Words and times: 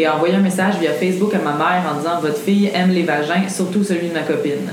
et 0.00 0.06
a 0.06 0.14
un 0.14 0.38
message 0.38 0.76
via 0.78 0.92
Facebook 0.92 1.34
à 1.34 1.38
ma 1.38 1.52
mère 1.52 1.82
en 1.92 1.98
disant 1.98 2.20
Votre 2.22 2.38
fille 2.38 2.70
aime 2.74 2.90
les 2.90 3.02
vagins, 3.02 3.48
surtout 3.48 3.84
celui 3.84 4.08
de 4.08 4.14
ma 4.14 4.22
copine. 4.22 4.72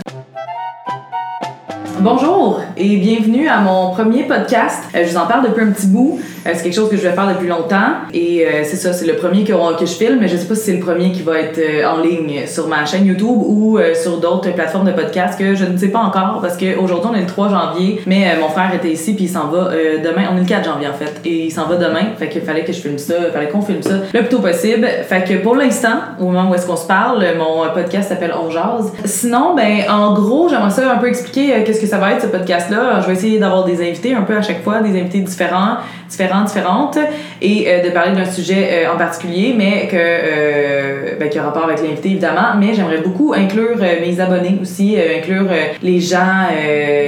Bonjour 2.00 2.62
et 2.78 2.96
bienvenue 2.96 3.50
à 3.50 3.60
mon 3.60 3.92
premier 3.92 4.24
podcast. 4.24 4.84
Euh, 4.96 5.04
je 5.04 5.12
vous 5.12 5.18
en 5.18 5.26
parle 5.26 5.50
depuis 5.50 5.64
un 5.64 5.72
petit 5.72 5.88
bout. 5.88 6.22
Euh, 6.48 6.52
c'est 6.54 6.64
quelque 6.64 6.76
chose 6.76 6.90
que 6.90 6.98
je 6.98 7.02
vais 7.02 7.14
faire 7.14 7.28
depuis 7.28 7.48
longtemps 7.48 7.92
et 8.14 8.46
euh, 8.46 8.64
c'est 8.64 8.76
ça, 8.76 8.94
c'est 8.94 9.06
le 9.06 9.16
premier 9.16 9.44
que, 9.44 9.54
je 9.82 9.86
filme, 9.86 10.18
mais 10.20 10.28
je 10.28 10.38
sais 10.38 10.48
pas 10.48 10.56
si 10.56 10.62
c'est 10.62 10.74
le 10.74 10.80
premier 10.80 11.12
qui 11.12 11.22
va 11.22 11.40
être 11.40 11.60
en 11.86 12.02
ligne 12.02 12.46
sur 12.46 12.68
ma 12.68 12.86
chaîne 12.86 13.06
YouTube 13.06 13.28
ou 13.28 13.80
sur 13.96 14.20
d'autres 14.20 14.52
plateformes 14.52 14.86
de 14.86 14.92
podcast 14.92 15.38
que 15.38 15.56
je 15.56 15.66
ne 15.66 15.78
sais 15.78 15.90
pas 15.90 16.00
encore 16.00 16.40
parce 16.42 16.58
qu'aujourd'hui 16.58 17.10
on 17.12 17.16
est 17.16 17.22
le 17.22 17.28
3 17.28 17.50
janvier, 17.50 18.02
mais 18.06 18.38
mon 18.40 18.50
frère 18.50 18.74
était 18.74 18.92
ici 18.92 19.14
puis 19.14 19.26
il 19.26 19.30
s'en 19.30 19.48
va 19.48 19.72
demain. 20.04 20.24
On 20.32 20.38
est 20.38 20.42
le 20.42 20.46
4 20.46 20.66
janvier 20.66 20.88
en 20.88 20.94
fait 20.94 21.22
et 21.26 21.46
il 21.46 21.52
s'en 21.52 21.68
va 21.68 21.76
demain. 21.76 22.14
Fait 22.18 22.30
qu'il 22.30 22.42
fallait 22.42 22.64
que 22.64 22.74
je 22.74 22.80
filme 22.80 22.98
ça, 22.98 23.14
il 23.28 23.32
fallait 23.32 23.50
qu'on 23.50 23.62
filme 23.62 23.82
ça 23.82 23.96
le 24.14 24.20
plus 24.22 24.30
tôt 24.30 24.40
possible. 24.40 24.88
Fait 25.08 25.24
que 25.24 25.42
pour 25.42 25.56
l'instant, 25.56 26.00
au 26.20 26.26
moment 26.26 26.50
où 26.50 26.56
est-ce 26.56 26.66
qu'on 26.66 26.78
se 26.78 26.88
parle, 26.88 27.26
mon 27.38 27.70
podcast 27.74 28.10
s'appelle 28.10 28.34
On 28.42 28.50
Jazz. 28.50 28.92
Sinon, 29.06 29.56
ben 29.56 29.84
en 29.90 30.14
gros, 30.14 30.50
j'aimerais 30.50 30.72
ça 30.72 30.92
un 30.92 30.98
peu 30.98 31.08
expliquer 31.08 31.64
qu'est-ce 31.66 31.82
que 31.82 31.88
ça 31.88 31.98
va 31.98 32.14
être 32.14 32.22
ce 32.22 32.28
podcast-là. 32.28 33.02
Je 33.02 33.08
vais 33.08 33.14
essayer 33.14 33.40
d'avoir 33.40 33.66
des 33.66 33.82
invités 33.88 34.14
un 34.14 34.24
peu 34.24 34.36
à 34.36 34.42
chaque 34.42 34.64
fois, 34.64 34.82
des 34.82 35.00
invités 35.00 35.20
différents, 35.20 35.78
différentes, 36.10 36.48
différentes, 36.48 36.98
et 37.42 37.66
euh, 37.68 37.84
de 37.84 37.90
parler 37.90 38.16
d'un 38.16 38.26
sujet 38.26 38.86
euh, 38.86 38.94
en 38.94 38.98
particulier, 38.98 39.54
mais 39.58 39.88
que, 39.88 39.98
euh, 39.98 41.16
ben, 41.20 41.30
qui 41.30 41.40
a 41.40 41.44
rapport 41.44 41.66
avec 41.66 41.82
l'invité 41.82 42.10
évidemment. 42.10 42.56
Mais 42.60 42.74
j'aimerais 42.74 43.00
beaucoup 43.00 43.34
inclure 43.34 43.78
mes 43.78 44.20
abonnés 44.20 44.60
aussi, 44.62 44.98
inclure 44.98 45.48
les 45.82 46.00
gens 46.00 46.48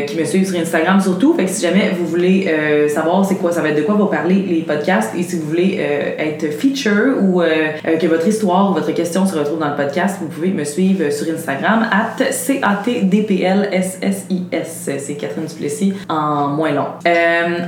qui 0.08 0.18
me 0.18 0.26
suivent 0.26 0.48
sur 0.48 0.60
Instagram 0.60 1.00
surtout. 1.00 1.34
Fait 1.34 1.46
que 1.46 1.50
si 1.50 1.62
jamais 1.62 1.92
vous 1.98 2.06
voulez 2.06 2.54
savoir 2.90 3.26
c'est 3.26 3.36
quoi, 3.36 3.52
ça 3.52 3.62
va 3.62 3.70
être 3.70 3.78
de 3.78 3.82
quoi 3.82 3.96
vont 3.96 4.08
parler 4.08 4.46
les 4.48 4.62
podcasts, 4.62 5.14
et 5.18 5.24
si 5.24 5.38
vous 5.38 5.48
voulez 5.48 5.80
être 6.18 6.52
feature 6.54 7.16
ou 7.22 7.42
que 7.42 8.08
votre 8.08 8.28
histoire 8.28 8.72
ou 8.72 8.74
votre 8.74 8.94
question 8.94 9.26
se 9.26 9.38
retrouve 9.38 9.60
dans 9.60 9.70
le 9.70 9.76
podcast, 9.76 10.18
vous 10.22 10.28
pouvez 10.28 10.50
me 10.50 10.64
suivre 10.64 11.12
sur 11.12 11.28
Instagram 11.34 11.88
at 11.92 12.32
C-A-T-D-P-L-S-S-I-S 12.32 14.90
c'est 14.98 15.16
Catherine 15.16 15.46
Duplessis 15.46 15.94
en 16.08 16.50
moins 16.50 16.72
long. 16.72 16.88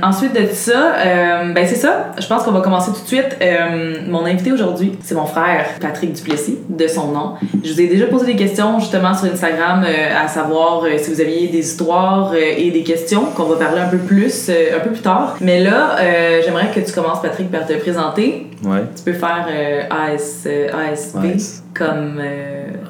Ensuite 0.02 0.34
de 0.34 0.46
ça, 0.52 0.94
euh, 1.22 1.52
ben 1.52 1.66
c'est 1.66 1.76
ça. 1.76 2.12
Je 2.18 2.26
pense 2.26 2.42
qu'on 2.42 2.52
va 2.52 2.60
commencer 2.60 2.90
tout 2.92 3.02
de 3.02 3.06
suite. 3.06 3.36
Euh, 3.40 3.96
mon 4.08 4.24
invité 4.24 4.52
aujourd'hui, 4.52 4.98
c'est 5.02 5.14
mon 5.14 5.26
frère 5.26 5.66
Patrick 5.80 6.12
Duplessis, 6.12 6.58
de 6.68 6.86
son 6.86 7.08
nom. 7.08 7.34
Je 7.64 7.72
vous 7.72 7.80
ai 7.80 7.86
déjà 7.86 8.06
posé 8.06 8.26
des 8.26 8.36
questions 8.36 8.78
justement 8.80 9.14
sur 9.14 9.32
Instagram 9.32 9.84
à 9.84 10.28
savoir 10.28 10.84
si 10.98 11.10
vous 11.10 11.20
aviez 11.20 11.48
des 11.48 11.58
histoires 11.58 12.34
et 12.34 12.70
des 12.70 12.82
questions 12.82 13.26
qu'on 13.36 13.44
va 13.44 13.56
parler 13.56 13.80
un 13.80 13.88
peu 13.88 13.98
plus 13.98 14.50
un 14.50 14.80
peu 14.80 14.90
plus 14.90 15.02
tard. 15.02 15.36
Mais 15.40 15.60
là, 15.60 15.96
j'aimerais 16.44 16.70
que 16.74 16.80
tu 16.80 16.92
commences 16.92 17.20
Patrick 17.22 17.50
par 17.50 17.66
te 17.66 17.74
présenter. 17.74 18.46
Ouais. 18.64 18.82
Tu 18.96 19.02
peux 19.04 19.12
faire 19.12 19.48
AS, 19.90 20.46
ASB 20.46 21.38
comme 21.74 22.20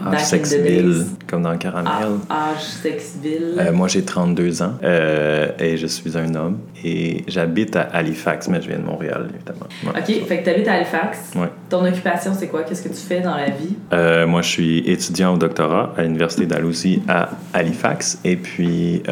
Âge 0.06 0.24
Sexville, 0.24 1.06
comme 1.28 1.42
dans 1.42 1.56
Caramel. 1.56 1.92
Âge 2.30 2.62
Sexville. 2.82 3.54
Euh, 3.58 3.72
moi, 3.72 3.88
j'ai 3.88 4.04
32 4.04 4.62
ans 4.62 4.74
euh, 4.82 5.48
et 5.58 5.76
je 5.76 5.86
suis 5.86 6.16
un 6.16 6.34
homme 6.34 6.58
et 6.84 7.24
j'habite 7.28 7.76
à 7.76 7.82
Halifax, 7.82 8.48
mais 8.48 8.60
je 8.60 8.68
viens 8.68 8.78
de 8.78 8.84
Montréal, 8.84 9.28
évidemment. 9.34 9.66
OK, 9.86 10.26
fait 10.26 10.38
que 10.38 10.44
tu 10.44 10.50
habites 10.50 10.68
à 10.68 10.74
Halifax. 10.74 11.32
Oui. 11.36 11.46
Ton 11.68 11.84
occupation, 11.84 12.32
c'est 12.34 12.48
quoi? 12.48 12.62
Qu'est-ce 12.64 12.82
que 12.82 12.88
tu 12.88 12.94
fais 13.00 13.20
dans 13.20 13.36
la 13.36 13.46
vie? 13.50 13.74
Euh, 13.92 14.26
moi, 14.26 14.42
je 14.42 14.48
suis 14.48 14.78
étudiant 14.90 15.34
au 15.34 15.38
doctorat 15.38 15.94
à 15.96 16.02
l'Université 16.02 16.46
d'Alousie 16.46 17.02
à 17.08 17.30
Halifax 17.54 18.18
et 18.24 18.36
puis 18.36 19.02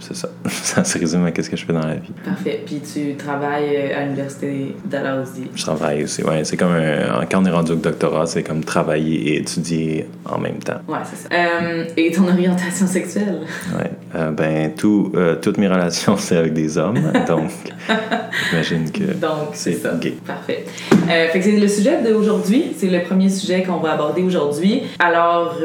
c'est 0.00 0.16
ça. 0.16 0.28
ça 0.48 0.84
se 0.84 0.98
résume 0.98 1.24
à 1.24 1.42
ce 1.42 1.48
que 1.48 1.56
je 1.56 1.64
fais 1.64 1.72
dans 1.72 1.86
la 1.86 1.94
vie. 1.94 2.12
Parfait. 2.22 2.62
Puis 2.66 2.80
tu 2.80 3.14
travailles 3.14 3.76
euh, 3.76 3.98
à 3.98 4.02
l'université 4.02 4.76
d'Alhousie. 4.84 5.50
Je 5.54 5.62
travaille 5.62 6.04
aussi, 6.04 6.22
ouais. 6.22 6.44
C'est 6.44 6.58
comme 6.58 6.72
un, 6.72 7.24
quand 7.30 7.42
on 7.42 7.46
est 7.46 7.50
rendu 7.50 7.72
au 7.72 7.76
doctorat, 7.76 8.26
c'est 8.26 8.42
comme 8.42 8.62
travailler 8.62 9.30
et 9.30 9.38
étudier 9.38 10.06
en 10.26 10.38
même 10.38 10.58
temps. 10.58 10.80
Ouais, 10.86 10.98
c'est 11.04 11.16
ça. 11.16 11.28
Euh, 11.32 11.84
et 11.96 12.10
ton 12.12 12.28
orientation 12.28 12.86
sexuelle? 12.86 13.40
Ouais. 13.74 13.90
Euh, 14.14 14.30
ben, 14.32 14.74
tout, 14.74 15.12
toutes 15.40 15.56
mes 15.56 15.68
relations, 15.68 16.16
c'est 16.18 16.36
avec 16.36 16.52
des 16.52 16.76
hommes. 16.76 17.00
donc, 17.26 17.50
j'imagine 18.50 18.90
que. 18.90 19.14
Donc, 19.14 19.50
c'est 19.54 19.74
ça. 19.74 19.94
Gay. 19.98 20.16
Parfait. 20.26 20.64
fait 21.06 21.38
que 21.38 21.42
c'est 21.42 21.52
le 21.52 21.68
sujet 21.68 22.02
d'aujourd'hui. 22.02 22.72
C'est 22.76 22.90
le 22.90 23.02
premier 23.02 23.30
sujet 23.30 23.62
qu'on 23.62 23.78
va 23.78 23.92
aborder 23.92 24.22
aujourd'hui. 24.22 24.82
Alors, 24.98 25.56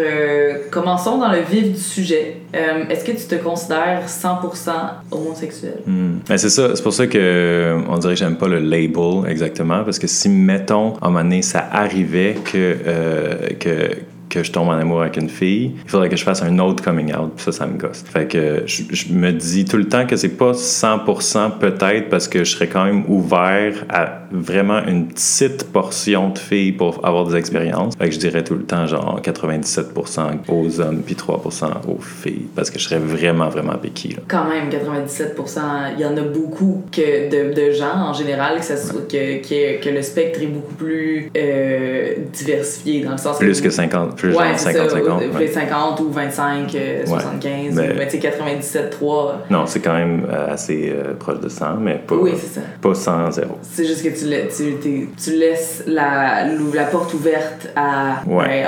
commençons 0.72 1.18
dans 1.18 1.32
le 1.32 1.42
vif 1.42 1.74
du 1.74 1.80
sujet. 1.80 2.38
Est-ce 2.54 3.04
que 3.04 3.12
tu 3.12 3.26
te 3.28 3.36
considères 3.36 4.04
100% 4.08 4.69
homosexuel. 5.12 5.80
Hmm. 5.86 6.20
Ben, 6.28 6.38
c'est 6.38 6.50
ça, 6.50 6.76
c'est 6.76 6.84
pour 6.84 6.94
ça 6.94 7.08
que 7.08 7.78
on 7.88 7.98
dirait 7.98 8.14
que 8.14 8.20
j'aime 8.20 8.38
pas 8.38 8.48
le 8.48 8.60
label 8.60 9.28
exactement 9.28 9.84
parce 9.84 10.00
que 10.00 10.08
si 10.08 10.30
mettons 10.30 10.96
à 10.96 11.08
un 11.08 11.10
moment 11.10 11.24
donné 11.24 11.42
ça 11.42 11.68
arrivait 11.72 12.36
que 12.44 12.78
euh, 12.86 13.48
que 13.60 13.90
que 14.30 14.44
je 14.44 14.52
tombe 14.52 14.70
en 14.70 14.74
amour 14.74 15.02
avec 15.02 15.18
une 15.18 15.30
fille, 15.30 15.74
il 15.84 15.90
faudrait 15.90 16.10
que 16.10 16.16
je 16.16 16.24
fasse 16.24 16.42
un 16.44 16.60
autre 16.60 16.84
coming 16.84 17.14
out, 17.16 17.32
puis 17.36 17.46
ça, 17.46 17.52
ça 17.52 17.66
me 17.66 17.78
gosse. 17.78 18.04
Fait 18.06 18.28
que 18.28 18.64
je, 18.66 18.84
je 18.92 19.14
me 19.14 19.32
dis 19.32 19.66
tout 19.66 19.78
le 19.78 19.88
temps 19.88 20.06
que 20.06 20.16
c'est 20.16 20.30
pas 20.30 20.52
100% 20.52 21.58
peut-être 21.60 22.10
parce 22.10 22.28
que 22.28 22.44
je 22.44 22.52
serais 22.52 22.68
quand 22.68 22.86
même 22.86 23.04
ouvert 23.08 23.86
à 23.90 24.20
vraiment 24.32 24.86
une 24.86 25.08
petite 25.08 25.72
portion 25.72 26.30
de 26.30 26.38
filles 26.38 26.72
pour 26.72 27.06
avoir 27.06 27.26
des 27.26 27.36
expériences. 27.36 27.96
Fait 27.96 28.10
que 28.10 28.14
je 28.14 28.20
dirais 28.20 28.44
tout 28.44 28.56
le 28.56 28.64
temps 28.64 28.86
genre 28.86 29.20
97% 29.22 30.20
aux 30.48 30.82
hommes 30.82 31.02
puis 31.02 31.16
3% 31.16 31.66
aux 31.88 32.00
filles 32.00 32.48
parce 32.56 32.70
que 32.70 32.80
je 32.80 32.86
serais 32.86 33.00
vraiment, 33.00 33.50
vraiment 33.50 33.78
piqué. 33.78 34.16
Quand 34.28 34.46
même, 34.48 34.70
97%, 34.70 35.94
il 35.98 36.02
y 36.02 36.06
en 36.06 36.16
a 36.18 36.22
beaucoup 36.22 36.84
que 36.92 37.30
de, 37.30 37.54
de 37.54 37.72
gens 37.72 37.96
en 37.96 38.14
général 38.14 38.60
que, 38.60 38.66
ça 38.66 38.76
que, 38.76 39.42
que, 39.42 39.84
que, 39.84 39.90
le 39.90 40.02
spectre 40.02 40.42
est 40.42 40.48
beaucoup 40.48 40.76
plus 40.76 41.32
euh, 41.36 42.16
diversifié 42.34 43.02
dans 43.04 43.12
le 43.12 43.18
sens 43.18 43.40
Plus 43.40 43.62
que 43.62 43.70
50 43.70 44.16
plus 44.20 44.36
ouais, 44.36 44.54
50-50. 44.54 45.30
Plus 45.32 45.48
50 45.48 46.00
ou 46.02 46.12
25, 46.12 46.76
75, 47.06 47.76
mais, 47.76 47.94
mais 47.98 48.06
97-3. 48.06 49.32
Non, 49.50 49.66
c'est 49.66 49.80
quand 49.80 49.94
même 49.94 50.28
euh, 50.30 50.54
assez 50.54 50.94
euh, 50.94 51.14
proche 51.18 51.40
de 51.40 51.48
100, 51.48 51.76
mais 51.80 52.02
pas, 52.06 52.16
oui, 52.16 52.34
ça. 52.36 52.62
pas 52.82 52.94
100 52.94 53.32
0. 53.32 53.58
C'est 53.62 53.86
juste 53.86 54.04
que 54.04 54.10
tu, 54.10 54.80
tu, 54.82 55.10
tu 55.22 55.32
laisses 55.32 55.84
la, 55.88 56.46
la 56.74 56.84
porte 56.86 57.14
ouverte 57.14 57.70
à. 57.76 58.22
Ouais. 58.28 58.66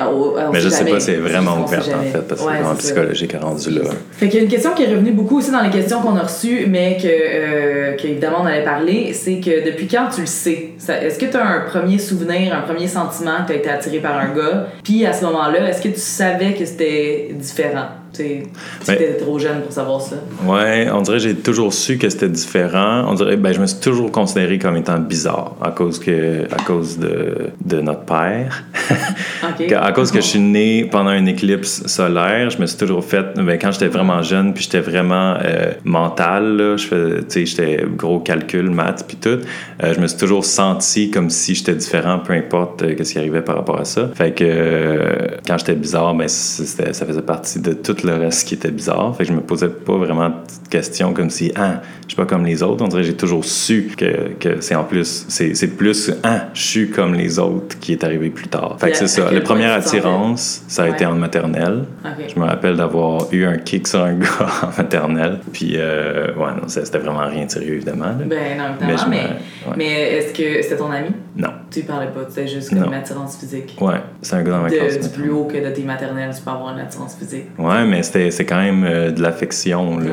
mais 0.53 0.61
je 0.61 0.69
sais 0.69 0.85
pas, 0.85 0.99
c'est 0.99 1.15
vraiment 1.17 1.63
ouvert 1.63 1.79
en 1.79 2.03
fait, 2.03 2.27
parce 2.27 2.41
que 2.41 2.47
ouais, 2.47 2.55
vraiment 2.55 2.75
psychologique 2.75 3.35
rendu 3.39 3.71
là. 3.71 3.81
Fait 4.13 4.29
qu'il 4.29 4.39
y 4.39 4.41
a 4.41 4.43
une 4.43 4.51
question 4.51 4.71
qui 4.73 4.83
est 4.83 4.89
revenue 4.89 5.11
beaucoup 5.11 5.39
aussi 5.39 5.51
dans 5.51 5.61
les 5.61 5.69
questions 5.69 6.01
qu'on 6.01 6.15
a 6.15 6.23
reçues, 6.23 6.65
mais 6.67 6.97
que, 6.97 7.07
euh, 7.07 7.95
qu'évidemment 7.97 8.37
on 8.41 8.45
allait 8.45 8.63
parler, 8.63 9.13
c'est 9.13 9.39
que 9.39 9.65
depuis 9.69 9.87
quand 9.87 10.07
tu 10.13 10.21
le 10.21 10.27
sais? 10.27 10.69
Est-ce 10.87 11.19
que 11.19 11.25
tu 11.25 11.37
as 11.37 11.45
un 11.45 11.61
premier 11.61 11.97
souvenir, 11.97 12.55
un 12.55 12.61
premier 12.61 12.87
sentiment 12.87 13.41
que 13.41 13.47
tu 13.47 13.53
as 13.53 13.55
été 13.57 13.69
attiré 13.69 13.99
par 13.99 14.17
un 14.17 14.33
gars, 14.33 14.67
puis 14.83 15.05
à 15.05 15.13
ce 15.13 15.25
moment 15.25 15.40
est-ce 15.49 15.81
que 15.81 15.89
tu 15.89 15.99
savais 15.99 16.53
que 16.53 16.65
c'était 16.65 17.29
différent? 17.31 18.00
Tu 18.13 18.43
étais 18.91 19.17
trop 19.17 19.39
jeune 19.39 19.61
pour 19.61 19.71
savoir 19.71 20.01
ça. 20.01 20.17
Ouais, 20.45 20.89
on 20.91 21.01
dirait 21.01 21.17
que 21.17 21.23
j'ai 21.23 21.35
toujours 21.35 21.73
su 21.73 21.97
que 21.97 22.09
c'était 22.09 22.27
différent. 22.27 23.05
On 23.07 23.13
dirait 23.13 23.37
ben 23.37 23.53
je 23.53 23.61
me 23.61 23.65
suis 23.65 23.79
toujours 23.79 24.11
considéré 24.11 24.59
comme 24.59 24.75
étant 24.75 24.99
bizarre 24.99 25.55
à 25.61 25.71
cause 25.71 25.99
que 25.99 26.43
à 26.51 26.61
cause 26.63 26.97
de, 26.97 27.51
de 27.63 27.79
notre 27.79 28.01
père. 28.01 28.63
à 29.75 29.91
cause 29.93 30.11
que 30.11 30.19
je 30.19 30.25
suis 30.25 30.39
né 30.39 30.85
pendant 30.91 31.13
une 31.13 31.27
éclipse 31.27 31.85
solaire, 31.87 32.49
je 32.49 32.59
me 32.59 32.65
suis 32.65 32.77
toujours 32.77 33.03
fait 33.03 33.33
ben, 33.35 33.57
quand 33.57 33.71
j'étais 33.71 33.87
vraiment 33.87 34.21
jeune 34.21 34.53
puis 34.53 34.63
j'étais 34.63 34.81
vraiment 34.81 35.37
euh, 35.43 35.71
mental 35.85 36.57
là, 36.57 36.77
je 36.77 37.21
j'étais 37.29 37.85
gros 37.95 38.19
calcul 38.19 38.69
maths 38.69 39.05
puis 39.07 39.17
tout, 39.17 39.39
euh, 39.83 39.93
je 39.93 39.99
me 39.99 40.07
suis 40.07 40.17
toujours 40.17 40.43
senti 40.43 41.11
comme 41.11 41.29
si 41.29 41.55
j'étais 41.55 41.75
différent 41.75 42.19
peu 42.19 42.33
importe 42.33 42.83
euh, 42.83 42.95
ce 43.01 43.13
qui 43.13 43.19
arrivait 43.19 43.41
par 43.41 43.55
rapport 43.55 43.79
à 43.79 43.85
ça. 43.85 44.09
Fait 44.13 44.31
que 44.31 45.37
quand 45.47 45.57
j'étais 45.57 45.75
bizarre, 45.75 46.13
ben 46.13 46.27
ça 46.27 47.05
faisait 47.05 47.21
partie 47.21 47.59
de 47.59 47.73
tout 47.73 47.95
le 48.03 48.15
reste 48.15 48.47
qui 48.47 48.55
était 48.55 48.71
bizarre. 48.71 49.15
Fait 49.15 49.23
que 49.23 49.29
je 49.29 49.35
me 49.35 49.41
posais 49.41 49.69
pas 49.69 49.97
vraiment 49.97 50.29
de 50.29 50.69
questions 50.69 51.13
comme 51.13 51.29
si, 51.29 51.51
ah, 51.55 51.81
je 52.03 52.09
suis 52.09 52.15
pas 52.15 52.25
comme 52.25 52.45
les 52.45 52.63
autres. 52.63 52.83
On 52.83 52.87
dirait 52.87 53.01
que 53.01 53.07
j'ai 53.07 53.15
toujours 53.15 53.45
su 53.45 53.91
que, 53.97 54.31
que 54.39 54.61
c'est 54.61 54.75
en 54.75 54.83
plus, 54.83 55.25
c'est 55.27 55.77
plus, 55.77 56.11
ah, 56.23 56.47
je 56.53 56.61
suis 56.61 56.89
comme 56.89 57.13
les 57.13 57.39
autres 57.39 57.79
qui 57.79 57.93
est 57.93 58.03
arrivé 58.03 58.29
plus 58.29 58.47
tard. 58.47 58.77
Fait 58.79 58.91
que 58.91 58.97
c'est 58.97 59.07
ça. 59.07 59.31
La 59.31 59.41
première 59.41 59.73
attirance, 59.73 60.63
ça 60.67 60.83
a 60.83 60.89
été 60.89 61.05
en 61.05 61.15
maternelle. 61.15 61.85
Je 62.27 62.39
me 62.39 62.45
rappelle 62.45 62.77
d'avoir 62.77 63.27
eu 63.31 63.45
un 63.45 63.57
kick 63.57 63.87
sur 63.87 64.03
un 64.03 64.13
gars 64.19 64.27
en 64.63 64.77
maternelle. 64.77 65.39
Puis, 65.51 65.73
euh, 65.75 66.33
ouais, 66.35 66.51
non, 66.55 66.67
c'était 66.67 66.97
vraiment 66.97 67.27
rien 67.27 67.45
de 67.45 67.51
sérieux, 67.51 67.75
évidemment. 67.75 68.13
Ben, 68.25 68.57
non, 68.57 68.87
évidemment. 68.87 69.09
Mais, 69.09 69.75
mais, 69.77 70.01
est-ce 70.17 70.33
que 70.33 70.61
c'était 70.61 70.77
ton 70.77 70.91
ami? 70.91 71.09
Non. 71.35 71.49
Tu 71.69 71.81
parlais 71.83 72.07
pas, 72.07 72.25
c'était 72.27 72.47
juste 72.47 72.69
comme 72.69 72.85
une 72.85 72.93
attirance 72.93 73.37
physique. 73.37 73.77
Ouais, 73.79 74.01
c'est 74.21 74.35
un 74.35 74.43
gars 74.43 74.51
dans 74.51 74.61
ma 74.61 74.69
classe. 74.69 74.99
Du 74.99 75.09
plus 75.09 75.29
haut 75.31 75.45
que 75.45 75.57
de 75.57 75.73
tes 75.73 75.83
maternelles, 75.83 76.31
tu 76.35 76.41
peux 76.41 76.51
avoir 76.51 76.73
une 76.73 76.81
attirance 76.81 77.15
physique. 77.15 77.45
Ouais, 77.57 77.85
mais 77.91 78.03
c'est 78.03 78.45
quand 78.45 78.59
même 78.59 78.83
euh, 78.83 79.11
de 79.11 79.21
l'affection. 79.21 79.95
Ouais, 79.97 80.05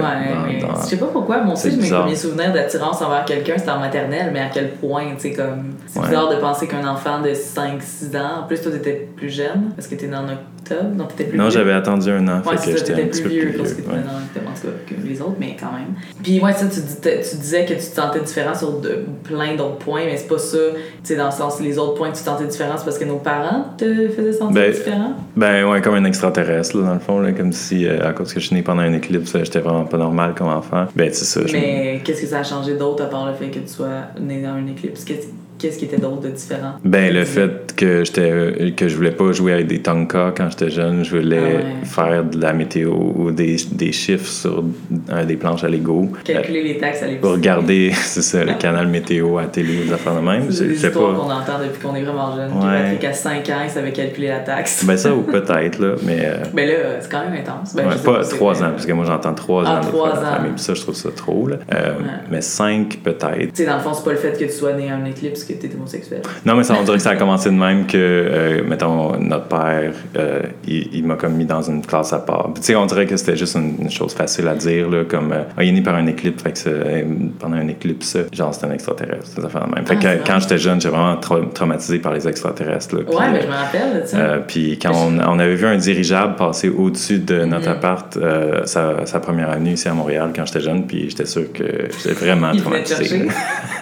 mais 0.47 0.61
je 0.61 0.87
sais 0.87 0.97
pas 0.97 1.07
pourquoi. 1.07 1.43
Moi 1.43 1.55
aussi, 1.55 1.77
mes 1.77 1.89
premiers 1.89 2.17
souvenirs 2.17 2.53
d'attirance 2.53 3.01
envers 3.01 3.25
quelqu'un, 3.25 3.55
c'était 3.57 3.71
en 3.71 3.79
maternelle, 3.81 4.31
mais 4.33 4.41
à 4.41 4.49
quel 4.53 4.73
point, 4.73 5.05
tu 5.15 5.31
sais, 5.31 5.33
comme. 5.33 5.75
C'est 5.87 6.01
bizarre 6.01 6.29
de 6.29 6.37
penser 6.37 6.67
qu'un 6.67 6.87
enfant 6.87 7.21
de 7.23 7.31
5-6 7.31 8.17
ans, 8.17 8.41
en 8.43 8.47
plus, 8.47 8.61
toi, 8.61 8.73
t'étais 8.73 9.09
plus 9.17 9.31
jeune, 9.31 9.71
parce 9.75 9.89
que 9.89 9.95
t'es 9.95 10.09
dans 10.09 10.25
octobre. 10.25 10.91
Donc, 10.97 11.09
t'étais 11.17 11.31
plus 11.31 11.39
Non, 11.39 11.51
j'avais 11.51 11.73
attendu 11.73 12.11
un 12.11 12.27
an. 12.29 12.43
Ouais, 12.45 12.57
fait 12.59 12.73
que 12.73 12.79
j'étais 12.79 12.93
t'étais 12.93 13.03
un 13.03 13.07
petit 13.07 13.23
plus 13.23 13.31
peu 13.31 13.37
vieux, 13.37 13.49
plus 13.49 13.59
parce 13.59 13.71
que 13.73 13.77
t'étais 13.77 13.91
ouais. 13.91 14.03
dans 14.03 14.51
en 14.51 14.55
cas 14.55 14.69
que 14.87 15.09
les 15.09 15.21
autres, 15.21 15.37
mais 15.39 15.57
quand 15.59 15.73
même. 15.73 15.95
Puis, 16.23 16.41
ouais, 16.41 16.53
ça, 16.53 16.67
tu, 16.67 16.81
dis- 16.81 17.01
tu 17.01 17.37
disais 17.37 17.65
que 17.65 17.73
tu 17.73 17.79
te 17.79 17.95
sentais 17.95 18.21
différent 18.21 18.55
sur 18.55 18.81
de, 18.81 19.05
plein 19.25 19.55
d'autres 19.57 19.79
points, 19.79 20.03
mais 20.05 20.17
c'est 20.17 20.29
pas 20.29 20.39
ça. 20.39 20.59
Tu 20.59 20.81
sais, 21.05 21.17
dans 21.17 21.27
le 21.27 21.33
sens, 21.33 21.61
les 21.61 21.79
autres 21.79 21.95
points 21.95 22.11
que 22.11 22.17
tu 22.17 22.23
te 22.23 22.29
sentais 22.29 22.47
différent, 22.47 22.75
c'est 22.77 22.85
parce 22.85 22.99
que 22.99 23.05
nos 23.05 23.19
parents 23.19 23.65
te 23.77 24.09
faisaient 24.09 24.33
sentir 24.33 24.55
Ben, 24.55 24.73
différent? 24.73 25.13
Ben 25.37 25.65
ouais, 25.69 25.81
comme 25.81 25.95
un 25.95 26.05
extraterrestre, 26.05 26.77
là, 26.77 26.89
dans 26.89 26.95
le 26.95 27.01
fond, 27.01 27.21
là, 27.21 27.33
comme 27.33 27.53
si, 27.53 27.68
euh, 27.73 28.09
à 28.09 28.13
cause 28.13 28.33
que 28.33 28.41
je 28.41 28.47
suis 28.47 28.55
né 28.55 28.63
pendant 28.63 28.83
un 28.83 28.93
éclipse, 28.93 29.37
j'étais 29.37 29.61
vraiment 29.61 29.85
pas 29.85 29.99
normal 29.99 30.35
comme 30.37 30.49
enfant. 30.49 30.87
Ben, 30.95 31.13
c'est 31.13 31.25
ça. 31.25 31.41
Mais 31.53 32.01
qu'est-ce 32.05 32.23
que 32.23 32.27
ça 32.29 32.41
a 32.41 32.45
changé 32.45 32.77
d'autre 32.77 33.05
à 33.05 33.07
part 33.07 33.27
le 33.27 33.35
fait 33.35 33.49
que 33.49 33.59
tu 33.61 33.69
sois 33.69 34.09
né 34.21 34.43
dans 34.43 34.51
un 34.51 34.67
éclipse? 34.67 35.05
Qu'est-ce 35.05 35.29
qu'est-ce 35.59 35.79
qui 35.79 35.85
était 35.87 35.99
d'autre 35.99 36.21
de 36.21 36.29
différent? 36.29 36.73
Ben, 36.85 37.13
le 37.13 37.25
fait 37.25 37.75
que 37.77 38.05
j'étais 38.05 38.73
que 38.77 38.89
je 38.89 38.97
voulais 38.97 39.11
pas 39.11 39.33
jouer 39.33 39.53
avec 39.53 39.67
des 39.67 39.81
Tonka 39.81 40.33
quand 40.37 40.51
j'étais 40.51 40.71
jeune, 40.71 41.05
je 41.05 41.17
voulais 41.17 41.39
Ah 41.39 41.57
ouais. 41.57 41.85
faire 41.85 42.25
de 42.25 42.41
la 42.41 42.53
météo 42.53 42.93
ou 42.95 43.31
des, 43.31 43.57
des 43.73 43.93
chiffres 43.93 44.29
sur 44.29 44.65
euh, 45.11 45.25
des 45.25 45.37
planches 45.37 45.65
à 45.65 45.69
Lego. 45.69 46.09
Calculer 46.25 46.63
les 46.63 46.79
taxes 46.79 47.03
à 47.03 47.07
l'époque. 47.07 47.23
Pour 47.23 47.33
regarder, 47.33 47.91
c'est 47.95 48.23
ça, 48.23 48.45
le 48.45 48.55
canal 48.55 48.87
météo 48.89 49.39
à 49.39 49.43
la 49.43 49.49
télé, 49.49 49.85
des 49.85 49.93
affaires 49.93 50.15
de 50.15 50.21
même. 50.21 50.51
C'est 50.51 50.67
des 50.69 50.75
histoires 50.87 51.13
pas. 51.13 51.19
qu'on 51.19 51.31
entend 51.31 51.59
depuis 51.65 51.81
qu'on 51.83 51.95
est 51.95 52.03
vraiment 52.03 52.35
jeune. 52.37 52.51
Ouais. 52.53 52.83
Patrick, 52.83 53.05
à 53.05 53.13
5 53.13 53.49
ans, 53.51 53.61
il 53.65 53.71
savait 53.71 53.93
calculer 53.93 54.29
la 54.29 54.41
taxe. 54.41 54.85
Ben, 54.85 54.97
ça, 54.97 55.15
ou 55.15 55.23
peut-être, 55.23 55.79
là, 55.79 55.95
mais. 56.05 56.19
euh, 56.25 56.37
Ben 56.55 56.69
là, 56.69 56.75
c'est 57.01 57.11
quand 57.11 57.21
même 57.29 57.41
intense. 57.41 57.75
Ben, 57.75 57.87
ouais, 57.89 57.95
pas 58.05 58.23
c'est 58.25 58.37
trois 58.37 58.55
vrai. 58.55 58.67
ans, 58.67 58.71
parce 58.71 58.87
que 58.87 58.93
moi 58.93 59.05
j'entends 59.05 59.35
trois 59.35 59.65
Ah, 59.67 59.79
ans 59.79 59.81
de 59.81 59.87
trois 59.87 60.13
faire 60.13 60.23
la 60.23 60.29
ans. 60.29 60.35
famille, 60.37 60.53
ça 60.59 60.75
je 60.75 60.81
trouve 60.81 60.95
ça 60.95 61.11
trop. 61.15 61.47
Là. 61.47 61.57
Euh. 61.75 61.95
Mais 62.31 62.41
cinq 62.41 62.99
peut-être. 63.03 63.39
Tu 63.39 63.51
sais, 63.55 63.67
dans 63.67 63.75
le 63.77 63.81
fond, 63.83 63.93
c'est 63.95 64.05
pas 64.05 64.13
le 64.13 64.17
fait 64.17 64.33
que 64.39 64.45
tu 64.45 64.51
sois 64.51 64.73
né 64.73 64.91
à 64.91 64.95
un 64.97 65.05
éclipse 65.05 65.45
t'es 65.55 65.71
homosexuel. 65.75 66.23
Non, 66.45 66.55
mais 66.57 66.63
ça, 66.65 66.75
on 66.79 66.83
dirait 66.83 66.97
que 66.97 67.03
ça 67.03 67.11
a 67.11 67.17
commencé 67.17 67.51
de 67.51 67.55
même 67.55 67.87
que, 67.87 67.97
euh, 67.97 68.63
mettons, 68.67 69.17
notre 69.19 69.47
père, 69.47 69.93
euh, 70.17 70.43
il, 70.67 70.89
il 70.95 71.05
m'a 71.05 71.15
comme 71.17 71.35
mis 71.35 71.45
dans 71.45 71.63
une 71.63 71.85
classe 71.85 72.13
à 72.13 72.19
part. 72.19 72.51
Tu 72.55 72.63
sais, 72.63 72.77
on 72.77 72.87
dirait 72.87 73.07
que 73.07 73.17
c'était 73.17 73.37
juste 73.37 73.57
une, 73.57 73.75
une 73.83 73.91
chose 73.91 74.15
facile 74.15 74.47
à 74.49 74.55
dire, 74.55 74.89
là, 74.91 75.05
comme, 75.05 75.33
euh, 75.33 75.43
Ah, 75.57 75.65
il 75.65 75.71
est 75.71 75.73
né 75.73 75.83
par 75.83 75.95
un 75.95 76.07
éclipse, 76.07 76.43
fait 76.43 76.53
que 76.53 77.05
pendant 77.39 77.57
un 77.57 77.69
éclipse, 77.69 78.17
genre, 78.33 78.53
c'est 78.55 78.67
un 78.67 78.73
extraterrestre, 78.73 79.45
affaires 79.45 79.67
de 79.69 79.75
même. 79.75 79.87
Fait 79.87 79.99
Ah, 80.03 80.17
que 80.17 80.27
quand 80.27 80.41
j'étais 80.41 80.59
jeune, 80.59 80.81
j'étais 80.81 80.95
vraiment 80.95 81.15
tra- 81.21 81.53
traumatisé 81.53 81.99
par 81.99 82.13
les 82.13 82.27
extraterrestres, 82.29 82.95
là. 82.97 83.03
Ouais, 83.03 83.31
mais 83.33 83.43
je 83.43 83.47
me 83.47 83.53
rappelle 83.53 84.07
ça. 84.07 84.17
euh, 84.17 84.39
puis 84.47 84.79
quand 84.81 84.93
on, 84.95 85.19
on 85.19 85.39
avait 85.39 85.55
vu 85.55 85.67
un 85.67 85.77
dirigeable 85.77 86.37
passer 86.37 86.69
au-dessus 86.69 87.19
de 87.19 87.45
notre 87.45 87.67
Mhm. 87.69 87.73
appart 87.77 88.19
sa, 88.65 89.07
sa 89.07 89.21
première 89.21 89.51
année 89.51 89.73
ici 89.73 89.89
à 89.89 89.95
Montréal 89.95 90.31
quand 90.35 90.45
j'étais 90.47 90.61
jeune, 90.61 90.87
puis 90.87 91.07
j'étais 91.11 91.27
sûr 91.27 91.53
que 91.53 91.65
j'étais 92.03 92.13
vraiment 92.15 92.55
traumatisé. 92.55 93.29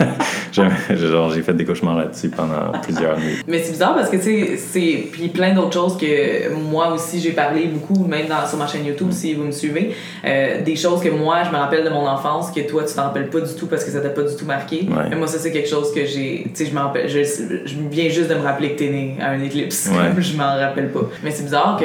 J'ai- 0.90 0.96
genre, 0.96 1.30
j'ai 1.32 1.42
fait 1.42 1.54
des 1.54 1.64
cauchemars 1.64 1.96
là-dessus 1.96 2.28
pendant 2.30 2.72
plusieurs 2.82 3.18
nuits. 3.18 3.42
Mais 3.48 3.62
c'est 3.62 3.72
bizarre 3.72 3.94
parce 3.94 4.08
que, 4.10 4.16
tu 4.16 4.22
sais, 4.22 4.56
c'est. 4.56 5.08
Puis 5.12 5.28
plein 5.28 5.54
d'autres 5.54 5.72
choses 5.74 5.96
que 5.96 6.52
moi 6.54 6.92
aussi 6.92 7.20
j'ai 7.20 7.32
parlé 7.32 7.66
beaucoup, 7.66 8.04
même 8.06 8.26
dans, 8.26 8.46
sur 8.46 8.58
ma 8.58 8.66
chaîne 8.66 8.84
YouTube, 8.86 9.08
si 9.10 9.34
vous 9.34 9.44
me 9.44 9.50
suivez. 9.52 9.94
Euh, 10.24 10.62
des 10.62 10.76
choses 10.76 11.00
que 11.02 11.08
moi, 11.10 11.42
je 11.44 11.50
me 11.50 11.56
rappelle 11.56 11.84
de 11.84 11.90
mon 11.90 12.06
enfance, 12.06 12.50
que 12.50 12.60
toi, 12.60 12.84
tu 12.84 12.94
t'en 12.94 13.02
rappelles 13.04 13.28
pas 13.30 13.40
du 13.40 13.54
tout 13.54 13.66
parce 13.66 13.84
que 13.84 13.90
ça 13.90 14.00
t'a 14.00 14.08
pas 14.10 14.22
du 14.22 14.34
tout 14.36 14.44
marqué. 14.46 14.86
Ouais. 14.88 15.04
Mais 15.10 15.16
moi, 15.16 15.26
ça, 15.26 15.38
c'est 15.38 15.52
quelque 15.52 15.68
chose 15.68 15.92
que 15.94 16.04
j'ai. 16.04 16.44
Tu 16.54 16.64
sais, 16.64 16.66
je 16.70 16.74
m'en 16.74 16.82
rappelle. 16.82 17.08
Je, 17.08 17.22
je 17.22 17.74
viens 17.90 18.08
juste 18.08 18.28
de 18.30 18.34
me 18.34 18.42
rappeler 18.42 18.72
que 18.72 18.78
t'es 18.78 18.88
né 18.90 19.16
à 19.20 19.30
un 19.30 19.40
éclipse. 19.42 19.90
Ouais. 19.92 20.12
je 20.22 20.36
m'en 20.36 20.56
rappelle 20.56 20.90
pas. 20.90 21.08
Mais 21.22 21.30
c'est 21.30 21.44
bizarre 21.44 21.78
que, 21.80 21.84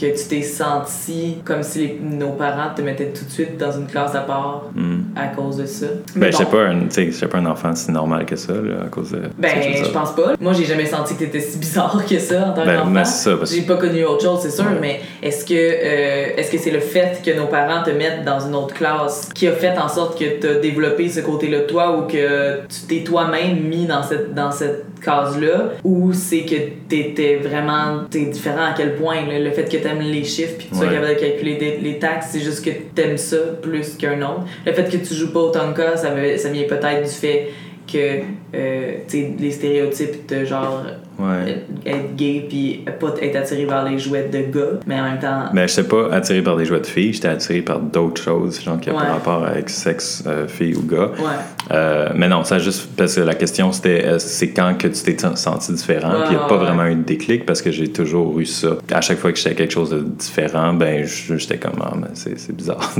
que 0.00 0.06
tu 0.18 0.28
t'es 0.28 0.42
senti 0.42 1.36
comme 1.44 1.62
si 1.62 1.78
les- 1.80 2.00
nos 2.02 2.30
parents 2.30 2.74
te 2.74 2.82
mettaient 2.82 3.08
tout 3.12 3.24
de 3.24 3.30
suite 3.30 3.56
dans 3.58 3.72
une 3.72 3.86
classe 3.86 4.14
à 4.14 4.20
part 4.20 4.62
Hmm. 4.74 5.00
à 5.16 5.26
cause 5.28 5.56
de 5.56 5.66
ça. 5.66 5.86
Mais 6.14 6.26
Ben, 6.26 6.32
je 6.32 6.36
sais 6.38 6.44
bon. 6.44 6.50
pas, 6.50 6.62
un- 6.68 6.80
tu 6.80 6.86
sais, 6.90 7.06
je 7.06 7.10
sais 7.12 7.26
pas 7.26 7.38
un 7.38 7.46
enfant 7.46 7.74
si 7.90 7.94
normal 7.94 8.24
que 8.26 8.36
ça, 8.36 8.52
là, 8.52 8.84
à 8.86 8.88
cause 8.88 9.10
de. 9.12 9.22
Ben, 9.38 9.50
je 9.60 9.90
pense 9.90 10.14
pas. 10.14 10.34
Moi, 10.40 10.52
j'ai 10.52 10.64
jamais 10.64 10.86
senti 10.86 11.14
que 11.14 11.20
t'étais 11.20 11.40
si 11.40 11.58
bizarre 11.58 12.02
que 12.08 12.18
ça 12.18 12.48
en 12.48 12.52
tant 12.54 12.64
Ben, 12.64 12.80
qu'enfant. 12.82 13.04
ça, 13.04 13.36
parce 13.36 13.52
J'ai 13.54 13.62
pas 13.62 13.76
connu 13.76 14.04
autre 14.04 14.22
chose, 14.22 14.40
c'est 14.42 14.50
sûr, 14.50 14.64
Ouais. 14.64 14.78
mais 14.80 15.00
est-ce 15.22 15.44
que 15.44 15.54
euh, 15.54 16.36
est-ce 16.36 16.50
que 16.50 16.58
c'est 16.58 16.70
le 16.70 16.80
fait 16.80 17.20
que 17.24 17.36
nos 17.36 17.46
parents 17.46 17.82
te 17.82 17.90
mettent 17.90 18.24
dans 18.24 18.40
une 18.40 18.54
autre 18.54 18.74
classe 18.74 19.28
qui 19.34 19.46
a 19.48 19.52
fait 19.52 19.76
en 19.78 19.88
sorte 19.88 20.18
que 20.18 20.24
t'as 20.40 20.60
développé 20.60 21.08
ce 21.08 21.20
côté-là 21.20 21.60
de 21.60 21.64
toi 21.66 21.98
ou 21.98 22.06
que 22.06 22.60
tu 22.68 22.80
t'es 22.88 23.02
toi-même 23.04 23.60
mis 23.60 23.86
dans 23.86 24.02
cette 24.02 24.34
dans 24.34 24.52
cette 24.52 24.84
case-là? 25.04 25.72
Ou 25.84 26.12
c'est 26.12 26.42
que 26.42 26.56
t'étais 26.88 27.36
vraiment 27.42 28.04
t'es 28.10 28.26
différent 28.26 28.64
à 28.70 28.74
quel 28.76 28.94
point 28.96 29.26
là, 29.26 29.38
le 29.38 29.50
fait 29.50 29.64
que 29.64 29.76
t'aimes 29.78 30.00
les 30.00 30.24
chiffres 30.24 30.54
puis 30.58 30.66
que 30.68 30.72
tu 30.72 30.78
sois 30.78 30.86
Ouais. 30.88 30.94
capable 30.94 31.14
de 31.14 31.20
calculer 31.20 31.56
des- 31.56 31.78
les 31.82 31.98
taxes 31.98 32.28
c'est 32.32 32.40
juste 32.40 32.64
que 32.64 32.70
t'aimes 32.94 33.16
ça 33.18 33.36
plus 33.62 33.94
qu'un 33.96 34.20
autre? 34.22 34.44
Le 34.66 34.72
fait 34.72 34.84
que 34.84 34.96
tu 34.96 35.14
joues 35.14 35.32
pas 35.32 35.40
au 35.40 35.50
Tonka 35.50 35.96
ça, 35.96 36.10
veut- 36.10 36.36
ça 36.36 36.48
vient 36.50 36.64
peut-être 36.68 37.02
du 37.02 37.08
fait 37.14 37.48
que 37.92 38.20
euh, 38.54 38.92
les 39.38 39.50
stéréotypes 39.50 40.28
de 40.28 40.44
genre 40.44 40.82
Ouais. 41.18 41.66
être 41.84 42.16
gay 42.16 42.46
puis 42.48 42.82
pas 42.98 43.12
être 43.20 43.36
attiré 43.36 43.66
vers 43.66 43.84
les 43.84 43.98
jouets 43.98 44.30
de 44.32 44.38
gars 44.38 44.80
mais 44.86 44.98
en 44.98 45.04
même 45.04 45.18
temps 45.18 45.50
Ben, 45.52 45.68
je 45.68 45.74
sais 45.74 45.84
pas 45.86 46.08
attiré 46.12 46.40
par 46.40 46.56
des 46.56 46.64
jouets 46.64 46.80
de 46.80 46.86
filles, 46.86 47.12
j'étais 47.12 47.28
attiré 47.28 47.60
par 47.60 47.78
d'autres 47.78 48.22
choses, 48.22 48.58
genre 48.62 48.80
qui 48.80 48.88
n'ont 48.88 48.96
Ouais. 48.96 49.02
pas 49.04 49.12
rapport 49.12 49.44
avec 49.44 49.68
sexe, 49.68 50.24
euh, 50.26 50.48
fille 50.48 50.74
ou 50.76 50.82
gars. 50.82 51.10
ouais 51.18 51.26
Euh, 51.72 52.08
mais 52.14 52.26
non, 52.26 52.42
ça 52.44 52.58
juste 52.58 52.88
parce 52.96 53.16
que 53.16 53.20
la 53.20 53.34
question 53.34 53.70
c'était 53.70 54.02
euh, 54.06 54.18
c'est 54.18 54.48
quand 54.48 54.74
que 54.78 54.88
tu 54.88 55.02
t'es 55.02 55.16
senti 55.34 55.72
différent. 55.74 56.10
Puis 56.24 56.32
il 56.32 56.36
n'y 56.38 56.42
a 56.42 56.46
pas 56.46 56.56
vraiment 56.56 56.86
eu 56.86 56.94
de 56.94 57.02
déclic 57.02 57.44
parce 57.44 57.60
que 57.60 57.70
j'ai 57.70 57.88
toujours 57.88 58.40
eu 58.40 58.46
ça. 58.46 58.78
À 58.90 59.02
chaque 59.02 59.18
fois 59.18 59.30
que 59.32 59.36
j'étais 59.38 59.54
quelque 59.54 59.72
chose 59.74 59.90
de 59.90 60.00
différent, 60.00 60.72
ben 60.72 61.04
j'étais 61.04 61.58
comme 61.58 61.80
ah, 61.82 61.92
mais 62.00 62.08
c'est 62.14 62.56
bizarre. 62.56 62.90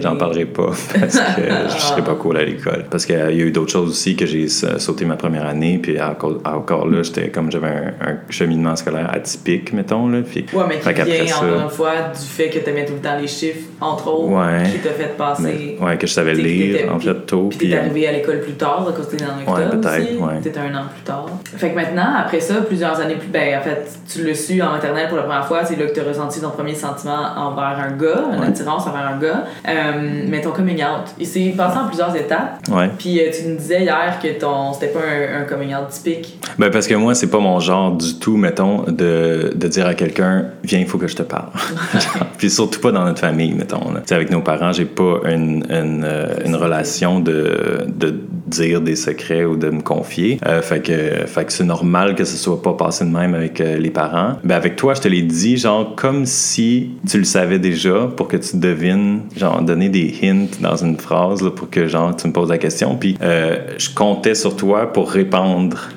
J'en 0.00 0.16
parlerai 0.16 0.44
pas 0.44 0.72
parce 1.00 1.16
que 1.18 1.40
je 1.74 1.80
serais 1.80 2.04
pas 2.04 2.14
cool 2.16 2.36
à 2.36 2.44
l'école. 2.44 2.84
Parce 2.90 3.06
qu'il 3.06 3.16
y 3.16 3.18
a 3.18 3.30
eu 3.32 3.50
d'autres 3.50 3.72
choses 3.72 3.88
aussi 3.90 4.14
que 4.16 4.26
j'ai 4.26 4.48
sa- 4.48 4.78
sauté 4.78 5.04
ma 5.04 5.16
première 5.16 5.46
année. 5.46 5.78
Puis 5.82 6.00
encore, 6.00 6.38
encore 6.44 6.86
là, 6.88 7.02
j'étais 7.02 7.28
comme 7.28 7.50
j'avais 7.50 7.68
un, 7.68 8.08
un 8.08 8.16
cheminement 8.30 8.74
scolaire 8.76 9.10
atypique, 9.12 9.72
mettons. 9.72 10.08
Là, 10.08 10.20
puis, 10.22 10.46
Ouais, 10.52 10.64
mais 10.68 10.78
qui 10.78 11.02
vient 11.02 11.26
ça- 11.26 11.44
encore 11.44 11.60
une 11.62 11.68
fois 11.70 11.92
du 12.12 12.26
fait 12.26 12.48
que 12.48 12.58
t'aimais 12.58 12.84
tout 12.84 12.94
le 12.94 13.00
temps 13.00 13.16
les 13.20 13.26
chiffres, 13.28 13.68
entre 13.80 14.08
autres, 14.08 14.32
Ouais. 14.32 14.70
qui 14.72 14.78
t'a 14.78 14.90
fait 14.90 15.16
passer. 15.16 15.76
mais- 15.80 15.84
ouais, 15.86 15.96
que 15.98 16.06
je 16.06 16.12
savais 16.12 16.34
lire 16.34 16.92
en 16.92 16.98
fait 16.98 17.14
tôt. 17.26 17.48
Puis 17.50 17.58
t'es 17.68 17.74
euh, 17.76 17.80
arrivé 17.80 18.06
à 18.08 18.12
l'école 18.12 18.40
plus 18.40 18.52
tard, 18.54 18.86
à 18.88 18.92
cause 18.92 19.06
que 19.08 19.16
t'es 19.16 19.24
dans 19.24 19.52
Ouais, 19.52 19.62
octobre 19.64 19.80
peut-être, 19.82 20.02
aussi. 20.12 20.16
ouais. 20.22 20.40
T'étais 20.42 20.60
un 20.60 20.74
an 20.74 20.84
plus 20.92 21.02
tard. 21.04 21.26
Fait 21.56 21.70
que 21.70 21.74
maintenant, 21.74 22.14
après 22.18 22.40
ça, 22.40 22.54
plusieurs 22.62 22.98
années 23.00 23.16
plus... 23.16 23.28
Ben, 23.28 23.58
en 23.58 23.62
fait, 23.62 23.88
tu 24.12 24.22
l'as 24.24 24.34
su 24.34 24.60
en 24.62 24.70
maternelle 24.72 25.08
pour 25.08 25.16
la 25.16 25.24
première 25.24 25.46
fois. 25.46 25.64
C'est 25.64 25.76
là 25.78 25.86
que 25.86 25.94
t'as 25.94 26.04
ressenti 26.04 26.40
ton 26.40 26.50
premier 26.50 26.74
sentiment 26.74 27.18
envers 27.36 27.78
un 27.78 27.92
gars, 27.96 28.24
une 28.32 28.40
Ouais. 28.40 28.46
attirance 28.48 28.86
envers 28.86 29.06
un 29.14 29.18
gars. 29.18 29.44
Euh, 29.68 30.22
mais 30.28 30.40
ton 30.40 30.50
coming 30.50 30.78
out, 30.82 31.06
il 31.18 31.26
s'est 31.26 31.52
passé 31.56 31.78
en 31.78 31.86
plusieurs 31.86 32.14
étapes. 32.16 32.58
ouais. 32.70 32.90
Puis 32.98 33.20
euh, 33.20 33.30
tu 33.32 33.48
nous 33.48 33.56
disais 33.56 33.82
hier 33.82 34.05
que 34.20 34.38
ton 34.38 34.72
c'était 34.72 34.88
pas 34.88 35.00
un, 35.00 35.42
un 35.42 35.44
coming 35.44 35.74
out 35.74 35.88
typique? 35.90 36.38
Ben 36.58 36.70
parce 36.70 36.86
que 36.86 36.94
moi, 36.94 37.14
c'est 37.14 37.30
pas 37.30 37.38
mon 37.38 37.60
genre 37.60 37.92
du 37.92 38.18
tout, 38.18 38.36
mettons, 38.36 38.82
de, 38.84 39.52
de 39.54 39.68
dire 39.68 39.86
à 39.86 39.94
quelqu'un, 39.94 40.46
viens, 40.64 40.78
il 40.80 40.86
faut 40.86 40.98
que 40.98 41.08
je 41.08 41.16
te 41.16 41.22
parle. 41.22 41.48
Puis 42.38 42.50
surtout 42.50 42.80
pas 42.80 42.92
dans 42.92 43.04
notre 43.04 43.20
famille, 43.20 43.52
mettons. 43.54 43.92
là. 43.92 44.02
Avec 44.10 44.30
nos 44.30 44.40
parents, 44.40 44.72
j'ai 44.72 44.84
pas 44.86 45.20
une, 45.26 45.64
une, 45.70 46.04
euh, 46.04 46.26
une 46.44 46.54
relation 46.56 47.20
de, 47.20 47.86
de 47.86 48.14
dire 48.46 48.80
des 48.80 48.96
secrets 48.96 49.44
ou 49.44 49.56
de 49.56 49.70
me 49.70 49.80
confier. 49.80 50.38
Euh, 50.46 50.62
fait 50.62 50.80
que, 50.80 51.26
fait 51.26 51.44
que 51.44 51.52
c'est 51.52 51.64
normal 51.64 52.14
que 52.14 52.24
ce 52.24 52.36
soit 52.36 52.62
pas 52.62 52.74
passé 52.74 53.04
de 53.04 53.10
même 53.10 53.34
avec 53.34 53.60
euh, 53.60 53.76
les 53.76 53.90
parents. 53.90 54.36
Ben 54.44 54.56
avec 54.56 54.76
toi, 54.76 54.94
je 54.94 55.00
te 55.00 55.08
l'ai 55.08 55.22
dit, 55.22 55.56
genre, 55.56 55.94
comme 55.96 56.26
si 56.26 56.90
tu 57.08 57.18
le 57.18 57.24
savais 57.24 57.58
déjà 57.58 58.08
pour 58.16 58.28
que 58.28 58.36
tu 58.36 58.56
devines, 58.56 59.22
genre, 59.36 59.62
donner 59.62 59.88
des 59.88 60.14
hints 60.22 60.60
dans 60.60 60.76
une 60.76 60.98
phrase 60.98 61.50
pour 61.54 61.70
que, 61.70 61.86
genre, 61.86 62.14
tu 62.14 62.28
me 62.28 62.32
poses 62.32 62.50
la 62.50 62.58
question. 62.58 62.96
Puis 62.96 63.16
euh, 63.22 63.56
je 63.78 63.90
comptais 63.94 64.34
sur 64.34 64.56
toi 64.56 64.92
pour 64.92 65.10
répondre. 65.10 65.90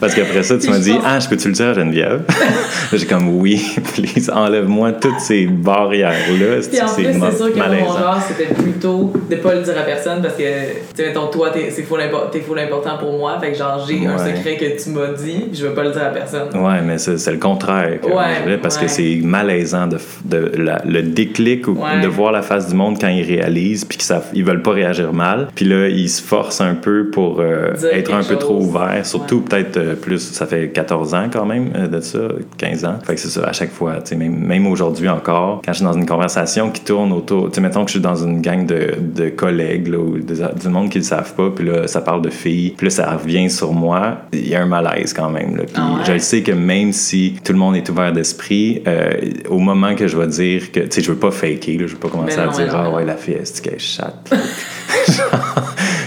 Parce 0.00 0.14
qu'après 0.14 0.42
ça, 0.42 0.56
tu 0.58 0.70
m'as 0.70 0.78
dit 0.78 0.92
pense- 0.94 1.02
Ah, 1.06 1.18
je 1.20 1.28
peux-tu 1.28 1.48
le 1.48 1.54
dire 1.54 1.66
à 1.68 1.74
Geneviève? 1.74 2.22
J'ai 2.92 3.06
comme 3.06 3.36
Oui, 3.38 3.60
please, 3.94 4.30
enlève-moi 4.32 4.92
toutes 4.92 5.20
ces 5.20 5.46
barrières-là. 5.46 6.56
Puis 6.70 6.80
en 6.80 6.94
plus, 6.94 7.04
c'est 7.04 7.36
sûr 7.36 7.52
que 7.52 7.58
malaisant? 7.58 7.84
mon 7.86 7.98
genre, 7.98 8.18
c'était 8.26 8.52
plutôt 8.54 9.12
de 9.30 9.36
pas 9.36 9.54
le 9.54 9.62
dire 9.62 9.74
à 9.78 9.82
personne 9.82 10.22
parce 10.22 10.34
que, 10.34 10.42
tu 10.42 10.76
sais, 10.94 11.06
mettons, 11.08 11.26
toi, 11.28 11.50
t'es 11.50 11.70
c'est 11.70 11.82
full, 11.82 12.00
impor- 12.00 12.30
full 12.46 12.58
important 12.58 12.96
pour 12.98 13.16
moi. 13.16 13.38
Fait 13.40 13.52
que, 13.52 13.58
genre, 13.58 13.84
j'ai 13.88 14.06
un 14.06 14.18
secret 14.18 14.56
que 14.56 14.82
tu 14.82 14.90
m'as 14.90 15.08
dit, 15.12 15.44
je 15.52 15.66
veux 15.66 15.74
pas 15.74 15.84
le 15.84 15.90
dire 15.90 16.02
à 16.02 16.10
personne. 16.10 16.48
Ouais, 16.54 16.80
mais 16.84 16.98
c'est 16.98 17.30
le 17.32 17.38
contraire. 17.38 18.00
que 18.00 18.06
Ouais, 18.06 18.24
je 18.38 18.42
voulais, 18.42 18.58
parce 18.58 18.76
ouais. 18.78 18.86
que 18.86 18.90
c'est 18.90 19.20
malaisant 19.22 19.86
de, 19.86 19.98
de 20.24 20.50
la- 20.56 20.82
le 20.84 21.02
déclic 21.02 21.68
ou 21.68 21.74
de 22.02 22.06
voir 22.08 22.32
la 22.32 22.42
face 22.42 22.68
du 22.68 22.74
monde 22.74 22.96
quand 23.00 23.08
ils 23.08 23.22
réalisent 23.24 23.84
puis 23.84 23.98
qu'ils 23.98 24.16
ils 24.34 24.44
veulent 24.44 24.62
pas 24.62 24.72
réagir 24.72 25.12
mal. 25.12 25.48
Puis 25.54 25.64
là, 25.66 25.88
ils 25.88 26.08
se 26.08 26.22
forcent 26.22 26.60
un 26.60 26.74
peu 26.74 27.10
pour 27.10 27.40
euh, 27.40 27.72
être 27.92 28.14
un 28.14 28.22
peu 28.22 28.36
trop 28.36 28.58
ouverts. 28.60 29.04
Surtout 29.04 29.40
peut-être 29.42 29.76
euh, 29.76 29.89
plus, 29.96 30.18
ça 30.32 30.46
fait 30.46 30.68
14 30.70 31.14
ans 31.14 31.26
quand 31.32 31.46
même 31.46 31.70
euh, 31.76 31.86
de 31.88 32.00
ça, 32.00 32.18
15 32.58 32.84
ans. 32.84 32.94
Fait 33.04 33.14
que 33.14 33.20
c'est 33.20 33.28
ça, 33.28 33.44
à 33.46 33.52
chaque 33.52 33.72
fois, 33.72 33.94
tu 33.96 34.10
sais, 34.10 34.16
même, 34.16 34.36
même 34.36 34.66
aujourd'hui 34.66 35.08
encore, 35.08 35.62
quand 35.64 35.72
je 35.72 35.76
suis 35.78 35.84
dans 35.84 35.92
une 35.92 36.06
conversation 36.06 36.70
qui 36.70 36.82
tourne 36.82 37.12
autour, 37.12 37.48
tu 37.50 37.56
sais, 37.56 37.60
mettons 37.60 37.82
que 37.84 37.88
je 37.88 37.94
suis 37.94 38.00
dans 38.00 38.16
une 38.16 38.40
gang 38.40 38.66
de, 38.66 38.94
de 38.98 39.28
collègues 39.30 39.88
là, 39.88 39.98
ou 39.98 40.18
des- 40.18 40.40
du 40.60 40.68
monde 40.68 40.90
qui 40.90 40.98
le 40.98 41.04
savent 41.04 41.34
pas, 41.34 41.50
puis 41.54 41.66
là, 41.66 41.86
ça 41.86 42.00
parle 42.00 42.22
de 42.22 42.30
filles, 42.30 42.74
puis 42.76 42.86
là, 42.86 42.90
ça 42.90 43.10
revient 43.16 43.48
sur 43.50 43.72
moi, 43.72 44.18
il 44.32 44.48
y 44.48 44.54
a 44.54 44.62
un 44.62 44.66
malaise 44.66 45.12
quand 45.12 45.30
même. 45.30 45.56
Là. 45.56 45.64
Puis 45.64 45.74
Ah 45.76 45.94
ouais? 45.98 46.04
je 46.06 46.12
le 46.12 46.18
sais 46.18 46.42
que 46.42 46.52
même 46.52 46.92
si 46.92 47.36
tout 47.44 47.52
le 47.52 47.58
monde 47.58 47.76
est 47.76 47.88
ouvert 47.88 48.12
d'esprit, 48.12 48.82
euh, 48.86 49.12
au 49.48 49.58
moment 49.58 49.94
que 49.94 50.06
je 50.06 50.16
vais 50.16 50.26
dire 50.26 50.72
que, 50.72 50.80
tu 50.80 50.86
sais, 50.90 51.00
je 51.02 51.10
veux 51.12 51.18
pas 51.18 51.30
faker, 51.30 51.78
là, 51.78 51.86
je 51.86 51.92
veux 51.92 51.98
pas 51.98 52.08
commencer 52.08 52.36
Mais 52.36 52.42
à 52.42 52.48
dire, 52.48 52.66
non, 52.66 52.72
ah 52.78 52.82
mais 52.90 52.94
ouais, 52.96 53.04
la 53.04 53.16
fille, 53.16 53.34
est-ce 53.34 53.60
qu'elle 53.62 53.74
est 53.74 53.78
chatte? 53.78 54.32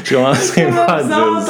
Je 0.05 0.15
commencerai 0.15 0.65
pas 0.67 0.95
à 0.95 1.03
dire 1.03 1.41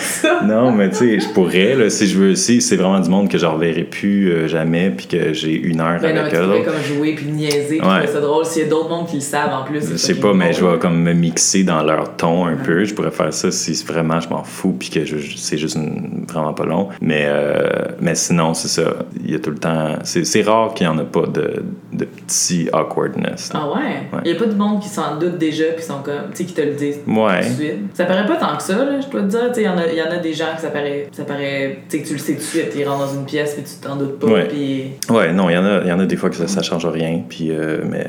ça? 0.00 0.40
Non, 0.44 0.72
mais 0.72 0.90
tu 0.90 0.96
sais, 0.96 1.20
je 1.20 1.28
pourrais, 1.28 1.55
là, 1.74 1.90
si 1.90 2.06
je 2.06 2.18
veux 2.18 2.32
aussi, 2.32 2.60
c'est 2.60 2.76
vraiment 2.76 3.00
du 3.00 3.10
monde 3.10 3.28
que 3.28 3.38
je 3.38 3.46
reverrai 3.46 3.84
plus 3.84 4.30
euh, 4.30 4.48
jamais, 4.48 4.90
puis 4.90 5.06
que 5.06 5.32
j'ai 5.32 5.54
une 5.54 5.80
heure 5.80 6.00
ben 6.00 6.16
avec 6.16 6.34
eux. 6.34 6.54
Tu 6.58 6.64
comme 6.64 6.82
jouer, 6.82 7.14
puis 7.14 7.26
niaiser, 7.26 7.80
ouais. 7.80 8.06
c'est 8.06 8.20
drôle. 8.20 8.44
S'il 8.44 8.62
y 8.62 8.64
a 8.66 8.68
d'autres 8.68 8.88
mondes 8.88 9.06
qui 9.06 9.16
le 9.16 9.22
savent 9.22 9.52
en 9.52 9.64
plus. 9.64 9.90
Je 9.90 9.96
sais 9.96 10.14
pas, 10.14 10.34
mais 10.34 10.52
je 10.52 10.64
vais 10.64 10.78
comme 10.78 11.02
me 11.02 11.12
mixer 11.12 11.64
dans 11.64 11.82
leur 11.82 12.16
ton 12.16 12.46
un 12.46 12.56
peu. 12.56 12.84
Je 12.84 12.94
pourrais 12.94 13.10
faire 13.10 13.32
ça 13.32 13.50
si 13.50 13.84
vraiment 13.84 14.20
je 14.20 14.28
m'en 14.28 14.44
fous, 14.44 14.74
puis 14.78 14.90
que 14.90 15.00
c'est 15.36 15.58
juste 15.58 15.78
vraiment 16.28 16.54
pas 16.54 16.64
long. 16.64 16.88
Mais, 17.00 17.24
euh, 17.26 17.68
mais 18.00 18.14
sinon, 18.14 18.54
c'est 18.54 18.68
ça. 18.68 18.96
Il 19.24 19.30
y 19.30 19.34
a 19.34 19.38
tout 19.38 19.50
le 19.50 19.58
temps. 19.58 19.96
C'est 20.04 20.42
rare 20.42 20.74
qu'il 20.74 20.86
y 20.86 20.88
en 20.88 20.98
a 20.98 21.04
pas 21.04 21.26
de, 21.26 21.62
de 21.96 22.04
petits 22.04 22.68
awkwardness. 22.72 23.50
Ah 23.54 23.68
ouais? 23.68 24.20
Il 24.24 24.32
y 24.32 24.34
a 24.34 24.38
pas 24.38 24.46
de 24.46 24.54
monde 24.54 24.80
qui 24.80 24.88
s'en 24.88 25.18
doute 25.18 25.38
déjà, 25.38 25.64
puis 25.74 25.84
sont 25.84 26.02
comme, 26.02 26.30
tu 26.30 26.38
sais, 26.38 26.44
qui 26.44 26.54
te 26.54 26.60
le 26.60 26.72
disent 26.72 27.00
ouais. 27.06 27.42
tout 27.42 27.48
de 27.48 27.54
suite. 27.54 27.76
Ça 27.94 28.04
paraît 28.04 28.26
pas 28.26 28.36
tant 28.36 28.56
que 28.56 28.62
ça, 28.62 28.84
là, 28.84 29.00
je 29.00 29.08
dois 29.08 29.22
te 29.22 29.26
dire. 29.26 29.52
Il 29.56 29.62
y, 29.62 29.68
en 29.68 29.78
a, 29.78 29.86
y 29.86 30.02
en 30.02 30.10
a 30.10 30.18
des 30.18 30.32
gens 30.32 30.54
que 30.54 30.62
ça 30.62 30.68
paraît, 30.68 31.08
ça 31.12 31.24
paraît 31.24 31.78
tu 31.88 31.96
sais, 31.96 32.02
que 32.02 32.08
tu 32.08 32.14
le 32.14 32.18
sais 32.18 32.32
tout 32.32 32.38
de 32.38 32.44
suite. 32.44 32.72
Ils 32.76 32.86
rentrent 32.86 33.06
dans 33.06 33.14
une 33.14 33.24
pièce, 33.24 33.54
puis 33.54 33.62
tu 33.62 33.86
t'en 33.86 33.96
doutes 33.96 34.18
pas. 34.18 34.26
Ouais, 34.26 34.48
ouais 35.10 35.32
non, 35.32 35.48
il 35.50 35.54
y, 35.54 35.58
en 35.58 35.64
a, 35.64 35.84
y 35.84 35.92
en 35.92 36.00
a 36.00 36.06
des 36.06 36.16
fois 36.16 36.30
que 36.30 36.36
ça, 36.36 36.46
ça 36.46 36.62
change 36.62 36.86
rien, 36.86 37.22
puis, 37.28 37.50
euh, 37.50 37.78
mais, 37.84 38.06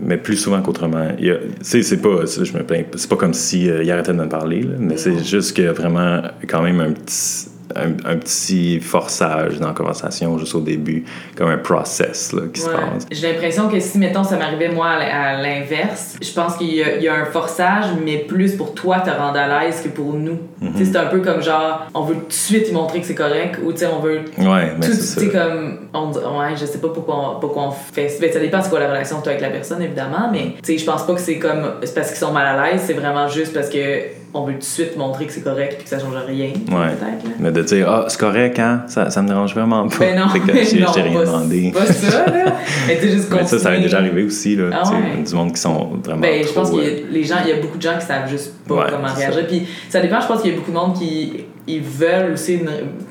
mais 0.00 0.16
plus 0.16 0.36
souvent 0.36 0.60
qu'autrement. 0.62 1.08
Tu 1.18 1.32
sais, 1.62 1.82
c'est 1.82 2.00
pas, 2.00 2.24
je 2.26 2.56
me 2.56 2.64
plains, 2.64 2.82
c'est 2.96 3.08
pas 3.10 3.16
comme 3.16 3.34
si 3.34 3.70
euh, 3.70 3.82
il 3.82 3.90
arrêtait 3.90 4.12
de 4.12 4.18
me 4.18 4.28
parler, 4.28 4.62
là, 4.62 4.74
mais 4.78 4.96
c'est 4.96 5.24
juste 5.24 5.54
qu'il 5.54 5.64
y 5.64 5.68
a 5.68 5.72
vraiment 5.72 6.22
quand 6.48 6.62
même 6.62 6.80
un 6.80 6.92
petit 6.92 7.49
un, 7.76 8.16
petit 8.16 8.80
forçage 8.80 9.58
dans 9.58 9.68
la 9.68 9.74
conversation 9.74 10.38
juste 10.38 10.54
au 10.54 10.60
début, 10.60 11.04
comme 11.36 11.48
un 11.48 11.58
process 11.58 12.32
là, 12.32 12.42
qui 12.52 12.60
se 12.60 12.68
passe. 12.68 13.06
J'ai 13.10 13.32
l'impression 13.32 13.68
que 13.68 13.80
si, 13.80 13.98
mettons, 13.98 14.24
ça 14.24 14.36
m'arrivait 14.36 14.68
moi 14.68 14.88
à 14.88 15.40
l'inverse, 15.40 16.16
je 16.20 16.32
pense 16.32 16.56
qu'il 16.56 16.68
y, 16.68 16.76
y, 16.76 17.08
a 17.08 17.14
un 17.14 17.24
forçage, 17.24 17.86
mais 18.04 18.18
plus 18.18 18.56
pour 18.56 18.74
toi 18.74 19.00
te 19.00 19.10
rendre 19.10 19.38
à 19.38 19.64
l'aise 19.64 19.80
que 19.82 19.88
pour 19.88 20.14
nous. 20.14 20.38
Mm-hmm. 20.62 20.84
C'est 20.84 20.96
un 20.96 21.06
peu 21.06 21.20
comme 21.20 21.42
genre, 21.42 21.86
on 21.94 22.02
veut 22.02 22.16
tout 22.16 22.26
de 22.28 22.32
suite 22.32 22.68
y 22.68 22.72
montrer 22.72 23.00
que 23.00 23.06
c'est 23.06 23.14
correct, 23.14 23.58
ou 23.64 23.72
tu 23.72 23.78
sais, 23.78 23.86
on 23.86 24.00
veut. 24.00 24.20
Ouais, 24.38 24.72
mais 24.78 24.86
c'est 24.86 25.30
comme. 25.30 25.88
On, 25.94 26.10
ouais, 26.10 26.56
je 26.56 26.66
sais 26.66 26.78
pas 26.78 26.88
pourquoi 26.88 27.36
on, 27.36 27.40
pourquoi 27.40 27.68
on 27.68 27.70
fait. 27.70 28.08
ça 28.08 28.40
dépend 28.40 28.62
c'est 28.62 28.70
quoi 28.70 28.80
la 28.80 28.88
relation 28.88 29.20
toi 29.20 29.32
avec 29.32 29.42
la 29.42 29.50
personne, 29.50 29.82
évidemment, 29.82 30.30
mais 30.30 30.54
tu 30.62 30.72
sais, 30.72 30.78
je 30.78 30.84
pense 30.84 31.06
pas 31.06 31.14
que 31.14 31.20
c'est 31.20 31.38
comme. 31.38 31.72
C'est 31.82 31.94
parce 31.94 32.08
qu'ils 32.08 32.18
sont 32.18 32.32
mal 32.32 32.58
à 32.58 32.70
l'aise, 32.70 32.82
c'est 32.86 32.94
vraiment 32.94 33.28
juste 33.28 33.52
parce 33.54 33.68
que 33.68 34.19
on 34.32 34.44
veut 34.44 34.52
tout 34.54 34.58
de 34.60 34.64
suite 34.64 34.96
montrer 34.96 35.26
que 35.26 35.32
c'est 35.32 35.42
correct 35.42 35.76
et 35.80 35.82
que 35.82 35.88
ça 35.88 35.98
change 35.98 36.14
rien. 36.26 36.50
Ouais. 36.70 36.94
Mais 37.38 37.50
de 37.50 37.62
dire, 37.62 37.90
ah, 37.90 38.04
c'est 38.08 38.20
correct, 38.20 38.58
hein? 38.58 38.84
Ça, 38.86 39.10
ça 39.10 39.22
me 39.22 39.28
dérange 39.28 39.54
vraiment 39.54 39.88
pas. 39.88 39.96
Ben 39.98 40.18
non, 40.18 40.28
que 40.28 40.52
mais 40.52 40.64
j'ai 40.70 40.80
non, 40.80 40.90
rien 40.92 41.12
pas, 41.12 41.24
demandé. 41.24 41.72
pas 41.72 41.86
ça, 41.86 42.26
là. 42.26 42.44
Mais 42.86 42.98
tu 42.98 43.10
juste 43.10 43.28
Mais 43.32 43.44
ça, 43.46 43.58
ça 43.58 43.70
a 43.70 43.78
déjà 43.78 43.98
arrivé 43.98 44.22
aussi, 44.22 44.56
là. 44.56 44.70
Ah 44.72 44.90
ouais. 44.90 45.22
Du 45.22 45.34
monde 45.34 45.52
qui 45.52 45.60
sont 45.60 45.90
vraiment. 46.04 46.20
Ben, 46.20 46.44
je 46.46 46.52
pense 46.52 46.70
qu'il 46.70 46.78
y 46.80 46.86
a 46.86 46.88
euh, 46.88 47.00
les 47.10 47.24
gens, 47.24 47.36
il 47.44 47.50
y 47.50 47.52
a 47.52 47.60
beaucoup 47.60 47.76
de 47.78 47.82
gens 47.82 47.98
qui 47.98 48.06
savent 48.06 48.28
juste 48.28 48.52
pas 48.66 48.74
Ouais, 48.74 48.84
comment 48.90 49.08
c'est 49.14 49.26
réagir. 49.26 49.46
Puis 49.48 49.66
ça 49.88 50.00
dépend, 50.00 50.20
je 50.20 50.26
pense 50.26 50.42
qu'il 50.42 50.50
y 50.52 50.54
a 50.54 50.56
beaucoup 50.56 50.70
de 50.70 50.76
monde 50.76 50.94
qui 50.94 51.44
ils 51.66 51.82
veulent 51.82 52.32
aussi, 52.32 52.58
tu 52.60 52.66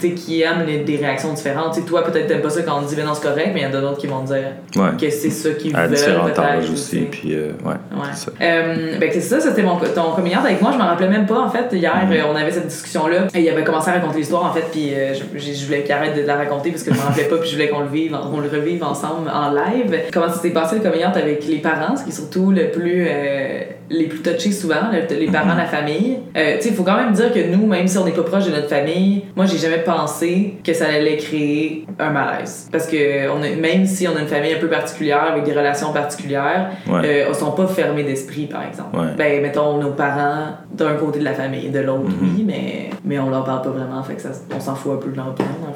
sais, 0.09 0.13
qui 0.15 0.41
aiment 0.41 0.65
les- 0.65 0.79
des 0.79 0.97
réactions 0.97 1.33
différentes. 1.33 1.73
Tu 1.73 1.79
sais, 1.81 1.85
toi, 1.85 2.03
peut-être 2.03 2.27
t'aimes 2.27 2.41
pas 2.41 2.49
ça 2.49 2.61
quand 2.63 2.79
on 2.79 2.81
dit, 2.81 2.95
ben 2.95 3.05
non, 3.05 3.13
c'est 3.13 3.27
correct, 3.27 3.51
mais 3.53 3.61
il 3.61 3.63
y 3.63 3.65
en 3.65 3.73
a 3.77 3.81
d'autres 3.81 3.97
qui 3.99 4.07
vont 4.07 4.23
dire 4.23 4.53
Ouais. 4.75 4.89
que 4.99 5.09
c'est 5.09 5.29
ça 5.29 5.51
qu'ils 5.51 5.75
À 5.75 5.87
veulent. 5.87 5.95
différents 5.95 6.25
peut-être, 6.25 6.39
âges 6.41 6.69
aussi, 6.71 6.99
puis 7.11 7.35
euh, 7.35 7.51
ouais, 7.63 7.71
Ouais. 7.71 8.07
c'est 8.13 8.25
ça. 8.25 8.31
Euh, 8.41 8.97
ben 8.99 9.09
c'est 9.13 9.21
ça, 9.21 9.39
c'était 9.39 9.61
mon 9.63 9.77
ton 9.77 10.11
coming 10.15 10.33
out 10.33 10.45
avec 10.45 10.61
moi. 10.61 10.71
Je 10.73 10.77
m'en 10.77 10.85
rappelais 10.87 11.07
même 11.09 11.25
pas 11.25 11.39
en 11.39 11.49
fait. 11.49 11.67
Hier, 11.75 11.93
Mhm. 12.05 12.11
euh, 12.13 12.21
on 12.31 12.35
avait 12.35 12.51
cette 12.51 12.67
discussion 12.67 13.07
là. 13.07 13.27
Et 13.33 13.41
il 13.41 13.49
avait 13.49 13.63
commencé 13.63 13.89
à 13.89 13.93
raconter 13.93 14.17
l'histoire 14.17 14.45
en 14.45 14.53
fait, 14.53 14.65
puis 14.71 14.93
euh, 14.93 15.13
je, 15.13 15.39
je- 15.39 15.65
voulais 15.65 15.83
qu'il 15.83 15.91
arrête 15.91 16.15
de 16.15 16.21
la 16.25 16.35
raconter 16.35 16.71
parce 16.71 16.83
que 16.83 16.93
je 16.93 16.97
m'en 16.99 17.05
rappelais 17.05 17.25
pas, 17.25 17.37
puis 17.37 17.49
je 17.49 17.53
voulais 17.55 17.69
qu'on 17.69 17.81
le 17.81 17.87
vive, 17.89 18.17
on 18.33 18.39
le 18.39 18.49
revive 18.49 18.83
ensemble 18.83 19.29
en 19.31 19.51
live. 19.51 19.95
Comment 20.11 20.29
ça 20.29 20.39
s'est 20.41 20.49
passé 20.51 20.75
le 20.77 20.81
coming 20.81 21.05
out 21.05 21.15
avec 21.15 21.45
les 21.47 21.57
parents, 21.59 21.95
ce 21.95 22.03
qui 22.03 22.09
est 22.09 22.13
surtout 22.13 22.51
le 22.51 22.71
plus 22.71 23.05
euh, 23.07 23.61
les 23.89 24.05
plus 24.05 24.19
touchés 24.21 24.51
souvent, 24.51 24.75
le- 24.91 25.15
les 25.15 25.27
parents 25.27 25.47
Mhm. 25.47 25.53
de 25.55 25.57
la 25.59 25.65
famille. 25.65 26.17
Euh, 26.37 26.55
tu 26.57 26.63
sais, 26.63 26.69
il 26.69 26.75
faut 26.75 26.83
quand 26.83 26.95
même 26.97 27.11
dire 27.13 27.33
que 27.33 27.39
nous, 27.55 27.65
même 27.65 27.87
si 27.87 27.97
on 27.97 28.05
n'est 28.05 28.11
pas 28.11 28.23
proche 28.23 28.45
de 28.45 28.51
notre 28.51 28.67
famille, 28.69 29.23
moi 29.35 29.45
j'ai 29.45 29.57
jamais 29.57 29.79
pensé 29.83 30.55
que 30.63 30.73
ça 30.73 30.85
allait 30.87 31.17
créer 31.17 31.85
un 31.97 32.11
malaise, 32.11 32.69
parce 32.71 32.87
que 32.87 33.29
on 33.29 33.41
a, 33.41 33.49
même 33.59 33.85
si 33.85 34.07
on 34.07 34.15
a 34.15 34.21
une 34.21 34.27
famille 34.27 34.53
un 34.53 34.59
peu 34.59 34.67
particulière 34.67 35.23
avec 35.31 35.43
des 35.43 35.53
relations 35.53 35.91
particulières, 35.91 36.69
Ouais. 36.87 37.01
euh, 37.03 37.25
ils 37.29 37.35
sont 37.35 37.51
pas 37.51 37.67
fermés 37.67 38.03
d'esprit, 38.03 38.45
par 38.45 38.63
exemple. 38.63 38.95
Ouais. 38.97 39.07
Ben, 39.17 39.41
mettons, 39.41 39.77
nos 39.79 39.91
parents, 39.91 40.57
d'un 40.73 40.93
côté 40.93 41.19
de 41.19 41.23
la 41.25 41.33
famille, 41.33 41.69
de 41.69 41.79
l'autre, 41.79 42.03
Mhm. 42.09 42.35
oui, 42.37 42.43
mais, 42.45 42.89
mais 43.03 43.19
on 43.19 43.29
leur 43.29 43.43
parle 43.43 43.61
pas 43.63 43.69
vraiment, 43.69 44.01
fait 44.03 44.13
que 44.15 44.21
ça, 44.21 44.29
on 44.55 44.59
s'en 44.59 44.75
fout 44.75 44.93
un 44.93 44.97
peu 44.97 45.09
de 45.11 45.15
leur 45.17 45.27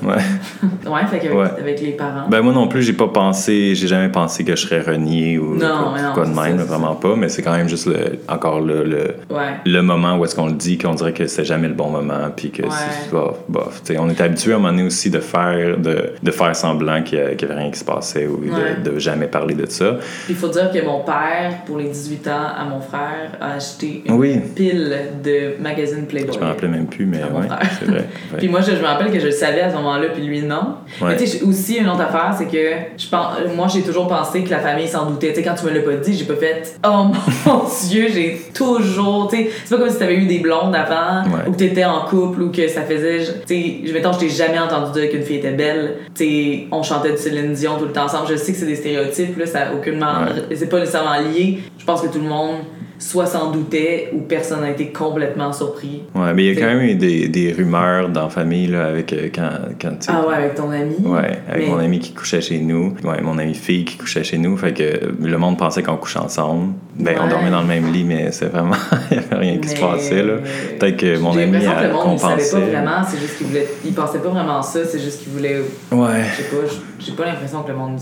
le 0.01 0.08
Ouais. 0.08 0.15
Ouais, 0.91 1.05
fait 1.10 1.20
qu'avec 1.20 1.38
Ouais. 1.38 1.48
avec 1.60 1.82
les 1.82 1.91
parents. 1.91 2.27
Ben 2.29 2.41
moi 2.41 2.53
non 2.53 2.67
plus, 2.67 2.84
j'ai 2.84 2.93
pas 2.93 3.08
pensé, 3.08 3.74
j'ai 3.75 3.88
jamais 3.88 4.10
pensé 4.10 4.43
que 4.43 4.55
je 4.55 4.67
serais 4.67 4.82
renié 4.82 5.38
ou 5.39 5.55
Non, 5.55 5.60
quoi, 5.93 6.01
non, 6.01 6.13
quoi 6.13 6.25
de 6.25 6.34
même, 6.36 6.58
ça, 6.60 6.65
vraiment 6.65 6.96
pas. 6.96 7.15
Mais 7.15 7.29
c'est 7.29 7.41
quand 7.41 7.55
même 7.55 7.70
juste 7.70 7.88
le, 7.88 8.02
encore 8.27 8.62
le, 8.62 8.83
le, 8.83 9.15
ouais. 9.29 9.53
le 9.65 9.81
moment 9.81 10.17
où 10.17 10.25
est-ce 10.25 10.36
qu'on 10.36 10.48
le 10.48 10.53
dit, 10.53 10.77
qu'on 10.77 10.93
dirait 10.93 11.13
que 11.13 11.27
c'est 11.27 11.45
jamais 11.45 11.67
le 11.67 11.74
bon 11.74 11.89
moment, 11.89 12.29
puis 12.36 12.51
que 12.51 12.63
Ouais. 12.63 12.69
c'est 12.72 13.12
bof, 13.12 13.38
bof. 13.50 13.81
T'sais, 13.83 13.98
on 13.98 14.10
est 14.10 14.19
habitué 14.22 14.53
à 14.53 14.55
un 14.55 14.60
moment 14.60 14.72
donné 14.72 14.83
aussi 14.83 15.10
de 15.10 15.19
faire, 15.19 15.77
de, 15.77 16.12
de 16.22 16.31
faire 16.31 16.55
semblant 16.55 17.01
qu'il 17.03 17.17
y, 17.17 17.22
a- 17.22 17.36
qu'il 17.36 17.48
y 17.48 17.51
avait 17.51 17.60
rien 17.62 17.72
qui 17.72 17.79
se 17.79 17.86
passait 17.86 18.27
ou 18.27 18.39
Ouais. 18.43 18.75
de, 18.83 18.91
de 18.91 19.00
jamais 19.00 19.27
parler 19.27 19.55
de 19.55 19.65
ça. 19.67 19.98
Il 20.29 20.36
faut 20.36 20.48
dire 20.50 20.72
que 20.72 20.83
mon 20.86 21.00
père, 21.03 21.63
pour 21.65 21.77
les 21.77 21.89
18 21.89 22.27
ans 22.27 22.48
à 22.57 22.65
mon 22.65 22.79
frère, 22.81 23.31
a 23.41 23.53
acheté 23.55 24.03
une 24.05 24.13
Oui. 24.15 24.39
pile 24.55 24.95
de 25.24 25.62
magazines 25.62 26.05
Playboy. 26.05 26.33
Je 26.36 26.39
me 26.39 26.45
rappelais 26.45 26.67
même 26.67 26.88
plus, 26.88 27.05
mais 27.05 27.19
frère. 27.19 27.60
c'est 27.79 27.86
vrai. 27.86 28.05
Puis 28.38 28.48
moi, 28.50 28.62
je, 28.62 28.72
je 28.75 28.81
me 28.81 28.86
rappelle 28.86 29.12
que 29.12 29.19
je 29.19 29.25
le 29.25 29.31
savais 29.31 29.62
à 29.62 29.69
ce 29.69 29.75
moment-là, 29.75 30.07
puis 30.13 30.24
lui, 30.24 30.41
non. 30.41 30.75
Mais 31.01 31.15
tu 31.17 31.27
sais, 31.27 31.43
aussi, 31.43 31.77
une 31.77 31.88
autre 31.89 32.01
affaire, 32.01 32.33
c'est 32.38 32.45
que 32.45 32.74
je 32.98 33.07
pense, 33.10 33.36
moi, 33.55 33.67
j'ai 33.67 33.81
toujours 33.81 34.07
pensé 34.07 34.43
que 34.43 34.50
la 34.50 34.60
famille 34.60 34.88
s'en 34.88 35.05
doutait. 35.05 35.29
Tu 35.29 35.36
sais, 35.36 35.43
quand 35.43 35.55
tu 35.55 35.65
me 35.65 35.72
l'as 35.72 35.81
pas 35.81 35.95
dit, 35.95 36.13
j'ai 36.17 36.25
pas 36.25 36.36
fait 36.36 36.77
«Oh 36.86 37.05
mon 37.45 37.63
Dieu, 37.88 37.92
j'ai 38.09 38.41
toujours...» 38.53 39.27
Tu 39.31 39.38
sais, 39.38 39.50
c'est 39.65 39.75
pas 39.75 39.81
comme 39.81 39.91
si 39.91 40.00
t'avais 40.00 40.15
eu 40.15 40.25
des 40.25 40.39
blondes 40.39 40.75
avant, 40.75 41.23
Ouais. 41.29 41.41
ou 41.47 41.51
que 41.51 41.57
t'étais 41.57 41.85
en 41.85 42.01
couple, 42.05 42.41
ou 42.43 42.51
que 42.51 42.67
ça 42.67 42.81
faisait... 42.83 43.19
Tu 43.47 43.55
sais, 43.55 43.75
je- 43.85 43.93
mettons, 43.93 44.13
je 44.13 44.19
t'ai 44.19 44.29
jamais 44.29 44.59
entendu 44.59 45.00
dire 45.00 45.09
qu'une 45.09 45.23
fille 45.23 45.38
était 45.38 45.51
belle. 45.51 45.95
Tu 46.15 46.23
sais, 46.25 46.67
on 46.71 46.83
chantait 46.83 47.12
du 47.12 47.17
Céline 47.17 47.53
Dion 47.53 47.77
tout 47.77 47.85
le 47.85 47.91
temps 47.91 48.05
ensemble. 48.05 48.27
Je 48.29 48.35
sais 48.35 48.51
que 48.51 48.57
c'est 48.57 48.65
des 48.65 48.75
stéréotypes, 48.75 49.38
là, 49.38 49.45
ça 49.45 49.59
a 49.67 49.73
aucunement... 49.73 50.23
Ouais. 50.23 50.55
C'est 50.55 50.69
pas 50.69 50.79
nécessairement 50.79 51.17
lié. 51.19 51.59
Je 51.77 51.85
pense 51.85 52.01
que 52.01 52.07
tout 52.07 52.19
le 52.19 52.27
monde 52.27 52.57
soit 53.03 53.25
s'en 53.25 53.51
doutait, 53.51 54.10
ou 54.13 54.19
personne 54.22 54.62
n'a 54.62 54.69
été 54.72 54.88
complètement 54.91 55.51
surpris. 55.51 56.03
Ouais, 56.15 56.33
mais 56.33 56.45
il 56.45 56.53
y 56.53 56.57
a 56.57 56.62
quand 56.62 56.74
même 56.74 56.81
eu 56.88 56.95
des, 56.95 57.27
des 57.27 57.51
rumeurs 57.51 58.10
dans 58.10 58.24
la 58.24 58.29
famille 58.29 58.67
là, 58.67 58.86
avec 58.86 59.12
euh, 59.12 59.27
quand, 59.33 59.50
quand 59.81 60.00
tu 60.00 60.10
Ah 60.10 60.25
ouais, 60.27 60.36
avec 60.36 60.55
ton 60.55 60.72
ami? 60.72 60.95
Ouais, 61.03 61.39
avec 61.50 61.65
Mais- 61.65 61.69
mon 61.69 61.79
ami 61.79 62.00
qui 62.00 62.13
couchait 62.13 62.41
chez 62.41 62.60
nous. 62.60 62.93
Ouais, 63.03 63.22
mon 63.22 63.38
ami 63.38 63.53
fille 63.55 63.83
qui 63.86 63.98
couchait 63.98 64.24
chez 64.24 64.38
nous. 64.38 64.55
Fait 64.57 64.74
que 64.74 65.12
le 65.22 65.38
monde 65.38 65.57
pensait 65.57 65.83
qu'on 65.83 65.98
couchait 65.98 66.19
ensemble. 66.19 66.74
Ben, 66.95 67.17
on 67.22 67.27
dormait 67.27 67.50
dans 67.50 67.62
le 67.62 67.67
même 67.67 67.91
lit, 67.91 68.03
mais 68.03 68.31
c'est 68.31 68.45
vraiment. 68.45 68.75
Il 69.12 69.17
n'y 69.17 69.24
avait 69.24 69.36
rien 69.36 69.57
qui 69.57 69.67
se 69.69 69.79
passait, 69.79 70.24
là. 70.24 70.36
Peut-être 70.79 70.98
que 70.98 71.17
mon 71.19 71.31
ami 71.38 71.65
a 71.65 71.83
le 71.88 71.93
monde, 71.93 72.13
il 72.13 72.19
savait 72.19 72.50
pas 72.51 72.60
vraiment, 72.60 73.03
c'est 73.07 73.17
juste 73.19 73.38
qu'il 73.38 73.48
voulait. 73.48 73.67
Il 73.83 73.93
pensait 73.93 74.19
pas 74.19 74.29
vraiment 74.29 74.62
ça, 74.62 74.79
c'est 74.86 75.00
juste 75.00 75.24
qu'il 75.24 75.33
voulait. 75.33 75.57
Ouais. 75.91 76.22
Je 76.38 76.43
sais 76.43 76.50
pas, 76.50 76.74
j'ai- 77.00 77.12
pas 77.13 77.25
l'impression 77.25 77.63
que 77.63 77.72
le 77.72 77.77
monde 77.77 77.98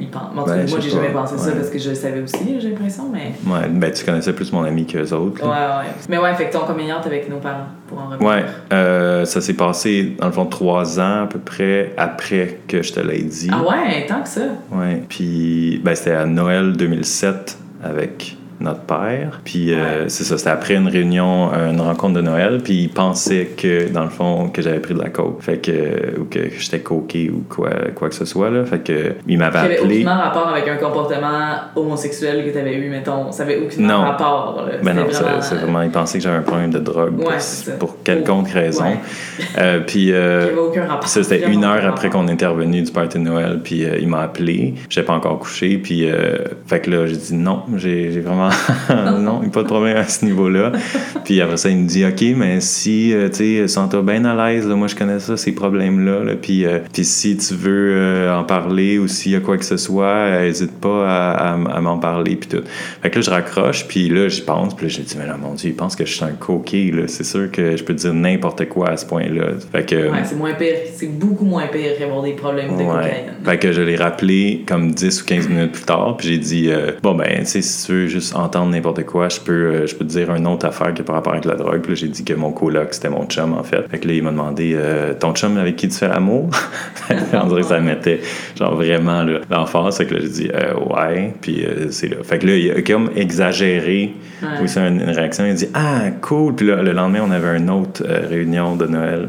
il 0.00 0.08
pense. 0.08 0.22
Ben, 0.46 0.66
moi, 0.68 0.78
j'ai 0.80 0.90
jamais 0.90 1.08
pensé 1.12 1.36
ça 1.38 1.50
parce 1.52 1.68
que 1.70 1.78
je 1.78 1.90
le 1.90 1.94
savais 1.94 2.22
aussi, 2.22 2.38
j'ai 2.60 2.70
l'impression, 2.70 3.04
mais. 3.12 3.32
Ouais, 3.52 3.68
ben, 3.68 3.90
tu 3.90 4.04
connaissais 4.04 4.29
plus 4.32 4.52
mon 4.52 4.64
ami 4.64 4.86
qu'eux 4.86 5.12
autres. 5.12 5.42
Ouais, 5.42 5.48
là. 5.48 5.80
ouais. 5.80 5.90
Mais 6.08 6.18
ouais, 6.18 6.34
fait 6.34 6.48
que 6.48 6.52
ton 6.52 6.60
out 6.60 7.06
avec 7.06 7.28
nos 7.28 7.38
parents, 7.38 7.66
pour 7.88 7.98
en 7.98 8.06
revenir. 8.08 8.28
Ouais, 8.28 8.44
euh, 8.72 9.24
ça 9.24 9.40
s'est 9.40 9.54
passé, 9.54 10.16
dans 10.18 10.26
le 10.26 10.32
fond, 10.32 10.46
trois 10.46 10.98
ans 11.00 11.22
à 11.22 11.26
peu 11.26 11.38
près 11.38 11.92
après 11.96 12.60
que 12.68 12.82
je 12.82 12.92
te 12.92 13.00
l'ai 13.00 13.22
dit. 13.22 13.50
Ah 13.52 13.62
ouais, 13.62 14.06
tant 14.06 14.22
que 14.22 14.28
ça. 14.28 14.42
Ouais. 14.72 15.02
Puis, 15.08 15.80
ben, 15.84 15.94
c'était 15.94 16.12
à 16.12 16.26
Noël 16.26 16.76
2007 16.76 17.58
avec 17.82 18.36
notre 18.60 18.80
père. 18.80 19.40
Puis, 19.44 19.72
euh, 19.72 20.08
c'est 20.08 20.24
ça, 20.24 20.36
c'était 20.38 20.50
après 20.50 20.74
une 20.74 20.88
réunion, 20.88 21.50
euh, 21.54 21.70
une 21.70 21.80
rencontre 21.80 22.14
de 22.14 22.20
Noël. 22.20 22.60
Puis, 22.62 22.74
il 22.82 22.88
pensait 22.90 23.50
que, 23.56 23.88
dans 23.90 24.04
le 24.04 24.10
fond, 24.10 24.48
que 24.48 24.62
j'avais 24.62 24.80
pris 24.80 24.94
de 24.94 25.00
la 25.00 25.08
coke. 25.08 25.42
Fait 25.42 25.58
que, 25.58 26.18
ou 26.20 26.24
que 26.24 26.50
j'étais 26.58 26.80
coqué 26.80 27.30
ou 27.30 27.44
quoi, 27.48 27.70
quoi 27.94 28.08
que 28.08 28.14
ce 28.14 28.24
soit, 28.24 28.50
là. 28.50 28.64
Fait 28.64 28.80
que, 28.80 29.12
il 29.26 29.38
m'avait 29.38 29.58
appelé. 29.58 29.78
aucunement 30.00 30.16
rapport 30.18 30.48
avec 30.48 30.68
un 30.68 30.76
comportement 30.76 31.54
homosexuel 31.76 32.44
que 32.44 32.50
t'avais 32.50 32.74
eu, 32.76 32.90
mettons. 32.90 33.32
Ça 33.32 33.42
avait 33.44 33.58
aucunement 33.58 33.98
Non. 33.98 34.00
rapport. 34.02 34.64
là. 34.66 34.72
Ben 34.82 34.94
non, 34.94 35.06
c'est 35.10 35.22
vraiment- 35.22 35.40
c'est 35.42 35.54
vraiment, 35.56 35.82
il 35.82 35.90
pensait 35.90 36.18
que 36.18 36.24
j'avais 36.24 36.36
un 36.38 36.42
problème 36.42 36.70
de 36.70 36.78
drogue 36.78 37.18
Ouais, 37.18 37.36
pour, 37.78 37.88
pour 37.90 38.02
quelconque 38.02 38.48
Oh, 38.50 38.54
raison. 38.58 38.84
ouais. 38.84 38.98
Euh, 39.58 39.80
puis, 39.86 40.12
euh, 40.12 40.54
aucun 40.56 40.86
c'était 41.06 41.50
une 41.50 41.64
heure 41.64 41.78
aucun 41.78 41.88
après 41.88 42.08
qu'on 42.10 42.28
était 42.28 42.46
revenu 42.46 42.82
du 42.82 42.92
party 42.92 43.18
de 43.18 43.24
Noël, 43.24 43.60
puis 43.62 43.84
euh, 43.84 43.98
il 44.00 44.06
m'a 44.08 44.20
appelé. 44.22 44.74
J'étais 44.88 45.04
pas 45.06 45.14
encore 45.14 45.38
couché, 45.38 45.78
puis 45.78 46.08
euh, 46.08 46.38
fait 46.66 46.80
que 46.80 46.90
là, 46.90 47.06
j'ai 47.06 47.16
dit 47.16 47.34
non, 47.34 47.62
j'ai 47.76 48.08
vraiment 48.20 48.49
non, 49.20 49.38
il 49.40 49.46
n'y 49.46 49.46
a 49.46 49.50
pas 49.50 49.62
de 49.62 49.68
problème 49.68 49.96
à 49.96 50.04
ce 50.04 50.24
niveau-là. 50.24 50.72
puis 51.24 51.40
après 51.40 51.56
ça, 51.56 51.68
il 51.70 51.78
me 51.78 51.86
dit 51.88 52.04
ok, 52.04 52.36
mais 52.36 52.60
si 52.60 53.12
euh, 53.12 53.28
tu 53.28 53.36
sais, 53.36 53.68
sens-toi 53.68 54.02
bien 54.02 54.24
à 54.24 54.50
l'aise, 54.50 54.66
moi 54.66 54.88
je 54.88 54.94
connais 54.96 55.18
ça, 55.20 55.36
ces 55.36 55.52
problèmes-là, 55.52 56.24
là, 56.24 56.32
puis 56.40 56.64
euh, 56.66 56.80
puis 56.92 57.04
si 57.04 57.36
tu 57.36 57.54
veux 57.54 57.92
euh, 57.96 58.34
en 58.36 58.44
parler 58.44 58.98
ou 58.98 59.08
s'il 59.08 59.32
y 59.32 59.36
a 59.36 59.40
quoi 59.40 59.56
que 59.58 59.64
ce 59.64 59.76
soit, 59.76 60.40
n'hésite 60.40 60.72
pas 60.80 61.06
à, 61.08 61.52
à- 61.54 61.76
à 61.76 61.80
m'en 61.80 61.98
parler, 61.98 62.36
puis 62.36 62.48
tout. 62.48 62.62
Fait 63.02 63.10
que 63.10 63.16
là, 63.16 63.22
je 63.22 63.30
raccroche, 63.30 63.86
puis 63.88 64.08
là, 64.08 64.28
j'y 64.28 64.42
pense, 64.42 64.74
puis 64.74 64.86
là, 64.86 64.92
j'ai 64.92 65.02
dit 65.02 65.16
mais 65.18 65.26
là, 65.26 65.36
mon 65.40 65.54
Dieu, 65.54 65.70
il 65.70 65.76
pense 65.76 65.96
que 65.96 66.04
je 66.04 66.12
suis 66.12 66.24
un 66.24 66.32
coquet, 66.38 66.90
là. 66.94 67.02
C'est 67.06 67.24
sûr 67.24 67.50
que 67.50 67.76
je 67.76 67.84
peux 67.84 67.94
dire 67.94 68.14
n'importe 68.14 68.68
quoi 68.68 68.90
à 68.90 68.96
ce 68.96 69.06
point-là. 69.06 69.44
Fait 69.72 69.84
que 69.84 70.10
Ouais, 70.10 70.18
c'est 70.24 70.36
moins 70.36 70.54
pire. 70.54 70.74
C'est 70.96 71.06
beaucoup 71.18 71.44
moins 71.44 71.66
pire 71.66 71.92
qu'avoir 71.98 72.22
des 72.22 72.32
problèmes 72.32 72.76
de 72.76 72.82
Ouais. 72.82 72.86
cocaïne. 72.86 73.24
Fait 73.44 73.58
que 73.58 73.72
je 73.72 73.82
l'ai 73.82 73.96
rappelé 73.96 74.64
comme 74.66 74.92
10 74.92 75.22
ou 75.22 75.24
15 75.26 75.48
minutes 75.48 75.72
plus 75.72 75.84
tard, 75.84 76.16
puis 76.18 76.28
j'ai 76.28 76.38
dit 76.38 76.70
euh, 76.70 76.92
Bon, 77.02 77.14
ben, 77.14 77.26
tu 77.40 77.46
sais, 77.46 77.62
si 77.62 77.86
tu 77.86 77.92
veux 77.92 78.06
juste 78.06 78.34
entendre 78.40 78.70
n'importe 78.70 79.04
quoi, 79.04 79.28
je 79.28 79.40
peux, 79.40 79.52
euh, 79.52 79.86
je 79.86 79.94
peux 79.94 80.04
te 80.04 80.10
dire 80.10 80.34
une 80.34 80.46
autre 80.46 80.66
affaire 80.66 80.92
qui 80.94 81.02
a 81.02 81.04
par 81.04 81.16
rapport 81.16 81.32
avec 81.32 81.44
la 81.44 81.54
drogue. 81.54 81.80
Puis 81.80 81.92
là, 81.92 81.94
j'ai 81.94 82.08
dit 82.08 82.24
que 82.24 82.34
mon 82.34 82.52
coloc, 82.52 82.94
c'était 82.94 83.08
mon 83.08 83.26
chum, 83.26 83.52
en 83.52 83.62
fait. 83.62 83.88
Fait 83.88 83.98
que 83.98 84.08
là, 84.08 84.14
il 84.14 84.22
m'a 84.22 84.30
demandé 84.30 84.72
euh, 84.74 85.14
Ton 85.14 85.32
chum 85.32 85.56
avec 85.58 85.76
qui 85.76 85.88
tu 85.88 85.96
fais 85.96 86.08
l'amour? 86.08 86.50
On 87.32 87.46
dirait 87.46 87.62
que 87.62 87.66
ça 87.66 87.80
mettait, 87.80 88.20
genre, 88.58 88.74
vraiment 88.74 89.24
l'emphase. 89.50 89.98
Fait 89.98 90.06
que 90.06 90.14
là, 90.14 90.20
j'ai 90.22 90.28
dit 90.28 90.50
euh, 90.52 90.74
Ouais. 90.74 91.34
Puis 91.40 91.64
c'est 91.90 92.08
là. 92.08 92.16
Fait 92.22 92.38
que 92.38 92.46
là, 92.46 92.56
il 92.56 92.70
a 92.70 92.82
comme 92.82 93.10
exagéré. 93.14 94.14
Oui, 94.42 94.68
c'est 94.68 94.86
une, 94.86 95.02
réaction. 95.02 95.44
Il 95.44 95.50
a 95.50 95.54
dit 95.54 95.68
Ah, 95.74 96.10
cool. 96.20 96.54
Puis 96.54 96.66
là, 96.66 96.82
le 96.82 96.92
lendemain, 96.92 97.20
on 97.26 97.30
avait 97.30 97.56
une 97.56 97.70
autre 97.70 98.02
réunion 98.06 98.76
de 98.76 98.86
Noël. 98.86 99.28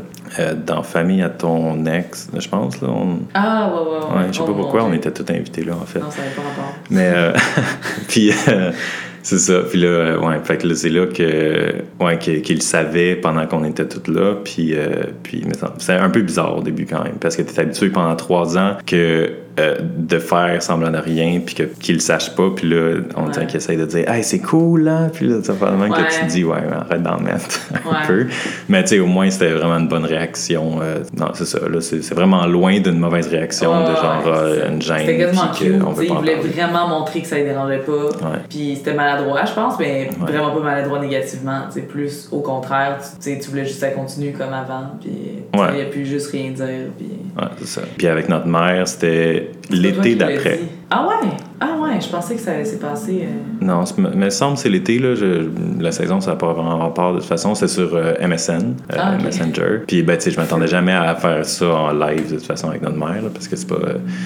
Dans 0.65 0.83
Famille 0.83 1.21
à 1.21 1.29
ton 1.29 1.85
ex, 1.85 2.29
je 2.37 2.47
pense. 2.47 2.81
Là, 2.81 2.89
Ah, 3.33 3.69
ouais, 3.73 3.79
ouais, 3.81 4.21
ouais. 4.21 4.27
je 4.31 4.37
sais 4.37 4.45
pas 4.45 4.53
pourquoi, 4.53 4.83
on 4.83 4.93
était 4.93 5.11
tous 5.11 5.31
invités 5.31 5.63
là, 5.63 5.73
en 5.81 5.85
fait. 5.85 5.99
Non, 5.99 6.09
ça 6.09 6.21
n'avait 6.21 6.33
pas 6.35 6.41
rapport. 6.41 6.73
Mais, 6.89 7.13
puis, 8.07 8.31
c'est 9.23 9.37
ça. 9.39 9.59
Puis 9.69 9.79
là, 9.79 10.17
ouais, 10.17 10.39
fait 10.43 10.57
que 10.57 10.73
c'est 10.73 10.89
là 10.89 11.05
que, 11.05 11.75
ouais, 11.99 12.17
qu'il 12.17 12.61
savait 12.61 13.15
pendant 13.15 13.45
qu'on 13.45 13.63
était 13.63 13.87
tous 13.87 14.11
là. 14.11 14.35
Puis, 14.43 14.73
euh, 14.75 15.03
puis 15.23 15.45
c'est 15.77 15.93
un 15.93 16.09
peu 16.09 16.21
bizarre 16.21 16.57
au 16.57 16.61
début 16.61 16.85
quand 16.85 17.03
même, 17.03 17.15
parce 17.19 17.35
que 17.35 17.41
tu 17.43 17.53
es 17.53 17.59
habitué 17.59 17.89
pendant 17.89 18.15
trois 18.15 18.57
ans 18.57 18.77
que 18.85 19.31
euh, 19.59 19.75
de 19.81 20.17
faire 20.17 20.63
semblant 20.63 20.91
de 20.91 20.97
rien, 20.97 21.41
puis 21.45 21.55
qu'il 21.55 21.95
le 21.95 22.01
sache 22.01 22.33
pas, 22.35 22.51
puis 22.55 22.69
là, 22.69 23.01
on 23.17 23.27
dirait 23.27 23.47
qu'il 23.47 23.57
essaye 23.57 23.75
de 23.75 23.85
dire 23.85 24.09
Hey, 24.09 24.23
c'est 24.23 24.39
cool, 24.39 24.83
là, 24.83 25.09
puis 25.11 25.27
là, 25.27 25.43
ça 25.43 25.53
fait 25.53 25.71
même 25.71 25.91
que 25.91 26.19
tu 26.19 26.25
dis 26.27 26.43
Ouais, 26.45 26.59
arrête 26.73 27.03
d'en 27.03 27.19
mettre 27.19 27.59
un 27.73 28.07
peu. 28.07 28.27
Mais 28.69 28.81
tu 28.83 28.89
sais, 28.89 28.99
au 28.99 29.07
moins, 29.07 29.29
c'était 29.29 29.51
vraiment 29.51 29.77
une 29.77 29.89
bonne 29.89 30.05
réaction. 30.05 30.79
Euh, 30.81 30.99
non, 31.17 31.31
c'est 31.33 31.45
ça, 31.45 31.59
là, 31.67 31.81
c'est 31.81 32.13
vraiment 32.13 32.45
loin 32.45 32.79
d'une 32.79 32.97
mauvaise 32.97 33.27
réaction, 33.27 33.81
de 33.81 33.95
genre 33.95 34.23
euh, 34.27 34.69
une 34.69 34.81
gêne. 34.81 34.99
C'était 34.99 35.17
quasiment 35.17 35.51
cute, 35.53 36.01
il 36.01 36.13
voulait 36.13 36.35
vraiment 36.35 36.87
montrer 36.87 37.21
que 37.21 37.27
ça 37.27 37.37
ne 37.37 37.43
dérangeait 37.43 37.79
pas. 37.79 38.37
Puis 38.49 38.75
c'était 38.77 38.93
maladroit, 38.93 39.43
je 39.43 39.53
pense, 39.53 39.77
mais 39.79 40.09
vraiment 40.17 40.51
pas 40.51 40.61
maladroit 40.61 40.99
négativement. 40.99 41.63
C'est 41.71 41.87
plus 41.87 42.29
au 42.31 42.39
contraire, 42.39 42.99
tu, 43.21 43.37
tu 43.37 43.49
voulais 43.49 43.65
juste 43.65 43.81
que 43.81 43.87
ça 43.87 43.91
continue 43.91 44.31
comme 44.31 44.53
avant, 44.53 44.91
puis 45.01 45.11
il 45.53 45.75
n'y 45.75 45.81
a 45.81 45.85
plus 45.85 46.05
juste 46.05 46.31
rien 46.31 46.51
dire. 46.51 46.87
Puis... 46.97 47.09
Ouais, 47.37 47.49
c'est 47.59 47.67
ça. 47.67 47.81
Puis 47.97 48.07
avec 48.07 48.29
notre 48.29 48.47
mère, 48.47 48.87
c'était 48.87 49.40
l'été 49.69 50.15
d'après. 50.15 50.59
Ah 50.89 51.07
ouais? 51.07 51.29
Ah 51.63 51.77
ouais, 51.79 52.01
je 52.01 52.09
pensais 52.09 52.35
que 52.35 52.41
ça 52.41 52.65
s'est 52.65 52.79
passé. 52.79 53.21
Euh... 53.23 53.65
Non, 53.65 53.83
mais 54.15 54.31
semble 54.31 54.55
que 54.55 54.61
c'est 54.61 54.69
l'été. 54.69 54.97
Là, 54.97 55.13
la 55.79 55.91
saison, 55.91 56.19
ça 56.19 56.31
n'a 56.31 56.35
pas 56.35 56.51
vraiment 56.51 56.79
rapport 56.79 57.13
de 57.13 57.19
toute 57.19 57.29
façon. 57.29 57.53
C'est 57.53 57.67
sur 57.67 57.95
euh, 57.95 58.13
MSN, 58.19 58.75
euh, 58.91 58.97
ah, 58.97 59.15
Messenger. 59.23 59.83
Puis, 59.87 60.01
ben, 60.01 60.17
tu 60.17 60.23
sais, 60.23 60.31
je 60.31 60.37
m'attendais 60.37 60.67
jamais 60.67 60.91
à 60.91 61.15
faire 61.15 61.45
ça 61.45 61.67
en 61.67 61.93
live 61.93 62.31
de 62.31 62.35
toute 62.37 62.45
façon 62.45 62.69
avec 62.69 62.81
notre 62.81 62.97
mère, 62.97 63.21
là, 63.21 63.29
parce 63.31 63.47
que 63.47 63.55
c'est 63.55 63.67
pas. 63.67 63.77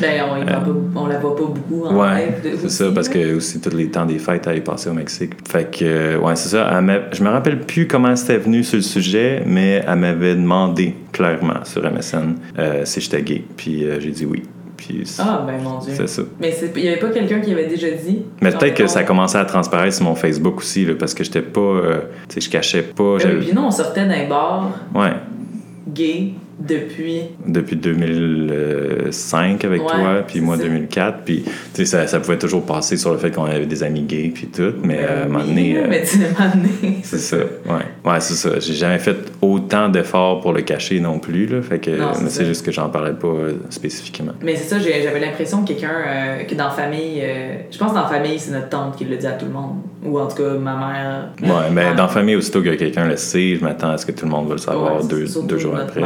Ben, 0.01 0.23
on, 0.95 0.99
on, 0.99 1.07
la 1.07 1.19
voit 1.19 1.35
pas 1.35 1.43
beaucoup 1.43 1.85
en 1.85 1.95
ouais, 1.95 2.39
live. 2.43 2.57
C'est 2.61 2.69
ça, 2.69 2.85
parce 2.95 3.09
que 3.09 3.35
aussi, 3.35 3.59
tous 3.59 3.75
les 3.75 3.89
temps 3.89 4.05
des 4.05 4.17
fêtes, 4.17 4.47
elle 4.47 4.57
est 4.57 4.61
passée 4.61 4.89
au 4.89 4.93
Mexique. 4.93 5.33
Fait 5.47 5.69
que, 5.69 6.17
ouais, 6.17 6.35
c'est 6.35 6.49
ça. 6.49 6.81
je 7.11 7.23
me 7.23 7.29
rappelle 7.29 7.59
plus 7.59 7.85
comment 7.85 8.15
c'était 8.15 8.37
venu 8.37 8.63
sur 8.63 8.77
le 8.77 8.81
sujet, 8.81 9.43
mais 9.45 9.83
elle 9.85 9.99
m'avait 9.99 10.35
demandé 10.35 10.95
clairement 11.11 11.63
sur 11.65 11.83
MSN 11.83 12.37
si 12.85 13.01
j'étais 13.01 13.21
gay. 13.21 13.43
Puis, 13.55 13.85
j'ai 13.99 14.11
dit 14.11 14.25
oui 14.25 14.41
ah, 15.19 15.43
ben 15.45 15.61
mon 15.61 15.79
Dieu. 15.79 15.93
C'est 15.95 16.07
ça. 16.07 16.21
Mais 16.39 16.53
il 16.75 16.81
n'y 16.81 16.87
avait 16.87 16.99
pas 16.99 17.09
quelqu'un 17.09 17.39
qui 17.39 17.51
avait 17.51 17.67
déjà 17.67 17.89
dit? 17.89 18.23
Mais 18.41 18.51
peut-être 18.51 18.75
que 18.75 18.87
ça 18.87 18.99
a 18.99 19.03
commencé 19.03 19.37
à 19.37 19.45
transparaître 19.45 19.95
sur 19.95 20.05
mon 20.05 20.15
Facebook 20.15 20.57
aussi, 20.57 20.85
là, 20.85 20.93
parce 20.97 21.13
que 21.13 21.23
j'étais 21.23 21.41
pas. 21.41 21.59
Euh, 21.59 22.01
tu 22.27 22.35
sais, 22.35 22.41
je 22.41 22.49
cachais 22.49 22.83
pas. 22.83 23.17
Ben, 23.17 23.39
puis 23.39 23.53
non, 23.53 23.67
on 23.67 23.71
sortait 23.71 24.05
d'un 24.05 24.27
bar. 24.27 24.71
Ouais. 24.93 25.13
Gay 25.87 26.33
depuis? 26.57 27.23
Depuis 27.45 27.75
2005 27.75 29.65
avec 29.65 29.81
toi, 29.81 30.23
puis 30.25 30.39
moi 30.39 30.55
2004. 30.55 31.23
Puis, 31.25 31.43
tu 31.43 31.51
sais, 31.73 31.85
ça, 31.85 32.07
ça, 32.07 32.19
pouvait 32.19 32.37
toujours 32.37 32.65
passer 32.65 32.95
sur 32.95 33.11
le 33.11 33.17
fait 33.17 33.31
qu'on 33.31 33.43
avait 33.43 33.65
des 33.65 33.83
amis 33.83 34.03
gays, 34.03 34.31
puis 34.33 34.47
tout. 34.47 34.73
Mais 34.81 34.97
ben, 34.97 35.05
à 35.05 35.23
un 35.23 35.27
moment 35.27 35.45
donné. 35.45 35.77
Euh, 35.77 35.85
mais 35.89 36.03
tu 36.03 36.17
C'est 37.03 37.19
ça, 37.19 37.37
ouais. 37.37 38.09
Ouais, 38.09 38.19
c'est 38.21 38.35
ça. 38.35 38.59
J'ai 38.59 38.73
jamais 38.73 38.99
fait 38.99 39.17
autant 39.41 39.89
d'efforts 39.89 40.39
pour 40.39 40.53
le 40.53 40.61
cacher 40.61 41.01
non 41.01 41.19
plus, 41.19 41.45
là. 41.45 41.61
Fait 41.61 41.79
que, 41.79 41.91
mais 41.91 42.29
c'est 42.29 42.45
juste 42.45 42.65
que 42.65 42.71
j'en 42.71 42.89
parlais 42.89 43.13
pas 43.13 43.27
euh, 43.27 43.53
spécifiquement. 43.69 44.33
Mais 44.41 44.55
c'est 44.55 44.69
ça, 44.69 44.79
j'avais 44.79 45.19
l'impression 45.19 45.63
que 45.63 45.69
quelqu'un, 45.69 45.91
euh, 46.07 46.43
que 46.43 46.55
dans 46.55 46.65
la 46.65 46.71
famille, 46.71 47.21
je 47.69 47.77
pense 47.77 47.89
que 47.89 47.95
dans 47.95 48.03
la 48.03 48.07
famille, 48.07 48.39
c'est 48.39 48.51
notre 48.51 48.69
tante 48.69 48.95
qui 48.95 49.03
le 49.03 49.17
dit 49.17 49.27
à 49.27 49.33
tout 49.33 49.45
le 49.45 49.51
monde. 49.51 49.75
Ou 50.05 50.19
en 50.19 50.27
tout 50.27 50.37
cas, 50.37 50.53
ma 50.53 50.75
mère. 50.75 51.29
Ouais, 51.41 51.69
mais 51.71 51.95
dans 51.95 52.03
la 52.03 52.07
famille, 52.07 52.35
aussitôt 52.35 52.61
que 52.61 52.69
quelqu'un 52.75 53.07
le 53.07 53.17
sait, 53.17 53.55
je 53.55 53.63
m'attends 53.63 53.89
à 53.89 53.97
ce 53.97 54.05
que 54.05 54.11
tout 54.11 54.25
le 54.25 54.31
monde 54.31 54.47
va 54.47 54.53
le 54.53 54.59
savoir 54.59 55.03
deux, 55.03 55.25
deux 55.43 55.57
jours 55.57 55.75
après 55.75 56.01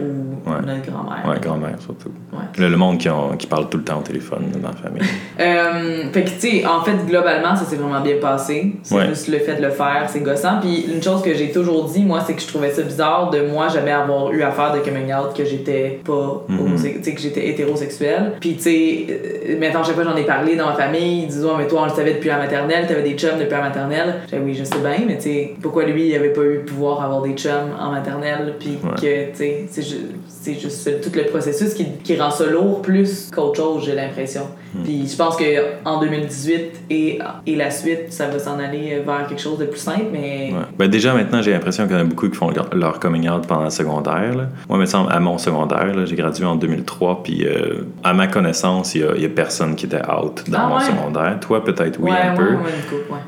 ou 0.00 0.50
notre 0.66 0.90
grand-mère. 0.90 1.28
Ouais, 1.28 1.40
grand-mère 1.40 1.76
surtout. 1.80 2.10
Le, 2.58 2.68
le, 2.68 2.76
monde 2.76 2.98
qui, 2.98 3.08
qui, 3.38 3.46
parle 3.46 3.68
tout 3.68 3.78
le 3.78 3.84
temps 3.84 3.98
au 3.98 4.02
téléphone 4.02 4.46
dans 4.60 4.68
la 4.68 4.74
famille. 4.74 5.02
euh, 5.40 6.12
fait 6.12 6.24
que, 6.24 6.30
tu 6.30 6.40
sais, 6.40 6.66
en 6.66 6.82
fait, 6.82 6.96
globalement, 7.06 7.54
ça 7.54 7.64
s'est 7.64 7.76
vraiment 7.76 8.00
bien 8.00 8.16
passé. 8.20 8.74
C'est 8.82 9.08
juste 9.08 9.28
le 9.28 9.38
fait 9.38 9.56
de 9.56 9.62
le 9.62 9.70
faire, 9.70 10.06
c'est 10.08 10.20
gossant. 10.20 10.60
Puis 10.60 10.86
une 10.92 11.02
chose 11.02 11.22
que 11.22 11.34
j'ai 11.34 11.50
toujours 11.50 11.84
dit, 11.84 12.04
moi, 12.04 12.20
c'est 12.26 12.34
que 12.34 12.42
je 12.42 12.46
trouvais 12.46 12.70
ça 12.70 12.82
bizarre 12.82 13.30
de 13.30 13.42
moi 13.42 13.68
jamais 13.68 13.92
avoir 13.92 14.32
eu 14.32 14.42
affaire 14.42 14.72
de 14.72 14.78
coming 14.78 15.12
out 15.12 15.34
que 15.36 15.44
j'étais 15.44 16.00
pas, 16.04 16.44
mm 16.48 16.70
tu 16.80 17.02
sais, 17.02 17.14
que 17.14 17.20
j'étais 17.20 17.48
hétérosexuel. 17.48 18.32
Puis, 18.40 18.54
tu 18.54 18.62
sais, 18.62 19.06
euh, 19.10 19.58
maintenant, 19.58 19.84
chaque 19.84 19.94
fois 19.94 20.04
j'en 20.04 20.16
ai 20.16 20.24
parlé 20.24 20.56
dans 20.56 20.66
ma 20.66 20.74
famille, 20.74 21.22
ils 21.22 21.28
disent, 21.28 21.46
oh, 21.48 21.54
mais 21.58 21.66
toi, 21.66 21.82
on 21.82 21.84
le 21.84 21.90
savait 21.90 22.14
depuis 22.14 22.28
la 22.28 22.38
maternelle, 22.38 22.86
t'avais 22.86 23.02
des 23.02 23.14
chums 23.14 23.38
depuis 23.38 23.52
la 23.52 23.62
maternelle. 23.62 24.14
J'ai 24.30 24.38
oui, 24.38 24.54
je 24.54 24.64
sais 24.64 24.78
bien, 24.78 25.04
mais 25.06 25.16
tu 25.16 25.22
sais, 25.22 25.54
pourquoi 25.60 25.84
lui, 25.84 26.08
il 26.08 26.14
avait 26.14 26.32
pas 26.32 26.42
eu 26.42 26.54
le 26.54 26.64
pouvoir 26.64 27.02
avoir 27.02 27.22
des 27.22 27.34
chums 27.34 27.74
en 27.78 27.90
maternelle, 27.90 28.54
puis 28.58 28.78
que, 29.00 29.30
tu 29.30 29.36
sais, 29.68 29.82
c'est 30.26 30.54
juste 30.54 31.00
tout 31.00 31.10
le 31.14 31.26
processus 31.26 31.74
qui, 31.74 31.92
qui 32.04 32.16
rend 32.16 32.30
ça 32.30 32.46
lourd 32.46 32.82
plus 32.82 33.28
qu'autre 33.30 33.56
chose, 33.56 33.84
j'ai 33.84 33.94
l'impression. 33.94 34.48
Hmm. 34.74 34.82
Puis 34.84 35.08
je 35.08 35.16
pense 35.16 35.36
qu'en 35.36 36.00
2018 36.00 36.82
et, 36.90 37.18
et 37.46 37.56
la 37.56 37.70
suite, 37.70 38.12
ça 38.12 38.28
va 38.28 38.38
s'en 38.38 38.58
aller 38.58 39.02
vers 39.04 39.26
quelque 39.26 39.40
chose 39.40 39.58
de 39.58 39.64
plus 39.64 39.80
simple, 39.80 40.06
mais... 40.12 40.52
Ben 40.78 40.88
déjà, 40.88 41.14
maintenant, 41.14 41.42
j'ai 41.42 41.52
l'impression 41.52 41.86
qu'il 41.86 41.96
y 41.96 41.98
en 41.98 42.02
a 42.02 42.04
beaucoup 42.04 42.28
qui 42.28 42.36
font 42.36 42.50
leur, 42.72 43.00
coming 43.00 43.28
out 43.28 43.46
pendant 43.46 43.64
le 43.64 43.70
secondaire. 43.70 44.36
Là. 44.36 44.44
Moi, 44.68 44.78
me 44.78 44.86
semble, 44.86 45.12
à 45.12 45.20
mon 45.20 45.38
secondaire, 45.38 46.06
j'ai 46.06 46.16
gradué 46.16 46.44
en 46.44 46.56
2003, 46.56 47.22
puis 47.22 47.46
euh, 47.46 47.82
à 48.04 48.12
ma 48.12 48.26
connaissance, 48.26 48.94
il 48.94 49.06
n'y 49.18 49.24
a, 49.24 49.28
personne 49.28 49.74
qui 49.76 49.86
était 49.86 50.02
out 50.02 50.42
dans 50.48 50.58
ah 50.58 50.68
mon 50.68 50.80
secondaire. 50.80 51.38
Toi, 51.40 51.64
peut-être 51.64 51.98
oui, 52.00 52.10
un 52.10 52.34
peu. 52.34 52.56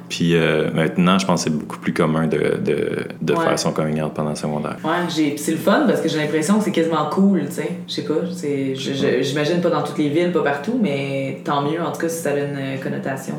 Puis 0.09 0.35
euh, 0.35 0.71
maintenant, 0.75 1.19
je 1.19 1.27
pense 1.27 1.45
que 1.45 1.51
c'est 1.51 1.57
beaucoup 1.57 1.79
plus 1.79 1.93
commun 1.93 2.27
de, 2.27 2.59
de, 2.63 3.07
de 3.21 3.35
faire 3.35 3.59
son 3.59 3.73
coming 3.73 4.03
out 4.03 4.13
pendant 4.15 4.31
le 4.31 4.37
secondaire. 4.37 4.77
Ouais, 4.85 5.37
c'est 5.37 5.53
le 5.53 5.59
fun 5.59 5.85
parce 5.87 6.01
que 6.01 6.09
j'ai 6.09 6.19
l'impression 6.19 6.59
que 6.59 6.65
c'est 6.65 6.73
quasiment 6.73 7.09
cool, 7.11 7.47
tu 7.47 7.55
sais. 7.55 7.71
Je 7.87 7.93
sais 7.93 8.03
pas, 8.03 9.23
j'imagine 9.23 9.61
pas 9.61 9.71
dans 9.71 9.83
toutes 9.83 9.99
les 9.99 10.09
villes, 10.09 10.33
pas 10.33 10.43
partout, 10.43 10.79
mais 10.81 11.32
tant 11.45 11.63
mieux, 11.63 11.83
en 11.83 11.93
tout 11.93 12.01
cas, 12.01 12.09
si 12.09 12.23
ça 12.23 12.31
a 12.31 12.39
une 12.39 12.81
connotation. 12.81 13.35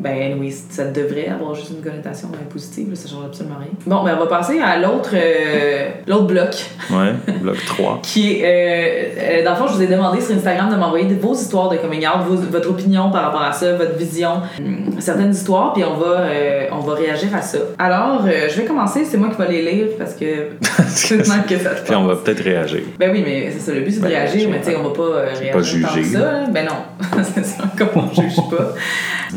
Euh, 0.00 0.10
ben, 0.10 0.36
oui, 0.40 0.54
ça 0.70 0.84
devrait 0.84 1.28
avoir 1.28 1.54
juste 1.54 1.70
une 1.70 1.82
connotation 1.82 2.28
euh, 2.34 2.50
positive, 2.50 2.94
ça 2.94 3.08
change 3.08 3.24
absolument 3.26 3.56
rien. 3.58 3.70
Bon, 3.86 4.04
ben, 4.04 4.16
on 4.16 4.24
va 4.24 4.26
passer 4.26 4.60
à 4.60 4.78
l'autre 4.78 5.10
euh, 5.14 5.90
l'autre 6.06 6.26
bloc. 6.26 6.66
Ouais, 6.90 7.14
bloc 7.40 7.56
3. 7.66 8.00
qui 8.02 8.40
est. 8.42 9.42
dans 9.44 9.50
le 9.50 9.56
fond, 9.56 9.66
je 9.68 9.74
vous 9.74 9.82
ai 9.82 9.86
demandé 9.86 10.20
sur 10.20 10.34
Instagram 10.34 10.70
de 10.70 10.76
m'envoyer 10.76 11.06
vos 11.14 11.34
histoires 11.34 11.68
de 11.68 11.76
coming 11.76 12.06
out, 12.06 12.26
votre 12.50 12.70
opinion 12.70 13.10
par 13.10 13.24
rapport 13.24 13.42
à 13.42 13.52
ça, 13.52 13.74
votre 13.74 13.96
vision, 13.96 14.42
hum, 14.58 15.00
certaines 15.00 15.32
histoires, 15.32 15.72
puis 15.72 15.84
on 15.84 15.94
va, 15.94 16.24
on 16.72 16.80
va 16.80 16.94
réagir 16.94 17.34
à 17.34 17.42
ça. 17.42 17.58
Alors, 17.78 18.24
je 18.26 18.60
vais 18.60 18.64
commencer, 18.64 19.04
c'est 19.04 19.16
moi 19.16 19.28
qui 19.28 19.40
vais 19.40 19.48
les 19.48 19.72
lire 19.72 19.86
parce 19.98 20.14
que. 20.14 20.50
c'est 20.88 21.18
que 21.18 21.24
ça 21.24 21.70
Puis 21.84 21.94
on 21.94 22.04
va 22.04 22.16
peut-être 22.16 22.42
réagir. 22.42 22.82
Ben 22.98 23.10
oui, 23.12 23.22
mais 23.24 23.50
c'est 23.52 23.60
ça, 23.60 23.72
le 23.72 23.80
but 23.80 23.92
c'est 23.92 23.98
de 23.98 24.02
ben, 24.04 24.08
réagir, 24.08 24.48
mais 24.50 24.60
tu 24.60 24.70
sais, 24.70 24.76
on 24.76 24.82
va 24.82 24.90
pas 24.90 25.20
réagir. 25.20 25.52
Pas 25.52 25.62
juger. 25.62 26.04
ça, 26.04 26.46
ben 26.50 26.66
non. 26.66 27.22
c'est 27.34 27.44
ça, 27.44 27.64
comme 27.76 27.88
on 27.94 28.14
juge 28.14 28.36
pas. 28.36 28.74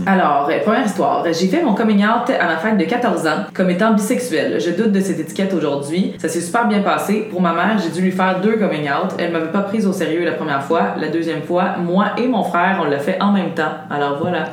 Alors, 0.05 0.49
euh, 0.49 0.59
première 0.63 0.85
histoire. 0.85 1.23
J'ai 1.25 1.47
fait 1.47 1.61
mon 1.61 1.73
coming 1.73 2.03
out 2.03 2.29
à 2.29 2.47
ma 2.47 2.57
fête 2.57 2.77
de 2.77 2.85
14 2.85 3.27
ans 3.27 3.45
comme 3.53 3.69
étant 3.69 3.93
bisexuel. 3.93 4.59
Je 4.59 4.71
doute 4.71 4.91
de 4.91 4.99
cette 4.99 5.19
étiquette 5.19 5.53
aujourd'hui. 5.53 6.13
Ça 6.17 6.27
s'est 6.29 6.41
super 6.41 6.67
bien 6.67 6.81
passé. 6.81 7.27
Pour 7.29 7.41
ma 7.41 7.53
mère, 7.53 7.77
j'ai 7.83 7.89
dû 7.89 8.01
lui 8.01 8.11
faire 8.11 8.41
deux 8.41 8.57
coming 8.57 8.87
out. 8.89 9.11
Elle 9.17 9.31
m'avait 9.31 9.51
pas 9.51 9.61
prise 9.61 9.87
au 9.87 9.93
sérieux 9.93 10.25
la 10.25 10.33
première 10.33 10.63
fois. 10.63 10.95
La 10.99 11.09
deuxième 11.09 11.43
fois, 11.43 11.77
moi 11.77 12.11
et 12.17 12.27
mon 12.27 12.43
frère, 12.43 12.81
on 12.81 12.89
l'a 12.89 12.99
fait 12.99 13.21
en 13.21 13.31
même 13.31 13.51
temps. 13.51 13.71
Alors 13.89 14.17
voilà. 14.19 14.45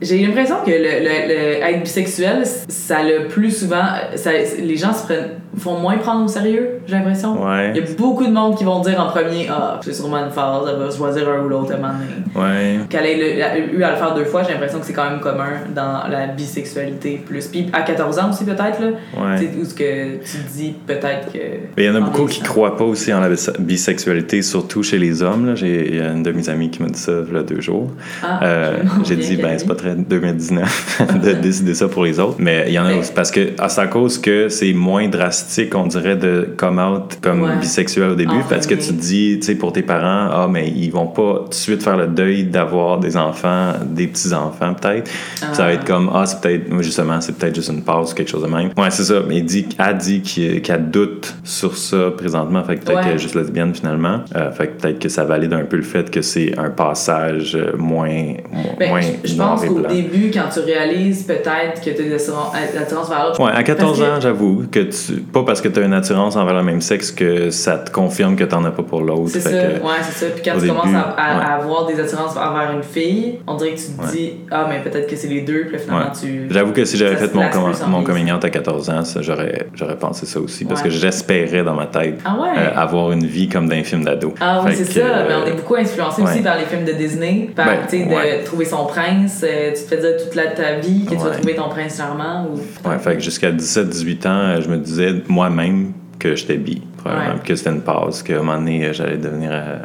J'ai 0.00 0.18
l'impression 0.24 0.56
que 0.64 0.70
le, 0.70 1.62
être 1.62 1.82
bisexuel, 1.82 2.44
ça 2.46 3.02
le 3.02 3.28
plus 3.28 3.50
souvent, 3.50 3.84
ça, 4.16 4.30
les 4.32 4.76
gens 4.76 4.92
se 4.92 5.04
prennent, 5.04 5.30
font 5.56 5.78
moins 5.78 5.98
prendre 5.98 6.24
au 6.24 6.28
sérieux, 6.28 6.80
j'ai 6.86 6.96
l'impression. 6.96 7.36
Il 7.74 7.76
y 7.76 7.80
a 7.80 7.84
beaucoup 7.96 8.26
de 8.26 8.32
monde 8.32 8.56
qui 8.56 8.64
vont 8.64 8.80
dire 8.80 9.00
en 9.00 9.06
premier, 9.06 9.48
ah, 9.50 9.78
c'est 9.82 9.94
sûrement 9.94 10.18
une 10.18 10.30
phase, 10.30 10.62
elle 10.68 10.82
va 10.82 10.90
choisir 10.90 11.28
un 11.28 11.44
ou 11.44 11.48
l'autre 11.48 11.72
à 11.72 11.74
un 11.74 11.78
moment 11.78 11.94
Ouais. 12.34 12.78
Qu'elle 12.88 13.06
ait 13.06 13.68
eu 13.72 13.82
à 13.82 13.90
le 13.90 13.96
faire 13.96 14.14
deux 14.14 14.24
fois, 14.24 14.42
j'ai 14.42 14.52
l'impression 14.52 14.79
que 14.80 14.86
c'est 14.86 14.92
quand 14.92 15.08
même 15.08 15.20
commun 15.20 15.50
dans 15.74 16.08
la 16.08 16.26
bisexualité 16.26 17.22
plus. 17.24 17.46
Puis 17.46 17.68
à 17.72 17.82
14 17.82 18.18
ans 18.18 18.30
aussi, 18.30 18.44
peut-être, 18.44 18.80
là. 18.80 18.88
Ouais. 19.16 19.50
Où 19.60 19.64
ce 19.64 19.74
que 19.74 20.16
tu 20.16 20.38
dis 20.54 20.74
peut-être 20.86 21.32
que. 21.32 21.38
Il 21.76 21.84
y 21.84 21.90
en 21.90 21.94
a 21.94 22.00
beaucoup 22.00 22.26
qui 22.26 22.42
croient 22.42 22.76
pas 22.76 22.84
aussi 22.84 23.12
en 23.12 23.20
la 23.20 23.28
bisexualité, 23.58 24.42
surtout 24.42 24.82
chez 24.82 24.98
les 24.98 25.22
hommes. 25.22 25.54
Il 25.60 25.96
y 25.96 26.00
a 26.00 26.12
une 26.12 26.22
de 26.22 26.32
mes 26.32 26.48
amies 26.48 26.70
qui 26.70 26.82
m'a 26.82 26.88
dit 26.88 26.98
ça 26.98 27.12
il 27.28 27.34
y 27.34 27.38
a 27.38 27.42
deux 27.42 27.60
jours. 27.60 27.90
Ah, 28.22 28.40
euh, 28.42 28.82
j'ai 29.04 29.16
dit, 29.16 29.36
ben, 29.36 29.58
c'est 29.58 29.66
pas 29.66 29.74
très 29.74 29.94
2019 29.94 31.02
de 31.22 31.32
décider 31.32 31.74
ça 31.74 31.88
pour 31.88 32.04
les 32.04 32.18
autres. 32.18 32.36
Mais 32.38 32.64
il 32.68 32.72
y 32.72 32.78
en 32.78 32.86
a 32.86 32.94
aussi. 32.94 33.12
Parce 33.12 33.30
que, 33.30 33.50
à 33.58 33.86
cause 33.86 34.18
que 34.18 34.48
c'est 34.48 34.72
moins 34.72 35.08
drastique, 35.08 35.74
on 35.74 35.86
dirait, 35.86 36.16
de 36.16 36.48
come 36.56 36.78
out 36.78 37.18
comme 37.22 37.58
bisexuel 37.60 38.10
au 38.10 38.14
début. 38.14 38.42
parce 38.48 38.66
que 38.66 38.74
tu 38.74 38.88
te 38.88 38.92
dis, 38.92 39.38
tu 39.40 39.46
sais, 39.46 39.54
pour 39.54 39.72
tes 39.72 39.82
parents, 39.82 40.28
ah, 40.32 40.48
mais 40.50 40.68
ils 40.68 40.90
vont 40.90 41.06
pas 41.06 41.40
tout 41.44 41.48
de 41.48 41.54
suite 41.54 41.82
faire 41.82 41.96
le 41.96 42.06
deuil 42.06 42.44
d'avoir 42.44 42.98
des 42.98 43.16
enfants, 43.16 43.72
des 43.84 44.06
petits-enfants 44.06 44.69
peut-être. 44.74 45.10
Ça 45.52 45.64
va 45.64 45.72
être 45.72 45.84
comme, 45.84 46.10
ah, 46.14 46.26
c'est 46.26 46.40
peut-être, 46.40 46.82
justement, 46.82 47.20
c'est 47.20 47.36
peut-être 47.36 47.54
juste 47.54 47.70
une 47.70 47.82
pause, 47.82 48.14
quelque 48.14 48.30
chose 48.30 48.42
de 48.42 48.48
même. 48.48 48.70
Ouais, 48.76 48.90
c'est 48.90 49.04
ça. 49.04 49.20
Mais 49.26 49.38
il 49.38 49.44
dit, 49.44 49.68
a 49.78 49.92
dit 49.92 50.22
qu'elle 50.22 50.90
doute 50.90 51.34
sur 51.44 51.76
ça 51.76 52.10
présentement. 52.16 52.62
Fait 52.64 52.76
que 52.76 52.84
peut-être 52.84 53.02
qu'elle 53.02 53.14
est 53.14 53.18
juste 53.18 53.34
lesbienne, 53.34 53.74
finalement. 53.74 54.20
Euh, 54.36 54.50
fait 54.52 54.68
que 54.68 54.80
peut-être 54.80 54.98
que 54.98 55.08
ça 55.08 55.24
valide 55.24 55.52
un 55.52 55.64
peu 55.64 55.76
le 55.76 55.82
fait 55.82 56.10
que 56.10 56.22
c'est 56.22 56.58
un 56.58 56.70
passage 56.70 57.58
moins, 57.76 58.34
ben, 58.78 58.88
moins 58.88 59.00
Je 59.24 59.34
pense 59.34 59.64
qu'au 59.64 59.80
début, 59.80 60.30
quand 60.32 60.48
tu 60.52 60.60
réalises 60.60 61.22
peut-être 61.24 61.80
que 61.80 61.90
tu 61.90 62.02
as 62.02 62.04
des 62.04 62.78
attirances 62.78 63.08
vers 63.08 63.26
l'autre. 63.26 63.40
Ouais, 63.40 63.52
à 63.52 63.62
14 63.62 64.02
ans, 64.02 64.20
j'avoue, 64.20 64.64
que 64.70 64.80
tu, 64.80 65.20
pas 65.20 65.42
parce 65.42 65.60
que 65.60 65.68
tu 65.68 65.80
as 65.80 65.84
une 65.84 65.92
attirance 65.92 66.36
envers 66.36 66.54
le 66.54 66.62
même 66.62 66.80
sexe 66.80 67.10
que 67.10 67.50
ça 67.50 67.78
te 67.78 67.90
confirme 67.90 68.36
que 68.36 68.44
tu 68.44 68.54
n'en 68.54 68.64
as 68.64 68.70
pas 68.70 68.82
pour 68.82 69.02
l'autre. 69.02 69.30
C'est 69.30 69.40
ça, 69.40 69.50
ouais, 69.50 69.78
c'est 70.02 70.26
ça. 70.26 70.26
Puis 70.34 70.42
quand 70.44 70.58
tu 70.58 70.66
commences 70.66 70.94
à, 70.94 71.54
avoir 71.54 71.86
des 71.86 71.98
attirances 72.00 72.36
envers 72.36 72.72
une 72.74 72.82
fille, 72.82 73.38
on 73.46 73.54
dirait 73.56 73.72
que 73.72 73.80
tu 73.80 73.86
te 73.86 74.12
dis, 74.12 74.32
ah, 74.50 74.59
mais 74.68 74.80
peut-être 74.80 75.08
que 75.08 75.16
c'est 75.16 75.28
les 75.28 75.42
deux, 75.42 75.66
puis 75.66 75.78
finalement 75.78 76.12
tu. 76.18 76.48
J'avoue 76.50 76.72
que 76.72 76.84
si 76.84 76.96
j'avais 76.96 77.16
fait 77.16 77.34
mon, 77.34 77.42
mon 77.88 78.02
coming 78.02 78.32
out 78.32 78.44
à 78.44 78.50
14 78.50 78.90
ans, 78.90 79.02
j'aurais, 79.20 79.66
pensé 79.98 80.26
ça 80.26 80.40
aussi, 80.40 80.64
parce 80.64 80.82
que 80.82 80.90
j'espérais 80.90 81.62
dans 81.62 81.74
ma 81.74 81.86
tête 81.86 82.20
ah 82.24 82.36
euh, 82.56 82.70
avoir 82.74 83.12
une 83.12 83.26
vie 83.26 83.48
comme 83.48 83.68
dans 83.68 83.76
un 83.76 83.82
film 83.82 84.04
d'ado. 84.04 84.34
Ah 84.40 84.62
oui, 84.64 84.72
c'est 84.74 84.84
ça, 84.84 85.24
mais 85.28 85.34
on 85.34 85.46
est 85.46 85.56
beaucoup 85.56 85.76
influencé 85.76 86.22
aussi 86.22 86.40
par 86.40 86.58
les 86.58 86.64
films 86.64 86.84
de 86.84 86.92
Disney, 86.92 87.50
par, 87.54 87.66
ben, 87.66 87.86
de 87.90 88.44
trouver 88.44 88.64
son 88.64 88.86
prince, 88.86 89.44
euh, 89.44 89.72
tu 89.74 89.82
te 89.82 89.88
fais 89.88 89.96
dire 89.98 90.16
toute 90.22 90.34
la, 90.34 90.48
ta 90.48 90.74
vie 90.74 91.04
que 91.04 91.10
tu 91.10 91.16
vas 91.16 91.30
trouver 91.30 91.54
ton 91.54 91.68
prince 91.68 91.96
charmant. 91.96 92.48
Ou... 92.50 92.88
Ouais, 92.88 92.98
fait 92.98 93.16
que 93.16 93.20
jusqu'à 93.20 93.50
17-18 93.50 94.28
ans, 94.28 94.60
je 94.60 94.68
me 94.68 94.78
disais 94.78 95.14
moi-même 95.28 95.92
que 96.18 96.36
j'étais 96.36 96.56
bi, 96.56 96.82
probablement, 96.98 97.38
que 97.42 97.54
c'était 97.54 97.70
une 97.70 97.80
pause, 97.80 98.22
qu'à 98.22 98.34
un 98.34 98.38
moment 98.38 98.58
donné, 98.58 98.92
j'allais 98.92 99.16
devenir. 99.16 99.50
Euh... 99.52 99.78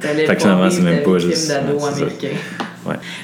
fait 0.00 0.26
que 0.26 0.40
finalement, 0.40 0.70
c'est 0.70 0.82
même 0.82 1.02
pas 1.02 1.18
juste. 1.18 1.48
d'ado 1.48 1.84
américain. 1.84 2.36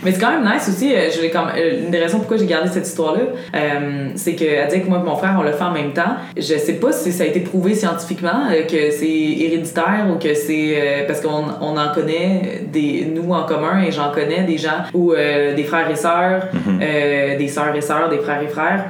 Mais 0.02 0.12
c'est 0.12 0.20
quand 0.20 0.30
même 0.30 0.44
nice 0.44 0.68
aussi. 0.68 0.94
Euh, 0.94 1.10
je 1.10 1.30
comme, 1.30 1.48
euh, 1.56 1.84
une 1.84 1.90
des 1.90 1.98
raisons 1.98 2.18
pourquoi 2.18 2.36
j'ai 2.36 2.46
gardé 2.46 2.68
cette 2.68 2.86
histoire-là, 2.86 3.20
euh, 3.54 4.08
c'est 4.14 4.34
qu'elle 4.34 4.68
dit 4.68 4.80
que 4.80 4.88
moi 4.88 5.00
et 5.02 5.06
mon 5.06 5.16
frère, 5.16 5.36
on 5.38 5.42
l'a 5.42 5.52
fait 5.52 5.64
en 5.64 5.72
même 5.72 5.92
temps. 5.92 6.16
Je 6.36 6.42
sais 6.42 6.74
pas 6.74 6.92
si 6.92 7.12
ça 7.12 7.24
a 7.24 7.26
été 7.26 7.40
prouvé 7.40 7.74
scientifiquement 7.74 8.48
que 8.68 8.90
c'est 8.90 9.06
héréditaire 9.06 10.06
ou 10.10 10.18
que 10.18 10.34
c'est. 10.34 11.04
parce 11.06 11.20
qu'on 11.20 11.44
on 11.60 11.76
en 11.76 11.92
connaît, 11.94 12.62
des, 12.72 13.06
nous 13.14 13.32
en 13.32 13.44
commun, 13.44 13.82
et 13.82 13.92
j'en 13.92 14.10
connais 14.10 14.42
des 14.42 14.58
gens 14.58 14.84
ou 14.94 15.12
des 15.14 15.64
frères 15.64 15.90
et 15.90 15.96
sœurs, 15.96 16.48
mm-hmm. 16.54 17.36
des 17.38 17.48
sœurs 17.48 17.74
et 17.74 17.80
sœurs, 17.80 18.08
des 18.08 18.18
frères 18.18 18.42
et 18.42 18.48
frères, 18.48 18.86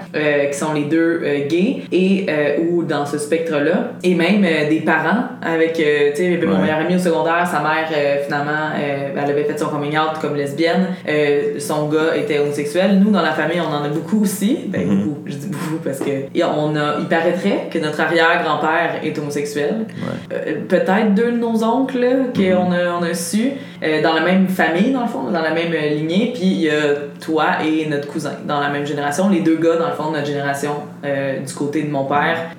qui 0.51 0.59
sont 0.59 0.73
les 0.73 0.85
deux 0.85 1.23
gays, 1.49 1.83
et 1.93 2.27
ou 2.61 2.83
dans 2.83 3.07
ce 3.07 3.19
spectre-là. 3.19 3.93
Et 4.03 4.15
même 4.15 4.43
des 4.43 4.81
parents 4.81 5.25
avec. 5.43 5.75
tu 5.75 5.83
sais, 5.83 6.41
mon 6.45 6.59
meilleur 6.59 6.79
ami 6.79 6.97
au 6.97 6.99
secondaire, 6.99 7.47
sa 7.47 7.61
mère, 7.61 7.89
finalement, 8.25 8.71
elle 8.77 9.31
avait 9.31 9.45
fait 9.45 9.59
son 9.59 9.69
coming 9.69 9.97
out 9.97 10.19
comme 10.21 10.37
lesbienne 10.37 10.60
euh, 11.09 11.59
son 11.59 11.89
gars 11.89 12.17
était 12.17 12.39
homosexuel. 12.39 12.99
Nous, 12.99 13.11
dans 13.11 13.23
la 13.23 13.33
famille, 13.33 13.61
on 13.61 13.73
en 13.75 13.83
a 13.85 13.89
beaucoup 13.89 14.23
aussi. 14.23 14.59
Ben, 14.67 14.87
mhm. 14.87 15.05
beaucoup. 15.05 15.21
Je 15.27 15.35
dis 15.35 15.47
beaucoup 15.47 15.83
parce 15.83 15.99
que 15.99 16.11
on 16.43 16.77
a, 16.77 16.99
il 17.01 17.07
paraîtrait 17.07 17.69
que 17.71 17.79
notre 17.79 18.01
arrière-grand-père 18.01 19.01
est 19.03 19.19
homosexuel. 19.19 19.87
Euh, 20.33 20.55
peut-être 20.69 21.15
deux 21.15 21.33
de 21.33 21.37
nos 21.37 21.63
oncles 21.63 22.31
qu'on 22.35 22.71
mhm. 22.71 22.73
a, 22.73 22.99
on 22.99 23.03
a 23.03 23.15
su. 23.15 23.53
Euh, 23.83 24.03
dans 24.03 24.13
la 24.13 24.21
même 24.21 24.47
famille, 24.47 24.93
dans 24.93 25.01
le 25.03 25.09
fond, 25.09 25.31
dans 25.31 25.41
la 25.41 25.55
même 25.55 25.73
lignée. 25.73 26.33
Puis 26.35 26.45
il 26.45 26.61
y 26.61 26.71
a 26.71 26.95
toi 27.19 27.65
et 27.65 27.87
notre 27.89 28.09
cousin 28.09 28.33
dans 28.47 28.61
la 28.61 28.69
même 28.69 28.87
génération. 28.87 29.31
Les 29.31 29.41
deux 29.41 29.57
gars, 29.57 29.77
dans 29.77 29.89
le 29.89 29.95
fond, 29.95 30.11
de 30.11 30.17
notre 30.17 30.27
génération, 30.27 30.73
du 31.03 31.55
côté 31.55 31.83
de 31.83 31.91
mon 31.91 32.05
père, 32.05 32.51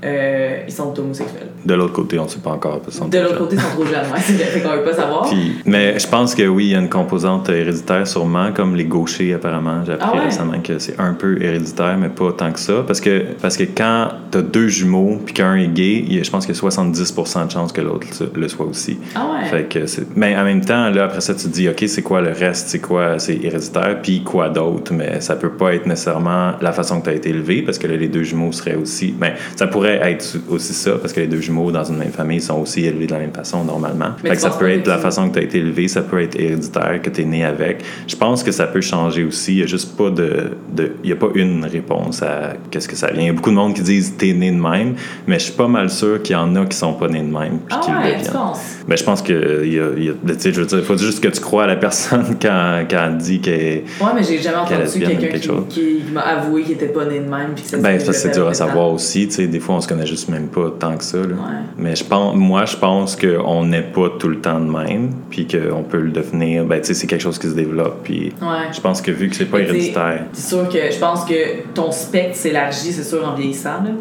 ils 0.68 0.74
sont 0.74 0.98
homosexuels. 0.98 1.50
De 1.64 1.76
l'autre 1.76 1.94
côté, 1.94 2.18
on 2.18 2.24
ne 2.24 2.28
sait 2.30 2.40
pas 2.40 2.52
encore. 2.52 2.82
de 2.82 3.20
l'autre 3.20 3.38
côté, 3.38 3.56
ils 3.56 3.62
sont 3.62 3.70
trop 3.70 3.86
jeunes. 3.86 4.12
Ouais, 4.12 4.20
c'est 4.20 4.34
vrai 4.34 4.62
qu'on 4.62 4.72
ne 4.72 4.78
veut 4.78 4.84
pas 4.84 4.94
savoir. 4.94 5.32
mais 5.66 6.00
je 6.00 6.08
pense 6.08 6.34
que 6.34 6.48
oui, 6.48 6.66
il 6.66 6.72
y 6.72 6.76
a 6.76 6.80
une 6.80 6.90
composante 6.90 7.50
héréditaire 7.50 7.91
sûrement, 8.06 8.52
comme 8.52 8.76
les 8.76 8.86
gauchers, 8.86 9.34
apparemment. 9.34 9.84
J'ai 9.86 9.94
appris 9.94 10.20
ah 10.20 10.26
récemment 10.26 10.60
que 10.62 10.80
c'est 10.80 11.00
un 11.00 11.14
peu 11.14 11.42
héréditaire, 11.42 11.98
mais 11.98 12.10
pas 12.10 12.32
tant 12.34 12.52
que 12.52 12.60
ça. 12.60 12.84
Parce 12.86 13.02
que, 13.02 13.26
parce 13.42 13.58
que 13.58 13.64
quand 13.64 14.10
t'as 14.32 14.42
deux 14.42 14.68
jumeaux, 14.68 15.20
puis 15.24 15.34
qu'un 15.34 15.56
est 15.56 15.68
gay, 15.68 16.06
je 16.24 16.30
pense 16.30 16.46
qu'il 16.46 16.56
y 16.56 16.58
a 16.58 16.62
70% 16.62 17.48
de 17.48 17.52
chances 17.52 17.72
que 17.72 17.82
l'autre 17.82 18.08
le 18.36 18.48
soit 18.48 18.66
aussi. 18.66 18.98
Ah 19.16 19.28
ouais. 19.34 19.50
Fait 19.50 19.64
que 19.64 19.86
mais 20.16 20.36
en 20.36 20.44
même 20.44 20.62
temps, 20.62 20.90
là, 20.90 21.06
après 21.06 21.22
ça, 21.22 21.34
tu 21.34 21.44
te 21.44 21.50
dis, 21.50 21.70
OK, 21.70 21.84
c'est 21.88 22.02
quoi 22.02 22.22
le 22.22 22.32
reste? 22.32 22.70
C'est 22.70 22.80
quoi? 22.80 23.20
C'est 23.20 23.36
héréditaire, 23.36 24.00
puis 24.02 24.24
quoi 24.24 24.50
d'autre? 24.50 24.94
Mais 24.94 25.22
ça 25.22 25.36
peut 25.36 25.52
pas 25.52 25.74
être 25.74 25.86
nécessairement 25.86 26.54
la 26.62 26.72
façon 26.72 27.00
que 27.00 27.06
tu 27.06 27.10
as 27.10 27.14
été 27.14 27.30
élevé, 27.30 27.62
parce 27.62 27.78
que 27.78 27.88
là, 27.88 27.96
les 27.96 28.08
deux 28.08 28.24
jumeaux 28.24 28.52
seraient 28.52 28.76
aussi. 28.76 29.14
Ben, 29.18 29.34
ça 29.56 29.68
pourrait 29.68 30.00
être 30.12 30.38
aussi 30.50 30.74
ça, 30.74 30.92
parce 30.94 31.14
que 31.14 31.20
les 31.20 31.28
deux 31.28 31.42
jumeaux 31.42 31.72
dans 31.72 31.84
une 31.84 31.98
même 31.98 32.12
famille 32.12 32.42
sont 32.42 32.60
aussi 32.60 32.86
élevés 32.86 33.08
de 33.08 33.14
la 33.14 33.20
même 33.20 33.34
façon, 33.34 33.64
normalement. 33.64 34.12
fait 34.22 34.30
que 34.30 34.38
ça 34.38 34.50
peut 34.50 34.70
être 34.70 34.88
la 34.88 34.98
façon 34.98 35.30
que 35.30 35.34
tu 35.34 35.40
as 35.40 35.44
été 35.44 35.58
élevé, 35.60 35.88
ça 35.88 36.02
peut 36.02 36.22
être 36.22 36.40
héréditaire, 36.40 37.02
que 37.02 37.10
tu 37.10 37.22
es 37.22 37.26
né 37.26 37.44
avec. 37.44 37.81
Je 38.08 38.16
pense 38.16 38.44
que 38.44 38.52
ça 38.52 38.68
peut 38.68 38.82
changer 38.82 39.24
aussi. 39.24 39.54
Il 39.54 39.58
n'y 39.58 39.64
a 39.64 39.68
juste 39.68 39.96
pas 39.98 40.10
de, 40.10 40.52
de. 40.74 40.94
Il 41.04 41.10
y 41.10 41.14
a 41.14 41.16
pas 41.16 41.30
une 41.36 41.66
réponse 41.66 42.22
à 42.22 42.54
qu'est-ce 42.70 42.88
que 42.88 42.96
ça 42.96 43.12
vient. 43.12 43.24
Il 43.24 43.28
y 43.28 43.30
a 43.30 43.34
beaucoup 43.34 43.50
de 43.50 43.56
monde 43.56 43.74
qui 43.74 43.82
disent 43.82 44.16
t'es 44.18 44.34
né 44.34 44.52
de 44.52 44.60
même, 44.60 44.96
mais 45.28 45.40
je 45.40 45.46
suis 45.46 45.54
pas 45.54 45.68
mal 45.68 45.90
sûr 45.90 46.22
qu'il 46.22 46.36
y 46.36 46.40
en 46.40 46.56
a 46.56 46.66
qui 46.66 46.78
sont 46.78 46.94
pas 46.94 47.08
nés 47.08 47.22
de 47.22 47.26
même. 47.26 47.60
Puis 47.68 47.78
ah 47.78 48.02
ouais, 48.04 48.18
tu 48.24 48.32
penses? 48.32 48.60
Ben, 48.88 48.98
je 48.98 49.04
pense 49.04 49.22
que. 49.22 49.64
Il 49.64 49.74
y 49.74 49.80
a, 49.80 49.90
il 49.96 50.04
y 50.06 50.10
a, 50.10 50.14
je 50.26 50.50
veux 50.50 50.66
dire, 50.66 50.80
il 50.80 50.84
faut 50.84 50.98
juste 50.98 51.22
que 51.22 51.28
tu 51.28 51.40
crois 51.40 51.64
à 51.64 51.68
la 51.68 51.76
personne 51.76 52.38
quand, 52.42 52.86
quand 52.90 53.06
elle 53.08 53.18
dit 53.18 53.40
qu'elle 53.40 53.62
est. 53.62 53.84
Ouais, 54.02 54.12
mais 54.16 54.24
j'ai 54.24 54.40
jamais 54.40 54.58
entendu 54.58 55.00
quelqu'un 55.00 55.38
qui, 55.38 55.50
qui 55.70 56.04
m'a 56.12 56.22
avoué 56.22 56.64
qu'il 56.64 56.74
était 56.74 56.88
pas 56.88 57.06
né 57.06 57.20
de 57.20 57.30
même. 57.30 57.52
Puis 57.56 57.64
que 57.64 57.70
ça 57.70 57.78
ben, 57.78 58.00
ça, 58.00 58.14
c'est 58.14 58.32
dur 58.32 58.48
à 58.48 58.54
savoir 58.54 58.92
aussi. 58.92 59.28
Tu 59.28 59.36
sais, 59.36 59.48
des 59.48 59.60
fois, 59.60 59.76
on 59.76 59.82
se 59.82 59.88
connaît 59.88 60.06
juste 60.06 60.30
même 60.30 60.48
pas 60.48 60.72
tant 60.78 60.98
que 60.98 61.04
ça. 61.04 61.18
Là. 61.18 61.36
Mais 61.78 61.96
je 61.96 62.04
pense, 62.04 62.36
moi, 62.36 62.66
je 62.66 62.78
pense 62.78 63.16
qu'on 63.16 63.66
n'est 63.66 63.82
pas 63.82 64.10
tout 64.20 64.30
le 64.30 64.40
temps 64.40 64.60
de 64.60 64.70
même, 64.70 65.12
puis 65.30 65.48
qu'on 65.48 65.84
peut 65.84 66.00
le 66.00 66.12
devenir. 66.12 66.66
Ben, 66.66 66.80
tu 66.80 66.88
sais, 66.88 66.94
c'est 66.94 67.08
quelque 67.08 67.22
chose 67.22 67.40
qui 67.40 67.48
se 67.48 67.56
développe. 67.56 67.71
Puis 68.04 68.34
ouais. 68.42 68.74
je 68.74 68.82
pense 68.82 69.02
que 69.02 69.12
vu 69.12 69.30
que 69.30 69.36
c'est 69.36 69.46
pas 69.46 69.60
héréditaire. 69.60 70.26
C'est 70.34 70.50
sûr 70.56 70.70
que 70.70 70.92
je 70.92 71.00
pense 71.00 71.26
que 71.26 71.74
ton 71.74 71.92
spectre 71.92 72.36
s'élargit, 72.36 72.92
c'est 72.92 73.04
sûr, 73.04 73.28
en 73.28 73.36
vieillissant. 73.36 73.84
Là, 73.84 73.92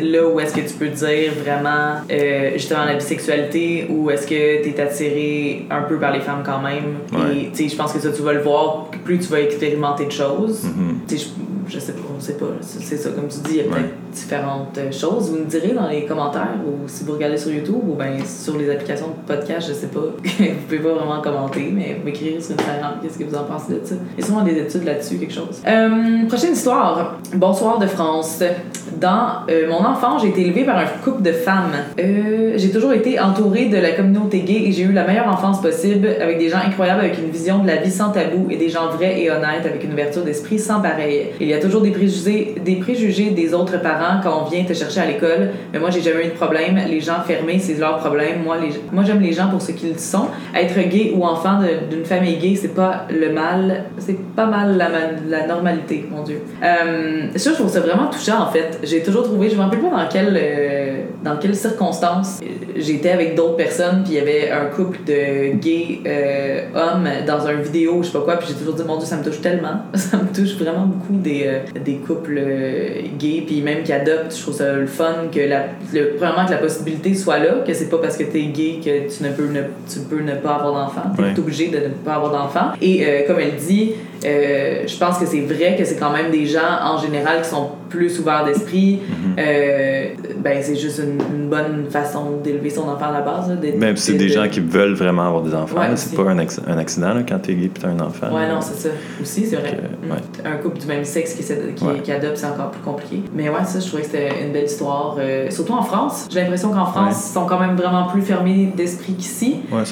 là 0.00 0.28
où 0.28 0.40
est-ce 0.40 0.54
que 0.54 0.60
tu 0.60 0.74
peux 0.74 0.88
dire 0.88 1.32
vraiment 1.42 2.00
euh, 2.10 2.52
justement 2.54 2.84
la 2.84 2.94
bisexualité 2.94 3.86
ou 3.90 4.10
est-ce 4.10 4.26
que 4.26 4.62
tu 4.62 4.70
es 4.70 4.80
attiré 4.80 5.66
un 5.70 5.82
peu 5.82 5.98
par 5.98 6.12
les 6.12 6.20
femmes 6.20 6.42
quand 6.44 6.60
même. 6.60 6.98
Et 7.58 7.68
je 7.68 7.76
pense 7.76 7.92
que 7.92 7.98
ça, 7.98 8.10
tu 8.10 8.22
vas 8.22 8.32
le 8.32 8.42
voir, 8.42 8.90
plus 9.04 9.18
tu 9.18 9.26
vas 9.26 9.40
expérimenter 9.40 10.06
de 10.06 10.12
choses. 10.12 10.64
Mm-hmm. 10.64 11.26
Je 11.68 11.78
sais 11.78 11.92
pas, 11.92 12.02
on 12.16 12.20
sait 12.20 12.34
pas. 12.34 12.46
C'est 12.60 12.96
ça, 12.96 13.10
comme 13.10 13.28
tu 13.28 13.38
dis, 13.38 13.50
il 13.50 13.56
y 13.56 13.60
a 13.60 13.64
peut-être 13.64 13.94
différentes 14.12 14.78
euh, 14.78 14.92
choses. 14.92 15.30
Vous 15.30 15.38
me 15.38 15.44
direz 15.44 15.72
dans 15.72 15.88
les 15.88 16.04
commentaires 16.04 16.56
ou 16.66 16.88
si 16.88 17.04
vous 17.04 17.12
regardez 17.12 17.36
sur 17.36 17.52
YouTube 17.52 17.82
ou 17.86 17.94
bien 17.94 18.24
sur 18.24 18.56
les 18.56 18.70
applications 18.70 19.08
de 19.08 19.34
podcast, 19.34 19.68
je 19.68 19.74
sais 19.74 19.88
pas. 19.88 20.00
vous 20.22 20.44
pouvez 20.68 20.78
pas 20.78 20.92
vraiment 20.92 21.20
commenter, 21.20 21.70
mais 21.72 22.00
m'écrire 22.04 22.42
sur 22.42 22.54
Instagram 22.54 22.94
qu'est-ce 23.02 23.18
que 23.18 23.24
vous 23.24 23.34
en 23.34 23.44
pensez 23.44 23.74
de 23.74 23.80
ça? 23.84 23.94
Il 24.16 24.20
y 24.20 24.24
a 24.24 24.26
souvent 24.26 24.42
des 24.42 24.58
études 24.58 24.84
là-dessus, 24.84 25.16
quelque 25.16 25.34
chose. 25.34 25.62
Euh, 25.66 26.26
prochaine 26.28 26.52
histoire. 26.52 27.18
Bonsoir 27.34 27.78
de 27.78 27.86
France. 27.86 28.42
Dans 29.00 29.44
euh, 29.50 29.68
mon 29.68 29.84
enfant, 29.84 30.18
j'ai 30.18 30.28
été 30.28 30.42
élevée 30.42 30.64
par 30.64 30.78
un 30.78 30.86
couple 31.04 31.22
de 31.22 31.32
femmes. 31.32 31.72
j'ai 31.98 32.70
toujours 32.70 32.92
été 32.92 33.18
entourée 33.20 33.66
de 33.66 33.76
la 33.76 33.92
communauté 33.92 34.40
gay 34.40 34.62
et 34.66 34.72
j'ai 34.72 34.84
eu 34.84 34.92
la 34.92 35.06
meilleure 35.06 35.28
enfance 35.28 35.60
possible 35.60 36.08
avec 36.20 36.38
des 36.38 36.48
gens 36.48 36.58
incroyables, 36.64 37.00
avec 37.00 37.18
une 37.18 37.30
vision 37.30 37.58
de 37.58 37.66
la 37.66 37.76
vie 37.76 37.90
sans 37.90 38.10
tabou 38.10 38.46
et 38.50 38.56
des 38.56 38.68
gens 38.68 38.88
vrais 38.88 39.20
et 39.20 39.30
honnêtes 39.30 39.66
avec 39.66 39.82
une 39.84 39.92
ouverture 39.92 40.22
d'esprit 40.22 40.58
sans 40.58 40.80
pareil. 40.80 41.26
Il 41.40 41.48
y 41.48 41.54
a 41.54 41.55
toujours 41.60 41.82
des 41.82 41.90
préjugés, 41.90 42.54
des 42.64 42.76
préjugés 42.76 43.30
des 43.30 43.54
autres 43.54 43.80
parents 43.80 44.20
quand 44.22 44.42
on 44.44 44.48
vient 44.48 44.64
te 44.64 44.72
chercher 44.72 45.00
à 45.00 45.06
l'école. 45.06 45.50
Mais 45.72 45.78
moi, 45.78 45.90
j'ai 45.90 46.00
jamais 46.00 46.26
eu 46.26 46.28
de 46.28 46.34
problème. 46.34 46.78
Les 46.88 47.00
gens 47.00 47.20
fermés, 47.26 47.58
c'est 47.58 47.78
leur 47.78 47.98
problème. 47.98 48.42
Moi, 48.44 48.56
les, 48.58 48.70
moi 48.92 49.04
j'aime 49.04 49.20
les 49.20 49.32
gens 49.32 49.48
pour 49.48 49.62
ce 49.62 49.72
qu'ils 49.72 49.98
sont. 49.98 50.28
Être 50.54 50.78
gay 50.88 51.12
ou 51.14 51.24
enfant 51.24 51.60
d'une 51.90 52.04
famille 52.04 52.36
gay, 52.36 52.54
c'est 52.60 52.74
pas 52.74 53.06
le 53.10 53.32
mal. 53.32 53.84
C'est 53.98 54.18
pas 54.34 54.46
mal 54.46 54.76
la, 54.76 54.88
la, 55.28 55.46
normalité, 55.46 56.04
mon 56.10 56.22
Dieu. 56.22 56.40
Euh, 56.62 57.28
ça, 57.36 57.50
je 57.50 57.54
trouve 57.54 57.70
ça 57.70 57.80
vraiment 57.80 58.08
touchant, 58.08 58.42
en 58.42 58.50
fait. 58.50 58.78
J'ai 58.82 59.02
toujours 59.02 59.24
trouvé, 59.24 59.50
je 59.50 59.56
me 59.56 59.62
rappelle 59.62 59.80
pas 59.80 59.90
dans 59.90 60.08
quelle, 60.08 60.38
euh, 60.40 61.02
dans 61.24 61.36
quelles 61.36 61.56
circonstances 61.56 62.40
j'étais 62.76 63.10
avec 63.10 63.34
d'autres 63.34 63.56
personnes, 63.56 64.02
puis 64.04 64.14
il 64.14 64.16
y 64.16 64.20
avait 64.20 64.50
un 64.50 64.66
couple 64.66 64.98
de 65.06 65.56
gays 65.56 66.00
euh, 66.06 66.62
hommes 66.74 67.08
dans 67.26 67.46
une 67.46 67.62
vidéo, 67.62 68.02
je 68.02 68.08
sais 68.08 68.12
pas 68.12 68.24
quoi, 68.24 68.36
puis 68.36 68.48
j'ai 68.48 68.54
toujours 68.54 68.74
dit, 68.74 68.82
mon 68.84 68.96
Dieu, 68.96 69.06
ça 69.06 69.16
me 69.16 69.24
touche 69.24 69.40
tellement. 69.40 69.82
ça 69.94 70.16
me 70.16 70.34
touche 70.34 70.56
vraiment 70.56 70.86
beaucoup 70.86 71.14
des, 71.14 71.45
des 71.84 71.96
couples 71.96 72.40
gays, 73.18 73.44
puis 73.46 73.60
même 73.62 73.82
qui 73.82 73.92
je 73.92 74.42
trouve 74.42 74.54
ça 74.54 74.72
le 74.72 74.86
fun 74.86 75.28
que 75.32 75.40
la, 75.40 75.66
le, 75.92 76.14
premièrement 76.16 76.46
que 76.46 76.52
la 76.52 76.58
possibilité 76.58 77.14
soit 77.14 77.38
là, 77.38 77.64
que 77.66 77.74
c'est 77.74 77.88
pas 77.88 77.98
parce 77.98 78.16
que 78.16 78.24
t'es 78.24 78.44
gay 78.44 78.80
que 78.84 79.14
tu 79.14 79.22
ne 79.22 79.30
peux 79.30 79.46
ne, 79.48 79.62
tu 79.88 80.00
peux 80.08 80.20
ne 80.20 80.34
pas 80.34 80.56
avoir 80.56 80.72
d'enfant, 80.74 81.12
t'es 81.16 81.22
es 81.22 81.38
obligé 81.38 81.68
de 81.68 81.78
ne 81.78 81.88
pas 81.88 82.14
avoir 82.14 82.32
d'enfant. 82.32 82.72
Et 82.80 83.04
euh, 83.04 83.26
comme 83.26 83.40
elle 83.40 83.56
dit, 83.56 83.92
euh, 84.24 84.86
je 84.86 84.96
pense 84.98 85.18
que 85.18 85.26
c'est 85.26 85.40
vrai 85.40 85.76
que 85.78 85.84
c'est 85.84 85.96
quand 85.96 86.12
même 86.12 86.30
des 86.30 86.46
gens 86.46 86.80
en 86.82 86.98
général 86.98 87.42
qui 87.42 87.48
sont 87.48 87.70
plus 87.88 88.18
ouverts 88.18 88.44
d'esprit. 88.44 89.00
Mm-hmm. 89.00 89.40
euh, 89.40 90.06
ben 90.38 90.58
c'est 90.62 90.76
juste 90.76 91.00
une, 91.00 91.48
bonne 91.48 91.86
façon 91.90 92.38
d'élever 92.42 92.70
son 92.70 92.88
enfant 92.88 93.06
à 93.06 93.12
la 93.12 93.20
base. 93.20 93.56
Même 93.76 93.96
si 93.96 94.12
c'est 94.12 94.18
des 94.18 94.28
gens 94.28 94.48
qui 94.48 94.58
veulent 94.60 94.94
vraiment 94.94 95.26
avoir 95.26 95.42
des 95.42 95.54
enfants, 95.54 95.80
c'est 95.94 96.16
pas 96.16 96.22
un, 96.22 96.38
un 96.38 96.78
accident 96.78 97.14
là, 97.14 97.22
quand 97.26 97.38
t'es 97.38 97.54
gay 97.54 97.66
et 97.66 97.68
t'as 97.68 97.88
un 97.88 98.00
enfant. 98.00 98.34
Ouais, 98.34 98.48
non, 98.48 98.60
c'est 98.60 98.88
ça. 98.88 98.88
Aussi, 99.22 99.46
c'est 99.46 99.56
vrai. 99.56 99.78
Mm. 100.02 100.46
Un 100.46 100.56
couple 100.56 100.78
du 100.78 100.86
même 100.86 101.04
sexe 101.04 101.34
qui, 101.34 101.44
qui, 101.44 102.02
qui 102.02 102.12
adopte, 102.12 102.36
c'est 102.36 102.46
encore 102.46 102.72
plus 102.72 102.82
compliqué. 102.82 103.22
Mais 103.34 103.48
ouais, 103.48 103.64
ça, 103.64 103.78
je 103.78 103.86
trouvais 103.86 104.02
que 104.02 104.08
c'était 104.08 104.44
une 104.44 104.52
belle 104.52 104.64
histoire. 104.64 105.16
Euh, 105.20 105.50
surtout 105.50 105.74
en 105.74 105.82
France. 105.82 106.26
J'ai 106.30 106.40
l'impression 106.40 106.70
qu'en 106.70 106.86
France, 106.86 107.28
ils 107.28 107.32
sont 107.32 107.46
quand 107.46 107.60
même 107.60 107.76
vraiment 107.76 108.06
plus 108.08 108.22
fermés 108.22 108.72
d'esprit 108.76 109.14
qu'ici. 109.14 109.60
Ouais, 109.70 109.82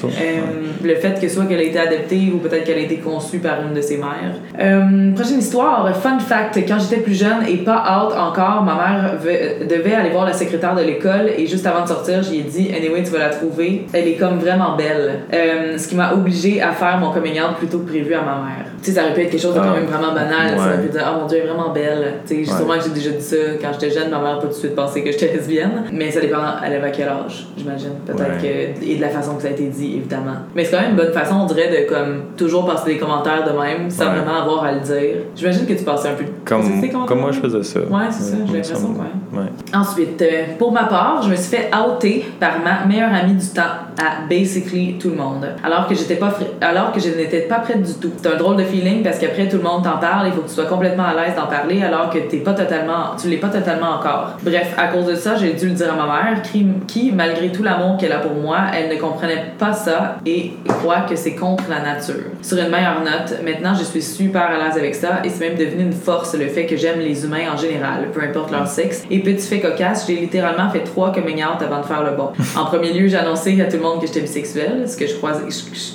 le 0.83 0.95
fait 0.95 1.19
que 1.19 1.29
soit 1.29 1.45
qu'elle 1.45 1.59
a 1.59 1.63
été 1.63 1.79
adoptée 1.79 2.31
ou 2.33 2.37
peut-être 2.39 2.65
qu'elle 2.65 2.77
a 2.77 2.81
été 2.81 2.97
conçue 2.97 3.39
par 3.39 3.61
une 3.61 3.73
de 3.73 3.81
ses 3.81 3.97
mères 3.97 4.24
Euh, 4.59 5.13
prochaine 5.13 5.39
histoire, 5.39 5.95
fun 5.95 6.19
fact, 6.19 6.57
quand 6.67 6.77
j'étais 6.79 7.01
plus 7.01 7.13
jeune 7.13 7.45
et 7.47 7.57
pas 7.57 8.05
out 8.05 8.13
encore, 8.17 8.63
ma 8.63 8.75
mère 8.75 9.19
devait 9.67 9.93
aller 9.93 10.09
voir 10.09 10.25
la 10.25 10.33
secrétaire 10.33 10.75
de 10.75 10.81
l'école 10.81 11.29
et 11.37 11.45
juste 11.47 11.65
avant 11.65 11.83
de 11.83 11.87
sortir, 11.87 12.23
j'ai 12.23 12.41
dit 12.41 12.71
Anyway, 12.75 13.03
tu 13.03 13.11
vas 13.11 13.19
la 13.19 13.29
trouver, 13.29 13.85
elle 13.93 14.07
est 14.07 14.15
comme 14.15 14.37
vraiment 14.39 14.75
belle. 14.75 15.21
Euh, 15.33 15.77
ce 15.77 15.87
qui 15.87 15.95
m'a 15.95 16.13
obligée 16.13 16.61
à 16.61 16.71
faire 16.71 16.97
mon 16.97 17.11
coming 17.11 17.39
out 17.39 17.57
plutôt 17.57 17.79
que 17.79 17.89
prévu 17.89 18.13
à 18.13 18.21
ma 18.21 18.35
mère. 18.35 18.65
Tu 18.85 18.91
sais, 18.91 18.99
ça 18.99 19.05
aurait 19.05 19.15
pu 19.15 19.21
être 19.21 19.31
quelque 19.31 19.41
chose 19.41 19.55
de 19.55 19.59
quand 19.59 19.73
même 19.73 19.85
vraiment 19.85 20.13
banal. 20.13 20.59
Ça 20.59 20.67
aurait 20.67 20.81
pu 20.81 20.89
dire 20.89 21.01
Oh 21.11 21.21
mon 21.21 21.25
dieu, 21.25 21.39
elle 21.39 21.45
est 21.45 21.51
vraiment 21.51 21.71
belle. 21.71 22.13
Tu 22.27 22.45
sais, 22.45 22.51
sûrement 22.51 22.77
que 22.77 22.83
j'ai 22.83 22.91
déjà 22.91 23.09
dit 23.09 23.23
ça 23.23 23.35
quand 23.59 23.69
j'étais 23.73 23.89
jeune, 23.89 24.11
ma 24.11 24.19
mère 24.19 24.35
n'a 24.35 24.35
pas 24.35 24.41
tout 24.41 24.47
de 24.49 24.53
suite 24.53 24.75
pensé 24.75 25.03
que 25.03 25.11
j'étais 25.11 25.33
lesbienne. 25.33 25.85
Mais 25.91 26.11
ça 26.11 26.21
dépend, 26.21 26.37
elle 26.63 26.73
avait 26.73 26.87
à 26.87 26.91
quel 26.91 27.07
âge, 27.07 27.47
j'imagine. 27.57 27.93
Peut-être 28.05 28.39
que. 28.39 28.85
Et 28.85 28.97
de 28.97 29.01
la 29.01 29.09
façon 29.09 29.37
que 29.37 29.41
ça 29.41 29.47
a 29.47 29.51
été 29.51 29.65
dit, 29.69 29.95
évidemment. 29.95 30.35
Mais 30.55 30.63
c'est 30.63 30.75
quand 30.75 30.81
même 30.81 30.91
une 30.91 30.97
bonne 30.97 31.13
façon, 31.13 31.35
on 31.41 31.45
dirait, 31.45 31.69
de 31.69 31.89
comme 31.89 32.25
toujours 32.37 32.67
passer 32.67 32.93
des 32.93 32.97
commentaires 32.99 33.43
de 33.43 33.59
même 33.59 33.89
sans 33.89 34.05
vraiment 34.11 34.41
avoir 34.43 34.65
à 34.65 34.73
le 34.73 34.81
dire. 34.81 35.15
J'imagine 35.35 35.65
que 35.65 35.73
tu 35.73 35.83
passais 35.83 36.09
un 36.09 36.13
peu. 36.13 36.25
Comme, 36.45 37.07
comme 37.07 37.21
moi, 37.21 37.31
je 37.31 37.39
faisais 37.39 37.63
ça. 37.63 37.79
Ouais, 37.79 38.05
c'est 38.11 38.23
ça, 38.23 38.37
j'ai 38.45 38.53
l'impression, 38.53 38.89
ouais. 38.89 39.41
Ensuite, 39.73 40.21
euh, 40.21 40.43
pour 40.59 40.71
ma 40.71 40.83
part, 40.83 41.23
je 41.23 41.29
me 41.31 41.35
suis 41.35 41.57
fait 41.57 41.71
outer 41.75 42.25
par 42.39 42.59
ma 42.63 42.85
meilleure 42.85 43.13
amie 43.13 43.33
du 43.33 43.47
temps 43.47 43.63
à 43.99 44.27
basically 44.29 44.97
tout 44.99 45.09
le 45.09 45.15
monde. 45.15 45.47
Alors 45.63 45.87
que 45.87 45.95
j'étais 45.95 46.15
pas 46.15 46.33
alors 46.61 46.91
que 46.91 46.99
je 46.99 47.09
n'étais 47.09 47.41
pas 47.41 47.59
prête 47.59 47.81
du 47.81 47.93
tout. 47.93 48.11
C'est 48.21 48.27
un 48.27 48.37
drôle 48.37 48.57
de 48.57 48.63
feeling 48.63 49.03
parce 49.03 49.17
qu'après 49.19 49.47
tout 49.47 49.57
le 49.57 49.63
monde 49.63 49.83
t'en 49.83 49.97
parle, 49.97 50.27
il 50.27 50.33
faut 50.33 50.41
que 50.41 50.47
tu 50.47 50.53
sois 50.53 50.65
complètement 50.65 51.05
à 51.05 51.13
l'aise 51.13 51.35
d'en 51.35 51.47
parler 51.47 51.83
alors 51.83 52.09
que 52.09 52.19
t'es 52.19 52.37
pas 52.37 52.53
totalement, 52.53 53.15
tu 53.19 53.29
l'es 53.29 53.37
pas 53.37 53.49
totalement 53.49 53.91
encore. 53.91 54.37
Bref, 54.41 54.73
à 54.77 54.87
cause 54.87 55.05
de 55.05 55.15
ça, 55.15 55.35
j'ai 55.35 55.53
dû 55.53 55.67
le 55.67 55.73
dire 55.73 55.91
à 55.91 55.95
ma 55.95 56.05
mère 56.05 56.41
qui, 56.41 57.11
malgré 57.11 57.51
tout 57.51 57.63
l'amour 57.63 57.97
qu'elle 57.97 58.11
a 58.11 58.19
pour 58.19 58.35
moi, 58.35 58.57
elle 58.73 58.89
ne 58.89 58.99
comprenait 58.99 59.53
pas 59.57 59.73
ça 59.73 60.17
et 60.25 60.53
croit 60.67 61.01
que 61.01 61.15
c'est 61.15 61.35
contre 61.35 61.63
la 61.69 61.79
nature. 61.79 62.31
Sur 62.41 62.57
une 62.57 62.69
meilleure 62.69 63.01
note, 63.01 63.39
maintenant 63.43 63.73
je 63.73 63.83
suis 63.83 64.01
super 64.01 64.43
à 64.43 64.57
l'aise 64.57 64.77
avec 64.77 64.95
ça 64.95 65.21
et 65.23 65.29
c'est 65.29 65.47
même 65.49 65.57
devenu 65.57 65.83
une 65.83 65.93
force 65.93 66.35
le 66.35 66.47
fait 66.47 66.65
que 66.65 66.75
j'aime 66.75 66.99
les 66.99 67.23
humains 67.23 67.51
en 67.53 67.57
général, 67.57 68.09
peu 68.13 68.21
importe 68.21 68.51
leur 68.51 68.67
sexe. 68.67 69.03
Et 69.09 69.19
petit 69.19 69.47
fait 69.47 69.59
cocasse, 69.59 70.05
j'ai 70.07 70.15
littéralement 70.15 70.69
fait 70.69 70.83
trois 70.83 71.11
coming 71.11 71.43
out 71.43 71.61
avant 71.61 71.81
de 71.81 71.85
faire 71.85 72.03
le 72.03 72.15
bon. 72.15 72.29
En 72.57 72.65
premier 72.65 72.93
lieu, 72.93 73.07
j'ai 73.07 73.17
annoncé 73.17 73.59
à 73.61 73.65
tout 73.65 73.77
le 73.77 73.83
monde 73.83 73.84
que 73.99 74.07
j'étais 74.07 74.21
bisexuelle, 74.21 74.87
ce 74.87 74.97
que 74.97 75.07
je 75.07 75.15
croyais, 75.15 75.39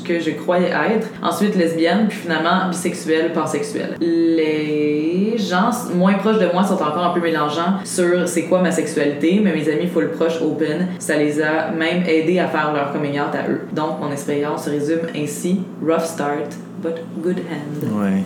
que 0.04 0.20
je 0.20 0.30
croyais 0.30 0.70
être. 0.70 1.08
Ensuite, 1.22 1.56
lesbienne, 1.56 2.06
puis 2.08 2.18
finalement 2.18 2.68
bisexuelle, 2.70 3.32
pansexuelle. 3.32 3.96
Les 4.00 5.36
gens 5.36 5.70
moins 5.94 6.14
proches 6.14 6.38
de 6.38 6.48
moi 6.52 6.64
sont 6.64 6.74
encore 6.74 7.04
un 7.04 7.10
peu 7.10 7.20
mélangeants 7.20 7.78
sur 7.84 8.28
c'est 8.28 8.44
quoi 8.44 8.60
ma 8.62 8.70
sexualité, 8.70 9.40
mais 9.42 9.52
mes 9.52 9.68
amis 9.68 9.86
full 9.86 10.10
proches 10.10 10.40
open, 10.40 10.88
ça 10.98 11.16
les 11.16 11.40
a 11.40 11.70
même 11.70 12.04
aidés 12.06 12.38
à 12.38 12.46
faire 12.46 12.72
leur 12.72 12.92
coming 12.92 13.20
out 13.20 13.34
à 13.34 13.50
eux. 13.50 13.60
Donc, 13.72 14.00
mon 14.00 14.10
expérience 14.10 14.64
se 14.64 14.70
résume 14.70 15.00
ainsi 15.16 15.60
rough 15.82 16.04
start, 16.04 16.56
but 16.82 16.94
good 17.22 17.38
end. 17.38 18.00
Ouais. 18.00 18.22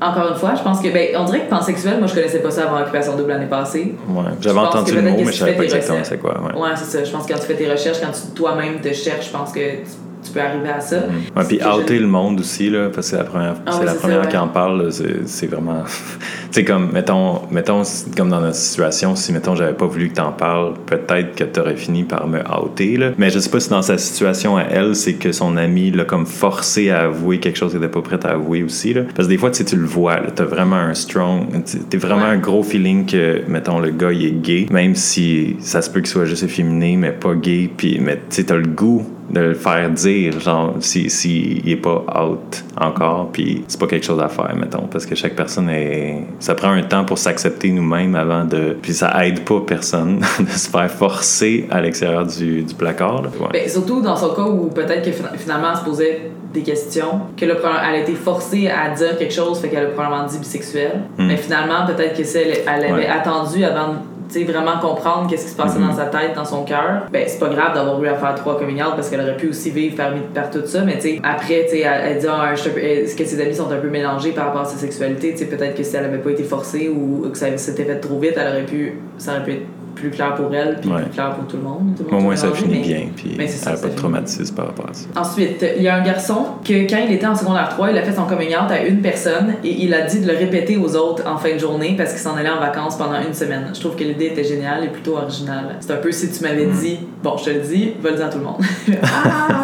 Encore 0.00 0.30
une 0.30 0.36
fois, 0.36 0.54
je 0.54 0.62
pense 0.62 0.80
que, 0.80 0.88
ben, 0.88 1.08
on 1.16 1.24
dirait 1.24 1.40
que 1.40 1.50
pansexuel, 1.50 1.98
moi 1.98 2.06
je 2.06 2.14
connaissais 2.14 2.40
pas 2.40 2.50
ça 2.50 2.64
avant 2.64 2.80
Occupation 2.80 3.16
Double 3.16 3.30
l'année 3.30 3.46
passée. 3.46 3.94
Ouais, 4.08 4.24
j'avais 4.40 4.58
entendu 4.58 4.94
le 4.94 5.02
mot, 5.02 5.16
mais 5.18 5.24
je 5.26 5.38
savais 5.38 5.54
pas 5.54 5.64
exactement 5.64 6.00
c'est 6.02 6.18
quoi. 6.18 6.40
Ouais, 6.42 6.60
ouais 6.60 6.70
c'est 6.76 6.84
ça. 6.84 7.04
Je 7.04 7.10
pense 7.10 7.26
que 7.26 7.32
quand 7.32 7.38
tu 7.38 7.46
fais 7.46 7.56
tes 7.56 7.70
recherches, 7.70 8.00
quand 8.00 8.12
tu 8.12 8.34
toi-même 8.34 8.80
te 8.80 8.92
cherches, 8.92 9.26
je 9.26 9.32
pense 9.32 9.52
que 9.52 9.60
tu 9.60 10.09
peux 10.32 10.40
arriver 10.40 10.68
à 10.68 10.80
ça. 10.80 11.00
Mm. 11.00 11.38
Ouais, 11.38 11.44
puis 11.46 11.60
outer 11.62 11.98
le 11.98 12.06
monde 12.06 12.40
aussi, 12.40 12.70
là, 12.70 12.90
parce 12.92 13.10
que 13.10 13.16
c'est 13.16 13.16
la 13.16 13.24
première, 13.24 13.56
ah 13.66 13.72
c'est 13.72 13.84
la 13.84 13.94
première 13.94 14.28
qui 14.28 14.36
en 14.36 14.48
parle, 14.48 14.90
c'est 14.92 15.46
vraiment. 15.46 15.82
tu 15.84 16.26
sais, 16.50 16.64
comme, 16.64 16.92
mettons, 16.92 17.42
mettons, 17.50 17.82
comme 18.16 18.28
dans 18.28 18.40
notre 18.40 18.56
situation, 18.56 19.16
si, 19.16 19.32
mettons, 19.32 19.54
j'avais 19.54 19.74
pas 19.74 19.86
voulu 19.86 20.08
que 20.08 20.14
t'en 20.14 20.32
parles, 20.32 20.74
peut-être 20.86 21.34
que 21.34 21.44
t'aurais 21.44 21.76
fini 21.76 22.04
par 22.04 22.26
me 22.26 22.40
outer, 22.40 22.96
là. 22.96 23.10
Mais 23.18 23.30
je 23.30 23.38
sais 23.38 23.50
pas 23.50 23.60
si 23.60 23.70
dans 23.70 23.82
sa 23.82 23.98
situation 23.98 24.56
à 24.56 24.62
elle, 24.62 24.94
c'est 24.94 25.14
que 25.14 25.32
son 25.32 25.56
ami 25.56 25.90
l'a 25.90 26.04
comme 26.04 26.26
forcé 26.26 26.90
à 26.90 27.02
avouer 27.02 27.38
quelque 27.38 27.56
chose 27.56 27.72
qu'elle 27.72 27.82
était 27.82 27.92
pas 27.92 28.02
prête 28.02 28.24
à 28.24 28.30
avouer 28.30 28.62
aussi, 28.62 28.94
là. 28.94 29.02
Parce 29.14 29.28
que 29.28 29.32
des 29.32 29.38
fois, 29.38 29.50
tu 29.50 29.64
tu 29.64 29.76
le 29.76 29.86
vois, 29.86 30.16
là, 30.16 30.30
t'as 30.34 30.44
vraiment 30.44 30.76
un 30.76 30.94
strong, 30.94 31.46
t'es 31.88 31.98
vraiment 31.98 32.24
un 32.24 32.38
gros 32.38 32.62
feeling 32.62 33.06
que, 33.06 33.42
mettons, 33.48 33.78
le 33.78 33.90
gars, 33.90 34.12
il 34.12 34.24
est 34.24 34.42
gay, 34.42 34.66
même 34.70 34.94
si 34.94 35.56
ça 35.60 35.82
se 35.82 35.90
peut 35.90 36.00
qu'il 36.00 36.08
soit 36.08 36.24
juste 36.24 36.42
efféminé, 36.42 36.96
mais 36.96 37.12
pas 37.12 37.34
gay, 37.34 37.70
puis, 37.74 38.00
mais 38.00 38.16
tu 38.16 38.22
sais, 38.30 38.44
t'as 38.44 38.56
le 38.56 38.66
goût 38.66 39.06
de 39.30 39.40
le 39.40 39.54
faire 39.54 39.90
dire, 39.90 40.40
genre, 40.40 40.74
s'il 40.80 41.10
si, 41.10 41.60
si 41.62 41.70
est 41.70 41.76
pas 41.76 42.04
out 42.22 42.64
encore, 42.76 43.30
puis 43.32 43.64
c'est 43.68 43.78
pas 43.78 43.86
quelque 43.86 44.04
chose 44.04 44.20
à 44.20 44.28
faire, 44.28 44.54
mettons, 44.56 44.86
parce 44.90 45.06
que 45.06 45.14
chaque 45.14 45.36
personne 45.36 45.68
est. 45.68 46.24
Ça 46.40 46.54
prend 46.54 46.70
un 46.70 46.82
temps 46.82 47.04
pour 47.04 47.18
s'accepter 47.18 47.70
nous-mêmes 47.70 48.14
avant 48.14 48.44
de. 48.44 48.76
Puis 48.82 48.94
ça 48.94 49.26
aide 49.26 49.44
pas 49.44 49.60
personne 49.66 50.18
de 50.40 50.50
se 50.50 50.68
faire 50.68 50.90
forcer 50.90 51.66
à 51.70 51.80
l'extérieur 51.80 52.26
du, 52.26 52.62
du 52.62 52.74
placard. 52.74 53.22
Ben, 53.52 53.68
surtout 53.68 54.00
dans 54.00 54.16
son 54.16 54.34
cas 54.34 54.42
où 54.42 54.68
peut-être 54.68 55.04
que 55.04 55.12
finalement 55.38 55.70
elle 55.72 55.78
se 55.78 55.84
posait 55.84 56.30
des 56.52 56.62
questions, 56.62 57.20
que 57.36 57.44
le, 57.44 57.56
elle 57.56 57.94
a 57.94 57.98
été 57.98 58.14
forcée 58.14 58.68
à 58.68 58.90
dire 58.94 59.16
quelque 59.16 59.32
chose, 59.32 59.60
fait 59.60 59.68
qu'elle 59.68 59.86
a 59.86 59.88
probablement 59.90 60.26
dit 60.26 60.38
bisexuelle. 60.38 61.02
Hmm. 61.16 61.26
Mais 61.26 61.36
finalement, 61.36 61.86
peut-être 61.86 62.16
que 62.16 62.36
elle, 62.36 62.58
elle 62.66 62.92
avait 62.92 63.06
attendu 63.06 63.64
avant 63.64 63.94
sais, 64.32 64.44
vraiment 64.44 64.78
comprendre 64.80 65.28
qu'est-ce 65.28 65.44
qui 65.44 65.50
se 65.50 65.56
passait 65.56 65.78
dans 65.78 65.86
mhm. 65.86 65.96
sa 65.96 66.06
tête, 66.06 66.34
dans 66.34 66.44
son 66.44 66.64
cœur, 66.64 67.06
ben 67.10 67.24
c'est 67.26 67.38
pas 67.38 67.48
grave 67.48 67.74
d'avoir 67.74 68.02
eu 68.02 68.08
à 68.08 68.14
faire 68.14 68.34
trois 68.34 68.58
coming 68.58 68.82
out 68.82 68.92
parce 68.94 69.08
qu'elle 69.08 69.20
aurait 69.20 69.36
pu 69.36 69.48
aussi 69.48 69.70
vivre 69.70 69.96
par, 69.96 70.12
par 70.34 70.50
tout 70.50 70.66
ça, 70.66 70.82
mais 70.82 70.96
tu 70.96 71.02
sais, 71.02 71.20
après, 71.22 71.64
tu 71.64 71.76
sais, 71.76 71.80
elle, 71.80 72.18
dit 72.18 72.26
ah, 72.28 72.52
est-ce 72.54 73.16
que 73.16 73.24
ses 73.24 73.40
amis 73.40 73.54
sont 73.54 73.70
un 73.70 73.76
peu 73.78 73.90
mélangés 73.90 74.32
par 74.32 74.46
rapport 74.46 74.62
à 74.62 74.66
sa 74.66 74.76
sexualité, 74.76 75.32
tu 75.32 75.38
sais, 75.38 75.46
peut-être 75.46 75.74
que 75.74 75.82
si 75.82 75.96
elle 75.96 76.04
avait 76.04 76.18
pas 76.18 76.30
été 76.30 76.44
forcée 76.44 76.88
ou 76.88 77.28
que 77.28 77.38
ça 77.38 77.56
s'était 77.56 77.84
fait 77.84 78.00
trop 78.00 78.18
vite, 78.18 78.34
elle 78.36 78.48
aurait 78.48 78.66
pu, 78.66 78.94
ça 79.18 79.32
aurait 79.32 79.44
pu 79.44 79.52
être 79.52 79.79
plus 79.94 80.10
clair 80.10 80.34
pour 80.34 80.54
elle, 80.54 80.78
puis 80.80 80.90
plus 80.90 81.10
clair 81.10 81.34
pour 81.34 81.46
tout 81.46 81.56
le 81.56 81.62
monde. 81.62 81.98
Au 82.10 82.20
moins, 82.20 82.36
ça 82.36 82.50
finit 82.52 82.80
bien, 82.80 83.08
puis 83.14 83.36
elle 83.38 83.72
n'a 83.72 83.78
pas 83.78 83.88
de 83.88 83.96
traumatisme 83.96 84.54
par 84.54 84.66
rapport 84.66 84.88
à 84.90 84.94
ça. 84.94 85.06
Ensuite, 85.16 85.64
il 85.76 85.82
y 85.82 85.88
a 85.88 85.96
un 85.96 86.02
garçon 86.02 86.46
que, 86.64 86.88
quand 86.88 86.98
il 87.06 87.12
était 87.12 87.26
en 87.26 87.34
secondaire 87.34 87.68
3, 87.70 87.90
il 87.90 87.98
a 87.98 88.02
fait 88.02 88.14
son 88.14 88.24
coming 88.24 88.50
out 88.50 88.70
à 88.70 88.84
une 88.84 89.00
personne 89.00 89.54
et 89.64 89.82
il 89.82 89.92
a 89.94 90.02
dit 90.02 90.20
de 90.20 90.30
le 90.30 90.36
répéter 90.36 90.76
aux 90.76 90.96
autres 90.96 91.26
en 91.26 91.36
fin 91.36 91.54
de 91.54 91.58
journée 91.58 91.94
parce 91.96 92.12
qu'il 92.12 92.20
s'en 92.20 92.36
allait 92.36 92.50
en 92.50 92.60
vacances 92.60 92.96
pendant 92.96 93.20
une 93.20 93.34
semaine. 93.34 93.70
Je 93.74 93.80
trouve 93.80 93.96
que 93.96 94.04
l'idée 94.04 94.26
était 94.26 94.44
géniale 94.44 94.84
et 94.84 94.88
plutôt 94.88 95.16
originale. 95.16 95.76
C'est 95.80 95.92
un 95.92 95.96
peu 95.96 96.12
si 96.12 96.30
tu 96.30 96.42
m'avais 96.42 96.66
mm. 96.66 96.72
dit, 96.72 96.98
bon, 97.22 97.36
je 97.36 97.44
te 97.44 97.50
le 97.50 97.60
dis, 97.60 97.92
va 98.02 98.10
le 98.10 98.16
dire 98.16 98.26
à 98.26 98.28
tout 98.28 98.38
le 98.38 98.44
monde. 98.44 98.62
ah! 99.02 99.60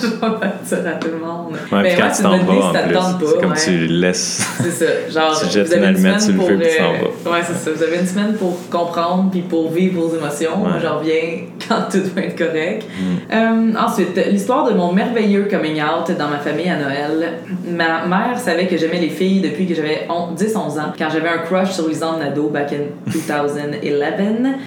Je 0.00 0.06
vais 0.06 0.16
pas 0.16 0.40
le 0.42 0.68
dire 0.68 0.90
à 0.90 0.94
tout 0.94 1.08
le 1.08 1.18
monde. 1.18 1.56
Ouais, 1.70 1.82
mais 1.82 1.96
quand 1.96 2.10
tu 2.14 2.22
t'en 2.22 2.38
vas, 2.38 2.68
en 2.68 3.18
plus, 3.18 3.26
c'est 3.26 3.40
comme 3.40 3.54
tu 3.54 3.86
laisses. 3.86 4.46
C'est 4.60 4.70
ça. 4.70 4.86
Genre, 5.08 5.40
tu 5.40 5.50
jettes 5.50 5.72
une 5.76 5.84
allumette, 5.84 6.24
tu 6.24 6.32
le 6.32 6.40
fais, 6.40 6.56
puis 6.56 6.68
tu 6.68 6.78
t'en 6.78 7.30
vas. 7.30 7.36
Ouais, 7.36 7.44
c'est 7.46 7.54
ça. 7.54 7.70
Vous 7.74 7.82
avez 7.82 7.98
une 7.98 8.06
semaine 8.06 8.34
pour 8.34 8.58
comprendre 8.70 9.30
puis 9.30 9.42
pour 9.42 9.61
vivre 9.70 10.00
vos 10.00 10.16
émotions. 10.16 10.56
Moi, 10.56 10.78
je 10.80 10.86
reviens 10.86 11.46
quand 11.68 11.88
tout 11.90 12.02
va 12.14 12.22
être 12.22 12.36
correct. 12.36 12.84
Mm. 12.98 13.34
Euh, 13.34 13.78
ensuite, 13.78 14.16
l'histoire 14.30 14.68
de 14.68 14.74
mon 14.74 14.92
merveilleux 14.92 15.48
coming 15.50 15.80
out 15.82 16.10
dans 16.16 16.28
ma 16.28 16.38
famille 16.38 16.68
à 16.68 16.76
Noël. 16.76 17.32
Ma 17.66 18.06
mère 18.06 18.38
savait 18.38 18.66
que 18.66 18.76
j'aimais 18.76 19.00
les 19.00 19.08
filles 19.08 19.40
depuis 19.40 19.66
que 19.66 19.74
j'avais 19.74 20.06
10-11 20.08 20.56
ans, 20.56 20.92
quand 20.98 21.08
j'avais 21.10 21.28
un 21.28 21.38
crush 21.38 21.72
sur 21.72 21.88
Lisanne 21.88 22.18
Nadeau 22.20 22.48
back 22.48 22.72
in 22.72 23.10
2011. 23.12 23.58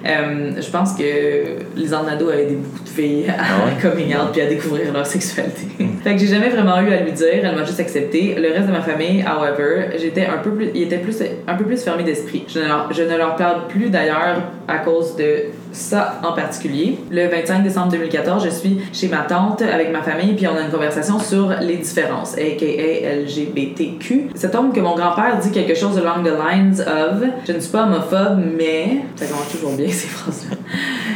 Euh, 0.06 0.50
je 0.60 0.70
pense 0.70 0.94
que 0.94 1.56
Lisanne 1.76 2.06
Nadeau 2.06 2.30
a 2.30 2.36
aidé 2.36 2.56
beaucoup 2.56 2.84
de 2.84 2.88
filles 2.88 3.28
à 3.28 3.34
ah 3.40 3.70
coming 3.82 4.14
out 4.14 4.32
puis 4.32 4.40
à 4.40 4.46
découvrir 4.46 4.92
leur 4.92 5.06
sexualité. 5.06 5.66
Mm. 5.78 5.98
fait 6.02 6.14
que 6.14 6.20
j'ai 6.20 6.26
jamais 6.26 6.48
vraiment 6.48 6.80
eu 6.80 6.92
à 6.92 7.00
lui 7.00 7.12
dire, 7.12 7.26
elle 7.42 7.54
m'a 7.54 7.64
juste 7.64 7.80
accepté. 7.80 8.34
Le 8.36 8.52
reste 8.52 8.66
de 8.66 8.72
ma 8.72 8.82
famille, 8.82 9.24
however, 9.24 9.96
j'étais 9.98 10.26
un 10.26 10.38
peu 10.38 10.50
plus, 10.50 10.70
il 10.74 10.82
était 10.82 10.98
plus, 10.98 11.22
un 11.46 11.54
peu 11.54 11.64
plus 11.64 11.82
fermé 11.82 12.02
d'esprit. 12.02 12.44
Je 12.48 13.02
ne 13.02 13.16
leur 13.16 13.36
parle 13.36 13.66
plus 13.68 13.90
d'ailleurs 13.90 14.42
à 14.68 14.78
cause 14.78 15.16
de 15.16 15.46
ça 15.76 16.20
en 16.24 16.32
particulier. 16.32 16.98
Le 17.10 17.28
25 17.28 17.62
décembre 17.62 17.88
2014, 17.92 18.44
je 18.44 18.50
suis 18.50 18.80
chez 18.92 19.08
ma 19.08 19.18
tante 19.18 19.62
avec 19.62 19.92
ma 19.92 20.02
famille, 20.02 20.34
puis 20.34 20.46
on 20.46 20.56
a 20.56 20.62
une 20.62 20.70
conversation 20.70 21.18
sur 21.18 21.50
les 21.60 21.76
différences, 21.76 22.34
aka 22.34 22.66
LGBTQ. 23.22 24.30
Cet 24.34 24.54
homme 24.54 24.72
que 24.72 24.80
mon 24.80 24.96
grand-père 24.96 25.38
dit 25.38 25.50
quelque 25.50 25.74
chose 25.74 25.98
along 25.98 26.24
the 26.24 26.32
lines 26.32 26.80
of 26.80 27.22
Je 27.46 27.52
ne 27.52 27.60
suis 27.60 27.70
pas 27.70 27.84
homophobe, 27.84 28.40
mais. 28.56 29.02
Ça 29.16 29.26
commence 29.26 29.50
toujours 29.50 29.72
bien 29.72 29.88
ces 29.90 30.08
phrases-là. 30.08 30.56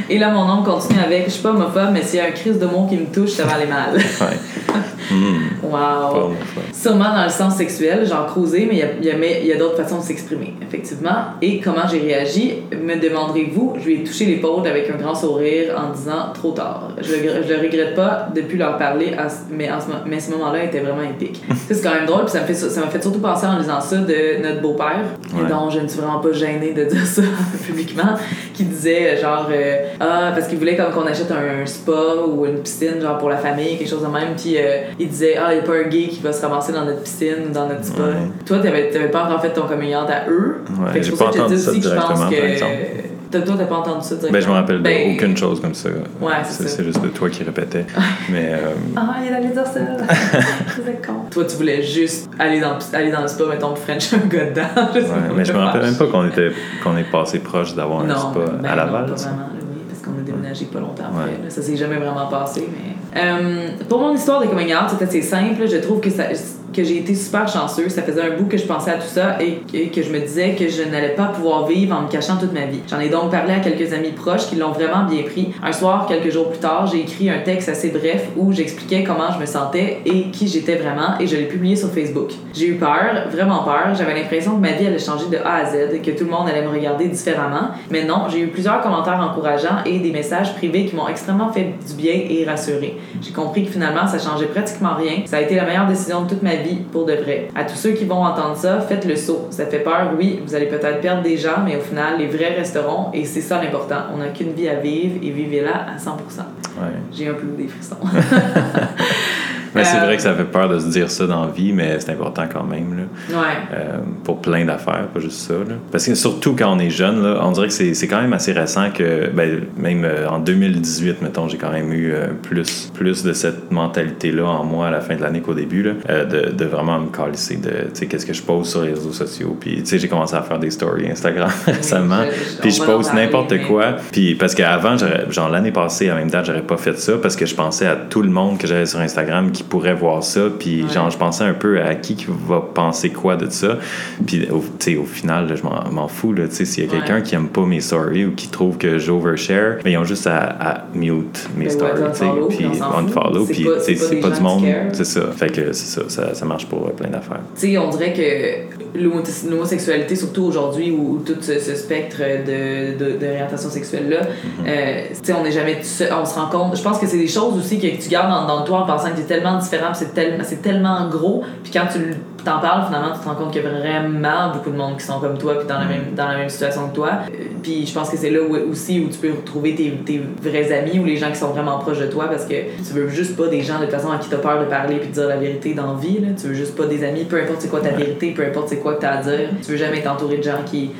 Et 0.08 0.18
là, 0.18 0.30
mon 0.30 0.50
oncle 0.50 0.70
continue 0.70 1.00
avec 1.00 1.24
Je 1.26 1.30
suis 1.30 1.42
pas 1.42 1.50
homophobe, 1.50 1.90
mais 1.92 2.02
s'il 2.02 2.18
y 2.18 2.22
a 2.22 2.26
un 2.26 2.32
crise 2.32 2.58
de 2.58 2.66
mots 2.66 2.86
qui 2.88 2.96
me 2.96 3.06
touche, 3.06 3.30
ça 3.30 3.44
va 3.44 3.54
aller 3.54 3.66
mal. 3.66 3.98
Hmm. 5.10 5.64
Wow. 5.64 6.34
Sûrement 6.72 7.14
dans 7.14 7.24
le 7.24 7.30
sens 7.30 7.56
sexuel, 7.56 8.06
genre 8.06 8.26
cruiser, 8.26 8.66
mais 8.70 8.76
il 9.00 9.06
y 9.06 9.10
a, 9.10 9.44
y 9.44 9.52
a 9.52 9.56
d'autres 9.56 9.76
façons 9.82 9.98
de 9.98 10.02
s'exprimer, 10.02 10.54
effectivement. 10.62 11.34
Et 11.42 11.60
comment 11.60 11.86
j'ai 11.90 12.00
réagi, 12.00 12.62
me 12.72 12.96
demanderez-vous, 12.96 13.76
je 13.80 13.84
lui 13.86 13.94
ai 13.96 14.04
touché 14.04 14.24
l'épaule 14.26 14.66
avec 14.66 14.88
un 14.90 14.96
grand 14.96 15.14
sourire 15.14 15.74
en 15.76 15.92
disant 15.92 16.32
trop 16.34 16.52
tard. 16.52 16.90
Je, 16.98 17.02
je 17.02 17.54
le 17.54 17.60
regrette 17.60 17.94
pas 17.94 18.28
depuis 18.34 18.58
leur 18.58 18.78
parler, 18.78 19.12
mais, 19.50 19.70
en 19.70 19.80
ce, 19.80 19.86
mais 20.06 20.20
ce 20.20 20.30
moment-là 20.32 20.64
était 20.64 20.80
vraiment 20.80 21.02
épique. 21.02 21.42
c'est 21.68 21.82
quand 21.82 21.94
même 21.94 22.06
drôle, 22.06 22.24
puis 22.24 22.32
ça 22.32 22.40
m'a 22.40 22.46
fait, 22.46 22.54
ça 22.54 22.82
fait 22.82 23.02
surtout 23.02 23.20
penser 23.20 23.46
en 23.46 23.58
lisant 23.58 23.80
ça 23.80 23.96
de 23.96 24.42
notre 24.42 24.60
beau-père, 24.60 25.04
dont 25.48 25.70
je 25.70 25.80
ne 25.80 25.88
suis 25.88 26.00
vraiment 26.00 26.20
pas 26.20 26.32
gênée 26.32 26.72
de 26.72 26.84
dire 26.90 27.06
ça 27.06 27.22
publiquement, 27.66 28.14
qui 28.54 28.64
disait 28.64 29.16
genre, 29.20 29.48
euh, 29.50 29.76
ah, 29.98 30.32
parce 30.34 30.46
qu'il 30.48 30.58
voulait 30.58 30.76
comme 30.76 30.92
qu'on 30.92 31.06
achète 31.06 31.30
un, 31.30 31.66
spa 31.66 31.92
ou 32.26 32.46
une 32.46 32.60
piscine, 32.60 33.00
genre 33.00 33.18
pour 33.18 33.28
la 33.28 33.38
famille, 33.38 33.76
quelque 33.76 33.88
chose 33.88 34.02
de 34.02 34.08
même, 34.08 34.34
puis 34.36 34.56
euh, 34.56 34.82
il 35.00 35.08
disait 35.08 35.36
Ah, 35.36 35.52
il 35.52 35.58
n'y 35.58 35.60
a 35.60 35.66
pas 35.66 35.76
un 35.76 35.88
gay 35.88 36.08
qui 36.08 36.20
va 36.20 36.32
se 36.32 36.42
ramasser 36.42 36.72
dans 36.72 36.84
notre 36.84 37.02
piscine 37.02 37.46
ou 37.48 37.52
dans 37.52 37.66
notre 37.66 37.84
spa. 37.84 38.02
Toi, 38.46 38.58
tu 38.58 38.64
n'avais 38.64 39.08
pas 39.10 39.24
encore 39.24 39.40
fait 39.40 39.50
ton 39.50 39.62
coming 39.62 39.94
out 39.94 40.08
à 40.08 40.28
eux. 40.28 40.58
Ouais, 40.78 40.92
fait 40.92 41.00
que 41.00 41.06
je 41.06 41.12
pas 41.12 41.28
entendu 41.28 41.56
ça 41.56 41.72
directement, 41.72 42.28
que... 42.28 43.10
Toi, 43.30 43.54
t'as 43.56 43.64
pas 43.64 43.76
entendu 43.76 44.04
ça 44.04 44.16
Ben, 44.30 44.40
je 44.40 44.48
me 44.48 44.52
rappelle 44.52 44.82
ben, 44.82 45.12
d'aucune 45.12 45.36
chose 45.36 45.60
comme 45.60 45.74
ça. 45.74 45.88
Ouais, 45.88 46.32
c'est 46.44 46.64
ça. 46.64 46.68
C'est 46.68 46.84
juste 46.84 47.00
de 47.00 47.08
toi 47.08 47.30
qui 47.30 47.44
répétais. 47.44 47.86
mais. 48.28 48.54
Euh... 48.54 48.72
Ah, 48.96 49.18
il 49.24 49.32
allait 49.32 49.48
dire 49.48 49.64
ça. 49.64 49.72
c'est 50.84 51.06
con. 51.06 51.12
Toi, 51.30 51.44
tu 51.44 51.56
voulais 51.56 51.82
juste 51.82 52.28
aller 52.40 52.60
dans, 52.60 52.76
aller 52.92 53.12
dans 53.12 53.22
le 53.22 53.28
spa, 53.28 53.44
mettons, 53.46 53.76
French 53.76 54.12
un 54.14 54.26
gars 54.26 54.46
dedans. 54.46 54.62
ouais, 54.94 55.02
mais 55.36 55.44
je 55.44 55.52
me 55.52 55.58
rappelle 55.58 55.82
même 55.82 55.96
pas 55.96 56.06
qu'on 56.06 56.26
était 56.26 56.50
qu'on 56.82 56.96
est 56.96 57.08
passé 57.10 57.38
proche 57.38 57.74
d'avoir 57.76 58.00
un 58.00 58.08
spa 58.16 58.40
ben 58.60 58.68
à 58.68 58.74
Laval. 58.74 59.02
Non, 59.02 59.14
pas 59.14 59.22
vraiment, 59.22 59.48
oui, 59.54 59.82
parce 59.88 60.02
qu'on 60.02 60.20
a 60.20 60.22
déménagé 60.24 60.64
pas 60.64 60.80
longtemps 60.80 61.04
après. 61.04 61.30
Ouais. 61.30 61.50
Ça 61.50 61.62
s'est 61.62 61.76
jamais 61.76 61.96
vraiment 61.96 62.26
passé, 62.26 62.68
mais. 62.72 62.96
Euh, 63.16 63.68
pour 63.88 64.00
mon 64.00 64.14
histoire 64.14 64.40
de 64.40 64.46
coming 64.46 64.72
c'était 64.88 65.04
assez 65.04 65.22
simple. 65.22 65.68
Je 65.68 65.76
trouve 65.78 66.00
que 66.00 66.10
ça 66.10 66.24
que 66.72 66.85
j'ai 66.85 66.98
été 66.98 67.14
super 67.14 67.48
chanceuse. 67.48 67.92
Ça 67.92 68.02
faisait 68.02 68.22
un 68.22 68.37
bout 68.37 68.46
que 68.46 68.56
je 68.56 68.66
pensais 68.66 68.90
à 68.90 68.94
tout 68.94 69.09
ça 69.09 69.38
et, 69.40 69.88
que 69.90 70.02
je 70.02 70.11
me 70.11 70.20
disais 70.20 70.54
que 70.54 70.68
je 70.68 70.83
n'allais 70.83 71.14
pas 71.14 71.26
pouvoir 71.26 71.66
vivre 71.66 71.96
en 71.96 72.02
me 72.02 72.09
cachant 72.09 72.37
toute 72.37 72.52
ma 72.52 72.66
vie. 72.66 72.80
J'en 72.88 73.00
ai 73.00 73.09
donc 73.09 73.30
parlé 73.30 73.54
à 73.54 73.61
quelques 73.61 73.92
amis 73.92 74.12
proches 74.12 74.46
qui 74.48 74.56
l'ont 74.56 74.72
vraiment 74.72 75.04
bien 75.04 75.22
pris. 75.22 75.52
Un 75.62 75.72
soir, 75.72 76.06
quelques 76.06 76.30
jours 76.30 76.50
plus 76.50 76.59
tard, 76.59 76.87
j'ai 76.87 77.00
écrit 77.00 77.30
un 77.30 77.40
texte 77.40 77.68
assez 77.68 77.90
bref 77.90 78.28
où 78.37 78.52
j'expliquais 78.52 79.04
comment 79.04 79.33
je 79.33 79.38
me 79.38 79.46
sentais 79.46 80.00
et 80.04 80.30
qui 80.30 80.46
j'étais 80.48 80.76
vraiment 80.76 81.18
et 81.18 81.26
je 81.26 81.37
l'ai 81.37 81.46
publié 81.46 81.76
sur 81.76 81.90
Facebook. 81.90 82.30
J'ai 82.54 82.68
eu 82.68 82.74
peur, 82.74 83.28
vraiment 83.30 83.62
peur. 83.62 83.94
J'avais 83.96 84.14
l'impression 84.14 84.56
que 84.56 84.61
ma 84.61 84.72
vie 84.72 84.87
allait 84.87 84.98
changer 84.98 85.26
de 85.30 85.38
A 85.38 85.56
à 85.56 85.64
Z, 85.66 86.02
que 86.02 86.11
tout 86.11 86.24
le 86.24 86.30
monde 86.30 86.48
allait 86.48 86.62
me 86.62 86.68
regarder 86.68 87.09
différemment. 87.09 87.70
Mais 87.90 88.04
non, 88.04 88.28
j'ai 88.28 88.40
eu 88.40 88.48
plusieurs 88.48 88.80
commentaires 88.80 89.20
encourageants 89.20 89.85
et 89.85 89.98
des 89.98 90.11
messages 90.11 90.54
privés 90.54 90.87
qui 90.87 90.96
m'ont 90.96 91.09
extrêmement 91.09 91.52
fait 91.52 91.74
du 91.87 91.94
bien 91.94 92.14
et 92.28 92.44
rassuré. 92.44 92.96
J'ai 93.20 93.33
compris 93.33 93.64
que 93.64 93.70
finalement, 93.70 94.06
ça 94.06 94.18
changeait 94.18 94.46
pratiquement 94.46 94.94
rien. 94.94 95.22
Ça 95.26 95.38
a 95.38 95.40
été 95.40 95.54
la 95.54 95.64
meilleure 95.64 95.87
décision 95.87 96.22
de 96.22 96.28
toute 96.28 96.42
ma 96.42 96.56
vie 96.56 96.69
pour 96.76 97.04
de 97.06 97.14
vrai. 97.14 97.48
À 97.54 97.64
tous 97.64 97.76
ceux 97.76 97.92
qui 97.92 98.04
vont 98.04 98.22
entendre 98.22 98.56
ça, 98.56 98.80
faites 98.80 99.04
le 99.04 99.16
saut. 99.16 99.48
Ça 99.50 99.66
fait 99.66 99.80
peur, 99.80 100.12
oui, 100.18 100.40
vous 100.44 100.54
allez 100.54 100.66
peut-être 100.66 101.00
perdre 101.00 101.22
des 101.22 101.37
gens, 101.37 101.62
mais 101.64 101.76
au 101.76 101.80
final, 101.80 102.18
les 102.18 102.26
vrais 102.26 102.54
resteront 102.54 103.11
et 103.12 103.24
c'est 103.24 103.40
ça 103.40 103.62
l'important. 103.62 104.02
On 104.14 104.18
n'a 104.18 104.28
qu'une 104.28 104.52
vie 104.52 104.68
à 104.68 104.76
vivre 104.76 105.16
et 105.22 105.30
vivez-la 105.30 105.74
à 105.74 105.96
100%. 105.96 106.09
Ouais. 106.09 106.88
J'ai 107.12 107.28
un 107.28 107.35
peu 107.35 107.46
des 107.56 107.68
frissons. 107.68 107.96
Mais 109.74 109.85
c'est 109.85 109.98
vrai 109.98 110.16
que 110.16 110.22
ça 110.22 110.35
fait 110.35 110.44
peur 110.44 110.68
de 110.68 110.78
se 110.78 110.88
dire 110.88 111.11
ça 111.11 111.26
dans 111.26 111.46
la 111.46 111.50
vie, 111.50 111.72
mais 111.72 112.00
c'est 112.00 112.12
important 112.12 112.44
quand 112.52 112.64
même. 112.64 112.96
Là. 112.96 113.38
Ouais. 113.38 113.54
Euh, 113.72 113.98
pour 114.24 114.40
plein 114.40 114.64
d'affaires, 114.64 115.09
pas 115.12 115.20
juste 115.20 115.40
ça. 115.40 115.54
Là. 115.54 115.76
Parce 115.90 116.06
que 116.06 116.14
surtout 116.14 116.54
quand 116.56 116.74
on 116.74 116.78
est 116.78 116.90
jeune, 116.90 117.22
là, 117.22 117.40
on 117.42 117.52
dirait 117.52 117.68
que 117.68 117.72
c'est 117.72 118.09
quand 118.09 118.20
même 118.20 118.33
assez 118.33 118.52
récent 118.52 118.90
que, 118.90 119.30
ben, 119.30 119.62
même 119.76 120.04
euh, 120.04 120.28
en 120.28 120.38
2018, 120.38 121.22
mettons, 121.22 121.48
j'ai 121.48 121.56
quand 121.56 121.70
même 121.70 121.92
eu 121.92 122.12
euh, 122.12 122.28
plus, 122.42 122.90
plus 122.94 123.22
de 123.22 123.33
cette 123.33 123.70
mentalité-là 123.70 124.44
en 124.44 124.64
moi 124.64 124.88
à 124.88 124.90
la 124.90 125.00
fin 125.00 125.16
de 125.16 125.22
l'année 125.22 125.40
qu'au 125.40 125.54
début, 125.54 125.83
là, 125.83 126.24
de, 126.24 126.50
de, 126.50 126.64
vraiment 126.64 126.98
me 127.00 127.09
calisser 127.09 127.56
de, 127.56 127.70
tu 127.70 127.88
sais, 127.94 128.06
qu'est-ce 128.06 128.26
que 128.26 128.33
je 128.33 128.42
pose 128.42 128.68
sur 128.68 128.83
les 128.83 128.90
réseaux 128.90 129.12
sociaux. 129.12 129.56
Puis, 129.59 129.76
tu 129.76 129.87
sais, 129.87 129.98
j'ai 129.98 130.09
commencé 130.09 130.35
à 130.35 130.42
faire 130.42 130.59
des 130.59 130.70
stories 130.70 131.11
Instagram 131.11 131.50
récemment. 131.66 132.24
puis 132.61 132.70
je 132.70 132.83
pose 132.83 133.12
n'importe 133.12 133.61
quoi. 133.66 133.96
Puis, 134.12 134.35
parce 134.35 134.54
qu'avant, 134.54 134.96
genre 135.28 135.48
l'année 135.48 135.72
passée, 135.72 136.11
en 136.11 136.16
même 136.16 136.30
temps, 136.30 136.42
j'aurais 136.44 136.62
pas 136.62 136.76
fait 136.76 136.98
ça 136.98 137.14
parce 137.20 137.37
que 137.37 137.46
je 137.46 137.54
pensais 137.54 137.87
à 137.87 137.96
tout 137.96 138.22
le 138.22 138.30
monde 138.30 138.59
que 138.59 138.66
j'avais 138.66 138.87
sur 138.87 139.00
Instagram 139.00 139.50
qui 139.50 139.59
pourrait 139.64 139.94
voir 139.94 140.22
ça. 140.22 140.42
Puis, 140.58 140.88
genre, 140.88 141.10
je 141.10 141.18
pensais 141.18 141.44
un 141.44 141.54
peu 141.54 141.80
à 141.80 141.94
qui 141.94 142.26
va 142.46 142.60
penser 142.60 143.10
quoi 143.10 143.36
de 143.36 143.48
ça. 143.50 143.78
Puis, 144.26 144.48
au, 144.50 144.58
au 144.58 145.04
final, 145.04 145.48
là, 145.48 145.54
je 145.56 145.62
m'en 145.62 146.08
fous. 146.08 146.34
S'il 146.50 146.84
y 146.84 146.86
a 146.86 146.90
quelqu'un 146.90 147.20
qui 147.20 147.34
aime 147.34 147.48
pas 147.48 147.64
mes 147.64 147.80
stories 147.80 148.26
ou 148.26 148.34
qui 148.34 148.48
trouve 148.48 148.78
que 148.78 148.98
j'overshare, 148.98 149.78
mais 149.84 149.92
ils 149.92 149.98
ont 149.98 150.04
juste 150.04 150.26
à, 150.26 150.84
mute 150.94 151.48
mes 151.56 151.66
ben 151.66 151.70
stories. 151.70 152.02
Ouais, 152.02 152.46
puis 152.48 152.66
unfollow. 152.66 153.46
Puis, 153.46 153.66
c'est 153.80 154.20
pas, 154.20 154.30
du 154.30 154.40
monde. 154.40 154.64
C'est 154.92 155.04
ça. 155.04 155.22
Fait 155.36 155.50
que 155.50 155.72
c'est 155.72 156.00
ça, 156.00 156.08
ça, 156.08 156.34
ça. 156.34 156.44
marche 156.44 156.66
pour 156.66 156.90
plein 156.92 157.08
d'affaires. 157.08 157.40
Tu 157.54 157.72
sais, 157.72 157.78
on 157.78 157.90
dirait 157.90 158.12
que 158.12 158.98
l'homosexualité, 158.98 160.16
surtout 160.16 160.44
aujourd'hui, 160.44 160.90
où, 160.90 161.22
tout 161.24 161.36
ce, 161.40 161.58
spectre 161.58 162.18
de, 162.18 163.18
d'orientation 163.18 163.70
sexuelle-là, 163.70 164.22
mm-hmm. 164.22 164.68
euh, 164.68 165.34
on 165.38 165.44
n'est 165.44 165.52
jamais 165.52 165.78
on 166.12 166.24
se 166.24 166.34
rend 166.34 166.48
compte. 166.50 166.76
Je 166.76 166.82
pense 166.82 166.98
que 166.98 167.06
c'est 167.06 167.18
des 167.18 167.28
choses 167.28 167.56
aussi 167.56 167.78
que, 167.78 168.02
tu 168.02 168.08
gardes 168.08 168.30
dans, 168.30 168.46
dans 168.46 168.64
toi 168.64 168.80
en 168.80 168.86
pensant 168.86 169.10
que 169.10 169.16
tu 169.16 169.22
es 169.22 169.24
tellement 169.24 169.49
différent, 169.58 169.92
c'est 169.94 170.14
tellement, 170.14 170.44
tellement 170.62 171.08
gros, 171.08 171.44
puis 171.62 171.72
quand 171.72 171.86
tu 171.92 172.16
t'en 172.44 172.58
parles, 172.58 172.86
finalement, 172.86 173.12
tu 173.12 173.20
te 173.20 173.28
rends 173.28 173.34
compte 173.34 173.52
qu'il 173.52 173.62
y 173.62 173.66
a 173.66 173.70
vraiment 173.70 174.52
beaucoup 174.52 174.70
de 174.70 174.76
monde 174.76 174.96
qui 174.96 175.04
sont 175.04 175.20
comme 175.20 175.38
toi, 175.38 175.58
puis 175.58 175.68
dans, 175.68 175.78
la, 175.78 175.84
mm-hmm. 175.84 175.88
même, 175.88 176.14
dans 176.16 176.28
la 176.28 176.38
même 176.38 176.48
situation 176.48 176.88
que 176.88 176.94
toi. 176.94 177.10
Euh, 177.28 177.44
puis 177.62 177.86
je 177.86 177.92
pense 177.92 178.10
que 178.10 178.16
c'est 178.16 178.30
là 178.30 178.40
aussi 178.42 179.00
où 179.00 179.08
tu 179.08 179.18
peux 179.18 179.32
retrouver 179.32 179.74
tes, 179.74 179.90
tes, 180.04 180.22
vrais 180.42 180.72
amis 180.72 180.98
ou 180.98 181.04
les 181.04 181.16
gens 181.16 181.30
qui 181.30 181.36
sont 181.36 181.48
vraiment 181.50 181.78
proches 181.78 181.98
de 181.98 182.06
toi, 182.06 182.26
parce 182.28 182.44
que 182.46 182.54
tu 182.54 182.94
veux 182.94 183.08
juste 183.08 183.36
pas 183.36 183.48
des 183.48 183.62
gens 183.62 183.78
de 183.78 183.84
toute 183.84 183.94
façon 183.94 184.10
à 184.10 184.18
qui 184.18 184.28
t'as 184.28 184.38
peur 184.38 184.60
de 184.60 184.66
parler 184.66 184.96
puis 184.96 185.08
de 185.08 185.14
dire 185.14 185.28
la 185.28 185.36
vérité 185.36 185.74
dans 185.74 185.94
la 185.94 185.98
vie. 185.98 186.20
Là. 186.20 186.28
Tu 186.40 186.48
veux 186.48 186.54
juste 186.54 186.76
pas 186.76 186.86
des 186.86 187.04
amis, 187.04 187.24
peu 187.24 187.40
importe 187.40 187.60
c'est 187.60 187.68
quoi 187.68 187.80
ta 187.80 187.90
vérité, 187.90 188.32
peu 188.32 188.44
importe 188.44 188.68
c'est 188.68 188.78
quoi 188.78 188.94
que 188.94 189.00
tu 189.00 189.06
as 189.06 189.18
à 189.18 189.22
dire. 189.22 189.48
Tu 189.62 189.72
veux 189.72 189.76
jamais 189.76 189.98
être 189.98 190.10
entouré 190.10 190.38
de 190.38 190.42
gens 190.42 190.62
qui, 190.64 190.90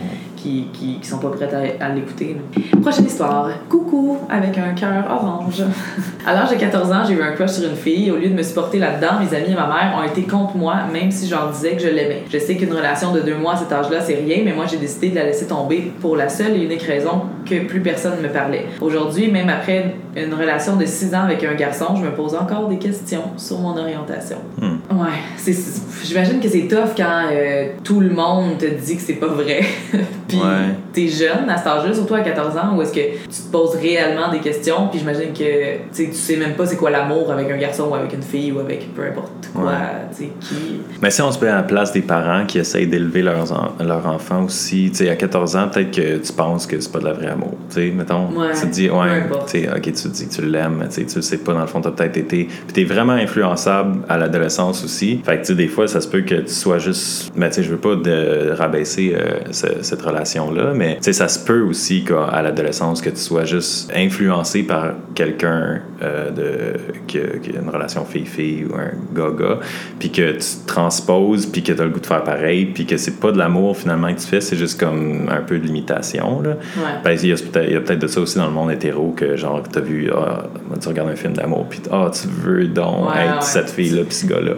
qui, 0.43 0.67
qui, 0.73 0.99
qui 1.01 1.09
sont 1.09 1.19
pas 1.19 1.31
prêts 1.31 1.49
à, 1.81 1.85
à 1.85 1.89
l'écouter. 1.91 2.37
Prochaine 2.81 3.07
histoire. 3.07 3.49
Coucou 3.69 4.19
avec 4.29 4.57
un 4.59 4.73
cœur 4.75 5.05
orange. 5.11 5.63
à 6.27 6.33
l'âge 6.33 6.51
de 6.51 6.57
14 6.57 6.93
ans, 6.93 7.03
j'ai 7.07 7.15
eu 7.15 7.23
un 7.23 7.33
crush 7.33 7.51
sur 7.51 7.69
une 7.69 7.77
fille. 7.77 8.11
Au 8.11 8.17
lieu 8.17 8.29
de 8.29 8.35
me 8.35 8.43
supporter 8.43 8.79
là-dedans, 8.79 9.21
mes 9.21 9.37
amis 9.37 9.51
et 9.51 9.55
ma 9.55 9.67
mère 9.67 9.99
ont 9.99 10.05
été 10.05 10.23
contre 10.23 10.57
moi, 10.57 10.77
même 10.93 11.11
si 11.11 11.27
je 11.27 11.35
leur 11.35 11.51
disais 11.51 11.73
que 11.77 11.83
je 11.83 11.89
l'aimais. 11.89 12.25
Je 12.33 12.39
sais 12.39 12.57
qu'une 12.57 12.73
relation 12.73 13.13
de 13.13 13.21
deux 13.21 13.37
mois 13.37 13.55
à 13.55 13.57
cet 13.57 13.73
âge-là, 13.73 14.01
c'est 14.01 14.15
rien, 14.15 14.43
mais 14.45 14.53
moi, 14.53 14.67
j'ai 14.71 14.79
décidé 14.79 15.11
de 15.11 15.17
la 15.17 15.25
laisser 15.25 15.47
tomber 15.47 15.93
pour 16.01 16.17
la 16.17 16.29
seule 16.29 16.57
et 16.57 16.65
unique 16.65 16.83
raison 16.83 17.23
que 17.45 17.67
plus 17.67 17.81
personne 17.81 18.17
ne 18.23 18.29
me 18.29 18.33
parlait. 18.33 18.67
Aujourd'hui, 18.81 19.31
même 19.31 19.49
après 19.49 19.95
une 20.17 20.35
relation 20.35 20.77
de 20.77 20.85
six 20.85 21.15
ans 21.15 21.23
avec 21.23 21.45
un 21.45 21.55
garçon, 21.55 21.97
je 21.97 22.03
me 22.03 22.11
pose 22.11 22.35
encore 22.35 22.69
des 22.69 22.79
questions 22.79 23.23
sur 23.37 23.59
mon 23.59 23.77
orientation. 23.77 24.39
Hmm. 24.59 24.79
Ouais, 24.99 25.53
j'imagine 26.05 26.41
que 26.41 26.49
c'est 26.49 26.67
tough 26.69 26.95
quand 26.97 27.29
euh, 27.33 27.69
tout 27.85 28.01
le 28.01 28.11
monde 28.11 28.59
te 28.59 28.67
dit 28.67 28.97
que 28.97 29.03
c'est 29.03 29.15
pas 29.15 29.29
vrai. 29.29 29.63
puis 30.31 30.41
t'es 30.93 31.09
jeune 31.09 31.49
à 31.49 31.57
cet 31.57 31.67
âge-là, 31.67 31.95
surtout 31.95 32.15
à 32.15 32.21
14 32.21 32.57
ans, 32.57 32.77
où 32.77 32.83
est-ce 32.83 32.93
que 32.93 33.01
tu 33.01 33.29
te 33.29 33.53
poses 33.53 33.77
réellement 33.77 34.31
des 34.31 34.39
questions, 34.39 34.89
puis 34.89 34.99
j'imagine 34.99 35.33
que 35.33 35.95
tu 35.95 36.13
sais 36.13 36.37
même 36.37 36.55
pas 36.55 36.67
c'est 36.67 36.77
quoi 36.77 36.91
l'amour 36.91 37.31
avec 37.31 37.51
un 37.51 37.57
garçon 37.57 37.89
ou 37.91 37.95
avec 37.95 38.13
une 38.13 38.23
fille 38.23 38.53
ou 38.53 38.61
avec 38.61 38.93
peu 38.95 39.03
importe 39.03 39.49
quoi, 39.55 39.73
tu 40.17 40.25
sais, 40.25 40.31
qui. 40.41 40.81
Mais 41.03 41.11
si 41.11 41.23
on 41.23 41.33
se 41.33 41.43
met 41.43 41.51
à 41.51 41.57
la 41.57 41.63
place 41.63 41.93
des 41.93 42.03
parents 42.03 42.45
qui 42.47 42.59
essayent 42.59 42.87
d'élever 42.87 43.23
leurs, 43.23 43.75
leurs 43.81 44.07
enfants 44.07 44.45
aussi, 44.45 44.91
tu 44.91 44.99
sais, 44.99 45.11
à 45.11 45.17
14 45.17 45.57
ans, 45.57 45.69
peut-être 45.69 45.91
que 45.91 46.19
tu 46.19 46.33
penses 46.33 46.67
que 46.67 46.79
c'est 46.81 46.93
pas 46.93 47.01
de 47.01 47.05
la 47.05 47.13
vraie 47.13 47.29
amour, 47.29 47.55
tu 47.69 47.77
sais, 47.77 47.91
mettons, 47.91 48.29
tu 48.29 48.61
te 48.61 48.67
dis, 48.67 48.91
ouais, 48.91 49.29
tu 49.47 49.63
sais, 49.63 49.69
ok, 49.69 49.83
tu 49.83 49.93
te 49.93 50.09
dis 50.09 50.29
que 50.29 50.35
tu 50.35 50.43
l'aimes, 50.43 50.85
tu 50.89 50.95
sais, 50.95 51.07
tu 51.07 51.17
le 51.17 51.23
sais 51.23 51.39
pas, 51.39 51.53
dans 51.53 51.61
le 51.61 51.67
fond, 51.67 51.81
t'as 51.81 51.91
peut-être 51.91 52.17
été, 52.17 52.45
puis 52.45 52.73
t'es 52.73 52.85
vraiment 52.85 53.13
influençable 53.13 54.01
à 54.09 54.17
l'adolescence 54.17 54.85
aussi, 54.85 55.21
fait 55.25 55.37
que 55.37 55.41
tu 55.41 55.47
sais, 55.47 55.55
des 55.55 55.69
fois, 55.69 55.87
ça 55.87 56.01
se 56.01 56.09
peut 56.09 56.23
que 56.23 56.37
tu 56.37 56.53
sois 56.53 56.79
juste, 56.79 57.33
mais 57.35 57.49
tu 57.49 57.57
sais, 57.57 57.63
je 57.63 57.71
veux 57.71 57.79
pas 57.79 57.97
de 57.97 58.53
rabaisser 58.57 59.15
euh, 59.15 59.41
cette 59.51 60.03
relation 60.03 60.20
là 60.53 60.73
mais 60.75 60.99
ça 61.01 61.29
se 61.29 61.39
peut 61.39 61.63
aussi 61.63 62.05
qu'à 62.05 62.43
l'adolescence, 62.43 63.01
que 63.01 63.11
tu 63.11 63.21
sois 63.21 63.45
juste 63.45 63.93
influencé 63.95 64.63
par 64.63 64.93
quelqu'un 65.15 65.81
euh, 66.03 66.31
de 66.31 66.81
qui, 67.07 67.19
a, 67.19 67.61
une 67.61 67.69
relation 67.69 68.05
fille-fille 68.05 68.65
ou 68.65 68.75
un 68.75 68.93
gars-gars, 69.15 69.59
puis 69.99 70.11
que 70.11 70.33
tu 70.33 70.67
transposes, 70.67 71.47
puis 71.47 71.63
que 71.63 71.73
tu 71.73 71.81
as 71.81 71.85
le 71.85 71.91
goût 71.91 72.01
de 72.01 72.07
faire 72.07 72.25
pareil, 72.25 72.67
puis 72.67 72.87
que 72.87 72.97
c'est 72.97 73.21
pas 73.21 73.33
de 73.33 73.39
l'amour 73.39 73.77
finalement 73.77 74.13
que 74.15 74.21
tu 74.21 74.27
fais, 74.27 74.41
c'est 74.41 74.57
juste 74.57 74.79
comme 74.79 75.29
un 75.29 75.43
peu 75.43 75.59
de 75.59 75.67
l'imitation. 75.67 76.41
Là. 76.41 76.57
Ben, 77.05 77.19
il 77.23 77.29
y 77.29 77.33
a 77.33 77.81
peut-être 77.81 77.99
de 77.99 78.07
ça 78.07 78.21
aussi 78.21 78.39
dans 78.39 78.47
le 78.47 78.53
monde 78.53 78.71
hétéro, 78.71 79.13
que 79.17 79.37
genre, 79.37 79.63
tu 79.71 79.79
as 79.79 79.83
vu, 79.83 80.11
ah, 80.15 80.45
tu 80.81 80.89
regardes 80.89 81.11
un 81.11 81.17
film 81.17 81.35
d'amour, 81.35 81.67
puis 81.69 81.81
ah, 81.91 82.11
tu 82.13 82.29
veux 82.29 82.67
donc 82.69 83.09
être 83.17 83.43
cette 83.43 83.71
fille-là, 83.71 84.03
puis 84.05 84.15
ce 84.15 84.27
gars-là. 84.27 84.53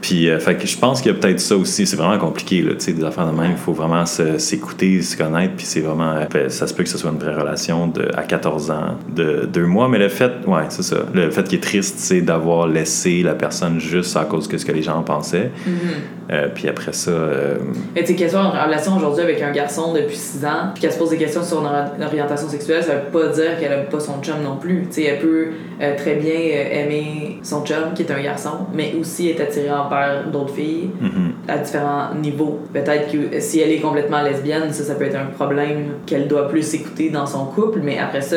Puis, 0.00 0.30
euh, 0.30 0.38
fait 0.38 0.54
que 0.56 0.66
je 0.66 0.78
pense 0.78 1.00
qu'il 1.00 1.12
y 1.12 1.14
a 1.16 1.18
peut-être 1.18 1.40
ça 1.40 1.56
aussi. 1.56 1.84
C'est 1.84 1.96
vraiment 1.96 2.18
compliqué, 2.18 2.62
là, 2.62 2.74
tu 2.74 2.80
sais, 2.80 2.92
des 2.92 3.02
affaires 3.02 3.26
de 3.26 3.36
même. 3.36 3.52
Il 3.52 3.56
faut 3.56 3.72
vraiment 3.72 4.04
s'écouter, 4.06 4.95
se 5.02 5.16
connaître, 5.16 5.54
puis 5.56 5.66
c'est 5.66 5.80
vraiment. 5.80 6.14
Euh, 6.34 6.48
ça 6.48 6.66
se 6.66 6.74
peut 6.74 6.82
que 6.82 6.88
ce 6.88 6.98
soit 6.98 7.10
une 7.10 7.18
vraie 7.18 7.34
relation 7.34 7.86
de, 7.86 8.08
à 8.14 8.22
14 8.22 8.70
ans, 8.70 8.96
de 9.14 9.48
deux 9.50 9.66
mois, 9.66 9.88
mais 9.88 9.98
le 9.98 10.08
fait, 10.08 10.32
ouais, 10.46 10.64
c'est 10.68 10.82
ça. 10.82 10.98
Le 11.14 11.30
fait 11.30 11.44
qui 11.44 11.56
est 11.56 11.62
triste, 11.62 11.98
c'est 11.98 12.20
d'avoir 12.20 12.66
laissé 12.66 13.22
la 13.22 13.34
personne 13.34 13.80
juste 13.80 14.16
à 14.16 14.24
cause 14.24 14.48
de 14.48 14.58
ce 14.58 14.64
que 14.64 14.72
les 14.72 14.82
gens 14.82 15.02
pensaient. 15.02 15.50
Mm-hmm. 15.66 16.32
Euh, 16.32 16.48
puis 16.52 16.68
après 16.68 16.92
ça. 16.92 17.10
Euh... 17.10 17.58
Mais 17.94 18.02
tu 18.02 18.08
sais, 18.08 18.14
qu'elle 18.14 18.30
soit 18.30 18.40
en 18.40 18.50
relation 18.50 18.96
aujourd'hui 18.96 19.22
avec 19.22 19.40
un 19.42 19.52
garçon 19.52 19.92
depuis 19.94 20.16
6 20.16 20.44
ans, 20.44 20.70
puis 20.74 20.82
qu'elle 20.82 20.92
se 20.92 20.98
pose 20.98 21.10
des 21.10 21.18
questions 21.18 21.42
sur 21.42 21.58
son 21.58 21.66
orientation 22.02 22.48
sexuelle, 22.48 22.82
ça 22.82 22.94
veut 22.94 23.10
pas 23.12 23.28
dire 23.28 23.58
qu'elle 23.60 23.72
aime 23.72 23.86
pas 23.86 24.00
son 24.00 24.20
chum 24.22 24.42
non 24.42 24.56
plus. 24.56 24.86
Tu 24.88 25.02
sais, 25.02 25.04
elle 25.04 25.20
peut 25.20 25.48
très 25.96 26.16
bien 26.16 26.34
aimer 26.34 27.38
son 27.42 27.64
chum, 27.64 27.94
qui 27.94 28.02
est 28.02 28.10
un 28.10 28.20
garçon, 28.20 28.66
mais 28.74 28.94
aussi 28.98 29.30
être 29.30 29.40
attirée 29.40 29.70
envers 29.70 30.28
d'autres 30.30 30.54
filles 30.54 30.90
mm-hmm. 31.00 31.35
À 31.48 31.58
différents 31.58 32.14
niveaux. 32.14 32.60
Peut-être 32.72 33.10
que 33.10 33.40
si 33.40 33.60
elle 33.60 33.72
est 33.72 33.80
complètement 33.80 34.22
lesbienne, 34.22 34.72
ça, 34.72 34.84
ça 34.84 34.94
peut 34.94 35.04
être 35.04 35.16
un 35.16 35.26
problème 35.26 35.94
qu'elle 36.06 36.28
doit 36.28 36.48
plus 36.48 36.74
écouter 36.74 37.10
dans 37.10 37.26
son 37.26 37.46
couple, 37.46 37.80
mais 37.82 37.98
après 37.98 38.20
ça, 38.20 38.36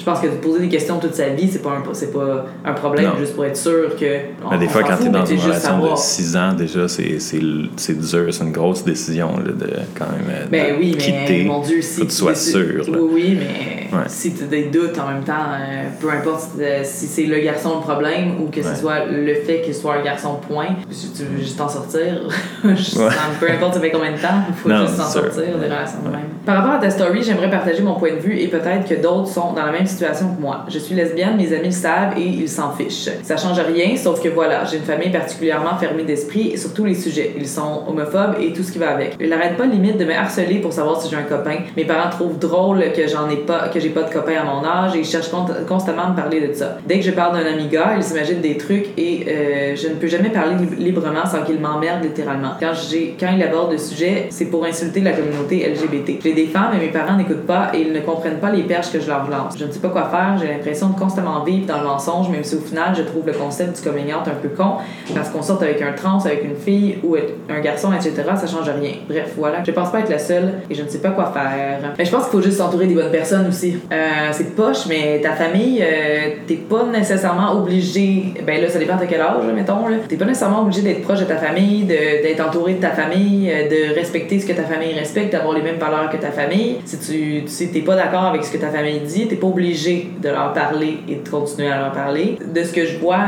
je 0.00 0.04
pense 0.06 0.20
que 0.20 0.28
de 0.28 0.36
poser 0.36 0.60
des 0.60 0.68
questions 0.68 0.98
toute 0.98 1.14
sa 1.14 1.28
vie, 1.28 1.46
c'est 1.52 1.62
pas 1.62 1.72
un, 1.72 1.82
c'est 1.92 2.10
pas 2.10 2.46
un 2.64 2.72
problème 2.72 3.10
juste 3.18 3.34
pour 3.34 3.44
être 3.44 3.56
sûr 3.56 3.94
que. 3.96 4.20
mais 4.50 4.58
des 4.58 4.66
fois, 4.66 4.82
quand 4.82 4.96
tu 4.96 5.06
es 5.06 5.10
dans 5.10 5.26
une 5.26 5.38
relation 5.38 5.78
de 5.78 5.94
6 5.94 6.36
ans, 6.38 6.52
déjà, 6.54 6.88
c'est, 6.88 7.18
c'est, 7.18 7.40
c'est 7.76 8.00
dur, 8.00 8.32
c'est 8.32 8.44
une 8.44 8.52
grosse 8.52 8.82
décision 8.82 9.36
là, 9.36 9.52
de 9.52 9.70
quand 9.94 10.06
même 10.06 10.24
euh, 10.30 10.46
ben, 10.50 10.76
oui, 10.78 10.92
quitter. 10.92 11.42
Mais, 11.42 11.44
mon 11.44 11.60
Dieu, 11.60 11.82
si 11.82 12.00
faut 12.00 12.06
que 12.06 12.10
tu 12.10 12.16
sois 12.16 12.34
sûr. 12.34 12.84
Oui, 12.88 13.10
oui, 13.12 13.38
mais 13.38 13.90
si 14.06 14.32
tu 14.32 14.44
as 14.44 14.46
des 14.46 14.64
doutes 14.64 14.98
en 14.98 15.08
même 15.08 15.22
temps, 15.22 15.34
euh, 15.52 15.88
peu 16.00 16.10
importe 16.10 16.48
si 16.84 17.06
c'est 17.06 17.26
le 17.26 17.38
garçon 17.40 17.76
le 17.76 17.82
problème 17.82 18.40
ou 18.40 18.48
que 18.48 18.62
ce 18.62 18.74
soit 18.74 19.04
le 19.04 19.34
fait 19.34 19.60
qu'il 19.60 19.74
soit 19.74 19.96
un 19.96 20.02
garçon, 20.02 20.40
point, 20.48 20.76
si 20.90 21.12
tu 21.12 21.24
veux 21.24 21.38
juste 21.38 21.58
t'en 21.58 21.68
sortir, 21.68 22.22
peu 22.62 23.50
importe 23.50 23.74
ça 23.74 23.80
fait 23.80 23.90
combien 23.90 24.12
de 24.12 24.18
temps, 24.18 24.44
il 24.48 24.54
faut 24.54 24.70
juste 24.70 24.96
s'en 24.96 25.10
sortir 25.10 25.58
des 25.58 25.64
relations 25.64 25.98
de 26.06 26.10
même. 26.10 26.20
Par 26.46 26.56
rapport 26.56 26.72
à 26.72 26.78
ta 26.78 26.88
story, 26.88 27.22
j'aimerais 27.22 27.50
partager 27.50 27.82
mon 27.82 27.96
point 27.96 28.14
de 28.14 28.20
vue 28.20 28.38
et 28.38 28.48
peut-être 28.48 28.88
que 28.88 28.94
d'autres 28.94 29.28
sont 29.28 29.52
dans 29.52 29.66
la 29.66 29.72
même 29.72 29.86
situation 29.90 30.34
que 30.34 30.40
moi. 30.40 30.64
Je 30.68 30.78
suis 30.78 30.94
lesbienne, 30.94 31.36
mes 31.36 31.52
amis 31.52 31.66
le 31.66 31.70
savent 31.70 32.18
et 32.18 32.24
ils 32.24 32.48
s'en 32.48 32.72
fichent. 32.72 33.10
Ça 33.22 33.36
change 33.36 33.60
rien, 33.60 33.96
sauf 33.96 34.22
que 34.22 34.28
voilà, 34.28 34.64
j'ai 34.64 34.78
une 34.78 34.84
famille 34.84 35.10
particulièrement 35.10 35.76
fermée 35.78 36.04
d'esprit 36.04 36.56
sur 36.56 36.72
tous 36.72 36.84
les 36.84 36.94
sujets. 36.94 37.34
Ils 37.36 37.48
sont 37.48 37.84
homophobes 37.88 38.36
et 38.40 38.52
tout 38.52 38.62
ce 38.62 38.72
qui 38.72 38.78
va 38.78 38.90
avec. 38.90 39.16
Ils 39.20 39.28
n'arrêtent 39.28 39.56
pas 39.56 39.66
limite 39.66 39.98
de 39.98 40.04
me 40.04 40.14
harceler 40.14 40.60
pour 40.60 40.72
savoir 40.72 41.00
si 41.00 41.10
j'ai 41.10 41.16
un 41.16 41.22
copain. 41.22 41.58
Mes 41.76 41.84
parents 41.84 42.10
trouvent 42.10 42.38
drôle 42.38 42.82
que 42.92 43.06
j'en 43.06 43.28
ai 43.28 43.36
pas, 43.36 43.68
que 43.68 43.80
j'ai 43.80 43.90
pas 43.90 44.02
de 44.02 44.12
copain 44.12 44.34
à 44.40 44.44
mon 44.44 44.64
âge 44.64 44.96
et 44.96 45.00
ils 45.00 45.04
cherchent 45.04 45.30
constamment 45.68 46.04
à 46.04 46.10
me 46.10 46.16
parler 46.16 46.40
de 46.40 46.52
ça. 46.52 46.78
Dès 46.86 46.98
que 46.98 47.04
je 47.04 47.10
parle 47.10 47.36
d'un 47.36 47.46
ami 47.46 47.68
gars, 47.68 47.94
ils 47.96 48.02
s'imaginent 48.02 48.40
des 48.40 48.56
trucs 48.56 48.86
et 48.96 49.26
euh, 49.28 49.76
je 49.76 49.88
ne 49.88 49.94
peux 49.94 50.06
jamais 50.06 50.30
parler 50.30 50.54
librement 50.78 51.26
sans 51.26 51.42
qu'ils 51.42 51.60
m'emmerdent 51.60 52.02
littéralement. 52.02 52.52
Quand 52.58 52.72
j'ai, 52.74 53.16
quand 53.18 53.28
ils 53.36 53.42
abordent 53.42 53.72
le 53.72 53.78
sujet, 53.78 54.26
c'est 54.30 54.46
pour 54.46 54.64
insulter 54.64 55.00
la 55.00 55.12
communauté 55.12 55.68
LGBT. 55.68 56.22
J'ai 56.22 56.34
des 56.34 56.46
femmes 56.46 56.72
et 56.74 56.78
mes 56.78 56.92
parents 56.92 57.16
n'écoutent 57.16 57.46
pas 57.46 57.70
et 57.74 57.80
ils 57.80 57.92
ne 57.92 58.00
comprennent 58.00 58.40
pas 58.40 58.50
les 58.50 58.62
perches 58.62 58.92
que 58.92 59.00
je 59.00 59.08
leur 59.08 59.28
lance. 59.28 59.54
Je 59.58 59.64
ne 59.64 59.72
sais 59.80 59.88
pas 59.88 60.00
quoi 60.00 60.08
faire, 60.08 60.36
j'ai 60.38 60.52
l'impression 60.52 60.88
de 60.88 60.98
constamment 60.98 61.42
vivre 61.44 61.66
dans 61.66 61.78
le 61.78 61.84
mensonge, 61.84 62.28
même 62.28 62.44
si 62.44 62.54
au 62.56 62.60
final 62.60 62.94
je 62.96 63.02
trouve 63.02 63.26
le 63.26 63.32
concept 63.32 63.82
du 63.82 63.88
coming 63.88 64.12
out 64.12 64.26
un 64.26 64.40
peu 64.40 64.48
con 64.48 64.76
parce 65.14 65.30
qu'on 65.30 65.42
sort 65.42 65.62
avec 65.62 65.80
un 65.82 65.92
trans, 65.92 66.18
avec 66.24 66.44
une 66.44 66.56
fille 66.56 66.98
ou 67.02 67.16
un 67.16 67.60
garçon, 67.60 67.92
etc. 67.92 68.12
Ça 68.36 68.46
change 68.46 68.68
rien. 68.68 68.92
Bref, 69.08 69.34
voilà. 69.36 69.62
Je 69.64 69.72
pense 69.72 69.90
pas 69.90 70.00
être 70.00 70.10
la 70.10 70.18
seule 70.18 70.54
et 70.68 70.74
je 70.74 70.82
ne 70.82 70.88
sais 70.88 70.98
pas 70.98 71.10
quoi 71.10 71.26
faire. 71.32 71.78
Mais 71.98 72.04
je 72.04 72.10
pense 72.10 72.24
qu'il 72.24 72.32
faut 72.32 72.42
juste 72.42 72.58
s'entourer 72.58 72.86
des 72.86 72.94
bonnes 72.94 73.10
personnes 73.10 73.48
aussi. 73.48 73.78
Euh, 73.92 74.28
c'est 74.32 74.54
poche, 74.54 74.86
mais 74.88 75.20
ta 75.22 75.32
famille, 75.32 75.82
euh, 75.82 76.30
t'es 76.46 76.56
pas 76.56 76.84
nécessairement 76.84 77.52
obligé. 77.52 78.34
Ben 78.46 78.60
là, 78.60 78.68
ça 78.68 78.78
dépend 78.78 78.96
de 78.96 79.06
quel 79.06 79.20
âge, 79.20 79.44
mettons. 79.54 79.84
T'es 80.08 80.16
pas 80.16 80.24
nécessairement 80.24 80.62
obligé 80.62 80.82
d'être 80.82 81.02
proche 81.02 81.20
de 81.20 81.24
ta 81.24 81.36
famille, 81.36 81.84
d'être 81.84 82.40
entouré 82.40 82.74
de 82.74 82.80
ta 82.80 82.90
famille, 82.90 83.50
euh, 83.50 83.68
de 83.68 83.94
respecter 83.94 84.38
ce 84.40 84.46
que 84.46 84.52
ta 84.52 84.64
famille 84.64 84.92
respecte, 84.94 85.32
d'avoir 85.32 85.54
les 85.54 85.62
mêmes 85.62 85.78
valeurs 85.78 86.10
que 86.10 86.16
ta 86.16 86.30
famille. 86.30 86.76
Si 86.84 86.98
tu 86.98 87.42
si 87.46 87.70
t'es 87.70 87.80
pas 87.80 87.96
d'accord 87.96 88.24
avec 88.24 88.44
ce 88.44 88.52
que 88.52 88.58
ta 88.58 88.68
famille 88.68 89.00
dit, 89.00 89.26
t'es 89.28 89.36
pas 89.36 89.46
obligé 89.46 89.69
de 90.22 90.28
leur 90.28 90.52
parler 90.52 90.98
et 91.08 91.16
de 91.16 91.28
continuer 91.28 91.68
à 91.68 91.78
leur 91.78 91.92
parler. 91.92 92.38
De 92.54 92.62
ce 92.62 92.72
que 92.72 92.84
je 92.84 92.98
vois, 92.98 93.18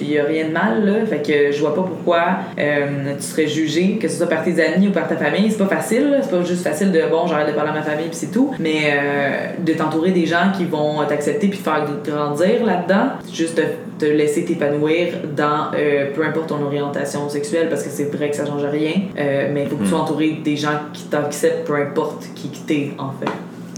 il 0.00 0.10
y 0.10 0.18
a 0.18 0.24
rien 0.24 0.48
de 0.48 0.52
mal, 0.52 0.84
là. 0.84 1.06
Fait 1.06 1.22
que 1.22 1.52
je 1.52 1.60
vois 1.60 1.74
pas 1.74 1.82
pourquoi 1.82 2.22
euh, 2.58 3.14
tu 3.16 3.22
serais 3.22 3.46
jugé, 3.46 3.98
que 4.00 4.08
ce 4.08 4.16
soit 4.18 4.28
par 4.28 4.44
tes 4.44 4.62
amis 4.62 4.88
ou 4.88 4.90
par 4.92 5.08
ta 5.08 5.16
famille. 5.16 5.50
C'est 5.50 5.58
pas 5.58 5.76
facile, 5.76 6.18
c'est 6.22 6.30
pas 6.30 6.42
juste 6.42 6.62
facile 6.62 6.92
de 6.92 7.00
bon, 7.10 7.26
j'arrête 7.26 7.48
de 7.48 7.52
parler 7.52 7.70
à 7.70 7.74
ma 7.74 7.82
famille 7.82 8.06
puis 8.06 8.16
c'est 8.16 8.30
tout. 8.30 8.54
Mais 8.58 8.92
euh, 8.92 9.46
de 9.58 9.72
t'entourer 9.72 10.10
des 10.10 10.26
gens 10.26 10.52
qui 10.56 10.64
vont 10.64 11.04
t'accepter 11.06 11.48
puis 11.48 11.58
te 11.58 11.64
faire 11.64 11.86
grandir 12.04 12.64
là-dedans, 12.64 13.12
juste 13.32 13.56
de 13.56 13.64
te 13.98 14.04
laisser 14.04 14.44
t'épanouir 14.44 15.08
dans 15.36 15.70
euh, 15.74 16.06
peu 16.14 16.24
importe 16.24 16.48
ton 16.48 16.62
orientation 16.62 17.28
sexuelle 17.28 17.68
parce 17.68 17.82
que 17.82 17.90
c'est 17.90 18.14
vrai 18.14 18.30
que 18.30 18.36
ça 18.36 18.46
change 18.46 18.64
rien. 18.64 18.92
mais 19.16 19.62
il 19.62 19.68
faut 19.68 19.76
que 19.76 19.82
tu 19.82 19.88
sois 19.88 19.98
hmm. 19.98 20.02
entouré 20.02 20.30
des 20.44 20.56
gens 20.56 20.80
qui 20.92 21.04
t'acceptent 21.04 21.66
peu 21.66 21.74
importe 21.74 22.26
qui 22.34 22.48
t'es 22.48 22.92
en 22.98 23.10
fait. 23.12 23.30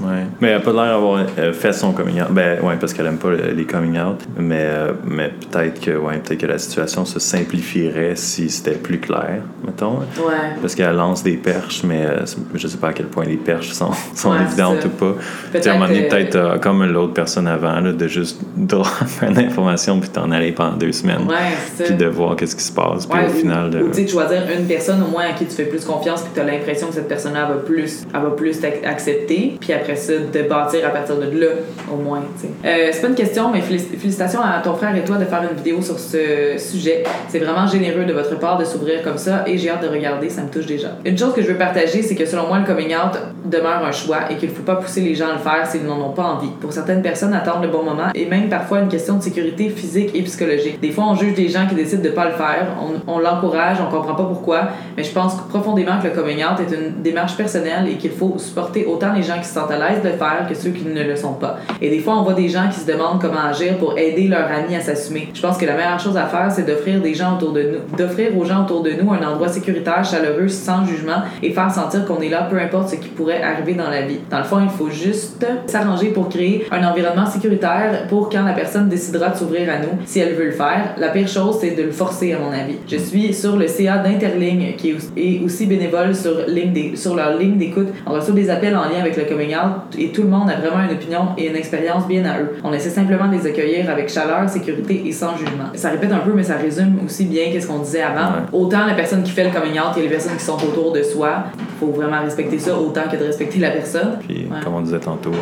Ouais. 0.03 0.25
Mais 0.41 0.49
elle 0.49 0.57
a 0.57 0.61
pas 0.61 0.73
l'air 0.73 0.87
d'avoir 0.87 1.25
euh, 1.39 1.53
fait 1.53 1.73
son 1.73 1.93
coming 1.93 2.21
out. 2.21 2.29
Ben, 2.31 2.61
ouais, 2.63 2.77
parce 2.81 2.93
qu'elle 2.93 3.07
aime 3.07 3.19
pas 3.19 3.31
les 3.31 3.65
coming 3.65 3.99
out. 3.99 4.21
Mais, 4.37 4.61
euh, 4.61 4.93
mais 5.05 5.31
peut-être 5.31 5.81
que, 5.81 5.97
ouais, 5.97 6.19
peut 6.19 6.35
que 6.35 6.47
la 6.47 6.59
situation 6.59 7.05
se 7.05 7.19
simplifierait 7.19 8.17
si 8.17 8.51
c'était 8.51 8.73
plus 8.73 8.99
clair, 8.99 9.43
mettons. 9.65 9.99
Ouais. 9.99 10.57
Parce 10.61 10.75
qu'elle 10.75 10.97
lance 10.97 11.23
des 11.23 11.37
perches, 11.37 11.83
mais 11.85 12.05
euh, 12.05 12.25
je 12.55 12.67
sais 12.67 12.79
pas 12.79 12.89
à 12.89 12.93
quel 12.93 13.07
point 13.07 13.25
les 13.25 13.37
perches 13.37 13.73
sont, 13.73 13.93
sont 14.15 14.35
évidentes 14.35 14.85
ou 14.85 14.89
pas. 14.91 15.15
Peut-être. 15.53 15.67
À 15.67 15.71
un 15.71 15.75
moment 15.75 15.89
donné, 15.89 16.09
peut-être 16.09 16.61
comme 16.61 16.85
l'autre 16.85 17.13
personne 17.13 17.47
avant, 17.47 17.81
là, 17.81 17.93
de 17.93 18.09
juste 18.09 18.41
droit 18.57 18.89
une 19.23 19.39
information 19.39 20.01
puis 20.01 20.09
t'en 20.09 20.31
aller 20.31 20.53
pendant 20.53 20.77
deux 20.77 20.93
semaines. 20.93 21.27
Ouais, 21.29 21.85
Puis 21.85 21.95
de 21.95 22.07
voir 22.07 22.37
qu'est-ce 22.37 22.57
qui 22.57 22.65
se 22.65 22.73
passe. 22.73 23.07
Puis 23.07 23.21
au 23.25 23.31
final. 23.31 23.71
De... 23.71 23.83
Ou 23.83 23.89
tu 23.89 24.03
sais, 24.03 24.09
choisir 24.09 24.43
une 24.57 24.67
personne 24.67 25.03
au 25.03 25.09
moins 25.09 25.25
à 25.25 25.33
qui 25.33 25.47
tu 25.47 25.53
fais 25.53 25.65
plus 25.65 25.85
confiance 25.85 26.23
puis 26.23 26.31
tu 26.35 26.41
as 26.41 26.45
l'impression 26.45 26.89
que 26.89 26.95
cette 26.95 27.09
personne-là 27.09 27.47
va 27.47 27.55
plus, 27.55 28.05
elle 28.13 28.21
va 28.21 28.31
plus 28.31 28.61
t'accepter. 28.61 29.57
Puis 29.61 29.73
après 29.73 29.84
ça, 29.95 30.13
de 30.15 30.43
bâtir 30.49 30.87
à 30.87 30.91
partir 30.91 31.17
de 31.17 31.39
là, 31.39 31.47
au 31.93 31.97
moins. 31.97 32.23
Euh, 32.65 32.89
c'est 32.93 33.01
pas 33.01 33.09
une 33.09 33.15
question, 33.15 33.51
mais 33.51 33.61
félicitations 33.61 34.41
à 34.41 34.61
ton 34.63 34.75
frère 34.75 34.97
et 34.97 35.05
toi 35.05 35.17
de 35.17 35.25
faire 35.25 35.43
une 35.43 35.57
vidéo 35.57 35.83
sur 35.83 35.99
ce 35.99 36.57
sujet. 36.59 37.05
C'est 37.29 37.39
vraiment 37.39 37.67
généreux 37.67 38.05
de 38.05 38.13
votre 38.13 38.39
part 38.39 38.59
de 38.59 38.65
s'ouvrir 38.65 39.03
comme 39.03 39.19
ça 39.19 39.45
et 39.47 39.59
j'ai 39.59 39.71
hâte 39.71 39.83
de 39.83 39.89
regarder, 39.89 40.29
ça 40.29 40.43
me 40.43 40.49
touche 40.49 40.67
déjà. 40.67 40.89
Une 41.05 41.19
chose 41.19 41.35
que 41.35 41.43
je 41.43 41.49
veux 41.49 41.59
partager, 41.59 42.03
c'est 42.03 42.15
que 42.15 42.27
selon 42.27 42.47
moi, 42.47 42.59
le 42.59 42.65
coming 42.65 42.95
out 42.95 43.19
demeure 43.45 43.85
un 43.85 43.93
choix 43.93 44.31
et 44.31 44.37
qu'il 44.37 44.51
faut 44.51 44.63
pas 44.63 44.77
pousser 44.77 45.01
les 45.01 45.15
gens 45.15 45.29
à 45.29 45.33
le 45.33 45.39
faire 45.39 45.67
s'ils 45.67 45.85
n'en 45.85 46.01
ont 46.01 46.13
pas 46.13 46.25
envie. 46.25 46.51
Pour 46.61 46.73
certaines 46.73 47.03
personnes, 47.03 47.35
attendre 47.35 47.63
le 47.63 47.69
bon 47.69 47.83
moment 47.83 48.09
et 48.15 48.27
même 48.27 48.49
parfois 48.49 48.81
une 48.81 48.89
question 48.89 49.17
de 49.17 49.23
sécurité 49.23 49.69
physique 49.71 50.11
et 50.15 50.23
psychologique. 50.23 50.81
Des 50.81 50.91
fois, 50.91 51.05
on 51.09 51.15
juge 51.15 51.35
des 51.35 51.49
gens 51.49 51.67
qui 51.69 51.75
décident 51.75 52.03
de 52.03 52.11
pas 52.11 52.27
le 52.27 52.33
faire, 52.33 52.67
on, 53.07 53.19
l'encourage, 53.19 53.79
on 53.81 53.91
comprend 53.91 54.15
pas 54.15 54.25
pourquoi, 54.25 54.69
mais 54.97 55.05
je 55.05 55.13
pense 55.13 55.37
profondément 55.49 55.99
que 56.01 56.09
le 56.09 56.15
coming 56.15 56.45
out 56.45 56.61
est 56.61 56.75
une 56.75 57.03
démarche 57.03 57.37
personnelle 57.37 57.89
et 57.89 57.97
qu'il 57.97 58.11
faut 58.11 58.35
supporter 58.39 58.87
autant 58.87 59.13
les 59.13 59.23
gens 59.23 59.39
qui 59.39 59.47
se 59.47 59.55
sentent 59.55 59.71
l'aise 59.77 60.03
de 60.03 60.11
faire 60.11 60.47
que 60.49 60.55
ceux 60.55 60.71
qui 60.71 60.85
ne 60.85 61.03
le 61.03 61.17
sont 61.17 61.35
pas. 61.35 61.59
Et 61.81 61.91
des 61.91 62.01
fois, 62.01 62.17
on 62.19 62.23
voit 62.23 62.35
des 62.35 62.49
gens 62.49 62.69
qui 62.71 62.81
se 62.81 62.87
demandent 62.87 63.21
comment 63.21 63.45
agir 63.49 63.77
pour 63.79 63.99
aider 63.99 64.29
leur 64.29 64.51
ami 64.51 64.75
à 64.77 64.81
s'assumer. 64.81 65.29
Je 65.35 65.41
pense 65.41 65.59
que 65.59 65.67
la 65.67 65.75
meilleure 65.75 66.01
chose 66.01 66.17
à 66.17 66.27
faire, 66.27 66.51
c'est 66.51 66.65
d'offrir 66.65 67.01
des 67.01 67.15
gens 67.15 67.37
autour 67.37 67.53
de 67.53 67.63
nous, 67.63 67.97
d'offrir 67.97 68.37
aux 68.37 68.45
gens 68.45 68.65
autour 68.65 68.83
de 68.83 68.93
nous 68.93 69.13
un 69.13 69.23
endroit 69.27 69.49
sécuritaire, 69.49 70.05
chaleureux, 70.05 70.49
sans 70.49 70.85
jugement 70.85 71.23
et 71.43 71.51
faire 71.53 71.71
sentir 71.71 72.05
qu'on 72.05 72.21
est 72.21 72.29
là, 72.29 72.47
peu 72.51 72.59
importe 72.59 72.91
ce 72.91 72.97
qui 72.97 73.09
pourrait 73.09 73.43
arriver 73.43 73.75
dans 73.75 73.91
la 73.91 74.03
vie. 74.03 74.19
Dans 74.31 74.39
le 74.39 74.45
fond, 74.45 74.61
il 74.63 74.69
faut 74.69 74.91
juste 74.91 75.47
s'arranger 75.67 76.09
pour 76.09 76.29
créer 76.29 76.67
un 76.71 76.85
environnement 76.85 77.27
sécuritaire 77.27 78.07
pour 78.09 78.29
quand 78.29 78.45
la 78.45 78.53
personne 78.53 78.89
décidera 78.89 79.31
de 79.31 79.37
s'ouvrir 79.37 79.69
à 79.71 79.79
nous, 79.79 79.99
si 80.05 80.21
elle 80.21 80.35
veut 80.35 80.47
le 80.47 80.53
faire. 80.53 80.95
La 80.99 81.09
pire 81.09 81.29
chose, 81.29 81.59
c'est 81.61 81.73
de 81.73 81.83
le 81.83 81.91
forcer, 81.91 82.33
à 82.33 82.39
mon 82.39 82.51
avis. 82.51 82.77
Je 82.87 82.97
suis 82.97 83.33
sur 83.35 83.57
le 83.57 83.67
CA 83.67 83.99
d'Interligne, 83.99 84.75
qui 84.77 84.91
est 84.91 85.45
aussi 85.45 85.67
bénévole 85.67 86.15
sur, 86.15 86.47
ligne 86.47 86.73
des, 86.73 86.97
sur 86.97 87.15
leur 87.15 87.37
ligne 87.37 87.59
d'écoute. 87.59 87.89
On 88.07 88.13
reçoit 88.13 88.35
des 88.35 88.51
appels 88.51 88.77
en 88.77 88.85
lien 88.85 89.01
avec 89.01 89.17
le 89.17 89.25
coming 89.25 89.55
et 89.99 90.11
tout 90.11 90.23
le 90.23 90.29
monde 90.29 90.51
a 90.51 90.57
vraiment 90.57 90.83
une 90.85 90.95
opinion 90.97 91.29
et 91.37 91.49
une 91.49 91.57
expérience 91.57 92.07
bien 92.07 92.25
à 92.25 92.41
eux. 92.41 92.57
On 92.65 92.73
essaie 92.73 92.91
simplement 92.91 93.29
de 93.29 93.35
les 93.35 93.47
accueillir 93.47 93.91
avec 93.91 94.09
chaleur, 94.09 94.49
sécurité 94.49 95.03
et 95.07 95.13
sans 95.13 95.37
jugement. 95.37 95.71
Ça 95.75 95.91
répète 95.91 96.13
un 96.13 96.19
peu, 96.19 96.33
mais 96.35 96.43
ça 96.43 96.57
résume 96.57 96.99
aussi 97.05 97.25
bien 97.25 97.45
qu'est-ce 97.53 97.67
qu'on 97.67 97.79
disait 97.79 98.03
avant. 98.03 98.31
Autant 98.53 98.87
la 98.87 98.95
personne 98.95 99.23
qui 99.23 99.31
fait 99.33 99.45
le 99.45 99.51
coming 99.51 99.79
out 99.79 99.97
et 99.97 100.03
les 100.03 100.09
personnes 100.09 100.37
qui 100.37 100.45
sont 100.45 100.57
autour 100.57 100.93
de 100.93 101.03
soi, 101.03 101.45
faut 101.81 101.89
vraiment 101.89 102.21
respecter 102.21 102.59
ça 102.59 102.77
autant 102.77 103.09
que 103.11 103.17
de 103.17 103.25
respecter 103.25 103.59
la 103.59 103.71
personne. 103.71 104.19
Puis, 104.27 104.49
comme 104.63 104.75
on 104.75 104.81
disait 104.81 105.01
tantôt, 105.01 105.33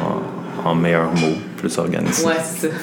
en, 0.65 0.71
en 0.71 0.75
meilleurs 0.75 1.13
mots, 1.13 1.37
plus 1.63 1.79
organisé. 1.79 2.27
Ouais, 2.27 2.35
c'est 2.43 2.69
ça. 2.69 2.75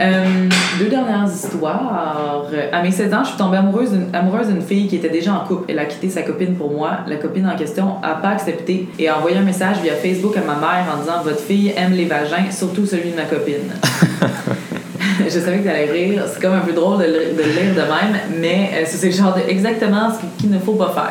Euh, 0.00 0.48
deux 0.78 0.88
dernières 0.88 1.26
histoires. 1.26 2.44
À 2.70 2.82
mes 2.82 2.90
16 2.90 3.14
ans, 3.14 3.24
je 3.24 3.28
suis 3.30 3.38
tombée 3.38 3.56
amoureuse 3.56 4.48
d'une, 4.48 4.62
fille 4.62 4.88
qui 4.88 4.96
était 4.96 5.08
déjà 5.08 5.32
en 5.32 5.46
couple. 5.46 5.64
Elle 5.68 5.78
a 5.78 5.86
quitté 5.86 6.10
sa 6.10 6.22
copine 6.22 6.54
pour 6.54 6.70
moi. 6.70 6.98
La 7.06 7.16
copine 7.16 7.46
en 7.48 7.56
question 7.56 7.96
a 8.02 8.14
pas 8.14 8.28
accepté 8.28 8.88
et 8.98 9.08
a 9.08 9.18
envoyé 9.18 9.38
un 9.38 9.42
message 9.42 9.78
via 9.82 9.94
Facebook 9.94 10.36
à 10.36 10.40
ma 10.40 10.54
mère 10.54 10.86
en 10.94 11.00
disant 11.00 11.22
Votre 11.24 11.40
fille 11.40 11.72
aime 11.76 11.92
les 11.92 12.04
vagins, 12.04 12.50
surtout 12.50 12.84
celui 12.84 13.10
de 13.10 13.16
ma 13.16 13.24
copine. 13.24 13.72
je 15.24 15.38
savais 15.38 15.58
que 15.58 15.64
t'allais 15.64 15.90
rire. 15.90 16.22
C'est 16.32 16.40
comme 16.40 16.54
un 16.54 16.60
peu 16.60 16.72
drôle 16.72 16.98
de 16.98 17.04
le, 17.04 17.36
de 17.36 17.42
lire 17.42 17.74
de 17.74 17.80
même, 17.80 18.20
mais 18.40 18.70
euh, 18.74 18.82
c'est 18.86 19.06
le 19.06 19.12
genre 19.12 19.34
de 19.34 19.48
exactement 19.48 20.10
ce 20.10 20.40
qu'il 20.40 20.50
ne 20.50 20.58
faut 20.58 20.74
pas 20.74 20.90
faire. 20.90 21.10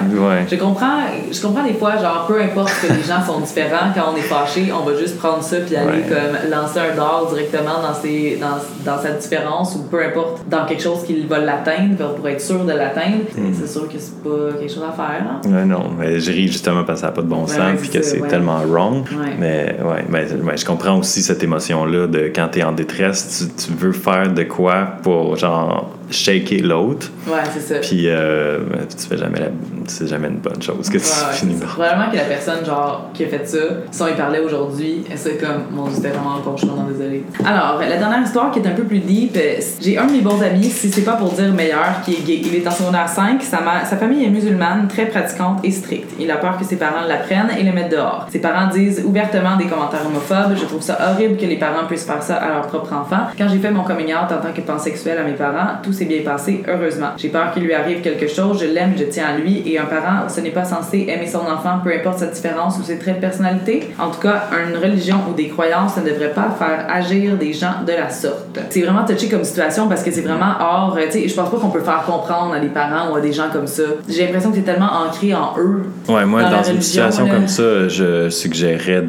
Je 0.49 0.55
comprends, 0.55 1.01
je 1.31 1.41
comprends 1.41 1.63
des 1.63 1.73
fois, 1.73 1.97
genre, 1.97 2.25
peu 2.27 2.41
importe 2.41 2.73
que 2.81 2.93
les 2.93 3.03
gens 3.03 3.23
sont 3.25 3.39
différents, 3.39 3.91
quand 3.93 4.13
on 4.13 4.17
est 4.17 4.21
fâché, 4.21 4.71
on 4.71 4.85
va 4.85 4.97
juste 4.97 5.17
prendre 5.17 5.43
ça 5.43 5.57
puis 5.57 5.75
aller 5.75 6.01
comme 6.01 6.49
lancer 6.49 6.79
un 6.79 6.95
dard 6.95 7.27
directement 7.33 7.81
dans, 7.81 7.93
ses, 7.93 8.39
dans, 8.39 8.91
dans 8.91 9.01
sa 9.01 9.11
différence 9.11 9.75
ou 9.75 9.83
peu 9.83 10.03
importe, 10.03 10.41
dans 10.47 10.65
quelque 10.65 10.83
chose 10.83 11.03
qu'il 11.05 11.27
va 11.27 11.39
l'atteindre 11.39 12.15
pour 12.15 12.27
être 12.27 12.41
sûr 12.41 12.63
de 12.63 12.73
l'atteindre. 12.73 13.25
Hmm. 13.37 13.53
C'est 13.53 13.67
sûr 13.67 13.87
que 13.87 13.97
c'est 13.97 14.21
pas 14.23 14.57
quelque 14.59 14.73
chose 14.73 14.83
à 14.87 14.93
faire. 14.93 15.23
Hein? 15.45 15.65
non, 15.65 15.91
mais 15.97 16.19
je 16.19 16.31
ris 16.31 16.47
justement 16.47 16.83
parce 16.83 16.99
que 16.99 17.01
ça 17.01 17.07
n'a 17.07 17.13
pas 17.13 17.21
de 17.21 17.27
bon 17.27 17.47
sens 17.47 17.79
puis 17.79 17.89
que 17.89 18.01
c'est 18.01 18.21
tellement 18.27 18.61
wrong. 18.67 19.03
Mais 19.39 19.75
ouais, 19.83 20.05
mais, 20.09 20.27
je 20.57 20.65
comprends 20.65 20.97
aussi 20.97 21.21
cette 21.21 21.43
émotion-là 21.43 22.07
de 22.07 22.31
quand 22.33 22.49
tu 22.51 22.59
es 22.59 22.63
en 22.63 22.71
détresse, 22.71 23.47
tu, 23.57 23.65
tu 23.65 23.71
veux 23.87 23.91
faire 23.91 24.31
de 24.31 24.43
quoi 24.43 24.85
pour 25.03 25.35
genre 25.35 25.89
shaker 26.11 26.61
l'autre. 26.61 27.11
Ouais, 27.27 27.39
c'est 27.53 27.61
ça. 27.61 27.79
Puis 27.79 28.03
euh, 28.07 28.59
tu 28.89 29.07
fais 29.07 29.17
jamais 29.17 29.39
la... 29.39 29.47
c'est 29.87 30.07
jamais 30.07 30.27
une 30.27 30.37
bonne 30.37 30.61
chose 30.61 30.89
que 30.89 30.97
tu 30.97 31.03
finis 31.33 31.55
Probablement 31.59 32.09
que 32.11 32.17
la 32.17 32.23
personne 32.23 32.65
genre 32.65 33.09
qui 33.13 33.23
a 33.23 33.27
fait 33.27 33.47
ça, 33.47 33.57
si 33.91 34.01
on 34.01 34.07
y 34.07 34.13
parlait 34.13 34.39
aujourd'hui, 34.39 35.03
c'est 35.15 35.37
comme 35.37 35.65
mon 35.71 35.85
dieu, 35.85 35.95
c'était 35.95 36.09
vraiment 36.09 36.35
encore 36.35 36.57
non 36.65 36.85
désolé. 36.91 37.23
Alors, 37.45 37.79
la 37.79 37.97
dernière 37.97 38.21
histoire 38.21 38.51
qui 38.51 38.59
est 38.59 38.67
un 38.67 38.73
peu 38.73 38.83
plus 38.83 38.99
deep, 38.99 39.35
euh, 39.35 39.59
j'ai 39.81 39.97
un 39.97 40.05
de 40.05 40.11
mes 40.11 40.21
bons 40.21 40.41
amis, 40.41 40.65
si 40.65 40.91
c'est 40.91 41.01
pas 41.01 41.13
pour 41.13 41.31
dire 41.31 41.53
meilleur, 41.53 42.01
qui 42.03 42.13
est 42.13 42.25
gay. 42.25 42.41
Il 42.43 42.55
est 42.55 42.67
en 42.67 42.71
secondaire 42.71 43.07
5, 43.07 43.41
sa, 43.41 43.59
sa 43.85 43.97
famille 43.97 44.25
est 44.25 44.29
musulmane, 44.29 44.87
très 44.87 45.05
pratiquante 45.05 45.59
et 45.63 45.71
stricte. 45.71 46.11
Il 46.19 46.29
a 46.31 46.37
peur 46.37 46.57
que 46.57 46.65
ses 46.65 46.75
parents 46.75 47.05
l'apprennent 47.07 47.51
et 47.57 47.63
le 47.63 47.71
mettent 47.71 47.91
dehors. 47.91 48.27
Ses 48.31 48.39
parents 48.39 48.67
disent 48.67 49.03
ouvertement 49.05 49.57
des 49.57 49.65
commentaires 49.65 50.05
homophobes. 50.05 50.55
Je 50.55 50.65
trouve 50.65 50.81
ça 50.81 50.97
horrible 51.11 51.37
que 51.37 51.45
les 51.45 51.57
parents 51.57 51.85
puissent 51.87 52.05
faire 52.05 52.23
ça 52.23 52.35
à 52.35 52.49
leur 52.49 52.67
propre 52.67 52.93
enfant. 52.93 53.27
Quand 53.37 53.47
j'ai 53.49 53.59
fait 53.59 53.71
mon 53.71 53.83
coming 53.83 54.13
out 54.13 54.31
en 54.31 54.41
tant 54.41 54.53
que 54.55 54.61
pansexuel 54.61 55.17
à 55.17 55.23
mes 55.23 55.33
parents, 55.33 55.79
tous 55.83 56.00
s'est 56.01 56.07
bien 56.07 56.23
passé, 56.23 56.63
heureusement. 56.67 57.09
J'ai 57.17 57.29
peur 57.29 57.51
qu'il 57.53 57.63
lui 57.63 57.73
arrive 57.73 58.01
quelque 58.01 58.27
chose, 58.27 58.59
je 58.61 58.65
l'aime, 58.65 58.93
je 58.97 59.03
tiens 59.03 59.25
à 59.35 59.37
lui, 59.37 59.61
et 59.65 59.77
un 59.77 59.85
parent, 59.85 60.27
ce 60.27 60.41
n'est 60.41 60.51
pas 60.51 60.65
censé 60.65 61.05
aimer 61.07 61.27
son 61.27 61.39
enfant, 61.39 61.79
peu 61.83 61.93
importe 61.93 62.19
sa 62.19 62.27
différence 62.27 62.79
ou 62.79 62.83
ses 62.83 62.97
traits 62.97 63.15
de 63.15 63.21
personnalité. 63.21 63.89
En 63.99 64.09
tout 64.09 64.19
cas, 64.19 64.43
une 64.67 64.77
religion 64.77 65.17
ou 65.29 65.33
des 65.33 65.47
croyances 65.47 65.97
ne 65.97 66.03
devrait 66.03 66.33
pas 66.33 66.49
faire 66.57 66.87
agir 66.89 67.37
des 67.37 67.53
gens 67.53 67.83
de 67.85 67.91
la 67.91 68.09
sorte. 68.09 68.59
C'est 68.69 68.81
vraiment 68.81 69.05
touché 69.05 69.29
comme 69.29 69.43
situation 69.43 69.87
parce 69.87 70.03
que 70.03 70.11
c'est 70.11 70.21
vraiment 70.21 70.53
hors, 70.59 70.97
tu 71.05 71.11
sais, 71.11 71.27
je 71.27 71.35
pense 71.35 71.49
pas 71.49 71.57
qu'on 71.57 71.69
peut 71.69 71.81
faire 71.81 72.03
comprendre 72.05 72.53
à 72.53 72.59
des 72.59 72.69
parents 72.69 73.11
ou 73.11 73.15
à 73.15 73.21
des 73.21 73.33
gens 73.33 73.49
comme 73.51 73.67
ça. 73.67 73.83
J'ai 74.09 74.25
l'impression 74.25 74.49
que 74.49 74.57
c'est 74.57 74.63
tellement 74.63 74.89
ancré 75.05 75.33
en 75.33 75.53
eux. 75.59 75.83
Ouais, 76.09 76.25
moi, 76.25 76.43
dans, 76.43 76.63
une 76.63 76.81
situation 76.81 77.27
comme 77.27 77.47
ça, 77.47 77.87
je 77.87 78.29
suggérerais 78.29 79.03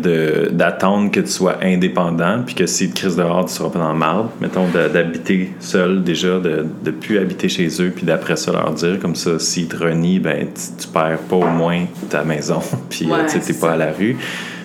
d'attendre 0.50 1.10
que 1.10 1.20
tu 1.20 1.30
sois 1.30 1.56
indépendant, 1.62 2.42
puis 2.44 2.54
que 2.54 2.66
si 2.66 2.88
tu 2.88 2.94
crises 2.94 3.16
dehors, 3.16 3.46
tu 3.46 3.54
seras 3.54 3.70
pas 3.70 3.78
dans 3.78 3.92
le 3.92 3.98
marbre. 3.98 4.30
Mettons, 4.40 4.66
d'habiter 4.92 5.52
seul 5.60 6.02
déjà, 6.02 6.38
de 6.38 6.66
ne 6.84 6.90
plus 6.90 7.18
habiter 7.18 7.48
chez 7.48 7.68
eux, 7.82 7.92
puis 7.94 8.06
d'après 8.06 8.36
ça 8.36 8.52
leur 8.52 8.72
dire, 8.72 8.98
comme 9.00 9.14
ça, 9.14 9.38
s'ils 9.38 9.68
te 9.68 9.76
renient, 9.76 10.20
ben, 10.20 10.48
tu, 10.78 10.88
perds 10.88 11.18
pas 11.28 11.36
au 11.36 11.48
moins 11.48 11.86
ta 12.10 12.24
maison, 12.24 12.60
puis 12.90 13.08
euh, 13.10 13.26
tu 13.28 13.38
n'es 13.38 13.58
pas 13.58 13.72
à 13.72 13.76
la 13.76 13.92
rue. 13.92 14.16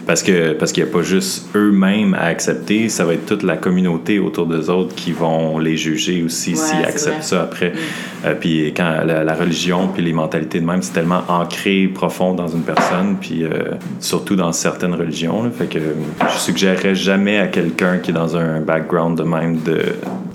Parce 0.07 0.23
que 0.23 0.53
parce 0.53 0.71
qu'il 0.71 0.83
n'y 0.83 0.89
a 0.89 0.93
pas 0.93 1.01
juste 1.01 1.49
eux-mêmes 1.53 2.13
à 2.13 2.27
accepter, 2.27 2.87
ça 2.87 3.03
va 3.03 3.13
être 3.13 3.25
toute 3.25 3.43
la 3.43 3.57
communauté 3.57 4.19
autour 4.19 4.45
d'eux 4.45 4.69
autres 4.69 4.95
qui 4.95 5.11
vont 5.11 5.59
les 5.59 5.75
juger 5.75 6.23
aussi 6.23 6.55
s'ils 6.55 6.85
acceptent 6.85 7.23
ça 7.23 7.43
après. 7.43 7.71
Mm. 7.71 8.25
Euh, 8.25 8.33
puis 8.39 8.73
quand 8.75 9.03
la, 9.05 9.35
religion 9.35 9.89
puis 9.89 10.01
les 10.01 10.13
mentalités 10.13 10.59
de 10.59 10.65
même, 10.65 10.81
c'est 10.81 10.93
tellement 10.93 11.21
ancré 11.27 11.87
profond 11.93 12.33
dans 12.33 12.47
une 12.47 12.63
personne, 12.63 13.17
puis 13.19 13.43
euh, 13.43 13.73
surtout 13.99 14.35
dans 14.35 14.51
certaines 14.51 14.95
religions. 14.95 15.43
Là, 15.43 15.49
fait 15.51 15.67
que 15.67 15.79
je 15.79 16.37
suggérerais 16.37 16.95
jamais 16.95 17.37
à 17.37 17.47
quelqu'un 17.47 17.97
qui 17.97 18.11
est 18.11 18.13
dans 18.13 18.35
un 18.35 18.61
background 18.61 19.17
de 19.17 19.23
même 19.23 19.59
de, 19.61 19.81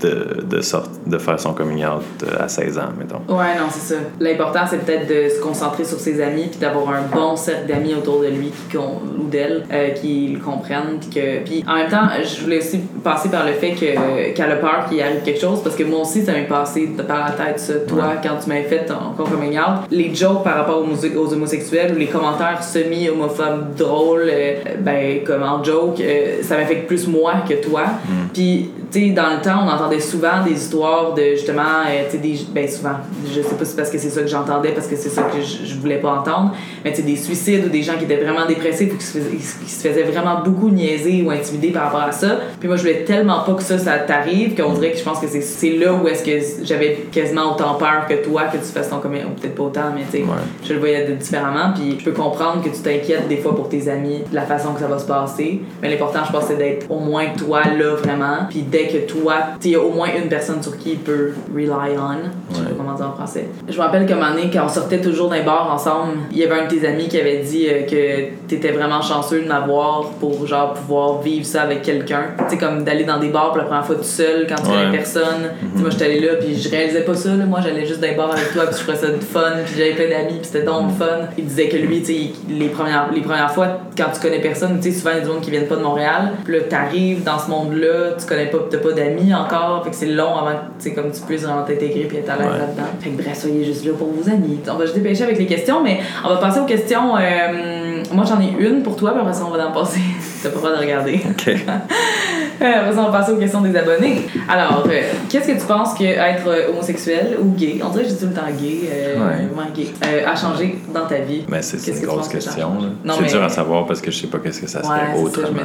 de, 0.01 0.43
de, 0.43 0.61
sorte, 0.61 0.91
de 1.05 1.17
faire 1.17 1.39
son 1.39 1.53
coming 1.53 1.83
out 1.83 2.03
à 2.39 2.47
16 2.47 2.77
ans, 2.77 2.89
mettons. 2.97 3.21
Ouais, 3.33 3.57
non, 3.57 3.65
c'est 3.71 3.95
ça. 3.95 3.99
L'important, 4.19 4.61
c'est 4.69 4.85
peut-être 4.85 5.07
de 5.07 5.29
se 5.29 5.41
concentrer 5.41 5.83
sur 5.83 5.99
ses 5.99 6.21
amis 6.21 6.47
puis 6.49 6.59
d'avoir 6.59 6.89
un 6.89 7.01
bon 7.13 7.35
cercle 7.35 7.67
d'amis 7.67 7.95
autour 7.95 8.21
de 8.21 8.27
lui 8.27 8.51
qui, 8.69 8.77
ou 8.77 9.27
d'elle 9.29 9.62
euh, 9.71 9.89
qui 9.89 10.29
le 10.29 10.39
comprennent. 10.39 10.99
Puis, 10.99 11.09
que, 11.09 11.43
puis 11.43 11.63
en 11.67 11.75
même 11.75 11.89
temps, 11.89 12.07
je 12.21 12.41
voulais 12.41 12.59
aussi 12.59 12.79
passer 13.03 13.29
par 13.29 13.45
le 13.45 13.53
fait 13.53 13.71
que, 13.71 14.33
qu'elle 14.33 14.51
a 14.51 14.55
peur 14.55 14.85
qu'il 14.89 15.01
arrive 15.01 15.21
quelque 15.23 15.39
chose 15.39 15.61
parce 15.63 15.75
que 15.75 15.83
moi 15.83 16.01
aussi, 16.01 16.23
ça 16.23 16.33
m'est 16.33 16.43
passé 16.43 16.89
par 17.07 17.25
la 17.25 17.31
tête, 17.31 17.59
ça, 17.59 17.73
toi, 17.87 18.15
quand 18.21 18.37
tu 18.41 18.49
m'avais 18.49 18.63
fait 18.63 18.85
ton, 18.85 19.23
coming 19.23 19.57
out. 19.57 19.87
Les 19.91 20.13
jokes 20.13 20.43
par 20.43 20.57
rapport 20.57 20.83
aux, 20.83 21.17
aux 21.17 21.33
homosexuels 21.33 21.93
ou 21.93 21.97
les 21.97 22.07
commentaires 22.07 22.63
semi-homophobes 22.63 23.75
drôles, 23.75 24.29
euh, 24.29 24.53
ben, 24.79 25.23
comme 25.23 25.43
en 25.43 25.63
joke, 25.63 25.99
euh, 25.99 26.41
ça 26.41 26.57
m'affecte 26.57 26.87
plus 26.87 27.07
moi 27.07 27.35
que 27.47 27.55
toi. 27.55 27.83
Mm. 27.83 28.27
Puis, 28.33 28.69
tu 28.93 29.07
sais, 29.07 29.09
dans 29.09 29.31
le 29.31 29.41
temps, 29.41 29.65
on 29.65 29.69
entendait 29.69 29.99
souvent 29.99 30.43
des 30.45 30.53
histoires 30.53 31.13
de 31.13 31.31
justement, 31.31 31.83
tu 32.05 32.11
sais, 32.11 32.17
des. 32.19 32.39
Ben, 32.53 32.69
souvent, 32.69 32.97
je 33.27 33.41
sais 33.41 33.55
pas 33.55 33.65
si 33.65 33.71
c'est 33.71 33.77
parce 33.77 33.89
que 33.89 33.97
c'est 33.97 34.09
ça 34.09 34.21
que 34.21 34.27
j'entendais, 34.27 34.69
parce 34.69 34.87
que 34.87 34.95
c'est 34.95 35.09
ça 35.09 35.23
que 35.23 35.41
je, 35.41 35.65
je 35.65 35.79
voulais 35.79 35.97
pas 35.97 36.11
entendre, 36.11 36.53
mais 36.83 36.91
tu 36.91 36.97
sais, 36.97 37.03
des 37.03 37.15
suicides 37.15 37.65
ou 37.65 37.69
des 37.69 37.81
gens 37.81 37.93
qui 37.97 38.05
étaient 38.05 38.23
vraiment 38.23 38.45
dépressifs 38.45 38.93
ou 38.93 38.97
qui 38.97 39.05
se 39.05 39.19
qui 39.19 39.71
se 39.71 39.87
faisait 39.87 40.03
vraiment 40.03 40.41
beaucoup 40.41 40.69
niaiser 40.69 41.23
ou 41.23 41.31
intimider 41.31 41.71
par 41.71 41.83
rapport 41.85 42.03
à 42.03 42.11
ça. 42.11 42.37
Puis 42.59 42.67
moi, 42.67 42.77
je 42.77 42.81
voulais 42.81 43.03
tellement 43.03 43.41
pas 43.41 43.53
que 43.53 43.63
ça, 43.63 43.77
ça 43.77 43.97
t'arrive 43.99 44.55
qu'on 44.55 44.73
dirait 44.73 44.91
que 44.91 44.97
je 44.97 45.03
pense 45.03 45.19
que 45.19 45.27
c'est 45.27 45.71
là 45.71 45.93
où 45.93 46.07
est-ce 46.07 46.23
que 46.23 46.63
j'avais 46.63 47.07
quasiment 47.11 47.53
autant 47.53 47.75
peur 47.75 48.05
que 48.07 48.15
toi 48.23 48.43
que 48.43 48.57
tu 48.57 48.63
fasses 48.63 48.89
ton 48.89 48.99
commun. 48.99 49.21
Ou 49.25 49.39
peut-être 49.39 49.55
pas 49.55 49.63
autant, 49.63 49.91
mais 49.95 50.03
tu 50.11 50.23
sais, 50.23 50.23
je 50.63 50.73
le 50.73 50.79
voyais 50.79 51.05
différemment. 51.13 51.73
Puis 51.73 51.97
je 51.99 52.05
peux 52.05 52.11
comprendre 52.11 52.61
que 52.63 52.69
tu 52.69 52.81
t'inquiètes 52.81 53.27
des 53.27 53.37
fois 53.37 53.55
pour 53.55 53.69
tes 53.69 53.89
amis, 53.89 54.21
de 54.29 54.35
la 54.35 54.43
façon 54.43 54.73
que 54.73 54.79
ça 54.79 54.87
va 54.87 54.99
se 54.99 55.05
passer. 55.05 55.61
Mais 55.81 55.89
l'important, 55.89 56.19
je 56.25 56.31
pense, 56.31 56.45
c'est 56.45 56.57
d'être 56.57 56.89
au 56.91 56.99
moins 56.99 57.27
toi 57.37 57.63
là 57.63 57.95
vraiment. 57.95 58.47
Puis 58.49 58.61
que 58.87 58.97
toi, 59.11 59.35
a 59.63 59.77
au 59.77 59.91
moins 59.91 60.09
une 60.21 60.29
personne 60.29 60.61
sur 60.61 60.77
qui 60.77 60.91
il 60.91 60.99
peut 60.99 61.31
rely 61.53 61.97
on. 61.97 62.29
Je 62.51 62.57
sais 62.57 62.63
pas 62.63 62.69
comment 62.77 62.93
dire 62.93 63.07
en 63.07 63.13
français. 63.13 63.47
Je 63.67 63.75
me 63.75 63.81
rappelle 63.81 64.05
qu'à 64.05 64.15
un 64.15 64.33
donné, 64.33 64.49
quand 64.51 64.65
on 64.65 64.69
sortait 64.69 65.01
toujours 65.01 65.29
d'un 65.29 65.43
bar 65.43 65.71
ensemble, 65.73 66.13
il 66.31 66.37
y 66.37 66.43
avait 66.43 66.59
un 66.59 66.65
de 66.65 66.75
tes 66.75 66.87
amis 66.87 67.07
qui 67.07 67.19
avait 67.19 67.39
dit 67.39 67.67
euh, 67.67 67.83
que 67.83 68.47
t'étais 68.47 68.71
vraiment 68.71 69.01
chanceux 69.01 69.41
de 69.41 69.47
m'avoir 69.47 70.09
pour 70.19 70.45
genre 70.45 70.73
pouvoir 70.73 71.21
vivre 71.21 71.45
ça 71.45 71.63
avec 71.63 71.81
quelqu'un. 71.81 72.25
Tu 72.37 72.43
sais, 72.49 72.57
comme 72.57 72.83
d'aller 72.83 73.03
dans 73.03 73.19
des 73.19 73.29
bars 73.29 73.49
pour 73.49 73.57
la 73.57 73.65
première 73.65 73.85
fois 73.85 73.95
tout 73.95 74.03
seul 74.03 74.47
quand 74.47 74.61
tu 74.61 74.69
ouais. 74.69 74.91
personne. 74.91 75.51
Mm 75.61 75.81
Moi, 75.81 75.89
j'étais 75.89 76.05
allée 76.05 76.19
là, 76.19 76.35
puis 76.35 76.55
je 76.55 76.69
réalisais 76.69 77.01
pas 77.01 77.15
ça. 77.15 77.29
Là. 77.29 77.45
Moi, 77.45 77.59
j'allais 77.63 77.85
juste 77.85 77.99
dans 77.99 78.07
les 78.07 78.15
bars 78.15 78.31
avec 78.31 78.51
toi, 78.53 78.65
puis 78.67 78.75
je 78.77 78.83
ferais 78.83 78.97
ça 78.97 79.07
de 79.07 79.19
fun, 79.19 79.51
puis 79.65 79.75
j'avais 79.77 79.93
plein 79.93 80.09
d'amis, 80.09 80.39
puis 80.39 80.49
c'était 80.51 80.63
donc 80.63 80.91
fun. 80.97 81.27
Il 81.37 81.45
disait 81.45 81.69
que 81.69 81.77
lui, 81.77 81.99
tu 81.99 82.05
sais, 82.05 82.19
les 82.49 82.69
premières, 82.69 83.09
les 83.13 83.21
premières 83.21 83.51
fois, 83.51 83.79
quand 83.97 84.11
tu 84.13 84.21
connais 84.21 84.41
personne, 84.41 84.79
tu 84.79 84.91
sais, 84.91 84.99
souvent, 84.99 85.11
il 85.11 85.17
y 85.17 85.21
a 85.21 85.25
des 85.25 85.31
gens 85.31 85.39
qui 85.39 85.51
viennent 85.51 85.67
pas 85.67 85.75
de 85.75 85.83
Montréal. 85.83 86.31
Puis 86.43 86.53
là, 86.53 86.61
t'arrives 86.69 87.23
dans 87.23 87.39
ce 87.39 87.49
monde-là, 87.49 88.13
tu 88.19 88.25
connais 88.25 88.47
pas, 88.47 88.59
t'as 88.73 88.79
pas 88.79 88.91
d'amis 88.91 89.31
encore, 89.35 89.83
fait 89.83 89.91
que 89.91 89.95
c'est 89.95 90.07
long 90.07 90.35
avant 90.35 90.57
que, 90.83 90.89
comme 90.89 91.11
tu 91.11 91.21
puisses 91.21 91.43
vraiment 91.43 91.61
t'intégrer 91.61 92.05
puis 92.05 92.17
être 92.17 92.29
à 92.31 92.37
l'aise 92.37 92.47
là-dedans. 92.47 92.87
Fait 92.99 93.11
que 93.11 93.21
bref, 93.21 93.39
soyez 93.39 93.63
juste 93.63 93.85
là 93.85 93.91
pour 93.95 94.07
vos 94.07 94.27
amis. 94.27 94.59
On 94.67 94.73
va 94.73 94.85
juste 94.85 94.97
dépêcher 94.97 95.23
avec 95.23 95.37
les 95.37 95.45
questions, 95.45 95.83
mais 95.83 95.99
on 96.25 96.29
va 96.29 96.37
passer 96.37 96.59
aux 96.59 96.65
questions. 96.65 97.15
Euh, 97.15 98.01
moi, 98.11 98.25
j'en 98.27 98.41
ai 98.41 98.49
une 98.59 98.81
pour 98.81 98.95
toi, 98.95 99.11
puis 99.11 99.21
après 99.21 99.33
ça, 99.33 99.45
on 99.45 99.55
va 99.55 99.67
en 99.67 99.71
passer. 99.71 99.99
T'as 100.43 100.49
pas 100.49 100.55
le 100.55 100.61
droit 100.61 100.75
de 100.75 100.81
regarder. 100.81 101.21
OK. 101.29 101.55
après 102.65 102.93
ça, 102.93 103.01
on 103.01 103.11
va 103.11 103.19
passer 103.19 103.31
aux 103.31 103.37
questions 103.37 103.61
des 103.61 103.75
abonnés. 103.75 104.21
Alors, 104.47 104.85
euh, 104.87 105.01
qu'est-ce 105.29 105.47
que 105.47 105.59
tu 105.59 105.65
penses 105.65 105.93
que 105.93 106.03
être 106.03 106.47
euh, 106.47 106.69
homosexuel 106.69 107.37
ou 107.41 107.51
gay, 107.51 107.79
on 107.83 107.89
dirait 107.89 108.03
que 108.03 108.09
j'ai 108.09 108.17
tout 108.17 108.27
le 108.27 108.33
temps 108.33 108.41
gay, 108.59 108.89
euh, 108.91 109.15
ouais. 109.17 109.63
gay, 109.75 109.87
euh, 110.05 110.27
a 110.27 110.35
changé 110.35 110.77
dans 110.93 111.05
ta 111.05 111.19
vie? 111.19 111.43
Mais 111.47 111.61
c'est 111.61 111.85
une 111.91 112.05
grosse 112.05 112.27
question. 112.27 112.69
C'est 113.05 113.25
dur 113.25 113.43
à 113.43 113.49
savoir 113.49 113.85
parce 113.85 114.01
que 114.01 114.11
je 114.11 114.17
sais 114.17 114.27
pas 114.27 114.39
qu'est-ce 114.39 114.61
que 114.61 114.67
ça 114.67 114.83
serait 114.83 115.19
autrement. 115.21 115.63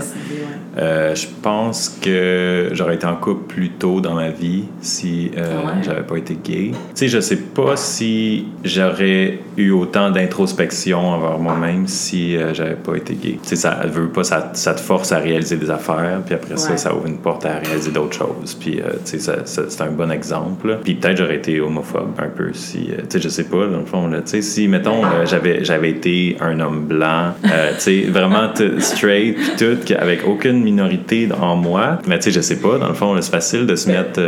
je, 0.76 1.14
je 1.14 1.26
pense 1.42 1.98
que 2.00 2.70
j'aurais 2.72 2.96
été 2.96 3.06
en 3.06 3.16
couple 3.16 3.54
plus 3.54 3.70
tôt 3.70 4.00
dans 4.00 4.14
ma 4.14 4.30
vie 4.30 4.64
si 4.80 5.30
ah 5.36 5.72
j'avais 5.82 6.02
pas 6.02 6.16
été 6.16 6.34
gay. 6.34 6.70
Tu 6.72 6.76
sais, 6.94 7.08
je 7.08 7.20
sais 7.20 7.36
pas 7.36 7.76
si 7.76 8.46
j'aurais 8.64 9.40
eu 9.56 9.70
autant 9.70 10.10
d'introspection 10.10 10.98
envers 10.98 11.38
moi-même 11.38 11.86
si 11.86 12.36
j'avais 12.52 12.74
pas 12.74 12.96
été 12.96 13.14
gay. 13.14 13.38
Tu 13.42 13.50
sais, 13.50 13.56
ça 13.56 13.80
veut 13.86 14.08
pas, 14.08 14.24
ça, 14.24 14.50
ça, 14.54 14.74
te 14.74 14.80
force 14.80 15.12
à 15.12 15.18
réaliser 15.18 15.56
des 15.56 15.70
affaires, 15.70 16.20
puis 16.24 16.34
après 16.34 16.56
ça, 16.56 16.76
ça 16.76 16.87
ouvre 16.94 17.06
une 17.06 17.18
porte 17.18 17.44
à 17.46 17.58
réaliser 17.58 17.90
d'autres 17.90 18.16
choses. 18.16 18.54
Puis, 18.54 18.80
euh, 18.80 18.92
tu 19.04 19.18
sais, 19.18 19.32
c'est 19.44 19.80
un 19.82 19.90
bon 19.90 20.10
exemple. 20.10 20.78
Puis 20.84 20.94
peut-être 20.94 21.18
j'aurais 21.18 21.36
été 21.36 21.60
homophobe 21.60 22.12
un 22.18 22.28
peu 22.28 22.52
si, 22.52 22.90
euh, 22.90 23.02
tu 23.02 23.04
sais, 23.10 23.20
je 23.20 23.28
sais 23.28 23.44
pas, 23.44 23.66
dans 23.66 23.78
le 23.78 23.84
fond, 23.84 24.08
tu 24.10 24.16
sais, 24.24 24.42
si, 24.42 24.68
mettons, 24.68 25.04
euh, 25.04 25.26
j'avais, 25.26 25.64
j'avais 25.64 25.90
été 25.90 26.36
un 26.40 26.58
homme 26.60 26.84
blanc, 26.86 27.32
tu 27.42 27.50
sais, 27.78 28.00
vraiment 28.08 28.50
straight, 28.78 29.36
puis 29.36 29.50
tout, 29.58 29.92
avec 29.98 30.26
aucune 30.26 30.62
minorité 30.62 31.28
en 31.40 31.56
moi, 31.56 31.98
mais 32.06 32.18
tu 32.18 32.24
sais, 32.24 32.30
je 32.30 32.40
sais 32.40 32.56
pas, 32.56 32.78
dans 32.78 32.88
le 32.88 32.94
fond, 32.94 33.16
c'est 33.20 33.30
facile 33.30 33.66
de 33.66 33.76
se 33.76 33.90
mettre. 33.90 34.20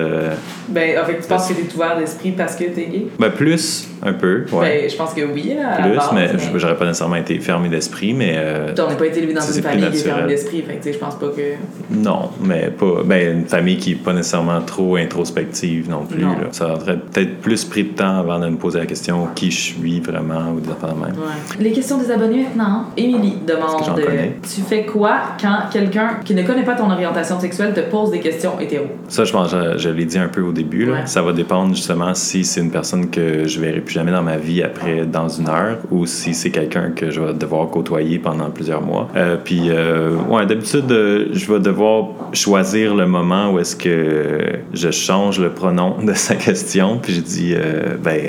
ben, 0.68 0.98
en 0.98 1.04
fait, 1.04 1.20
tu 1.20 1.28
penses 1.28 1.48
que 1.48 1.54
t'es 1.54 1.74
ouvert 1.74 1.98
d'esprit 1.98 2.32
parce 2.32 2.56
que 2.56 2.64
t'es 2.64 2.86
gay? 2.86 3.06
Ben, 3.18 3.30
plus, 3.30 3.88
un 4.02 4.12
peu, 4.12 4.44
ouais. 4.52 4.82
Ben, 4.82 4.90
je 4.90 4.96
pense 4.96 5.14
que 5.14 5.22
oui, 5.22 5.54
à 5.61 5.82
Plus, 5.82 5.98
mais, 6.14 6.30
j'aurais 6.56 6.76
pas 6.76 6.86
nécessairement 6.86 7.16
été 7.16 7.38
fermé 7.38 7.68
d'esprit, 7.68 8.12
mais. 8.12 8.36
on 8.78 8.88
n'est 8.88 8.96
pas 8.96 9.06
été 9.06 9.18
élevé 9.18 9.34
dans 9.34 9.40
une 9.40 9.62
famille 9.62 9.90
qui 9.90 9.98
est 9.98 10.02
fermée 10.02 10.28
d'esprit, 10.28 10.62
fait 10.62 10.74
que, 10.74 10.92
je 10.92 10.98
pense 10.98 11.16
pas 11.16 11.28
que. 11.28 11.54
Non, 11.90 12.30
mais 12.43 12.70
pas. 12.70 13.03
Ben, 13.05 13.38
une 13.41 13.47
famille 13.47 13.76
qui 13.76 13.93
est 13.93 13.97
pas 13.97 14.12
nécessairement 14.12 14.61
trop 14.61 14.97
introspective 14.97 15.88
non 15.88 16.05
plus. 16.05 16.22
Là. 16.22 16.49
Ça 16.53 16.74
aurait 16.74 16.99
peut-être 16.99 17.41
plus 17.41 17.64
pris 17.64 17.84
de 17.84 17.91
temps 17.91 18.18
avant 18.18 18.38
de 18.38 18.49
me 18.49 18.57
poser 18.57 18.78
la 18.78 18.86
question 18.86 19.28
qui 19.34 19.51
je 19.51 19.61
suis 19.61 20.01
vraiment 20.01 20.53
ou 20.55 20.61
des 20.61 20.70
affaires 20.70 20.95
de 20.95 21.01
même. 21.01 21.14
Les 21.59 21.72
questions 21.72 21.99
des 21.99 22.11
abonnés 22.11 22.45
maintenant. 22.45 22.86
Émilie 22.97 23.38
demande 23.47 24.01
Tu 24.43 24.61
fais 24.62 24.84
quoi 24.84 25.20
quand 25.41 25.70
quelqu'un 25.72 26.20
qui 26.24 26.34
ne 26.34 26.43
connaît 26.43 26.64
pas 26.64 26.74
ton 26.74 26.91
orientation 26.91 27.38
sexuelle 27.41 27.74
te 27.74 27.80
pose 27.80 28.11
des 28.11 28.20
questions 28.20 28.59
hétéro? 28.61 28.86
Ça, 29.09 29.24
je 29.24 29.32
pense, 29.32 29.51
je, 29.51 29.88
l'ai 29.88 30.05
dit 30.05 30.18
un 30.18 30.28
peu 30.28 30.43
au 30.43 30.53
début. 30.53 30.86
Là. 30.86 31.07
Ça 31.07 31.22
va 31.22 31.32
dépendre 31.32 31.74
justement 31.74 32.14
si 32.14 32.45
c'est 32.45 32.61
une 32.61 32.70
personne 32.70 33.11
que 33.11 33.47
je 33.47 33.61
verrai 33.61 33.80
plus 33.80 33.95
jamais 33.95 34.12
dans 34.12 34.22
ma 34.22 34.36
vie 34.36 34.62
après 34.62 35.07
dans 35.07 35.28
une 35.28 35.49
heure 35.49 35.78
ou 35.91 36.07
si 36.07 36.34
c'est 36.34 36.51
quelqu'un 36.51 36.91
que 36.91 37.11
je 37.11 37.20
vais 37.20 37.34
devoir 37.34 37.68
côtoyer 37.70 38.18
pendant 38.18 38.51
plusieurs 38.51 38.82
mois. 38.82 39.09
Euh, 39.16 39.36
puis, 39.43 39.68
euh, 39.70 40.16
ouais, 40.28 40.47
d'habitude, 40.47 40.91
euh, 40.91 41.28
je 41.32 41.53
vais 41.53 41.61
devoir 41.61 42.09
choisir 42.32 42.94
le 42.94 43.06
moment 43.06 43.52
où 43.52 43.58
est-ce 43.58 43.76
que 43.76 44.60
je 44.72 44.90
change 44.90 45.38
le 45.38 45.50
pronom 45.50 46.02
de 46.02 46.14
sa 46.14 46.36
question. 46.36 46.98
Puis 46.98 47.14
je 47.14 47.20
dis, 47.20 47.54
euh, 47.54 47.96
ben, 48.02 48.20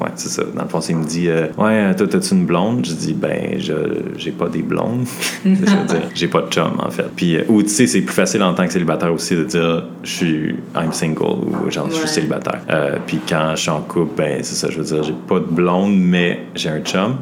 ouais, 0.00 0.10
c'est 0.16 0.28
ça. 0.28 0.42
Dans 0.54 0.62
le 0.62 0.68
fond, 0.68 0.80
il 0.80 0.96
me 0.96 1.04
dit, 1.04 1.28
euh, 1.28 1.46
ouais, 1.58 1.94
toi, 1.94 2.06
t'as-tu 2.06 2.34
une 2.34 2.46
blonde? 2.46 2.84
Je 2.84 2.92
dis, 2.92 3.14
ben, 3.14 3.58
je 3.58 3.74
j'ai 4.16 4.32
pas 4.32 4.48
des 4.48 4.62
blondes. 4.62 5.06
je 5.44 5.50
veux 5.50 5.86
dire, 5.86 6.02
j'ai 6.14 6.28
pas 6.28 6.42
de 6.42 6.50
chum, 6.50 6.72
en 6.78 6.90
fait. 6.90 7.08
Puis, 7.14 7.36
euh, 7.36 7.44
ou 7.48 7.62
tu 7.62 7.68
sais, 7.68 7.86
c'est 7.86 8.02
plus 8.02 8.14
facile 8.14 8.42
en 8.42 8.54
tant 8.54 8.66
que 8.66 8.72
célibataire 8.72 9.12
aussi 9.12 9.36
de 9.36 9.44
dire, 9.44 9.84
je 10.02 10.10
suis, 10.10 10.56
I'm 10.74 10.92
single 10.92 11.44
ou 11.44 11.70
genre, 11.70 11.88
je 11.90 11.96
suis 11.96 12.08
célibataire. 12.08 12.60
puis 13.06 13.20
quand 13.28 13.52
je 13.54 13.62
suis 13.62 13.70
en 13.70 13.80
couple, 13.80 14.14
ben, 14.16 14.42
c'est 14.42 14.54
ça, 14.54 14.68
je 14.70 14.78
veux 14.78 14.84
dire, 14.84 15.02
j'ai 15.02 15.14
pas 15.26 15.38
de 15.38 15.46
blonde, 15.46 15.96
mais 15.98 16.46
j'ai 16.54 16.70
un 16.70 16.80
chum. 16.80 17.16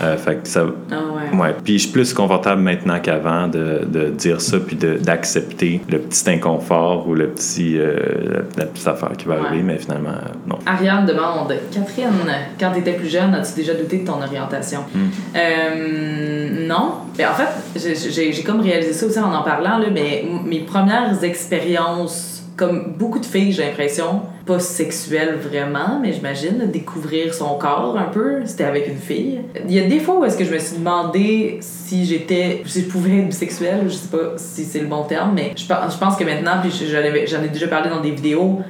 fait 0.00 0.42
que 0.42 0.48
ça. 0.48 0.66
Ah 0.90 0.96
ouais. 1.36 1.54
Puis 1.64 1.74
je 1.74 1.82
suis 1.84 1.92
plus 1.92 2.12
confortable 2.12 2.62
maintenant 2.62 2.98
qu'avant 3.00 3.48
de, 3.48 3.84
de, 3.86 4.08
dire 4.10 4.40
ça 4.40 4.58
puis 4.58 4.76
d'accepter 4.76 5.80
le 5.88 5.98
petit 5.98 6.28
inconfort 6.30 7.08
ou 7.08 7.14
le 7.14 7.28
petit, 7.28 7.78
euh, 7.78 8.42
la, 8.56 8.66
petite 8.66 8.86
affaire 8.86 9.12
qui 9.16 9.26
va 9.26 9.36
arriver, 9.40 9.62
mais 9.62 9.78
finalement, 9.78 10.14
non. 10.46 10.58
Ariane 10.66 11.06
demande 11.06 11.54
Catherine, 11.72 12.10
quand 12.58 12.72
tu 12.72 12.80
étais 12.80 12.92
plus 12.92 13.08
jeune, 13.08 13.34
as-tu 13.34 13.54
déjà 13.54 13.74
douté 13.74 13.98
de 13.98 14.06
ton 14.06 14.20
orientation? 14.22 14.80
Hmm. 14.94 15.08
euh, 15.36 16.66
Non. 16.66 16.92
Mais 17.18 17.26
en 17.26 17.34
fait, 17.34 17.80
j'ai 18.10 18.42
comme 18.42 18.60
réalisé 18.60 18.92
ça 18.92 19.06
aussi 19.06 19.18
en 19.18 19.32
en 19.32 19.42
parlant, 19.42 19.78
là, 19.78 19.86
mais 19.92 20.24
mes 20.44 20.60
premières 20.60 21.22
expériences 21.22 22.42
comme 22.56 22.92
beaucoup 22.98 23.18
de 23.18 23.24
filles, 23.26 23.52
j'ai 23.52 23.64
l'impression, 23.64 24.20
pas 24.46 24.58
sexuelle 24.58 25.36
vraiment, 25.36 25.98
mais 26.00 26.12
j'imagine, 26.12 26.70
découvrir 26.70 27.34
son 27.34 27.58
corps 27.58 27.96
un 27.98 28.10
peu, 28.10 28.40
c'était 28.44 28.64
avec 28.64 28.88
une 28.88 28.98
fille. 28.98 29.40
Il 29.66 29.72
y 29.72 29.78
a 29.78 29.86
des 29.86 30.00
fois 30.00 30.18
où 30.18 30.24
est-ce 30.24 30.36
que 30.36 30.44
je 30.44 30.52
me 30.52 30.58
suis 30.58 30.76
demandé 30.76 31.58
si 31.60 32.04
j'étais, 32.04 32.62
si 32.66 32.82
je 32.82 32.88
pouvais 32.88 33.18
être 33.18 33.28
bisexuelle, 33.28 33.82
je 33.84 33.94
sais 33.94 34.08
pas 34.08 34.34
si 34.36 34.64
c'est 34.64 34.80
le 34.80 34.86
bon 34.86 35.04
terme, 35.04 35.32
mais 35.34 35.52
je 35.56 35.66
pense, 35.66 36.16
que 36.16 36.24
maintenant, 36.24 36.60
puis 36.62 36.70
j'en 36.70 37.42
ai 37.42 37.48
déjà 37.48 37.68
parlé 37.68 37.90
dans 37.90 38.00
des 38.00 38.10
vidéos, 38.10 38.60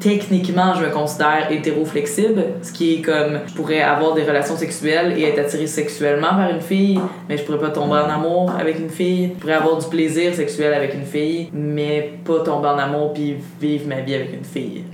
techniquement, 0.00 0.74
je 0.74 0.84
me 0.84 0.90
considère 0.90 1.50
hétéro-flexible, 1.50 2.44
ce 2.62 2.72
qui 2.72 2.94
est 2.94 3.02
comme, 3.02 3.40
je 3.46 3.54
pourrais 3.54 3.80
avoir 3.80 4.14
des 4.14 4.22
relations 4.22 4.56
sexuelles 4.56 5.14
et 5.16 5.24
être 5.24 5.38
attirée 5.38 5.66
sexuellement 5.66 6.36
vers 6.36 6.50
une 6.50 6.60
fille, 6.60 7.00
mais 7.28 7.36
je 7.36 7.44
pourrais 7.44 7.58
pas 7.58 7.70
tomber 7.70 7.96
en 7.96 8.10
amour 8.10 8.52
avec 8.58 8.78
une 8.78 8.90
fille. 8.90 9.32
Je 9.34 9.40
pourrais 9.40 9.54
avoir 9.54 9.78
du 9.78 9.86
plaisir 9.86 10.34
sexuel 10.34 10.74
avec 10.74 10.94
une 10.94 11.04
fille, 11.04 11.48
mais 11.52 12.12
pas 12.24 12.40
tomber 12.40 12.68
en 12.68 12.78
amour 12.78 13.12
puis 13.12 13.36
vivre 13.60 13.88
ma 13.88 14.00
vie 14.00 14.14
avec 14.14 14.32
une 14.32 14.44
fille. 14.44 14.84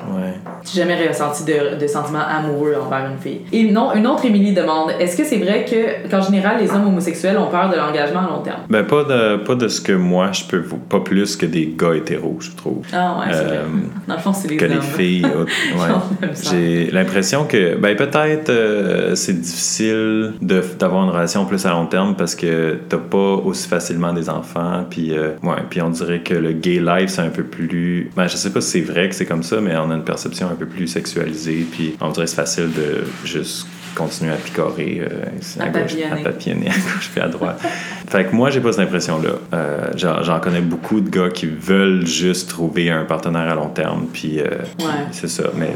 J'ai 0.64 0.80
jamais 0.80 1.06
ressenti 1.06 1.44
de, 1.44 1.78
de 1.80 1.86
sentiments 1.86 2.26
amoureux 2.26 2.74
envers 2.74 3.10
une 3.10 3.18
fille. 3.18 3.42
Et 3.52 3.70
non, 3.70 3.92
une 3.94 4.06
autre 4.06 4.24
Émilie 4.24 4.52
demande 4.52 4.92
est-ce 4.98 5.16
que 5.16 5.24
c'est 5.24 5.38
vrai 5.38 5.64
que, 5.64 6.08
qu'en 6.08 6.22
général, 6.22 6.56
les 6.60 6.70
hommes 6.70 6.86
homosexuels 6.86 7.36
ont 7.38 7.48
peur 7.48 7.70
de 7.70 7.76
l'engagement 7.76 8.20
à 8.20 8.30
long 8.30 8.42
terme? 8.42 8.60
Ben, 8.68 8.84
pas 8.84 9.04
de, 9.04 9.36
pas 9.36 9.54
de 9.54 9.68
ce 9.68 9.80
que 9.80 9.92
moi 9.92 10.30
je 10.32 10.44
peux. 10.44 10.62
Pas 10.62 11.00
plus 11.00 11.36
que 11.36 11.46
des 11.46 11.74
gars 11.76 11.94
hétéros, 11.94 12.38
je 12.40 12.50
trouve. 12.52 12.84
Ah, 12.92 13.18
ouais, 13.20 13.32
c'est. 13.32 13.40
Euh, 13.40 13.64
Dans 14.08 14.14
le 14.14 14.20
fond, 14.20 14.32
c'est 14.32 14.48
les 14.48 14.56
Que 14.56 14.64
les 14.64 14.80
filles. 14.80 15.24
ouais. 15.26 16.28
J'ai 16.50 16.90
l'impression 16.90 17.44
que, 17.44 17.76
ben, 17.76 17.96
peut-être 17.96 18.50
euh, 18.50 19.14
c'est 19.14 19.40
difficile 19.40 20.34
de, 20.40 20.62
d'avoir 20.78 21.04
une 21.04 21.10
relation 21.10 21.44
plus 21.44 21.64
à 21.66 21.70
long 21.70 21.86
terme 21.86 22.14
parce 22.16 22.34
que 22.34 22.78
t'as 22.88 22.98
pas 22.98 23.18
aussi 23.18 23.68
facilement 23.68 24.12
des 24.12 24.28
enfants. 24.28 24.84
Puis, 24.88 25.16
euh, 25.16 25.30
ouais, 25.42 25.62
puis 25.68 25.82
on 25.82 25.90
dirait 25.90 26.20
que 26.20 26.34
le 26.34 26.52
gay 26.52 26.80
life, 26.80 27.10
c'est 27.10 27.22
un 27.22 27.30
peu 27.30 27.44
plus. 27.44 28.10
Ben, 28.16 28.26
je 28.26 28.36
sais 28.36 28.50
pas 28.50 28.60
si 28.60 28.70
c'est 28.70 28.80
vrai 28.80 29.08
que 29.08 29.14
c'est 29.14 29.26
comme 29.26 29.42
ça, 29.42 29.60
mais 29.60 29.76
on 29.76 29.90
a 29.90 29.94
une 29.94 30.03
perception 30.04 30.48
un 30.48 30.54
peu 30.54 30.66
plus 30.66 30.88
sexualisée. 30.88 31.66
Puis 31.70 31.96
on 32.00 32.10
dirait 32.10 32.26
c'est 32.26 32.36
facile 32.36 32.72
de 32.72 33.04
juste 33.24 33.66
continuer 33.94 34.32
à 34.32 34.36
picorer 34.36 35.00
euh, 35.00 35.24
à, 35.60 35.68
gauche, 35.68 35.96
à 36.10 36.16
papillonner 36.16 36.66
à 36.70 36.72
gauche 36.72 37.10
puis 37.12 37.20
à 37.20 37.28
droite. 37.28 37.60
fait 38.08 38.24
que 38.24 38.34
moi, 38.34 38.50
j'ai 38.50 38.60
pas 38.60 38.72
cette 38.72 38.82
impression-là. 38.82 39.30
Euh, 39.52 39.90
j'en 39.96 40.40
connais 40.40 40.60
beaucoup 40.60 41.00
de 41.00 41.08
gars 41.08 41.28
qui 41.28 41.46
veulent 41.46 42.06
juste 42.06 42.50
trouver 42.50 42.90
un 42.90 43.04
partenaire 43.04 43.50
à 43.50 43.54
long 43.54 43.68
terme, 43.68 44.06
puis, 44.12 44.40
euh, 44.40 44.48
c'est 45.12 45.28
ça. 45.28 45.44
Mais 45.56 45.72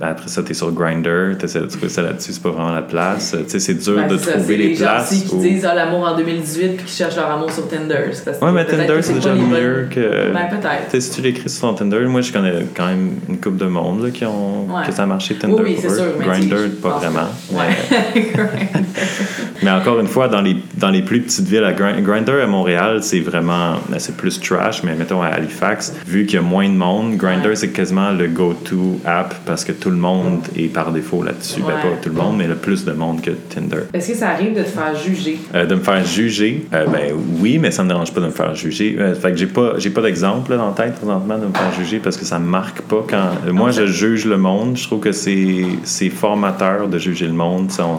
après 0.00 0.28
ça, 0.28 0.42
t'es 0.42 0.54
sur 0.54 0.72
Grindr, 0.72 1.36
t'essaies 1.38 1.60
de 1.60 1.66
trouver 1.66 1.88
ça 1.88 2.02
là-dessus, 2.02 2.32
c'est 2.32 2.42
pas 2.42 2.50
vraiment 2.50 2.74
la 2.74 2.82
place. 2.82 3.36
Tu 3.44 3.50
sais, 3.50 3.60
c'est 3.60 3.74
dur 3.74 4.06
de 4.06 4.16
trouver 4.16 4.56
les, 4.56 4.68
les 4.68 4.74
places. 4.76 5.12
Gens 5.14 5.28
qui 5.28 5.36
disent 5.36 5.66
ah, 5.66 5.74
l'amour 5.74 6.06
en 6.06 6.16
2018 6.16 6.76
puis 6.76 6.86
qui 6.86 6.94
cherchent 6.94 7.16
leur 7.16 7.30
amour 7.30 7.50
sur 7.50 7.68
Tinder. 7.68 8.10
Ouais, 8.42 8.52
mais 8.52 8.64
Tinder, 8.64 8.98
c'est 9.02 9.14
déjà 9.14 9.34
mieux 9.34 9.88
que. 9.90 10.32
Ben, 10.32 10.48
peut-être. 10.48 11.00
Si 11.00 11.10
tu 11.10 11.20
l'écris 11.20 11.48
sur 11.48 11.68
ton 11.68 11.74
Tinder, 11.74 12.00
moi, 12.06 12.20
je 12.20 12.32
connais 12.32 12.66
quand 12.74 12.86
même 12.86 13.12
une 13.28 13.38
couple 13.38 13.58
de 13.58 13.66
monde 13.66 14.04
là, 14.04 14.10
qui 14.10 14.24
ont, 14.24 14.68
que 14.86 14.92
ça 14.92 15.02
a 15.02 15.06
marché 15.06 15.34
Tinder. 15.34 15.54
Oui, 15.54 15.76
oui, 15.82 15.90
sûr, 15.90 16.18
Grindr, 16.20 16.70
pas 16.82 16.98
vraiment. 16.98 17.23
Ouais. 17.50 18.22
mais 19.62 19.70
encore 19.70 20.00
une 20.00 20.06
fois, 20.06 20.28
dans 20.28 20.40
les, 20.40 20.56
dans 20.76 20.90
les 20.90 21.02
plus 21.02 21.20
petites 21.20 21.46
villes, 21.46 21.64
à 21.64 21.72
Grindr 21.72 22.42
à 22.42 22.46
Montréal, 22.46 23.00
c'est 23.02 23.20
vraiment, 23.20 23.74
ben, 23.88 23.98
c'est 23.98 24.16
plus 24.16 24.40
trash, 24.40 24.82
mais 24.82 24.94
mettons 24.94 25.22
à 25.22 25.28
Halifax, 25.28 25.94
vu 26.06 26.26
qu'il 26.26 26.36
y 26.36 26.38
a 26.38 26.42
moins 26.42 26.68
de 26.68 26.74
monde, 26.74 27.16
Grindr 27.16 27.56
c'est 27.56 27.70
quasiment 27.70 28.10
le 28.10 28.28
go-to 28.28 29.00
app 29.04 29.34
parce 29.46 29.64
que 29.64 29.72
tout 29.72 29.90
le 29.90 29.96
monde 29.96 30.40
est 30.56 30.72
par 30.72 30.92
défaut 30.92 31.22
là-dessus. 31.22 31.60
Ben, 31.60 31.74
pas 31.74 31.96
tout 32.02 32.08
le 32.08 32.14
monde, 32.14 32.36
mais 32.36 32.46
le 32.46 32.56
plus 32.56 32.84
de 32.84 32.92
monde 32.92 33.20
que 33.22 33.30
Tinder. 33.30 33.84
Est-ce 33.92 34.12
que 34.12 34.16
ça 34.16 34.30
arrive 34.30 34.54
de 34.54 34.62
te 34.62 34.68
faire 34.68 34.94
juger? 34.96 35.38
Euh, 35.54 35.66
de 35.66 35.74
me 35.74 35.80
faire 35.80 36.04
juger? 36.04 36.66
Euh, 36.72 36.86
ben 36.86 37.12
oui, 37.40 37.58
mais 37.58 37.70
ça 37.70 37.82
me 37.82 37.88
dérange 37.88 38.12
pas 38.12 38.20
de 38.20 38.26
me 38.26 38.30
faire 38.30 38.54
juger. 38.54 38.96
Euh, 38.98 39.14
fait 39.14 39.32
que 39.32 39.36
j'ai 39.36 39.46
pas, 39.46 39.74
j'ai 39.78 39.90
pas 39.90 40.02
d'exemple 40.02 40.56
dans 40.56 40.68
la 40.68 40.72
tête 40.72 40.94
présentement 40.96 41.38
de 41.38 41.46
me 41.46 41.52
faire 41.52 41.72
juger 41.78 41.98
parce 41.98 42.16
que 42.16 42.24
ça 42.24 42.38
me 42.38 42.46
marque 42.46 42.82
pas 42.82 43.04
quand. 43.08 43.52
moi, 43.52 43.70
je 43.70 43.86
juge 43.86 44.24
le 44.26 44.36
monde. 44.36 44.76
Je 44.76 44.84
trouve 44.84 45.00
que 45.00 45.12
c'est, 45.12 45.64
c'est 45.84 46.10
formateur 46.10 46.88
de 46.88 46.98
juger 46.98 47.13
le 47.22 47.32
monde. 47.32 47.70
On, 47.78 47.98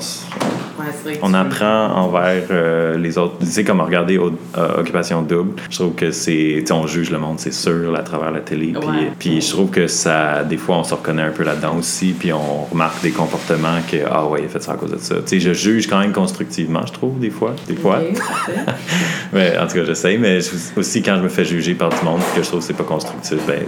on 1.22 1.34
apprend 1.34 1.88
envers 1.96 2.44
euh, 2.52 2.98
les 2.98 3.18
autres. 3.18 3.38
Tu 3.40 3.46
sais, 3.46 3.64
comme 3.64 3.82
regarder 3.82 4.18
euh, 4.18 4.80
Occupation 4.80 5.22
Double, 5.22 5.62
je 5.70 5.78
trouve 5.78 5.96
que 5.96 6.12
c'est. 6.12 6.64
on 6.72 6.88
juge 6.88 7.12
le 7.12 7.18
monde, 7.18 7.40
c'est 7.40 7.54
sûr, 7.54 7.96
à 7.96 8.04
travers 8.04 8.32
la 8.32 8.42
télé. 8.42 8.74
Puis, 9.20 9.42
je 9.42 9.50
trouve 9.50 9.70
que 9.70 9.88
ça. 9.88 10.44
Des 10.44 10.58
fois, 10.58 10.78
on 10.78 10.84
se 10.84 10.94
reconnaît 10.94 11.24
un 11.24 11.32
peu 11.32 11.44
là-dedans 11.44 11.78
aussi, 11.78 12.14
puis 12.18 12.34
on 12.34 12.66
remarque 12.66 13.02
des 13.02 13.12
comportements 13.12 13.80
que, 13.90 13.98
ah 14.10 14.26
ouais, 14.28 14.42
il 14.42 14.46
a 14.46 14.50
fait 14.50 14.62
ça 14.62 14.74
à 14.74 14.76
cause 14.76 14.92
de 14.92 14.98
ça. 14.98 15.16
Tu 15.16 15.22
sais, 15.28 15.40
je 15.40 15.54
juge 15.54 15.88
quand 15.88 16.00
même 16.00 16.12
constructivement, 16.12 16.86
je 16.86 16.94
trouve, 16.94 17.20
des 17.20 17.30
fois. 17.30 17.56
Des 17.68 17.76
fois. 17.76 18.00
mais, 19.34 19.58
en 19.58 19.68
tout 19.68 19.76
cas, 19.76 19.86
j'essaie, 19.86 20.18
mais 20.18 20.40
aussi 20.76 21.02
quand 21.02 21.18
je 21.18 21.24
me 21.24 21.30
fais 21.30 21.46
juger 21.46 21.74
par 21.74 21.90
du 21.90 22.04
monde, 22.04 22.22
que 22.36 22.44
je 22.44 22.48
trouve 22.48 22.60
que 22.60 22.66
c'est 22.66 22.74
pas 22.74 22.84
constructif, 22.84 23.38
ben, 23.48 23.64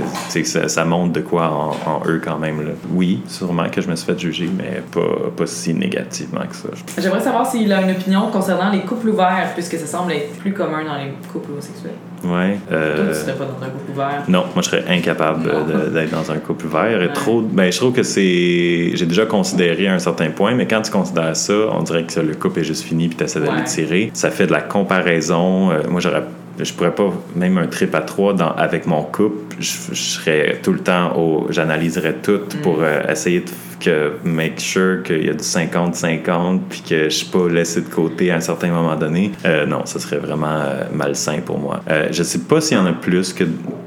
ça, 0.45 0.68
ça 0.68 0.86
montre 0.86 1.14
de 1.14 1.22
quoi 1.22 1.50
en, 1.86 2.02
eux 2.08 2.22
quand 2.24 2.38
même. 2.38 2.62
Là. 2.64 2.72
Oui, 2.91 3.22
sûrement 3.28 3.70
que 3.70 3.82
je 3.82 3.88
me 3.88 3.95
suis 3.95 4.06
fait 4.06 4.20
juger, 4.20 4.50
mais 4.56 4.82
pas, 4.91 5.37
pas 5.38 5.48
si 5.48 5.74
négativement 5.74 6.42
que 6.50 6.56
ça. 6.56 6.70
J'aimerais 6.98 7.22
savoir 7.22 7.50
s'il 7.50 7.72
a 7.72 7.82
une 7.82 7.92
opinion 7.92 8.30
concernant 8.32 8.72
les 8.72 8.82
couples 8.82 9.10
ouverts, 9.10 9.52
puisque 9.54 9.78
ça 9.78 9.86
semble 9.86 10.12
être 10.12 10.34
plus 10.40 10.54
commun 10.54 10.84
dans 10.84 10.98
les 10.98 11.12
couples 11.32 11.52
homosexuels. 11.52 11.92
Ouais. 12.24 12.58
Euh... 12.72 12.96
Toi, 12.96 13.06
tu 13.14 13.20
serais 13.20 13.36
pas 13.36 13.46
dans 13.46 13.66
un 13.66 13.70
couple 13.70 13.92
ouvert? 13.92 14.24
Non, 14.28 14.46
moi, 14.54 14.64
je 14.64 14.70
serais 14.70 14.86
incapable 14.90 15.50
d'être 15.94 16.12
dans 16.12 16.32
un 16.32 16.38
couple 16.38 16.66
ouvert. 16.66 17.02
Et 17.02 17.14
trop, 17.14 17.42
ben, 17.42 17.72
je 17.72 17.78
trouve 17.78 17.94
que 17.94 18.04
c'est. 18.04 18.92
J'ai 18.96 19.06
déjà 19.06 19.26
considéré 19.26 19.88
à 19.88 19.94
un 19.94 20.00
certain 20.00 20.32
point, 20.32 20.56
mais 20.56 20.68
quand 20.68 20.82
tu 20.82 20.92
considères 20.92 21.36
ça, 21.36 21.54
on 21.72 21.84
dirait 21.84 22.04
que 22.04 22.20
le 22.20 22.34
couple 22.34 22.60
est 22.60 22.66
juste 22.66 22.84
fini 22.84 23.08
puis 23.08 23.18
tu 23.18 23.24
essaies 23.24 23.40
de 23.40 23.46
le 23.46 23.64
tirer. 23.64 24.12
Ça 24.14 24.32
fait 24.32 24.48
de 24.48 24.52
la 24.52 24.62
comparaison. 24.62 25.72
Euh, 25.72 25.84
moi, 25.88 26.02
j'aurais 26.02 26.24
je 26.60 26.74
pourrais 26.74 26.96
pas 26.96 27.14
même 27.36 27.60
un 27.60 27.68
trip 27.68 27.94
à 27.94 28.02
trois 28.02 28.34
dans, 28.34 28.52
avec 28.52 28.88
mon 28.88 29.04
couple 29.04 29.56
je, 29.60 29.94
serais 29.94 30.60
tout 30.64 30.74
le 30.74 30.80
temps 30.80 31.16
au 31.16 31.48
j'analyserais 31.52 32.16
tout 32.24 32.42
pour 32.64 32.78
mm. 32.78 32.84
euh, 32.84 33.12
essayer 33.12 33.42
de 33.42 33.50
que 33.80 34.13
make 34.23 34.59
sure 34.59 35.03
qu'il 35.03 35.25
y 35.25 35.30
a 35.30 35.34
du 35.34 35.43
50-50 35.43 36.59
puis 36.69 36.82
que 36.82 37.03
je 37.05 37.09
suis 37.09 37.28
pas 37.28 37.47
laissé 37.47 37.82
de 37.82 37.89
côté 37.89 38.32
à 38.32 38.36
un 38.36 38.41
certain 38.41 38.69
moment 38.69 38.95
donné, 38.95 39.32
euh, 39.45 39.65
non, 39.65 39.86
ce 39.86 39.99
serait 39.99 40.17
vraiment 40.17 40.47
euh, 40.47 40.84
malsain 40.93 41.39
pour 41.45 41.59
moi. 41.59 41.82
Euh, 41.89 42.07
je 42.11 42.23
sais 42.23 42.39
pas 42.39 42.61
s'il 42.61 42.78
y 42.78 42.80
en 42.80 42.86
a 42.86 42.93
plus 42.93 43.34
que 43.34 43.43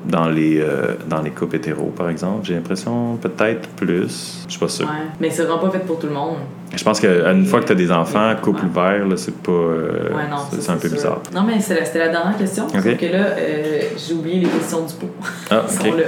dans 0.06 0.28
les, 0.28 0.60
euh, 0.60 0.94
dans 1.08 1.22
les 1.22 1.30
couples 1.30 1.56
hétéros, 1.56 1.92
par 1.96 2.08
exemple. 2.08 2.40
J'ai 2.44 2.54
l'impression 2.54 3.16
peut-être 3.16 3.68
plus. 3.70 4.44
Je 4.46 4.52
suis 4.52 4.60
pas 4.60 4.68
sûr. 4.68 4.86
Ouais, 4.86 5.06
mais 5.20 5.30
ça 5.30 5.46
rend 5.46 5.58
pas 5.58 5.70
fait 5.70 5.84
pour 5.84 5.98
tout 5.98 6.06
le 6.06 6.14
monde. 6.14 6.36
Je 6.74 6.84
pense 6.84 7.00
qu'une 7.00 7.46
fois 7.46 7.60
que 7.60 7.66
tu 7.66 7.72
as 7.72 7.76
des 7.76 7.90
enfants, 7.90 8.32
couple 8.40 8.64
ouvert, 8.66 9.04
c'est 9.16 9.36
pas. 9.42 9.50
ouais, 9.50 10.28
non, 10.30 10.36
c'est 10.56 10.70
un 10.70 10.76
peu 10.76 10.88
bizarre. 10.88 11.20
Non, 11.34 11.42
mais 11.42 11.60
c'était 11.60 11.98
la 11.98 12.08
dernière 12.08 12.36
question. 12.38 12.66
Okay. 12.68 12.96
que 12.96 13.06
là, 13.06 13.24
j'ai 13.96 14.14
oublié 14.14 14.40
les 14.40 14.48
questions 14.48 14.86
du 14.86 14.94
pot. 14.94 15.10
Ah, 15.50 15.64
ok. 15.80 15.86
là. 15.86 16.04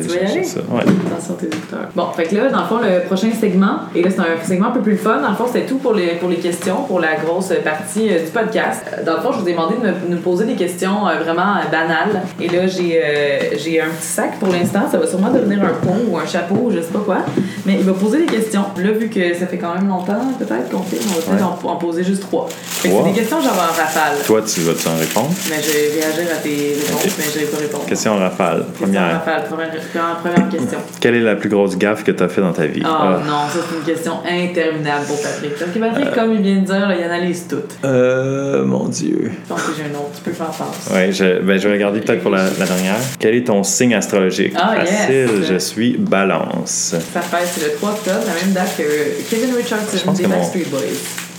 Tu 0.00 0.08
vas 0.08 0.14
y 0.14 0.18
aller? 0.18 0.44
Ça. 0.44 0.60
Ouais. 0.60 0.80
Attention 0.80 1.34
tes 1.34 1.46
écouteurs. 1.48 1.88
Bon, 1.94 2.06
fait 2.16 2.24
que 2.24 2.36
là, 2.36 2.48
dans 2.48 2.60
le 2.60 2.66
fond, 2.66 2.78
le 2.78 3.06
prochain 3.06 3.17
segment, 3.18 3.80
et 3.94 4.02
là, 4.02 4.10
c'est 4.10 4.20
un 4.20 4.44
segment 4.44 4.68
un 4.68 4.72
peu 4.72 4.80
plus 4.80 4.96
fun. 4.96 5.20
Dans 5.20 5.30
le 5.30 5.36
fond, 5.36 5.46
c'était 5.46 5.66
tout 5.66 5.78
pour 5.78 5.94
les, 5.94 6.16
pour 6.16 6.28
les 6.28 6.36
questions, 6.36 6.82
pour 6.84 7.00
la 7.00 7.16
grosse 7.16 7.52
partie 7.64 8.08
euh, 8.10 8.24
du 8.24 8.30
podcast. 8.30 8.82
Euh, 8.92 9.04
dans 9.04 9.14
le 9.14 9.20
fond, 9.20 9.32
je 9.32 9.40
vous 9.40 9.48
ai 9.48 9.52
demandé 9.52 9.74
de 9.76 9.86
me, 9.86 10.16
nous 10.16 10.20
poser 10.20 10.44
des 10.44 10.54
questions 10.54 11.06
euh, 11.06 11.18
vraiment 11.22 11.54
banales. 11.70 12.22
Et 12.40 12.48
là, 12.48 12.66
j'ai 12.66 13.02
j'ai 13.58 13.80
un 13.80 13.88
petit 13.88 14.06
sac 14.06 14.38
pour 14.38 14.48
l'instant. 14.48 14.88
Ça 14.90 14.98
va 14.98 15.06
sûrement 15.06 15.30
devenir 15.30 15.62
un 15.62 15.74
pont 15.84 15.98
ou 16.08 16.18
un 16.18 16.26
chapeau, 16.26 16.70
je 16.74 16.80
sais 16.80 16.92
pas 16.92 17.00
quoi. 17.00 17.18
Mais 17.66 17.74
il 17.74 17.84
va 17.84 17.92
poser 17.92 18.18
des 18.18 18.26
questions. 18.26 18.64
Là, 18.76 18.92
vu 18.92 19.08
que 19.08 19.34
ça 19.34 19.46
fait 19.46 19.58
quand 19.58 19.74
même 19.74 19.88
longtemps, 19.88 20.20
peut-être 20.38 20.70
qu'on 20.70 20.82
fait, 20.82 20.98
on 21.08 21.14
va 21.14 21.36
peut-être 21.36 21.66
en, 21.66 21.76
poser 21.76 22.04
juste 22.04 22.22
trois. 22.22 22.48
c'est 22.80 22.88
des 22.88 23.12
questions 23.12 23.40
genre 23.40 23.52
en 23.52 23.76
rafale. 23.76 24.18
Toi, 24.26 24.42
tu 24.42 24.60
vas 24.60 24.72
t'en 24.72 24.96
répondre? 24.96 25.30
Mais 25.50 25.56
je 25.62 25.70
vais 25.70 26.00
réagir 26.00 26.34
à 26.34 26.38
tes 26.38 26.76
réponses, 26.80 27.18
mais 27.18 27.24
je 27.32 27.38
vais 27.38 27.46
pas 27.46 27.58
répondre. 27.58 27.84
Question 27.86 28.12
en 28.12 28.18
rafale. 28.18 28.64
Première. 28.78 28.88
Question 28.88 29.00
en 29.00 29.18
rafale. 29.18 29.44
Première, 29.48 30.16
première, 30.22 30.48
question. 30.48 30.78
Quelle 31.00 31.14
est 31.16 31.20
la 31.20 31.36
plus 31.36 31.48
grosse 31.48 31.76
gaffe 31.76 32.04
que 32.04 32.10
tu 32.10 32.22
as 32.22 32.28
fait 32.28 32.40
dans 32.40 32.52
ta 32.52 32.66
vie? 32.66 32.82
Oh 32.84 33.07
ah. 33.16 33.26
non, 33.26 33.48
ça 33.48 33.58
c'est 33.68 33.76
une 33.76 33.84
question 33.84 34.14
interminable 34.28 35.06
pour 35.06 35.20
Patrick. 35.20 35.52
Ok, 35.60 35.80
Patrick, 35.80 36.06
euh, 36.06 36.14
comme 36.14 36.34
il 36.34 36.42
vient 36.42 36.56
de 36.56 36.66
dire, 36.66 36.92
il 36.96 37.04
analyse 37.04 37.46
tout. 37.48 37.56
Euh, 37.84 38.64
mon 38.64 38.88
Dieu. 38.88 39.32
Je 39.44 39.48
pense 39.48 39.62
que 39.62 39.72
j'ai 39.76 39.84
un 39.84 39.98
autre. 39.98 40.10
Tu 40.16 40.22
peux 40.22 40.32
faire 40.32 40.46
passe. 40.46 40.90
Oui, 40.92 41.12
je, 41.12 41.40
ben, 41.40 41.58
je 41.58 41.68
vais 41.68 41.74
regarder 41.74 42.00
peut-être 42.00 42.22
pour 42.22 42.30
la, 42.30 42.44
la, 42.44 42.66
dernière. 42.66 42.96
Quel 43.18 43.34
est 43.34 43.44
ton 43.44 43.62
signe 43.62 43.94
astrologique? 43.94 44.54
Ah, 44.56 44.74
Facile, 44.76 45.44
je 45.48 45.58
suis 45.58 45.96
balance. 45.96 46.94
Ça 47.12 47.20
fait, 47.20 47.46
c'est 47.46 47.66
le 47.66 47.74
3 47.76 47.90
octobre, 47.90 48.20
la 48.26 48.44
même 48.44 48.52
date 48.52 48.76
que 48.76 49.30
Kevin 49.30 49.54
Richardson 49.54 50.12
des 50.12 50.26
Backstreet 50.26 50.66
Boys. 50.70 50.80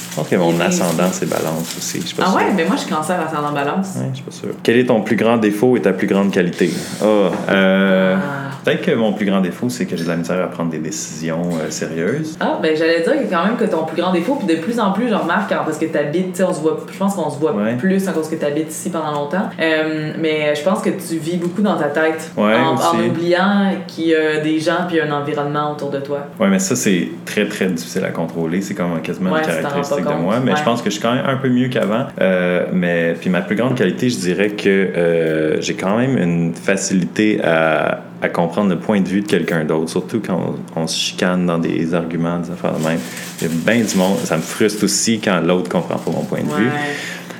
Je 0.09 0.15
pense 0.15 0.27
que 0.27 0.35
mon 0.35 0.59
ascendant, 0.59 1.09
c'est 1.11 1.29
balance 1.29 1.75
aussi. 1.77 2.01
Je 2.01 2.15
ah 2.21 2.33
ouais, 2.35 2.51
mais 2.55 2.65
moi, 2.65 2.75
je 2.75 2.81
suis 2.81 2.89
cancer 2.89 3.19
ascendant 3.19 3.53
balance. 3.53 3.95
Ouais, 3.95 4.09
je 4.11 4.15
suis 4.15 4.25
pas 4.25 4.31
sûr. 4.31 4.49
Quel 4.63 4.77
est 4.77 4.85
ton 4.85 5.01
plus 5.01 5.15
grand 5.15 5.37
défaut 5.37 5.77
et 5.77 5.81
ta 5.81 5.93
plus 5.93 6.07
grande 6.07 6.31
qualité? 6.31 6.71
Oh, 7.03 7.27
euh, 7.49 8.15
ah. 8.17 8.48
Peut-être 8.63 8.81
que 8.81 8.91
mon 8.91 9.13
plus 9.13 9.25
grand 9.25 9.41
défaut, 9.41 9.69
c'est 9.69 9.85
que 9.85 9.95
j'ai 9.95 10.03
de 10.03 10.09
la 10.09 10.17
misère 10.17 10.41
à 10.43 10.47
prendre 10.47 10.69
des 10.69 10.79
décisions 10.79 11.43
euh, 11.61 11.69
sérieuses. 11.69 12.37
Ah, 12.39 12.59
ben 12.61 12.75
j'allais 12.75 13.01
dire 13.01 13.13
quand 13.29 13.45
même 13.45 13.57
que 13.57 13.65
ton 13.65 13.85
plus 13.85 14.01
grand 14.01 14.11
défaut, 14.11 14.35
puis 14.35 14.47
de 14.47 14.61
plus 14.61 14.79
en 14.79 14.91
plus, 14.91 15.09
je 15.09 15.13
remarque, 15.13 15.49
parce 15.49 15.77
que 15.77 15.85
tu 15.85 15.97
habites, 15.97 16.43
on 16.47 16.53
se 16.53 16.61
voit, 16.61 16.85
je 16.91 16.97
pense 16.97 17.15
qu'on 17.15 17.29
se 17.29 17.39
voit 17.39 17.53
plus 17.77 18.07
à 18.07 18.11
cause 18.11 18.29
que 18.29 18.35
tu 18.35 18.45
habites 18.45 18.69
ici 18.69 18.89
pendant 18.89 19.11
longtemps. 19.11 19.49
Euh, 19.59 20.13
mais 20.19 20.55
je 20.55 20.63
pense 20.63 20.81
que 20.81 20.89
tu 20.89 21.17
vis 21.17 21.37
beaucoup 21.37 21.61
dans 21.61 21.77
ta 21.77 21.87
tête. 21.87 22.31
Ouais, 22.37 22.55
en, 22.55 22.75
en, 22.75 23.07
oubliant 23.07 23.71
qu'il 23.87 24.07
y 24.07 24.15
a 24.15 24.39
des 24.39 24.59
gens 24.59 24.85
puis 24.87 24.99
un 24.99 25.11
environnement 25.11 25.71
autour 25.71 25.89
de 25.89 25.99
toi. 25.99 26.27
Ouais, 26.39 26.47
mais 26.49 26.59
ça, 26.59 26.75
c'est 26.75 27.09
très, 27.25 27.47
très 27.47 27.67
difficile 27.67 28.03
à 28.05 28.11
contrôler. 28.11 28.61
C'est 28.61 28.73
comme 28.73 29.01
quasiment 29.01 29.35
une 29.35 29.45
caractéristique 29.45 30.05
de 30.05 30.21
moi. 30.21 30.39
Mais 30.43 30.55
je 30.55 30.63
pense 30.63 30.81
que 30.81 30.89
je 30.89 30.95
suis 30.95 31.01
quand 31.01 31.13
même 31.13 31.25
un 31.25 31.37
peu 31.37 31.49
mieux 31.49 31.69
qu'avant. 31.69 32.07
Euh, 32.21 32.65
mais 32.73 33.15
puis 33.19 33.29
ma 33.29 33.41
plus 33.41 33.55
grande 33.55 33.75
qualité, 33.75 34.09
je 34.09 34.17
dirais 34.17 34.49
que 34.51 35.57
j'ai 35.59 35.73
quand 35.75 35.97
même 35.97 36.17
une 36.17 36.53
facilité 36.53 37.41
à 37.43 38.01
à 38.21 38.29
comprendre 38.29 38.69
le 38.69 38.79
point 38.79 39.01
de 39.01 39.07
vue 39.07 39.21
de 39.21 39.27
quelqu'un 39.27 39.63
d'autre, 39.63 39.89
surtout 39.89 40.21
quand 40.25 40.55
on, 40.75 40.87
se 40.87 40.97
chicane 40.97 41.45
dans 41.45 41.57
des 41.57 41.93
arguments, 41.93 42.39
des 42.39 42.51
affaires 42.51 42.77
de 42.77 42.83
même. 42.83 42.99
Il 43.41 43.47
y 43.47 43.51
a 43.51 43.53
bien 43.53 43.83
du 43.83 43.95
monde. 43.95 44.17
Ça 44.25 44.37
me 44.37 44.41
frustre 44.41 44.83
aussi 44.83 45.19
quand 45.19 45.39
l'autre 45.39 45.69
comprend 45.69 45.97
pas 45.97 46.11
mon 46.11 46.23
point 46.23 46.41
de 46.41 46.53
vue. 46.53 46.69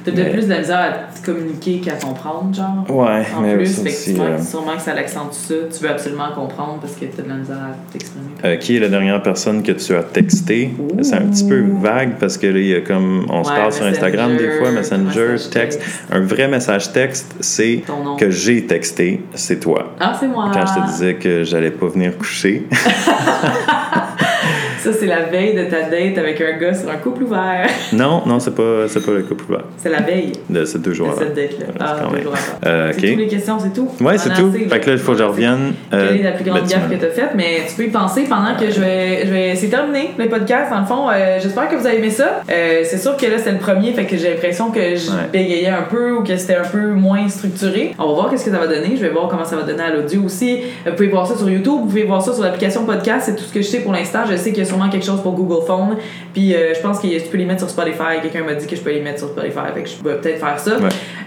T'as 0.03 0.11
peut-être 0.11 0.31
plus 0.31 0.45
de 0.45 0.49
la 0.49 0.59
misère 0.59 0.79
à 0.79 1.25
communiquer 1.25 1.79
qu'à 1.79 1.93
comprendre, 1.93 2.53
genre. 2.53 2.85
Ouais, 2.89 3.23
en 3.35 3.41
mais 3.41 3.55
plus, 3.55 3.79
aussi, 3.79 4.15
euh... 4.19 4.41
sûrement 4.41 4.75
que 4.75 4.81
ça 4.81 4.93
l'accentue 4.93 5.33
ça. 5.33 5.53
Tu 5.75 5.83
veux 5.83 5.89
absolument 5.89 6.31
comprendre 6.33 6.79
parce 6.81 6.93
que 6.93 7.05
t'as 7.05 7.23
de 7.23 7.29
la 7.29 7.35
misère 7.35 7.57
à 7.57 7.91
t'exprimer. 7.91 8.25
Euh, 8.45 8.55
qui 8.57 8.77
est 8.77 8.79
la 8.79 8.89
dernière 8.89 9.21
personne 9.21 9.63
que 9.63 9.71
tu 9.71 9.95
as 9.95 10.03
texté? 10.03 10.71
C'est 11.01 11.15
un 11.15 11.27
petit 11.27 11.47
peu 11.47 11.63
vague 11.81 12.15
parce 12.19 12.37
que 12.37 12.47
là, 12.47 12.59
il 12.59 12.67
y 12.67 12.75
a 12.75 12.81
comme. 12.81 13.25
On 13.29 13.43
se 13.43 13.49
parle 13.49 13.71
sur 13.71 13.85
Instagram 13.85 14.37
des 14.37 14.51
fois, 14.51 14.71
Messenger, 14.71 15.31
texte. 15.31 15.53
texte. 15.53 15.81
Un 16.11 16.21
vrai 16.21 16.47
message 16.47 16.91
texte, 16.91 17.35
c'est 17.39 17.83
que 18.17 18.29
j'ai 18.29 18.65
texté, 18.65 19.23
c'est 19.33 19.59
toi. 19.59 19.93
Ah, 19.99 20.15
c'est 20.19 20.27
moi. 20.27 20.51
Quand 20.53 20.65
je 20.65 20.73
te 20.73 20.85
disais 20.87 21.15
que 21.15 21.43
j'allais 21.43 21.71
pas 21.71 21.87
venir 21.87 22.17
coucher. 22.17 22.67
Ça, 24.79 24.93
c'est 24.93 25.05
la 25.05 25.23
veille 25.23 25.55
de 25.55 25.63
ta 25.65 25.81
date 25.89 26.17
avec 26.17 26.39
un 26.41 26.57
gars 26.57 26.73
sur 26.73 26.89
un 26.89 26.95
couple 26.97 27.23
ouvert. 27.23 27.67
non, 27.93 28.23
non, 28.25 28.39
c'est 28.39 28.55
pas, 28.55 28.85
pas 28.87 29.11
le 29.11 29.23
couple 29.23 29.43
ouvert. 29.49 29.63
C'est 29.77 29.89
la 29.89 30.01
veille 30.01 30.31
De 30.49 30.63
ces 30.65 30.79
deux 30.79 30.93
jours 30.93 31.09
de 31.13 31.19
cette 31.19 31.35
date-là. 31.35 31.65
Ah, 31.79 31.95
c'est 31.97 32.03
quand 32.05 32.11
même. 32.11 32.23
Euh, 32.65 32.91
C'est 32.93 32.97
ok. 33.03 33.09
toutes 33.09 33.19
les 33.19 33.27
questions, 33.27 33.57
c'est 33.59 33.73
tout. 33.73 33.89
Ouais, 34.01 34.17
c'est 34.17 34.29
tout. 34.29 34.49
assez, 34.55 34.69
Fait 34.69 34.79
que 34.79 34.85
là, 34.87 34.93
il 34.93 34.99
faut 34.99 35.11
que 35.13 35.17
je 35.17 35.23
revienne. 35.23 35.73
Quelle 35.91 35.99
Euh, 35.99 36.15
est 36.15 36.23
la 36.23 36.31
plus 36.31 36.43
grande 36.45 36.65
gaffe 36.67 36.89
que 36.89 36.95
tu 36.95 37.05
as 37.05 37.09
faite, 37.09 37.31
mais 37.35 37.61
tu 37.67 37.75
peux 37.75 37.83
y 37.83 37.89
penser 37.89 38.23
pendant 38.29 38.55
que 38.57 38.69
je 38.71 38.79
vais. 38.79 39.25
Je 39.25 39.31
vais 39.31 39.55
c'est 39.55 39.67
terminé, 39.67 40.11
le 40.17 40.27
podcast. 40.29 40.71
Dans 40.71 40.79
le 40.79 40.85
fond, 40.85 41.09
euh, 41.09 41.39
j'espère 41.41 41.67
que 41.69 41.75
vous 41.75 41.85
avez 41.85 41.97
aimé 41.97 42.09
ça. 42.09 42.41
Euh, 42.49 42.81
c'est 42.83 42.97
sûr 42.99 43.17
que 43.17 43.25
là, 43.25 43.37
c'est 43.37 43.51
le 43.51 43.57
premier, 43.57 43.91
fait 43.93 44.05
que 44.05 44.15
j'ai 44.17 44.29
l'impression 44.31 44.71
que 44.71 44.95
je 44.95 45.09
Ouais. 45.09 45.15
bégayais 45.33 45.67
un 45.69 45.81
peu 45.89 46.11
ou 46.13 46.23
que 46.23 46.37
c'était 46.37 46.55
un 46.55 46.67
peu 46.69 46.87
moins 46.91 47.27
structuré. 47.27 47.93
On 47.99 48.07
va 48.07 48.13
voir 48.13 48.29
qu'est-ce 48.29 48.45
que 48.45 48.51
ça 48.51 48.59
va 48.59 48.67
donner. 48.67 48.91
Je 48.95 49.01
vais 49.01 49.09
voir 49.09 49.27
comment 49.27 49.43
ça 49.45 49.55
va 49.55 49.63
donner 49.63 49.83
à 49.83 49.93
l'audio 49.93 50.21
aussi. 50.25 50.59
Vous 50.85 50.91
pouvez 50.93 51.07
voir 51.07 51.25
ça 51.27 51.35
sur 51.35 51.49
YouTube, 51.49 51.73
vous 51.81 51.85
pouvez 51.85 52.03
voir 52.03 52.21
ça 52.21 52.33
sur 52.33 52.43
l'application 52.43 52.85
podcast. 52.85 53.23
C'est 53.25 53.35
tout 53.35 53.43
ce 53.43 53.53
que 53.53 53.61
je 53.61 53.67
sais 53.67 53.79
pour 53.79 53.91
l'instant. 53.93 54.19
Je 54.29 54.35
sais 54.35 54.51
a 54.59 54.65
sûrement 54.69 54.89
quelque 54.89 55.05
chose 55.05 55.21
pour 55.21 55.33
Google 55.33 55.65
Phone. 55.65 55.97
Puis 56.33 56.55
euh, 56.55 56.73
je 56.73 56.81
pense 56.81 56.99
que 56.99 57.07
tu 57.07 57.29
peux 57.29 57.37
les 57.37 57.45
mettre 57.45 57.61
sur 57.61 57.69
Spotify. 57.69 58.21
Quelqu'un 58.21 58.43
m'a 58.43 58.55
dit 58.55 58.67
que 58.67 58.75
je 58.75 58.81
peux 58.81 58.91
les 58.91 59.01
mettre 59.01 59.19
sur 59.19 59.29
Spotify. 59.29 59.73
Fait 59.73 59.83
que 59.83 59.89
je 59.89 59.95
peux 59.95 60.17
peut-être 60.17 60.39
faire 60.39 60.59
ça. 60.59 60.77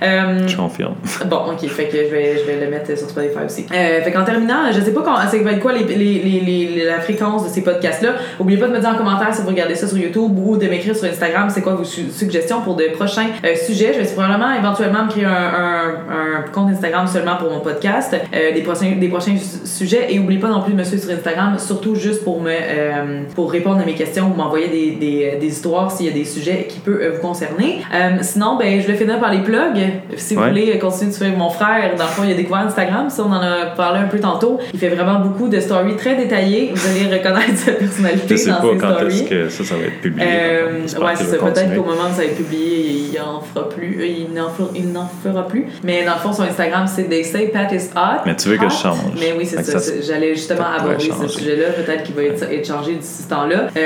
Euh, 0.02 0.46
Je 0.48 0.56
confirme. 0.56 0.94
Bon, 1.26 1.38
ok, 1.52 1.66
fait 1.68 1.86
que 1.86 1.96
je 1.96 2.10
vais, 2.10 2.36
je 2.38 2.44
vais 2.44 2.64
le 2.64 2.70
mettre 2.70 2.86
sur 2.98 3.08
Spotify 3.08 3.44
aussi. 3.46 3.66
Euh, 3.72 4.02
fait 4.02 4.10
qu'en 4.12 4.24
terminant, 4.24 4.70
je 4.72 4.80
sais 4.80 4.92
pas 4.92 5.02
quand, 5.02 5.14
c'est 5.30 5.42
quoi 5.60 5.72
les, 5.72 5.84
les, 5.84 5.96
les, 5.96 6.40
les- 6.40 6.84
la 6.84 7.00
fréquence 7.00 7.44
de 7.44 7.48
ces 7.48 7.62
podcasts-là. 7.62 8.10
Oubliez 8.40 8.58
pas 8.58 8.66
de 8.68 8.72
me 8.72 8.80
dire 8.80 8.90
en 8.90 8.96
commentaire 8.96 9.32
si 9.34 9.42
vous 9.42 9.48
regardez 9.48 9.74
ça 9.74 9.86
sur 9.86 9.96
YouTube 9.98 10.32
ou 10.38 10.56
de 10.56 10.66
m'écrire 10.66 10.96
sur 10.96 11.08
Instagram 11.08 11.48
c'est 11.50 11.62
quoi 11.62 11.74
vos 11.74 11.84
su- 11.84 12.10
suggestions 12.10 12.60
pour 12.62 12.74
de 12.76 12.84
prochains 12.94 13.28
euh, 13.44 13.54
sujets. 13.54 13.92
Je 13.94 14.00
vais 14.00 14.06
probablement 14.12 14.52
éventuellement 14.54 15.04
me 15.04 15.10
créer 15.10 15.24
un, 15.24 15.30
un, 15.30 16.38
un 16.38 16.42
compte 16.52 16.70
Instagram 16.70 17.06
seulement 17.06 17.36
pour 17.36 17.50
mon 17.50 17.60
podcast, 17.60 18.14
euh, 18.34 18.52
des 18.52 18.62
prochains, 18.62 18.92
des 18.98 19.08
prochains 19.08 19.36
su- 19.36 19.66
sujets. 19.66 20.06
Et 20.12 20.18
oubliez 20.18 20.40
pas 20.40 20.48
non 20.48 20.62
plus 20.62 20.72
de 20.72 20.78
me 20.78 20.84
suivre 20.84 21.02
sur 21.02 21.12
Instagram, 21.12 21.56
surtout 21.58 21.94
juste 21.94 22.24
pour 22.24 22.40
me 22.40 22.50
euh, 22.50 23.22
pour 23.34 23.50
répondre 23.52 23.80
à 23.80 23.84
mes 23.84 23.94
questions 23.94 24.30
ou 24.32 24.36
m'envoyer 24.36 24.68
des, 24.68 24.90
des, 24.92 25.36
des 25.40 25.46
histoires 25.46 25.90
s'il 25.90 26.06
y 26.06 26.10
a 26.10 26.12
des 26.12 26.24
sujets 26.24 26.66
qui 26.68 26.80
peuvent 26.80 27.14
vous 27.14 27.20
concerner. 27.20 27.80
Euh, 27.94 28.16
sinon, 28.22 28.56
ben, 28.58 28.80
je 28.80 28.86
vais 28.86 28.94
finir 28.94 29.18
par 29.20 29.30
les 29.32 29.40
plugs. 29.40 29.91
Si 30.16 30.34
vous 30.34 30.42
Ouais. 30.42 30.48
voulez 30.48 30.78
continuer 30.78 31.10
de 31.10 31.14
suivre 31.16 31.36
mon 31.36 31.50
frère, 31.50 31.94
dans 31.96 32.04
le 32.04 32.10
fond, 32.10 32.22
il 32.24 32.32
a 32.32 32.34
découvert 32.34 32.60
Instagram, 32.66 33.08
ça, 33.10 33.22
on 33.26 33.32
en 33.32 33.40
a 33.42 33.66
parlé 33.76 34.00
un 34.00 34.08
peu 34.08 34.18
tantôt. 34.20 34.58
Il 34.72 34.78
fait 34.78 34.88
vraiment 34.88 35.20
beaucoup 35.20 35.48
de 35.48 35.60
stories 35.60 35.96
très 35.96 36.14
détaillées. 36.16 36.72
Vous 36.74 36.86
allez 36.88 37.16
reconnaître 37.16 37.56
sa 37.56 37.72
personnalité 37.72 38.22
Je 38.28 38.36
sais 38.36 38.50
dans 38.50 38.56
pas 38.56 38.72
ses 38.72 38.78
quand 38.78 39.06
est-ce 39.06 39.22
que 39.24 39.48
ça, 39.48 39.64
ça 39.64 39.74
va 39.76 39.84
être 39.86 40.00
publié. 40.00 40.26
Euh, 40.30 40.72
ouais, 41.00 41.12
c'est 41.16 41.24
ça. 41.24 41.36
Peut-être 41.36 41.74
qu'au 41.74 41.82
moment 41.84 42.04
où 42.10 42.14
ça 42.14 42.18
va 42.18 42.24
être 42.24 42.36
publié, 42.36 43.08
il 43.12 43.18
fera 43.54 43.68
plus. 43.68 43.98
euh, 44.00 44.06
Il 44.06 44.32
n'en 44.34 44.48
fera, 44.50 44.68
il 44.74 44.92
n'en 44.92 45.08
fera 45.22 45.46
plus. 45.46 45.66
Mais 45.84 46.04
dans 46.04 46.14
le 46.14 46.18
fond, 46.20 46.32
son 46.32 46.42
Instagram, 46.42 46.86
c'est 46.86 47.04
They 47.04 47.24
Say 47.24 47.48
Pat 47.48 47.70
is 47.72 47.90
hot. 47.94 48.22
Mais 48.26 48.36
tu 48.36 48.48
veux 48.48 48.56
que 48.56 48.68
je 48.68 48.74
change. 48.74 48.98
Mais 49.18 49.34
oui, 49.36 49.46
c'est 49.46 49.62
ça. 49.62 49.78
J'allais 50.06 50.34
justement 50.34 50.66
aborder 50.78 51.10
ce 51.20 51.28
sujet-là. 51.28 51.68
Peut-être 51.70 52.02
qu'il 52.04 52.14
va 52.14 52.22
être, 52.24 52.42
être 52.50 52.66
changé 52.66 52.94
d'ici 52.94 53.22
ce 53.24 53.28
temps-là. 53.28 53.68
Euh, 53.76 53.80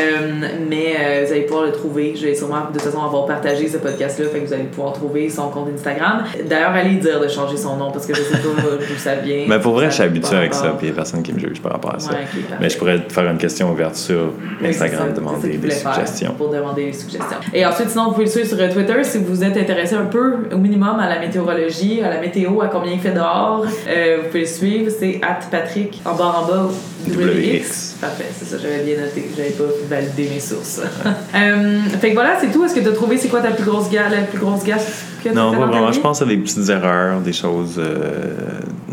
mais 0.68 0.94
euh, 0.98 1.24
vous 1.26 1.32
allez 1.32 1.42
pouvoir 1.42 1.64
le 1.66 1.72
trouver. 1.72 2.14
Je 2.16 2.26
vais 2.26 2.34
sûrement 2.34 2.60
de 2.72 2.78
toute 2.78 2.82
façon 2.82 3.02
avoir 3.04 3.26
partagé 3.26 3.68
ce 3.68 3.78
podcast-là. 3.78 4.28
Fait 4.28 4.40
que 4.40 4.46
vous 4.46 4.52
allez 4.52 4.64
pouvoir 4.64 4.92
trouver 4.92 5.28
son 5.30 5.48
compte 5.48 5.68
Instagram. 5.74 5.95
D'ailleurs, 6.44 6.70
allez 6.70 6.96
dire 6.96 7.20
de 7.20 7.28
changer 7.28 7.56
son 7.56 7.76
nom 7.76 7.90
parce 7.90 8.06
que 8.06 8.14
je 8.14 8.22
sais 8.22 8.30
pas 8.30 8.38
d'où 8.38 8.98
ça 8.98 9.16
vient. 9.16 9.44
Mais 9.48 9.58
pour 9.58 9.74
vrai, 9.74 9.86
je 9.86 9.94
suis 9.94 10.02
habitué 10.02 10.36
avec 10.36 10.54
ça, 10.54 10.74
puis 10.78 10.86
il 10.86 10.90
y 10.90 10.92
a 10.92 10.94
personne 10.94 11.22
qui 11.22 11.32
me 11.32 11.38
juge 11.38 11.60
par 11.60 11.72
rapport 11.72 11.94
à 11.94 11.98
ça. 11.98 12.10
Ouais. 12.10 12.26
Mais 12.60 12.68
je 12.68 12.78
pourrais 12.78 13.02
faire 13.08 13.30
une 13.30 13.38
question 13.38 13.70
ouverte 13.70 13.96
sur 13.96 14.32
Instagram, 14.64 15.08
ça, 15.08 15.12
demander 15.12 15.56
des 15.56 15.70
suggestions. 15.70 16.34
Pour 16.36 16.50
demander 16.50 16.86
des 16.86 16.92
suggestions. 16.92 17.38
Et 17.52 17.64
ensuite, 17.64 17.90
sinon, 17.90 18.06
vous 18.06 18.12
pouvez 18.12 18.24
le 18.24 18.30
suivre 18.30 18.48
sur 18.48 18.56
Twitter 18.56 19.04
si 19.04 19.18
vous 19.18 19.44
êtes 19.44 19.56
intéressé 19.56 19.94
un 19.94 20.06
peu, 20.06 20.34
au 20.52 20.58
minimum, 20.58 20.98
à 20.98 21.08
la 21.08 21.18
météorologie, 21.18 22.02
à 22.02 22.10
la 22.10 22.20
météo, 22.20 22.60
à 22.60 22.68
combien 22.68 22.92
il 22.92 23.00
fait 23.00 23.12
dehors. 23.12 23.64
Euh, 23.88 24.18
vous 24.22 24.26
pouvez 24.28 24.40
le 24.40 24.46
suivre, 24.46 24.90
c'est 24.98 25.20
Patrick 25.50 26.00
en 26.04 26.14
bas 26.14 26.34
en 26.42 26.46
bas 26.46 26.68
WX. 27.08 27.16
WX. 27.16 27.95
Parfait, 28.00 28.26
c'est 28.38 28.44
ça, 28.44 28.56
j'avais 28.62 28.82
bien 28.84 28.96
noté. 29.00 29.28
J'avais 29.36 29.50
pas 29.50 29.64
validé 29.88 30.28
mes 30.32 30.40
sources. 30.40 30.80
Euh, 31.34 31.80
fait 32.00 32.10
que 32.10 32.14
voilà, 32.14 32.36
c'est 32.40 32.50
tout. 32.50 32.64
Est-ce 32.64 32.74
que 32.74 32.80
tu 32.80 32.88
as 32.88 32.92
trouvé 32.92 33.18
c'est 33.18 33.28
quoi 33.28 33.40
ta 33.40 33.50
plus 33.50 33.64
grosse 33.64 33.90
gaffe, 33.90 34.10
la 34.10 34.22
plus 34.22 34.38
grosse 34.38 34.64
gaffe 34.64 35.04
que 35.22 35.28
Non, 35.30 35.52
pas 35.52 35.66
vraiment. 35.66 35.92
Je 35.92 36.00
pense 36.00 36.22
à 36.22 36.24
des 36.24 36.36
petites 36.38 36.68
erreurs, 36.70 37.20
des 37.20 37.32
choses. 37.32 37.74
euh, 37.78 38.30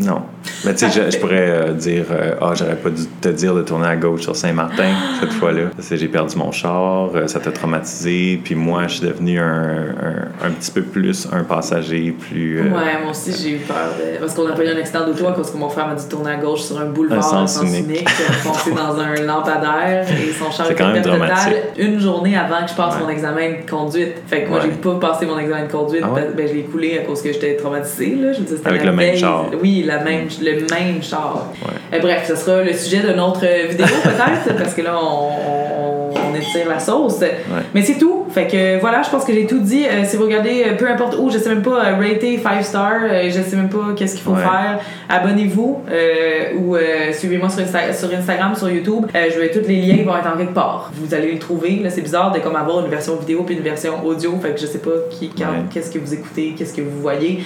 non. 0.00 0.22
Mais 0.64 0.74
tu 0.74 0.86
sais, 0.90 0.90
je, 1.06 1.10
je 1.10 1.18
pourrais 1.18 1.48
euh, 1.50 1.72
dire 1.72 2.04
euh, 2.10 2.34
Ah, 2.40 2.52
j'aurais 2.54 2.76
pas 2.76 2.90
dû 2.90 3.04
te 3.20 3.28
dire 3.28 3.54
de 3.54 3.62
tourner 3.62 3.86
à 3.86 3.96
gauche 3.96 4.22
sur 4.22 4.36
Saint-Martin 4.36 4.92
cette 5.20 5.32
fois-là. 5.32 5.70
Parce 5.74 5.94
j'ai 5.94 6.08
perdu 6.08 6.36
mon 6.36 6.52
char, 6.52 7.10
ça 7.26 7.40
t'a 7.40 7.50
traumatisé. 7.50 8.40
Puis 8.44 8.54
moi, 8.54 8.86
je 8.88 8.96
suis 8.96 9.06
devenu 9.06 9.38
un, 9.38 9.44
un, 10.42 10.46
un 10.46 10.50
petit 10.50 10.70
peu 10.70 10.82
plus 10.82 11.26
un 11.32 11.44
passager, 11.44 12.14
plus. 12.18 12.60
Ouais, 12.62 12.68
moi 13.02 13.10
aussi 13.12 13.32
j'ai 13.32 13.52
eu 13.56 13.58
peur 13.58 13.88
de... 13.98 14.18
parce 14.18 14.34
qu'on 14.34 14.46
a 14.46 14.52
pas 14.52 14.64
eu 14.64 14.68
un 14.68 14.76
accident 14.76 15.06
d'auto 15.06 15.26
à 15.28 15.32
cause 15.32 15.50
que 15.50 15.56
mon 15.56 15.70
frère 15.70 15.86
m'a 15.88 15.94
dit 15.94 16.04
de 16.04 16.10
tourner 16.10 16.32
à 16.32 16.36
gauche 16.36 16.62
sur 16.62 16.78
un 16.78 16.86
boulevard 16.86 17.18
Un 17.18 17.22
sens 17.22 17.54
sens 17.54 17.62
unique. 17.64 17.86
unique, 17.88 18.08
il 18.20 18.26
a 18.26 18.32
foncé 18.32 18.70
dans 18.72 18.98
un 19.00 19.03
lampadaire 19.26 20.06
et 20.10 20.32
son 20.32 20.50
char 20.50 20.70
était 20.70 21.02
totale 21.02 21.54
une 21.78 22.00
journée 22.00 22.36
avant 22.36 22.64
que 22.64 22.70
je 22.70 22.74
passe 22.74 22.94
Ouais. 22.96 23.02
mon 23.02 23.08
examen 23.08 23.50
de 23.64 23.70
conduite. 23.70 24.14
Fait 24.26 24.42
que 24.42 24.48
moi 24.48 24.58
Ouais. 24.58 24.64
j'ai 24.66 24.70
pas 24.90 24.94
passé 25.08 25.26
mon 25.26 25.38
examen 25.38 25.64
de 25.66 25.72
conduite, 25.72 26.02
Ah 26.04 26.12
ouais? 26.12 26.28
ben, 26.36 26.46
je 26.48 26.54
l'ai 26.54 26.62
coulé 26.62 26.98
à 26.98 27.02
cause 27.02 27.22
que 27.22 27.32
j'étais 27.32 27.56
traumatisée 27.56 28.16
là, 28.20 28.32
je 28.32 28.40
dire, 28.40 28.56
c'était 28.56 28.68
Avec 28.68 28.84
la 28.84 28.90
le 28.90 28.96
même 28.96 29.10
veille. 29.10 29.18
char. 29.18 29.46
Oui, 29.60 29.84
la 29.86 29.98
même 29.98 30.28
le 30.42 30.52
même 30.74 31.02
char. 31.02 31.46
Euh, 31.92 31.98
bref, 32.00 32.24
ce 32.28 32.36
sera 32.36 32.62
le 32.62 32.72
sujet 32.72 33.00
de 33.00 33.12
notre 33.12 33.40
vidéo 33.68 33.86
peut-être 34.02 34.56
parce 34.58 34.74
que 34.74 34.82
là 34.82 34.96
on, 35.02 35.28
on, 35.28 36.03
la 36.68 36.78
sauce. 36.78 37.20
Mais 37.74 37.82
c'est 37.82 37.98
tout. 37.98 38.24
Fait 38.30 38.46
que 38.46 38.80
voilà, 38.80 39.02
je 39.02 39.10
pense 39.10 39.24
que 39.24 39.32
j'ai 39.32 39.46
tout 39.46 39.58
dit. 39.60 39.84
Euh, 39.86 40.02
si 40.04 40.16
vous 40.16 40.24
regardez, 40.24 40.64
euh, 40.66 40.76
peu 40.76 40.88
importe 40.88 41.16
où, 41.18 41.30
je 41.30 41.38
sais 41.38 41.48
même 41.50 41.62
pas, 41.62 41.84
euh, 41.84 41.96
rater 41.96 42.38
5 42.38 42.62
stars, 42.64 43.00
je 43.28 43.40
sais 43.42 43.56
même 43.56 43.68
pas 43.68 43.92
qu'est-ce 43.96 44.14
qu'il 44.14 44.24
faut 44.24 44.32
Ouais. 44.32 44.40
faire. 44.42 44.80
Abonnez-vous 45.08 45.82
ou 46.58 46.76
suivez-moi 47.12 47.48
sur, 47.48 47.60
Insta- 47.62 47.92
sur 47.96 48.12
Instagram, 48.16 48.54
sur 48.54 48.68
YouTube. 48.70 49.06
Je 49.14 49.38
vais 49.38 49.50
tous 49.50 49.66
les 49.68 49.76
liens 49.82 50.04
vont 50.04 50.16
être 50.16 50.26
en 50.32 50.36
quelque 50.36 50.54
part. 50.54 50.90
Vous 50.94 51.14
allez 51.14 51.32
les 51.32 51.38
trouver. 51.38 51.80
Là, 51.82 51.90
c'est 51.90 52.00
bizarre 52.02 52.32
de 52.32 52.40
comme 52.40 52.56
avoir 52.56 52.84
une 52.84 52.90
version 52.90 53.16
vidéo 53.16 53.42
puis 53.44 53.54
une 53.56 53.62
version 53.62 54.04
audio. 54.04 54.34
Fait 54.42 54.50
que 54.50 54.60
je 54.60 54.66
sais 54.66 54.78
pas 54.78 54.90
qui, 55.10 55.28
quand, 55.30 55.44
Ouais. 55.44 55.58
qu'est-ce 55.72 55.90
que 55.90 55.98
vous 55.98 56.12
écoutez, 56.14 56.54
qu'est-ce 56.56 56.74
que 56.74 56.82
vous 56.82 57.00
voyez. 57.00 57.40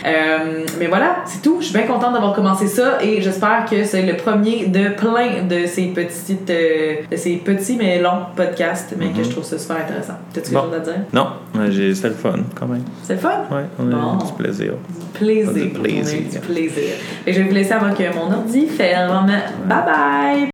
Mais 0.78 0.86
voilà, 0.86 1.16
c'est 1.26 1.42
tout. 1.42 1.56
Je 1.60 1.66
suis 1.66 1.74
bien 1.74 1.86
contente 1.86 2.12
d'avoir 2.14 2.32
commencé 2.34 2.66
ça 2.66 2.98
et 3.02 3.20
j'espère 3.20 3.66
que 3.70 3.84
c'est 3.84 4.02
le 4.02 4.16
premier 4.16 4.66
de 4.66 4.88
plein 4.90 5.42
de 5.48 5.66
ces 5.66 5.86
petites, 5.86 6.50
euh, 6.50 6.94
de 7.10 7.16
ces 7.16 7.32
petits 7.36 7.76
mais 7.78 7.98
longs 8.00 8.26
podcasts, 8.36 8.87
mais 8.96 9.08
que 9.10 9.18
Mhm. 9.18 9.24
je 9.24 9.30
trouve 9.30 9.44
ça 9.44 9.58
super 9.58 9.76
intéressant. 9.78 10.14
T'as-tu 10.32 10.52
Bon. 10.52 10.60
quelque 10.62 10.70
chose 10.70 10.88
à 10.88 10.92
dire? 10.92 11.00
Non, 11.12 11.26
mais 11.54 11.72
j'ai- 11.72 11.94
c'était 11.94 12.08
le 12.08 12.14
fun 12.14 12.34
quand 12.54 12.66
même. 12.66 12.82
C'est 13.02 13.14
le 13.14 13.18
fun? 13.20 13.44
Ouais, 13.50 13.64
on 13.78 13.92
a 13.92 13.94
Bon. 13.96 14.14
eu 14.14 14.26
du 14.26 14.32
plaisir. 14.34 14.72
Du 14.72 15.18
plaisir. 15.18 15.52
Du 15.52 15.68
plaisir. 15.70 16.02
On 16.04 16.08
a 16.08 16.20
eu 16.20 16.24
du 16.24 16.38
plaisir. 16.38 16.92
Et 17.26 17.32
je 17.32 17.40
vais 17.42 17.48
vous 17.48 17.54
laisser 17.54 17.72
avant 17.72 17.92
que 17.94 18.14
mon 18.14 18.32
ordi 18.32 18.66
ferme. 18.66 19.26
Bye 19.66 19.78
bye! 19.84 20.46